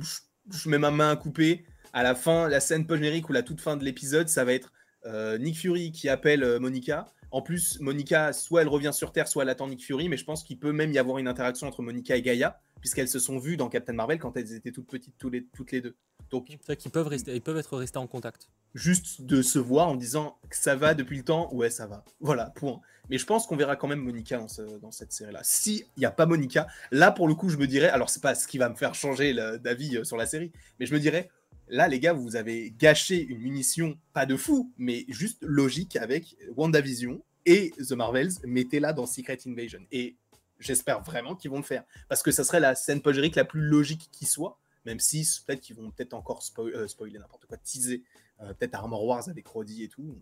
je, 0.51 0.69
mets 0.69 0.77
ma 0.77 0.91
main 0.91 1.11
à 1.11 1.15
couper. 1.15 1.65
à 1.93 2.03
la 2.03 2.15
fin, 2.15 2.47
la 2.47 2.59
scène 2.59 2.85
post-générique 2.85 3.29
ou 3.29 3.33
la 3.33 3.43
toute 3.43 3.61
fin 3.61 3.77
de 3.77 3.83
l'épisode, 3.83 4.29
ça 4.29 4.45
va 4.45 4.53
être 4.53 4.71
euh, 5.05 5.37
Nick 5.37 5.57
Fury 5.57 5.91
qui 5.91 6.09
appelle 6.09 6.43
euh, 6.43 6.59
Monica. 6.59 7.07
En 7.31 7.41
plus, 7.41 7.79
Monica, 7.81 8.31
soit 8.31 8.61
elle 8.61 8.67
revient 8.67 8.91
sur 8.93 9.11
Terre, 9.11 9.27
soit 9.27 9.43
elle 9.43 9.49
attend 9.49 9.67
Nick 9.67 9.83
Fury, 9.83 10.07
mais 10.07 10.17
je 10.17 10.23
pense 10.23 10.43
qu'il 10.43 10.57
peut 10.57 10.71
même 10.71 10.93
y 10.93 10.97
avoir 10.97 11.17
une 11.17 11.27
interaction 11.27 11.67
entre 11.67 11.81
Monica 11.81 12.15
et 12.15 12.21
Gaïa, 12.21 12.59
puisqu'elles 12.79 13.09
se 13.09 13.19
sont 13.19 13.39
vues 13.39 13.57
dans 13.57 13.67
Captain 13.67 13.93
Marvel 13.93 14.19
quand 14.19 14.37
elles 14.37 14.53
étaient 14.53 14.71
toutes 14.71 14.87
petites 14.87 15.17
toutes 15.17 15.33
les, 15.33 15.45
toutes 15.53 15.71
les 15.71 15.81
deux. 15.81 15.95
Donc, 16.31 16.57
c'est 16.65 16.75
qu'ils 16.75 16.91
peuvent, 16.91 17.07
rester, 17.07 17.35
ils 17.35 17.41
peuvent 17.41 17.57
être 17.57 17.77
restés 17.77 17.97
en 17.97 18.07
contact. 18.07 18.49
Juste 18.73 19.21
de 19.21 19.41
se 19.41 19.59
voir 19.59 19.89
en 19.89 19.95
disant 19.95 20.37
que 20.49 20.55
ça 20.55 20.75
va 20.75 20.93
depuis 20.93 21.17
le 21.17 21.23
temps, 21.23 21.53
ouais, 21.53 21.69
ça 21.69 21.87
va. 21.87 22.03
Voilà, 22.19 22.51
point. 22.55 22.79
Mais 23.09 23.17
je 23.17 23.25
pense 23.25 23.47
qu'on 23.47 23.55
verra 23.55 23.75
quand 23.75 23.87
même 23.87 23.99
Monica 23.99 24.37
dans, 24.81 24.91
cette 24.91 25.11
série-là. 25.11 25.41
S'il 25.43 25.83
n'y 25.97 26.05
a 26.05 26.11
pas 26.11 26.25
Monica, 26.25 26.67
là 26.91 27.11
pour 27.11 27.27
le 27.27 27.35
coup, 27.35 27.49
je 27.49 27.57
me 27.57 27.67
dirais, 27.67 27.89
alors 27.89 28.09
c'est 28.09 28.21
pas 28.21 28.35
ce 28.35 28.47
qui 28.47 28.57
va 28.57 28.69
me 28.69 28.75
faire 28.75 28.95
changer 28.95 29.33
d'avis 29.59 29.97
euh, 29.97 30.03
sur 30.03 30.17
la 30.17 30.25
série, 30.25 30.51
mais 30.79 30.85
je 30.85 30.93
me 30.93 30.99
dirais, 30.99 31.29
Là, 31.67 31.87
les 31.87 31.99
gars, 31.99 32.13
vous 32.13 32.35
avez 32.35 32.71
gâché 32.77 33.19
une 33.19 33.39
munition, 33.39 33.97
pas 34.13 34.27
de 34.27 34.35
fou, 34.35 34.71
mais 34.77 35.03
juste 35.07 35.39
logique 35.41 35.95
avec 35.95 36.37
WandaVision 36.55 37.23
et 37.47 37.73
The 37.77 37.93
Marvels. 37.93 38.33
Mettez-la 38.43 38.93
dans 38.93 39.07
Secret 39.07 39.39
Invasion. 39.47 39.79
Et 39.91 40.15
j'espère 40.59 41.01
vraiment 41.01 41.35
qu'ils 41.35 41.49
vont 41.49 41.57
le 41.57 41.63
faire. 41.63 41.83
Parce 42.07 42.21
que 42.21 42.31
ça 42.31 42.43
serait 42.43 42.59
la 42.59 42.75
scène 42.75 43.01
post 43.01 43.35
la 43.35 43.45
plus 43.45 43.61
logique 43.61 44.09
qui 44.11 44.25
soit, 44.25 44.59
même 44.85 44.99
si 44.99 45.27
peut-être 45.45 45.61
qu'ils 45.61 45.75
vont 45.75 45.89
peut-être 45.89 46.13
encore 46.13 46.43
euh, 46.59 46.87
spoiler 46.87 47.17
n'importe 47.17 47.47
quoi, 47.47 47.57
teaser 47.57 48.03
euh, 48.41 48.53
peut-être 48.53 48.75
Armor 48.75 49.03
Wars 49.03 49.27
avec 49.27 49.47
Roddy 49.47 49.83
et 49.83 49.89
tout. 49.89 50.19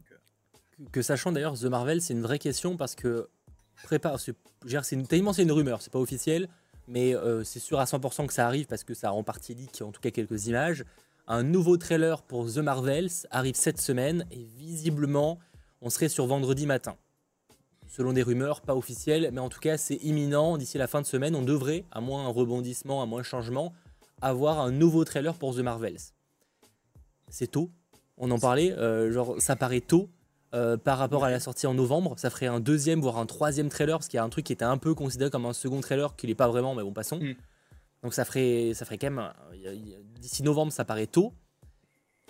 Que 0.92 1.02
sachant 1.02 1.32
d'ailleurs, 1.32 1.58
The 1.58 1.66
Marvel, 1.66 2.02
c'est 2.02 2.14
une 2.14 2.22
vraie 2.22 2.40
question 2.40 2.78
parce 2.78 2.96
que 2.96 3.30
prépare, 3.84 4.20
c'est 4.20 4.36
tellement 5.08 5.34
c'est 5.34 5.44
une 5.44 5.52
rumeur, 5.52 5.82
c'est 5.82 5.92
pas 5.92 6.00
officiel, 6.00 6.48
mais 6.88 7.16
c'est 7.44 7.60
sûr 7.60 7.80
à 7.80 7.86
100% 7.86 8.28
que 8.28 8.34
ça 8.34 8.48
arrive 8.48 8.66
parce 8.66 8.84
que 8.84 8.94
ça 8.94 9.10
a 9.10 9.12
en 9.12 9.24
partie 9.24 9.54
leak, 9.54 9.82
en 9.82 9.92
tout 9.92 10.02
cas 10.02 10.12
quelques 10.12 10.48
images. 10.48 10.84
Un 11.28 11.44
nouveau 11.44 11.78
trailer 11.78 12.22
pour 12.22 12.52
The 12.52 12.58
Marvels 12.58 13.10
arrive 13.32 13.56
cette 13.56 13.80
semaine 13.80 14.26
et 14.32 14.44
visiblement, 14.44 15.40
on 15.82 15.90
serait 15.90 16.10
sur 16.10 16.26
vendredi 16.26 16.66
matin. 16.66 16.98
Selon 17.88 18.12
des 18.12 18.24
rumeurs, 18.24 18.62
pas 18.62 18.76
officielles, 18.76 19.30
mais 19.32 19.40
en 19.40 19.50
tout 19.50 19.60
cas, 19.60 19.78
c'est 19.78 19.96
imminent. 19.98 20.58
D'ici 20.58 20.78
la 20.78 20.88
fin 20.88 21.00
de 21.00 21.06
semaine, 21.06 21.36
on 21.36 21.44
devrait, 21.44 21.86
à 21.92 22.02
moins 22.02 22.26
un 22.26 22.30
rebondissement, 22.30 23.02
à 23.02 23.06
moins 23.06 23.20
un 23.20 23.24
changement, 23.24 23.74
avoir 24.22 24.60
un 24.60 24.72
nouveau 24.72 25.06
trailer 25.06 25.36
pour 25.36 25.56
The 25.56 25.60
Marvels. 25.60 26.00
C'est 27.30 27.52
tôt, 27.52 27.70
on 28.18 28.32
en 28.32 28.40
parlait, 28.40 28.72
euh, 28.74 29.12
genre 29.12 29.36
ça 29.40 29.56
paraît 29.56 29.82
tôt 29.82 30.10
euh, 30.54 30.78
par 30.78 30.98
rapport 30.98 31.26
à 31.26 31.32
la 31.32 31.40
sortie 31.40 31.68
en 31.68 31.74
novembre. 31.74 32.14
Ça 32.18 32.30
ferait 32.30 32.48
un 32.48 32.60
deuxième, 32.60 33.02
voire 33.02 33.18
un 33.18 33.26
troisième 33.26 33.70
trailer, 33.70 33.98
parce 33.98 34.08
qu'il 34.08 34.18
y 34.18 34.22
a 34.22 34.24
un 34.24 34.30
truc 34.30 34.46
qui 34.46 34.54
était 34.54 34.66
un 34.66 34.78
peu 34.78 34.94
considéré 34.94 35.32
comme 35.32 35.46
un 35.46 35.54
second 35.54 35.82
trailer, 35.82 36.16
qui 36.16 36.28
n'est 36.28 36.36
pas 36.36 36.48
vraiment, 36.48 36.76
mais 36.76 36.84
bon, 36.84 36.94
passons. 36.94 37.20
Mm. 37.20 37.36
Donc 38.04 38.14
ça 38.14 38.26
ferait, 38.26 38.74
ça 38.74 38.86
ferait 38.86 38.98
quand 38.98 39.10
même. 39.10 39.34
D'ici 40.20 40.44
novembre, 40.44 40.72
ça 40.72 40.86
paraît 40.86 41.08
tôt. 41.08 41.34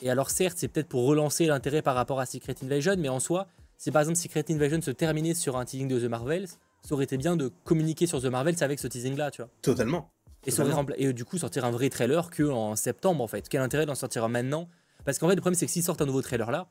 Et 0.02 0.10
alors, 0.10 0.30
certes, 0.30 0.58
c'est 0.58 0.68
peut-être 0.68 0.88
pour 0.88 1.06
relancer 1.06 1.46
l'intérêt 1.46 1.82
par 1.82 1.96
rapport 1.96 2.20
à 2.20 2.26
Secret 2.26 2.56
Invasion, 2.64 2.96
mais 2.98 3.10
en 3.10 3.20
soi, 3.20 3.48
si 3.78 3.92
par 3.92 4.02
exemple 4.02 4.18
Secret 4.18 4.46
Invasion 4.50 4.82
se 4.82 4.92
terminait 4.92 5.34
sur 5.34 5.58
un 5.58 5.66
teasing 5.66 5.88
de 5.88 6.00
The 6.00 6.10
Marvels, 6.10 6.48
ça 6.82 6.94
aurait 6.94 7.06
été 7.06 7.18
bien 7.18 7.36
de 7.36 7.52
communiquer 7.64 8.08
sur 8.08 8.22
The 8.22 8.26
Marvels 8.26 8.56
avec 8.62 8.80
ce 8.80 8.88
teasing-là, 8.88 9.32
tu 9.32 9.42
vois. 9.42 9.50
Totalement. 9.62 10.10
Et, 10.46 10.52
et 10.98 11.14
du 11.14 11.26
coup, 11.26 11.38
sortir 11.38 11.64
un 11.66 11.72
vrai 11.72 11.90
trailer 11.90 12.30
que 12.30 12.44
en 12.44 12.76
septembre, 12.76 13.24
en 13.24 13.28
fait. 13.28 13.48
Quel 13.48 13.62
intérêt 13.62 13.86
d'en 13.86 13.96
sortir 13.96 14.28
maintenant? 14.28 14.68
Parce 15.06 15.18
qu'en 15.18 15.30
fait, 15.30 15.36
le 15.36 15.42
problème, 15.42 15.58
c'est 15.58 15.66
que 15.66 15.72
s'ils 15.72 15.84
sortent 15.84 16.02
un 16.02 16.06
nouveau 16.06 16.22
trailer 16.22 16.52
là, 16.52 16.68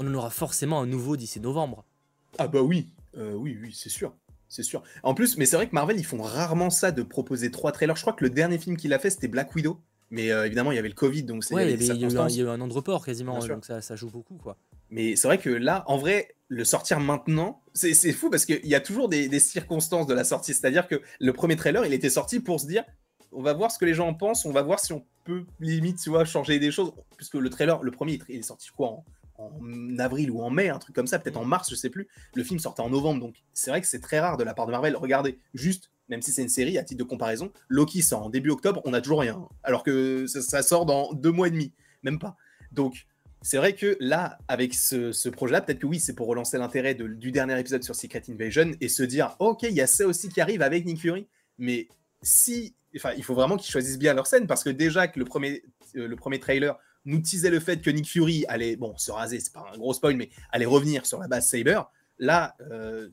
on 0.00 0.06
en 0.08 0.14
aura 0.14 0.30
forcément 0.30 0.80
un 0.80 0.86
nouveau 0.86 1.16
d'ici 1.16 1.38
novembre. 1.40 1.84
Ah 2.38 2.48
bah 2.48 2.62
oui, 2.62 2.88
euh, 3.16 3.34
oui, 3.34 3.56
oui, 3.60 3.72
c'est 3.74 3.90
sûr 3.90 4.12
c'est 4.50 4.64
sûr. 4.64 4.82
En 5.04 5.14
plus, 5.14 5.38
mais 5.38 5.46
c'est 5.46 5.54
vrai 5.54 5.68
que 5.68 5.74
Marvel, 5.74 5.96
ils 5.96 6.04
font 6.04 6.20
rarement 6.20 6.70
ça 6.70 6.90
de 6.90 7.02
proposer 7.02 7.52
trois 7.52 7.70
trailers. 7.70 7.94
Je 7.94 8.02
crois 8.02 8.12
que 8.12 8.24
le 8.24 8.30
dernier 8.30 8.58
film 8.58 8.76
qu'il 8.76 8.92
a 8.92 8.98
fait, 8.98 9.08
c'était 9.08 9.28
Black 9.28 9.54
Widow. 9.54 9.78
Mais 10.10 10.32
euh, 10.32 10.44
évidemment, 10.44 10.72
il 10.72 10.74
y 10.74 10.78
avait 10.78 10.88
le 10.88 10.94
Covid, 10.94 11.22
donc 11.22 11.44
c'est. 11.44 11.54
Ouais, 11.54 11.72
il 11.72 11.80
y, 11.80 11.90
a 11.90 11.94
eu 11.94 12.16
un, 12.16 12.28
il 12.28 12.36
y 12.36 12.40
a 12.40 12.44
eu 12.44 12.48
un 12.48 12.60
an 12.60 12.66
de 12.66 12.72
report 12.72 13.06
quasiment, 13.06 13.38
donc 13.38 13.64
ça, 13.64 13.80
ça, 13.80 13.94
joue 13.94 14.10
beaucoup, 14.10 14.34
quoi. 14.34 14.56
Mais 14.90 15.14
c'est 15.14 15.28
vrai 15.28 15.38
que 15.38 15.50
là, 15.50 15.84
en 15.86 15.98
vrai, 15.98 16.34
le 16.48 16.64
sortir 16.64 16.98
maintenant, 16.98 17.62
c'est 17.74 17.94
fou 18.12 18.28
parce 18.28 18.44
qu'il 18.44 18.66
y 18.66 18.74
a 18.74 18.80
toujours 18.80 19.08
des, 19.08 19.38
circonstances 19.38 20.08
de 20.08 20.14
la 20.14 20.24
sortie. 20.24 20.52
C'est-à-dire 20.52 20.88
que 20.88 21.00
le 21.20 21.32
premier 21.32 21.54
trailer, 21.54 21.86
il 21.86 21.92
était 21.92 22.10
sorti 22.10 22.40
pour 22.40 22.58
se 22.58 22.66
dire, 22.66 22.82
on 23.30 23.42
va 23.42 23.52
voir 23.52 23.70
ce 23.70 23.78
que 23.78 23.84
les 23.84 23.94
gens 23.94 24.08
en 24.08 24.14
pensent, 24.14 24.44
on 24.44 24.50
va 24.50 24.62
voir 24.62 24.80
si 24.80 24.92
on 24.92 25.04
peut 25.22 25.44
limite, 25.60 26.00
tu 26.02 26.10
vois, 26.10 26.24
changer 26.24 26.58
des 26.58 26.72
choses. 26.72 26.92
Puisque 27.16 27.34
le 27.34 27.48
trailer, 27.48 27.80
le 27.80 27.92
premier, 27.92 28.18
il 28.28 28.40
est 28.40 28.42
sorti 28.42 28.68
quoi 28.76 28.88
en 28.88 29.04
en 29.40 29.98
avril 29.98 30.30
ou 30.30 30.40
en 30.42 30.50
mai, 30.50 30.68
un 30.68 30.78
truc 30.78 30.94
comme 30.94 31.06
ça, 31.06 31.18
peut-être 31.18 31.36
en 31.36 31.44
mars, 31.44 31.70
je 31.70 31.74
sais 31.74 31.90
plus. 31.90 32.08
Le 32.34 32.44
film 32.44 32.58
sortait 32.58 32.82
en 32.82 32.90
novembre, 32.90 33.20
donc 33.20 33.36
c'est 33.52 33.70
vrai 33.70 33.80
que 33.80 33.86
c'est 33.86 34.00
très 34.00 34.20
rare 34.20 34.36
de 34.36 34.44
la 34.44 34.54
part 34.54 34.66
de 34.66 34.72
Marvel. 34.72 34.96
Regardez, 34.96 35.38
juste, 35.54 35.90
même 36.08 36.22
si 36.22 36.32
c'est 36.32 36.42
une 36.42 36.48
série, 36.48 36.78
à 36.78 36.84
titre 36.84 36.98
de 36.98 37.08
comparaison, 37.08 37.52
Loki 37.68 38.02
sort 38.02 38.22
en 38.24 38.30
début 38.30 38.50
octobre, 38.50 38.82
on 38.84 38.92
a 38.92 39.00
toujours 39.00 39.20
rien. 39.20 39.48
Alors 39.62 39.82
que 39.82 40.26
ça, 40.26 40.62
sort 40.62 40.86
dans 40.86 41.12
deux 41.12 41.30
mois 41.30 41.48
et 41.48 41.50
demi, 41.50 41.72
même 42.02 42.18
pas. 42.18 42.36
Donc, 42.72 43.06
c'est 43.42 43.56
vrai 43.56 43.74
que 43.74 43.96
là, 44.00 44.38
avec 44.48 44.74
ce, 44.74 45.28
projet-là, 45.28 45.62
peut-être 45.62 45.78
que 45.78 45.86
oui, 45.86 45.98
c'est 45.98 46.14
pour 46.14 46.26
relancer 46.26 46.58
l'intérêt 46.58 46.94
du 46.94 47.32
dernier 47.32 47.58
épisode 47.58 47.82
sur 47.82 47.94
Secret 47.94 48.22
Invasion 48.28 48.72
et 48.80 48.88
se 48.88 49.02
dire, 49.02 49.36
ok, 49.38 49.62
il 49.62 49.74
y 49.74 49.80
a 49.80 49.86
ça 49.86 50.06
aussi 50.06 50.28
qui 50.28 50.40
arrive 50.40 50.62
avec 50.62 50.84
Nick 50.84 51.00
Fury. 51.00 51.26
Mais 51.58 51.88
si, 52.22 52.74
enfin, 52.96 53.12
il 53.16 53.24
faut 53.24 53.34
vraiment 53.34 53.56
qu'ils 53.56 53.70
choisissent 53.70 53.98
bien 53.98 54.12
leur 54.14 54.26
scène 54.26 54.46
parce 54.46 54.62
que 54.62 54.70
déjà 54.70 55.08
que 55.08 55.18
le 55.18 55.24
premier, 55.24 55.62
euh, 55.96 56.06
le 56.06 56.16
premier 56.16 56.38
trailer 56.38 56.78
nous 57.04 57.20
teasait 57.20 57.50
le 57.50 57.60
fait 57.60 57.80
que 57.80 57.90
Nick 57.90 58.08
Fury 58.08 58.44
allait, 58.48 58.76
bon, 58.76 58.96
se 58.96 59.10
raser, 59.10 59.40
c'est 59.40 59.52
pas 59.52 59.66
un 59.72 59.78
gros 59.78 59.92
spoil, 59.92 60.16
mais 60.16 60.30
allait 60.50 60.66
revenir 60.66 61.06
sur 61.06 61.18
la 61.18 61.28
base 61.28 61.48
Saber. 61.48 61.80
Là, 62.18 62.54
euh, 62.70 63.08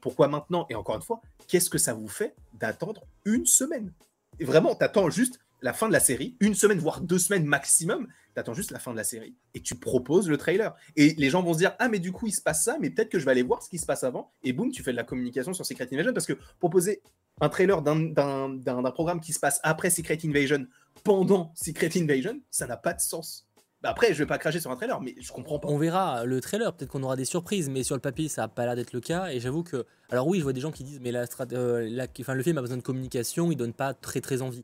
pourquoi 0.00 0.28
maintenant? 0.28 0.66
Et 0.70 0.74
encore 0.74 0.96
une 0.96 1.02
fois, 1.02 1.20
qu'est-ce 1.48 1.68
que 1.68 1.78
ça 1.78 1.92
vous 1.92 2.08
fait 2.08 2.34
d'attendre 2.54 3.02
une 3.24 3.46
semaine? 3.46 3.92
Et 4.38 4.44
vraiment, 4.44 4.74
t'attends 4.74 5.10
juste 5.10 5.38
la 5.62 5.72
fin 5.72 5.88
de 5.88 5.92
la 5.92 6.00
série, 6.00 6.36
une 6.40 6.54
semaine, 6.54 6.78
voire 6.78 7.02
deux 7.02 7.18
semaines 7.18 7.44
maximum, 7.44 8.08
t'attends 8.34 8.54
juste 8.54 8.70
la 8.70 8.78
fin 8.78 8.92
de 8.92 8.96
la 8.96 9.04
série 9.04 9.36
et 9.54 9.60
tu 9.60 9.74
proposes 9.74 10.28
le 10.28 10.38
trailer. 10.38 10.74
Et 10.96 11.14
les 11.18 11.30
gens 11.30 11.42
vont 11.42 11.52
se 11.52 11.58
dire 11.58 11.74
Ah, 11.78 11.88
mais 11.88 11.98
du 11.98 12.12
coup, 12.12 12.26
il 12.26 12.32
se 12.32 12.40
passe 12.40 12.64
ça, 12.64 12.78
mais 12.80 12.90
peut-être 12.90 13.10
que 13.10 13.18
je 13.18 13.24
vais 13.24 13.32
aller 13.32 13.42
voir 13.42 13.62
ce 13.62 13.68
qui 13.68 13.78
se 13.78 13.86
passe 13.86 14.04
avant. 14.04 14.32
Et 14.42 14.52
boum, 14.52 14.70
tu 14.70 14.82
fais 14.82 14.92
de 14.92 14.96
la 14.96 15.04
communication 15.04 15.52
sur 15.52 15.66
Secret 15.66 15.88
Invasion 15.92 16.12
parce 16.12 16.26
que 16.26 16.34
proposer 16.58 17.02
un 17.40 17.48
trailer 17.48 17.82
d'un 17.82 18.90
programme 18.92 19.20
qui 19.20 19.32
se 19.32 19.40
passe 19.40 19.60
après 19.62 19.90
Secret 19.90 20.18
Invasion, 20.24 20.66
pendant 21.04 21.52
Secret 21.54 21.90
Invasion, 21.96 22.40
ça 22.50 22.66
n'a 22.66 22.76
pas 22.76 22.92
de 22.92 23.00
sens. 23.00 23.46
Bah, 23.82 23.90
après, 23.90 24.12
je 24.12 24.18
vais 24.18 24.26
pas 24.26 24.36
cracher 24.36 24.60
sur 24.60 24.70
un 24.70 24.76
trailer, 24.76 25.00
mais 25.00 25.14
je 25.18 25.32
comprends 25.32 25.58
pas. 25.58 25.68
On 25.68 25.78
verra 25.78 26.24
le 26.24 26.40
trailer, 26.40 26.74
peut-être 26.74 26.90
qu'on 26.90 27.02
aura 27.02 27.16
des 27.16 27.24
surprises, 27.24 27.70
mais 27.70 27.82
sur 27.82 27.94
le 27.94 28.00
papier, 28.00 28.28
ça 28.28 28.42
n'a 28.42 28.48
pas 28.48 28.66
l'air 28.66 28.76
d'être 28.76 28.92
le 28.92 29.00
cas. 29.00 29.28
Et 29.28 29.40
j'avoue 29.40 29.62
que. 29.62 29.86
Alors, 30.10 30.26
oui, 30.26 30.38
je 30.38 30.42
vois 30.42 30.52
des 30.52 30.60
gens 30.60 30.70
qui 30.70 30.84
disent, 30.84 31.00
mais 31.00 31.12
la, 31.12 31.24
euh, 31.52 32.06
enfin, 32.20 32.34
le 32.34 32.42
film 32.42 32.58
a 32.58 32.60
besoin 32.60 32.76
de 32.76 32.82
communication, 32.82 33.50
il 33.50 33.56
donne 33.56 33.72
pas 33.72 33.94
très 33.94 34.20
très 34.20 34.42
envie. 34.42 34.62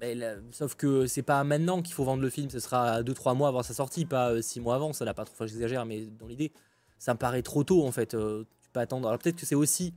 Mais 0.00 0.16
sauf 0.50 0.74
que 0.74 1.06
c'est 1.06 1.22
pas 1.22 1.42
maintenant 1.44 1.80
qu'il 1.80 1.94
faut 1.94 2.04
vendre 2.04 2.22
le 2.22 2.28
film, 2.28 2.50
ce 2.50 2.58
sera 2.58 3.02
2-3 3.02 3.36
mois 3.36 3.48
avant 3.48 3.62
sa 3.62 3.72
sortie, 3.72 4.04
pas 4.04 4.42
6 4.42 4.58
euh, 4.58 4.62
mois 4.62 4.74
avant, 4.74 4.92
ça 4.92 5.04
n'a 5.04 5.14
pas 5.14 5.24
trop. 5.24 5.34
Enfin, 5.34 5.46
j'exagère, 5.46 5.86
mais 5.86 6.06
dans 6.18 6.26
l'idée, 6.26 6.52
ça 6.98 7.14
me 7.14 7.18
paraît 7.18 7.42
trop 7.42 7.64
tôt 7.64 7.86
en 7.86 7.92
fait. 7.92 8.14
Euh, 8.14 8.44
tu 8.62 8.68
peux 8.70 8.80
attendre. 8.80 9.08
Alors, 9.08 9.18
peut-être 9.18 9.36
que 9.36 9.46
c'est 9.46 9.54
aussi 9.54 9.94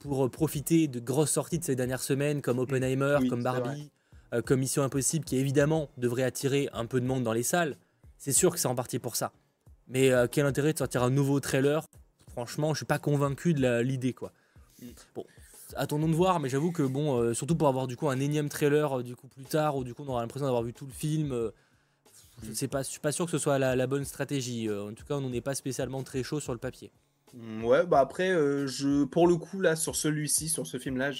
pour 0.00 0.28
profiter 0.30 0.88
de 0.88 0.98
grosses 0.98 1.30
sorties 1.30 1.58
de 1.58 1.64
ces 1.64 1.76
dernières 1.76 2.02
semaines, 2.02 2.42
comme 2.42 2.58
Oppenheimer, 2.58 3.18
comme 3.28 3.42
Barbie, 3.42 3.90
euh, 4.34 4.42
comme 4.42 4.60
Mission 4.60 4.82
Impossible, 4.82 5.24
qui 5.24 5.36
évidemment 5.36 5.88
devrait 5.96 6.24
attirer 6.24 6.68
un 6.72 6.86
peu 6.86 7.00
de 7.00 7.06
monde 7.06 7.22
dans 7.22 7.32
les 7.32 7.42
salles. 7.42 7.76
C'est 8.18 8.32
sûr 8.32 8.52
que 8.52 8.58
c'est 8.58 8.68
en 8.68 8.74
partie 8.74 8.98
pour 8.98 9.16
ça. 9.16 9.32
Mais 9.88 10.10
euh, 10.10 10.26
quel 10.30 10.46
intérêt 10.46 10.72
de 10.72 10.78
sortir 10.78 11.02
un 11.02 11.10
nouveau 11.10 11.40
trailer? 11.40 11.86
Franchement, 12.32 12.74
je 12.74 12.78
suis 12.78 12.86
pas 12.86 12.98
convaincu 12.98 13.54
de 13.54 13.80
l'idée, 13.80 14.12
quoi. 14.12 14.32
Mm. 14.82 14.86
Bon, 15.14 15.24
attendons 15.76 16.08
de 16.08 16.14
voir, 16.14 16.40
mais 16.40 16.48
j'avoue 16.48 16.72
que 16.72 16.82
bon, 16.82 17.18
euh, 17.18 17.34
surtout 17.34 17.56
pour 17.56 17.68
avoir 17.68 17.86
du 17.86 17.96
coup 17.96 18.08
un 18.08 18.20
énième 18.20 18.48
trailer 18.48 19.02
du 19.02 19.14
coup 19.16 19.28
plus 19.28 19.44
tard, 19.44 19.76
ou 19.76 19.84
du 19.84 19.94
coup 19.94 20.04
on 20.06 20.10
aura 20.10 20.20
l'impression 20.20 20.46
d'avoir 20.46 20.62
vu 20.62 20.72
tout 20.72 20.86
le 20.86 20.92
film. 20.92 21.50
je 22.42 22.48
ne 22.48 22.66
pas, 22.66 22.84
suis 22.84 23.00
pas 23.00 23.12
sûr 23.12 23.24
que 23.26 23.30
ce 23.30 23.38
soit 23.38 23.58
la, 23.58 23.86
bonne 23.86 24.04
stratégie. 24.04 24.70
en 24.70 24.92
tout 24.92 25.04
cas, 25.04 25.14
on 25.14 25.30
n'est 25.30 25.40
pas 25.40 25.54
spécialement 25.54 26.02
très 26.02 26.22
chaud 26.22 26.40
sur 26.40 26.52
le 26.52 26.58
papier. 26.58 26.90
Mmh, 27.34 27.64
ouais, 27.64 27.86
bah 27.86 27.98
après, 27.98 28.30
euh, 28.30 28.66
je, 28.66 29.04
pour 29.04 29.26
le 29.26 29.36
coup, 29.36 29.60
là, 29.60 29.74
sur 29.74 29.96
celui-ci, 29.96 30.48
sur 30.48 30.66
ce 30.66 30.78
film-là, 30.78 31.10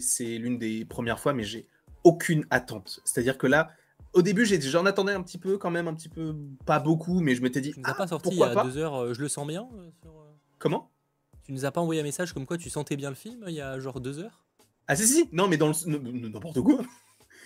c'est 0.00 0.38
l'une 0.38 0.58
des 0.58 0.84
premières 0.84 1.18
fois, 1.18 1.32
mais 1.32 1.42
j'ai 1.42 1.66
aucune 2.04 2.46
attente. 2.50 3.00
C'est-à-dire 3.04 3.38
que 3.38 3.46
là, 3.46 3.70
au 4.12 4.22
début, 4.22 4.46
j'en 4.46 4.86
attendais 4.86 5.12
un 5.12 5.22
petit 5.22 5.38
peu, 5.38 5.58
quand 5.58 5.70
même, 5.70 5.88
un 5.88 5.94
petit 5.94 6.08
peu, 6.08 6.34
pas 6.64 6.78
beaucoup, 6.78 7.20
mais 7.20 7.34
je 7.34 7.42
m'étais 7.42 7.60
dit. 7.60 7.72
Tu 7.72 7.80
nous 7.80 7.90
as 7.90 7.94
pas 7.94 8.04
ah, 8.04 8.08
sorti 8.08 8.30
il 8.30 8.38
y 8.38 8.42
a 8.42 8.62
deux 8.62 8.78
heures, 8.78 8.94
euh, 8.94 9.14
je 9.14 9.20
le 9.20 9.28
sens 9.28 9.46
bien 9.46 9.68
euh, 9.76 10.08
Comment? 10.58 10.90
Tu 11.42 11.52
nous 11.52 11.64
as 11.64 11.72
pas 11.72 11.80
envoyé 11.80 12.00
un 12.00 12.04
message 12.04 12.32
comme 12.32 12.46
quoi 12.46 12.56
tu 12.56 12.70
sentais 12.70 12.96
bien 12.96 13.10
le 13.10 13.16
film 13.16 13.44
il 13.48 13.54
y 13.54 13.60
a 13.60 13.78
genre 13.78 14.00
deux 14.00 14.18
heures? 14.18 14.44
Ah, 14.86 14.96
si, 14.96 15.06
si, 15.06 15.28
non, 15.32 15.48
mais 15.48 15.56
dans 15.56 15.68
le. 15.68 16.28
N'importe 16.28 16.60
quoi 16.60 16.78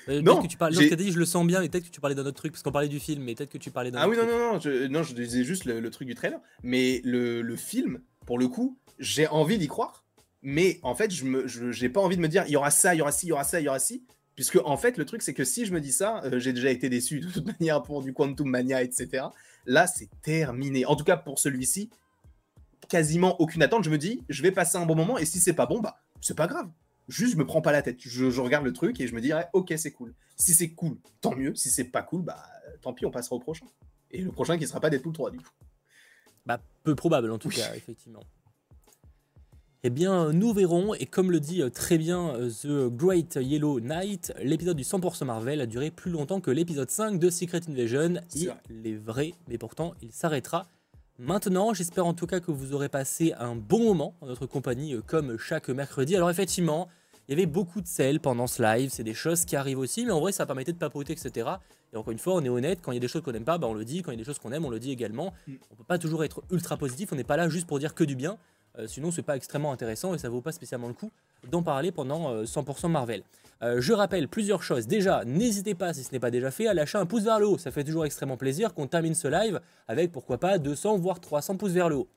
non, 0.09 0.41
que 0.41 0.47
tu 0.47 0.57
parles. 0.57 0.75
dit 0.75 1.13
je 1.13 1.19
le 1.19 1.25
sens 1.27 1.47
bien, 1.47 1.61
mais 1.61 1.69
peut-être 1.69 1.85
que 1.85 1.91
tu 1.91 2.01
parlais 2.01 2.15
d'un 2.15 2.25
autre 2.25 2.37
truc, 2.37 2.53
parce 2.53 2.63
qu'on 2.63 2.73
parlait 2.73 2.89
du 2.89 3.01
film, 3.01 3.23
mais 3.23 3.35
peut-être 3.35 3.51
que 3.51 3.59
tu 3.59 3.71
parlais 3.71 3.91
d'un 3.91 4.01
Ah 4.01 4.09
oui, 4.09 4.17
non, 4.17 4.27
non, 4.27 4.53
non, 4.55 4.61
je, 4.61 4.87
non, 4.87 5.03
je 5.03 5.15
disais 5.15 5.45
juste 5.45 5.65
le, 5.65 5.91
truc 5.91 6.09
du 6.09 6.15
trailer. 6.15 6.41
Mais 6.63 7.01
le, 7.05 7.43
le 7.43 7.57
film, 7.57 8.01
pour 8.25 8.39
le 8.39 8.49
coup, 8.49 8.79
j'ai 8.99 9.27
envie 9.27 9.59
d'y 9.59 9.69
croire, 9.69 10.05
mais 10.43 10.79
en 10.83 10.95
fait, 10.95 11.11
je 11.11 11.83
n'ai 11.83 11.89
pas 11.89 12.01
envie 12.01 12.17
de 12.17 12.23
me 12.23 12.29
dire 12.29 12.45
il 12.47 12.53
y 12.53 12.57
aura 12.57 12.71
ça, 12.71 12.95
il 12.95 12.99
y 12.99 13.03
aura 13.03 13.13
ci, 13.13 13.27
il 13.27 13.31
y 13.31 13.33
aura 13.33 13.45
ça, 13.45 13.61
il 13.61 13.65
y 13.65 13.69
aura 13.69 13.79
ci. 13.79 14.05
Puisque, 14.39 14.61
en 14.65 14.77
fait, 14.77 14.99
le 14.99 15.05
truc, 15.05 15.23
c'est 15.23 15.35
que 15.35 15.43
si 15.43 15.67
je 15.67 15.75
me 15.75 15.81
dis 15.81 15.91
ça, 15.91 16.23
euh, 16.23 16.39
j'ai 16.39 16.53
déjà 16.53 16.71
été 16.71 16.89
déçu 16.89 17.19
de 17.19 17.29
toute 17.29 17.45
manière 17.59 17.83
pour 17.83 18.05
du 18.05 18.13
Quantum 18.13 18.49
Mania, 18.49 18.85
etc. 18.85 19.25
Là, 19.67 19.89
c'est 19.89 20.09
terminé. 20.23 20.87
En 20.87 20.95
tout 20.95 21.03
cas, 21.03 21.17
pour 21.17 21.41
celui-ci, 21.41 21.91
quasiment 22.89 23.41
aucune 23.41 23.65
attente. 23.65 23.83
Je 23.83 23.91
me 23.91 23.99
dis, 23.99 24.23
je 24.29 24.45
vais 24.45 24.53
passer 24.53 24.79
un 24.79 24.87
bon 24.87 24.95
moment, 24.95 25.19
et 25.19 25.25
si 25.25 25.41
c'est 25.41 25.55
pas 25.55 25.67
bon, 25.67 25.81
bah, 25.81 25.99
c'est 26.21 26.37
pas 26.37 26.47
grave. 26.47 26.71
Juste, 27.09 27.33
je 27.33 27.37
me 27.37 27.45
prends 27.45 27.63
pas 27.63 27.73
la 27.73 27.83
tête. 27.83 27.97
Je, 27.99 28.41
regarde 28.41 28.65
le 28.65 28.73
truc 28.73 29.01
et 29.01 29.09
je 29.09 29.15
me 29.17 29.21
dirais, 29.21 29.49
ok, 29.55 29.75
c'est 29.77 29.91
cool. 29.91 30.15
Si 30.37 30.55
c'est 30.55 30.71
cool, 30.71 30.99
tant 31.21 31.35
mieux. 31.35 31.57
Si 31.57 31.69
c'est 31.69 31.83
pas 31.91 32.03
cool, 32.03 32.23
bah, 32.23 32.41
tant 32.81 32.93
pis, 32.93 33.07
on 33.07 33.11
passera 33.11 33.35
au 33.35 33.41
prochain. 33.41 33.67
Et 34.13 34.23
le 34.23 34.31
prochain 34.31 34.57
qui 34.57 34.69
sera 34.69 34.79
pas 34.79 34.89
Deadpool 34.89 35.15
3 35.15 35.33
du 35.33 35.39
coup. 35.39 35.51
Bah, 36.47 36.61
peu 36.85 36.95
probable 36.95 37.33
en 37.33 37.39
tout 37.39 37.49
cas, 37.49 37.75
effectivement. 37.75 38.23
Eh 39.85 39.91
bien, 39.91 40.33
nous 40.33 40.53
verrons, 40.53 40.93
et 40.95 41.07
comme 41.07 41.31
le 41.31 41.39
dit 41.39 41.63
euh, 41.63 41.71
très 41.71 41.99
bien 41.99 42.35
euh, 42.35 42.51
The 42.51 42.93
Great 42.93 43.39
Yellow 43.41 43.79
Knight, 43.79 44.33
l'épisode 44.43 44.77
du 44.77 44.83
100% 44.83 45.25
Marvel 45.25 45.61
a 45.61 45.67
duré 45.67 45.93
plus 45.93 46.11
longtemps 46.11 46.41
que 46.41 46.51
l'épisode 46.51 46.91
5 46.91 47.21
de 47.21 47.31
Secret 47.31 47.61
Invasion. 47.69 48.15
Il 48.35 48.85
est 48.85 48.97
vrai, 48.97 49.35
mais 49.47 49.57
pourtant 49.57 49.95
il 50.03 50.11
s'arrêtera 50.11 50.67
maintenant. 51.21 51.75
J'espère 51.75 52.07
en 52.07 52.13
tout 52.13 52.27
cas 52.27 52.41
que 52.41 52.51
vous 52.51 52.75
aurez 52.75 52.89
passé 52.89 53.35
un 53.39 53.55
bon 53.55 53.85
moment 53.85 54.17
en 54.21 54.27
notre 54.27 54.47
compagnie, 54.47 54.95
euh, 54.95 55.01
comme 55.01 55.39
chaque 55.39 55.69
mercredi. 55.69 56.17
Alors 56.17 56.29
effectivement, 56.29 56.89
il 57.29 57.31
y 57.31 57.35
avait 57.35 57.47
beaucoup 57.47 57.81
de 57.81 57.87
sel 57.87 58.19
pendant 58.19 58.49
ce 58.49 58.61
live, 58.61 58.91
c'est 58.93 59.05
des 59.05 59.15
choses 59.15 59.45
qui 59.45 59.55
arrivent 59.55 59.79
aussi, 59.79 60.05
mais 60.05 60.11
en 60.11 60.19
vrai 60.19 60.33
ça 60.33 60.45
permettait 60.45 60.73
de 60.73 60.79
papoter, 60.79 61.13
etc. 61.13 61.51
Et 61.93 61.97
encore 61.97 62.11
une 62.11 62.19
fois, 62.19 62.35
on 62.35 62.45
est 62.45 62.49
honnête, 62.49 62.81
quand 62.83 62.91
il 62.91 62.97
y 62.97 62.99
a 62.99 63.01
des 63.01 63.07
choses 63.07 63.23
qu'on 63.23 63.31
n'aime 63.31 63.45
pas, 63.45 63.59
bah 63.59 63.69
on 63.69 63.75
le 63.75 63.85
dit, 63.85 64.03
quand 64.03 64.11
il 64.11 64.15
y 64.15 64.21
a 64.21 64.25
des 64.25 64.25
choses 64.25 64.41
qu'on 64.41 64.51
aime, 64.51 64.65
on 64.65 64.71
le 64.71 64.81
dit 64.81 64.91
également. 64.91 65.33
Mm. 65.47 65.53
On 65.71 65.77
peut 65.77 65.85
pas 65.85 65.99
toujours 65.99 66.25
être 66.25 66.43
ultra 66.51 66.77
positif, 66.77 67.13
on 67.13 67.17
n'est 67.17 67.23
pas 67.23 67.37
là 67.37 67.49
juste 67.49 67.69
pour 67.69 67.79
dire 67.79 67.95
que 67.95 68.03
du 68.03 68.17
bien. 68.17 68.39
Euh, 68.79 68.87
sinon, 68.87 69.11
c'est 69.11 69.23
pas 69.23 69.37
extrêmement 69.37 69.73
intéressant 69.73 70.15
et 70.15 70.19
ça 70.19 70.29
vaut 70.29 70.41
pas 70.41 70.53
spécialement 70.53 70.89
le 70.89 70.95
coup 70.95 71.11
d'en 71.51 71.63
parler 71.63 71.93
pendant 71.93 72.43
100% 72.45 72.87
euh, 72.87 72.89
Marvel. 72.89 73.23
Euh, 73.63 73.81
je 73.81 73.93
rappelle 73.93 74.29
plusieurs 74.29 74.63
choses. 74.63 74.87
Déjà, 74.87 75.25
n'hésitez 75.25 75.75
pas, 75.75 75.93
si 75.93 76.05
ce 76.05 76.13
n'est 76.13 76.21
pas 76.21 76.31
déjà 76.31 76.51
fait, 76.51 76.69
à 76.69 76.75
lâcher 76.75 76.99
un 76.99 77.07
pouce 77.07 77.25
vers 77.25 77.41
le 77.41 77.47
haut. 77.47 77.59
Ça 77.59 77.71
fait 77.71 77.85
toujours 77.85 78.05
extrêmement 78.05 78.37
plaisir 78.37 78.75
qu'on 78.75 78.87
termine 78.87 79.15
ce 79.15 79.29
live 79.29 79.61
avec 79.89 80.13
pourquoi 80.13 80.39
pas 80.39 80.59
200 80.59 80.99
voire 80.99 81.21
300 81.21 81.57
pouces 81.57 81.73
vers 81.73 81.89
le 81.89 81.97
haut. 81.97 82.09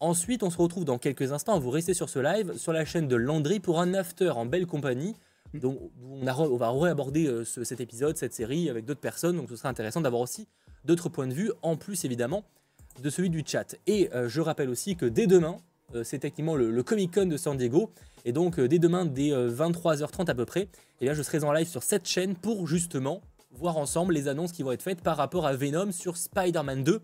Ensuite, 0.00 0.42
on 0.42 0.50
se 0.50 0.58
retrouve 0.58 0.84
dans 0.84 0.98
quelques 0.98 1.32
instants. 1.32 1.58
Vous 1.58 1.70
restez 1.70 1.94
sur 1.94 2.08
ce 2.08 2.18
live 2.18 2.56
sur 2.56 2.72
la 2.72 2.84
chaîne 2.84 3.08
de 3.08 3.16
Landry 3.16 3.60
pour 3.60 3.80
un 3.80 3.94
after 3.94 4.30
en 4.30 4.46
belle 4.46 4.66
compagnie. 4.66 5.14
Donc, 5.54 5.78
on, 6.10 6.56
va 6.56 6.70
réaborder 6.70 7.42
cet 7.44 7.80
épisode, 7.80 8.16
cette 8.16 8.32
série 8.32 8.68
avec 8.68 8.84
d'autres 8.84 9.00
personnes. 9.00 9.36
Donc, 9.36 9.48
ce 9.48 9.54
sera 9.54 9.68
intéressant 9.68 10.00
d'avoir 10.00 10.22
aussi 10.22 10.48
d'autres 10.84 11.08
points 11.08 11.28
de 11.28 11.34
vue, 11.34 11.52
en 11.62 11.76
plus 11.76 12.04
évidemment 12.04 12.42
de 13.00 13.10
celui 13.10 13.30
du 13.30 13.44
chat. 13.46 13.76
Et 13.86 14.10
je 14.26 14.40
rappelle 14.40 14.70
aussi 14.70 14.96
que 14.96 15.06
dès 15.06 15.28
demain, 15.28 15.58
c'est 16.04 16.18
techniquement 16.18 16.56
le, 16.56 16.82
Comic 16.82 17.14
Con 17.14 17.26
de 17.26 17.36
San 17.36 17.56
Diego. 17.56 17.90
Et 18.24 18.32
donc, 18.32 18.58
euh, 18.58 18.68
dès 18.68 18.78
demain, 18.78 19.04
dès 19.04 19.30
23h30 19.30 20.28
euh, 20.28 20.32
à 20.32 20.34
peu 20.34 20.44
près, 20.44 20.68
eh 21.00 21.04
bien, 21.04 21.14
je 21.14 21.22
serai 21.22 21.42
en 21.44 21.52
live 21.52 21.68
sur 21.68 21.82
cette 21.82 22.06
chaîne 22.06 22.34
pour 22.34 22.66
justement 22.66 23.20
voir 23.50 23.76
ensemble 23.76 24.14
les 24.14 24.28
annonces 24.28 24.52
qui 24.52 24.62
vont 24.62 24.72
être 24.72 24.82
faites 24.82 25.02
par 25.02 25.16
rapport 25.16 25.46
à 25.46 25.54
Venom 25.54 25.92
sur 25.92 26.16
Spider-Man 26.16 26.84
2 26.84 27.00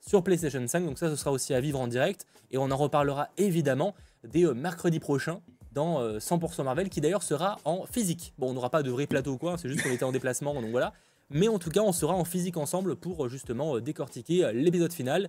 sur 0.00 0.22
PlayStation 0.22 0.64
5. 0.66 0.84
Donc 0.84 0.98
ça, 0.98 1.08
ce 1.08 1.16
sera 1.16 1.32
aussi 1.32 1.54
à 1.54 1.60
vivre 1.60 1.80
en 1.80 1.86
direct. 1.86 2.26
Et 2.50 2.58
on 2.58 2.70
en 2.70 2.76
reparlera 2.76 3.28
évidemment 3.38 3.94
dès 4.24 4.44
mercredi 4.54 5.00
prochain 5.00 5.40
dans 5.72 6.00
100% 6.18 6.64
Marvel, 6.64 6.88
qui 6.88 7.00
d'ailleurs 7.00 7.22
sera 7.22 7.58
en 7.64 7.84
physique. 7.86 8.32
Bon, 8.38 8.50
on 8.50 8.54
n'aura 8.54 8.70
pas 8.70 8.82
de 8.82 8.90
vrai 8.90 9.06
plateau 9.06 9.32
ou 9.32 9.38
quoi, 9.38 9.58
c'est 9.58 9.68
juste 9.68 9.82
qu'on 9.82 9.90
était 9.90 10.04
en 10.04 10.12
déplacement, 10.12 10.54
donc 10.54 10.70
voilà. 10.70 10.92
Mais 11.28 11.48
en 11.48 11.58
tout 11.58 11.70
cas, 11.70 11.80
on 11.80 11.92
sera 11.92 12.14
en 12.14 12.24
physique 12.24 12.56
ensemble 12.56 12.96
pour 12.96 13.28
justement 13.28 13.78
décortiquer 13.78 14.52
l'épisode 14.54 14.92
final 14.92 15.28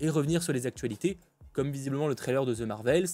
et 0.00 0.08
revenir 0.08 0.42
sur 0.42 0.52
les 0.52 0.66
actualités 0.66 1.18
comme 1.58 1.72
visiblement 1.72 2.06
le 2.06 2.14
trailer 2.14 2.46
de 2.46 2.54
The 2.54 2.60
Marvels, 2.60 3.08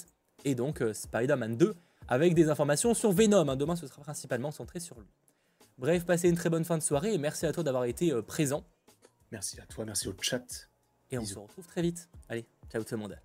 et 0.45 0.55
donc 0.55 0.83
euh, 0.83 0.93
Spider-Man 0.93 1.57
2, 1.57 1.75
avec 2.09 2.35
des 2.35 2.51
informations 2.51 2.93
sur 2.93 3.11
Venom. 3.11 3.49
Hein. 3.49 3.57
Demain, 3.57 3.75
ce 3.75 3.87
sera 3.87 4.03
principalement 4.03 4.51
centré 4.51 4.81
sur 4.81 5.01
lui. 5.01 5.09
Bref, 5.79 6.05
passez 6.05 6.29
une 6.29 6.37
très 6.37 6.51
bonne 6.51 6.67
fin 6.67 6.77
de 6.77 6.83
soirée, 6.83 7.15
et 7.15 7.19
merci 7.19 7.47
à 7.47 7.53
toi 7.53 7.63
d'avoir 7.65 7.87
été 7.87 8.13
euh, 8.13 8.21
présent. 8.21 8.63
Merci 9.33 9.59
à 9.63 9.65
toi, 9.65 9.87
merci 9.87 10.09
au 10.09 10.15
chat. 10.21 10.69
Et 11.11 11.17
on 11.17 11.25
se 11.25 11.39
retrouve 11.39 11.67
très 11.67 11.81
vite. 11.81 12.11
Allez, 12.29 12.45
ciao 12.71 12.85
tout 12.85 12.97
le 12.97 13.01
monde. 13.01 13.19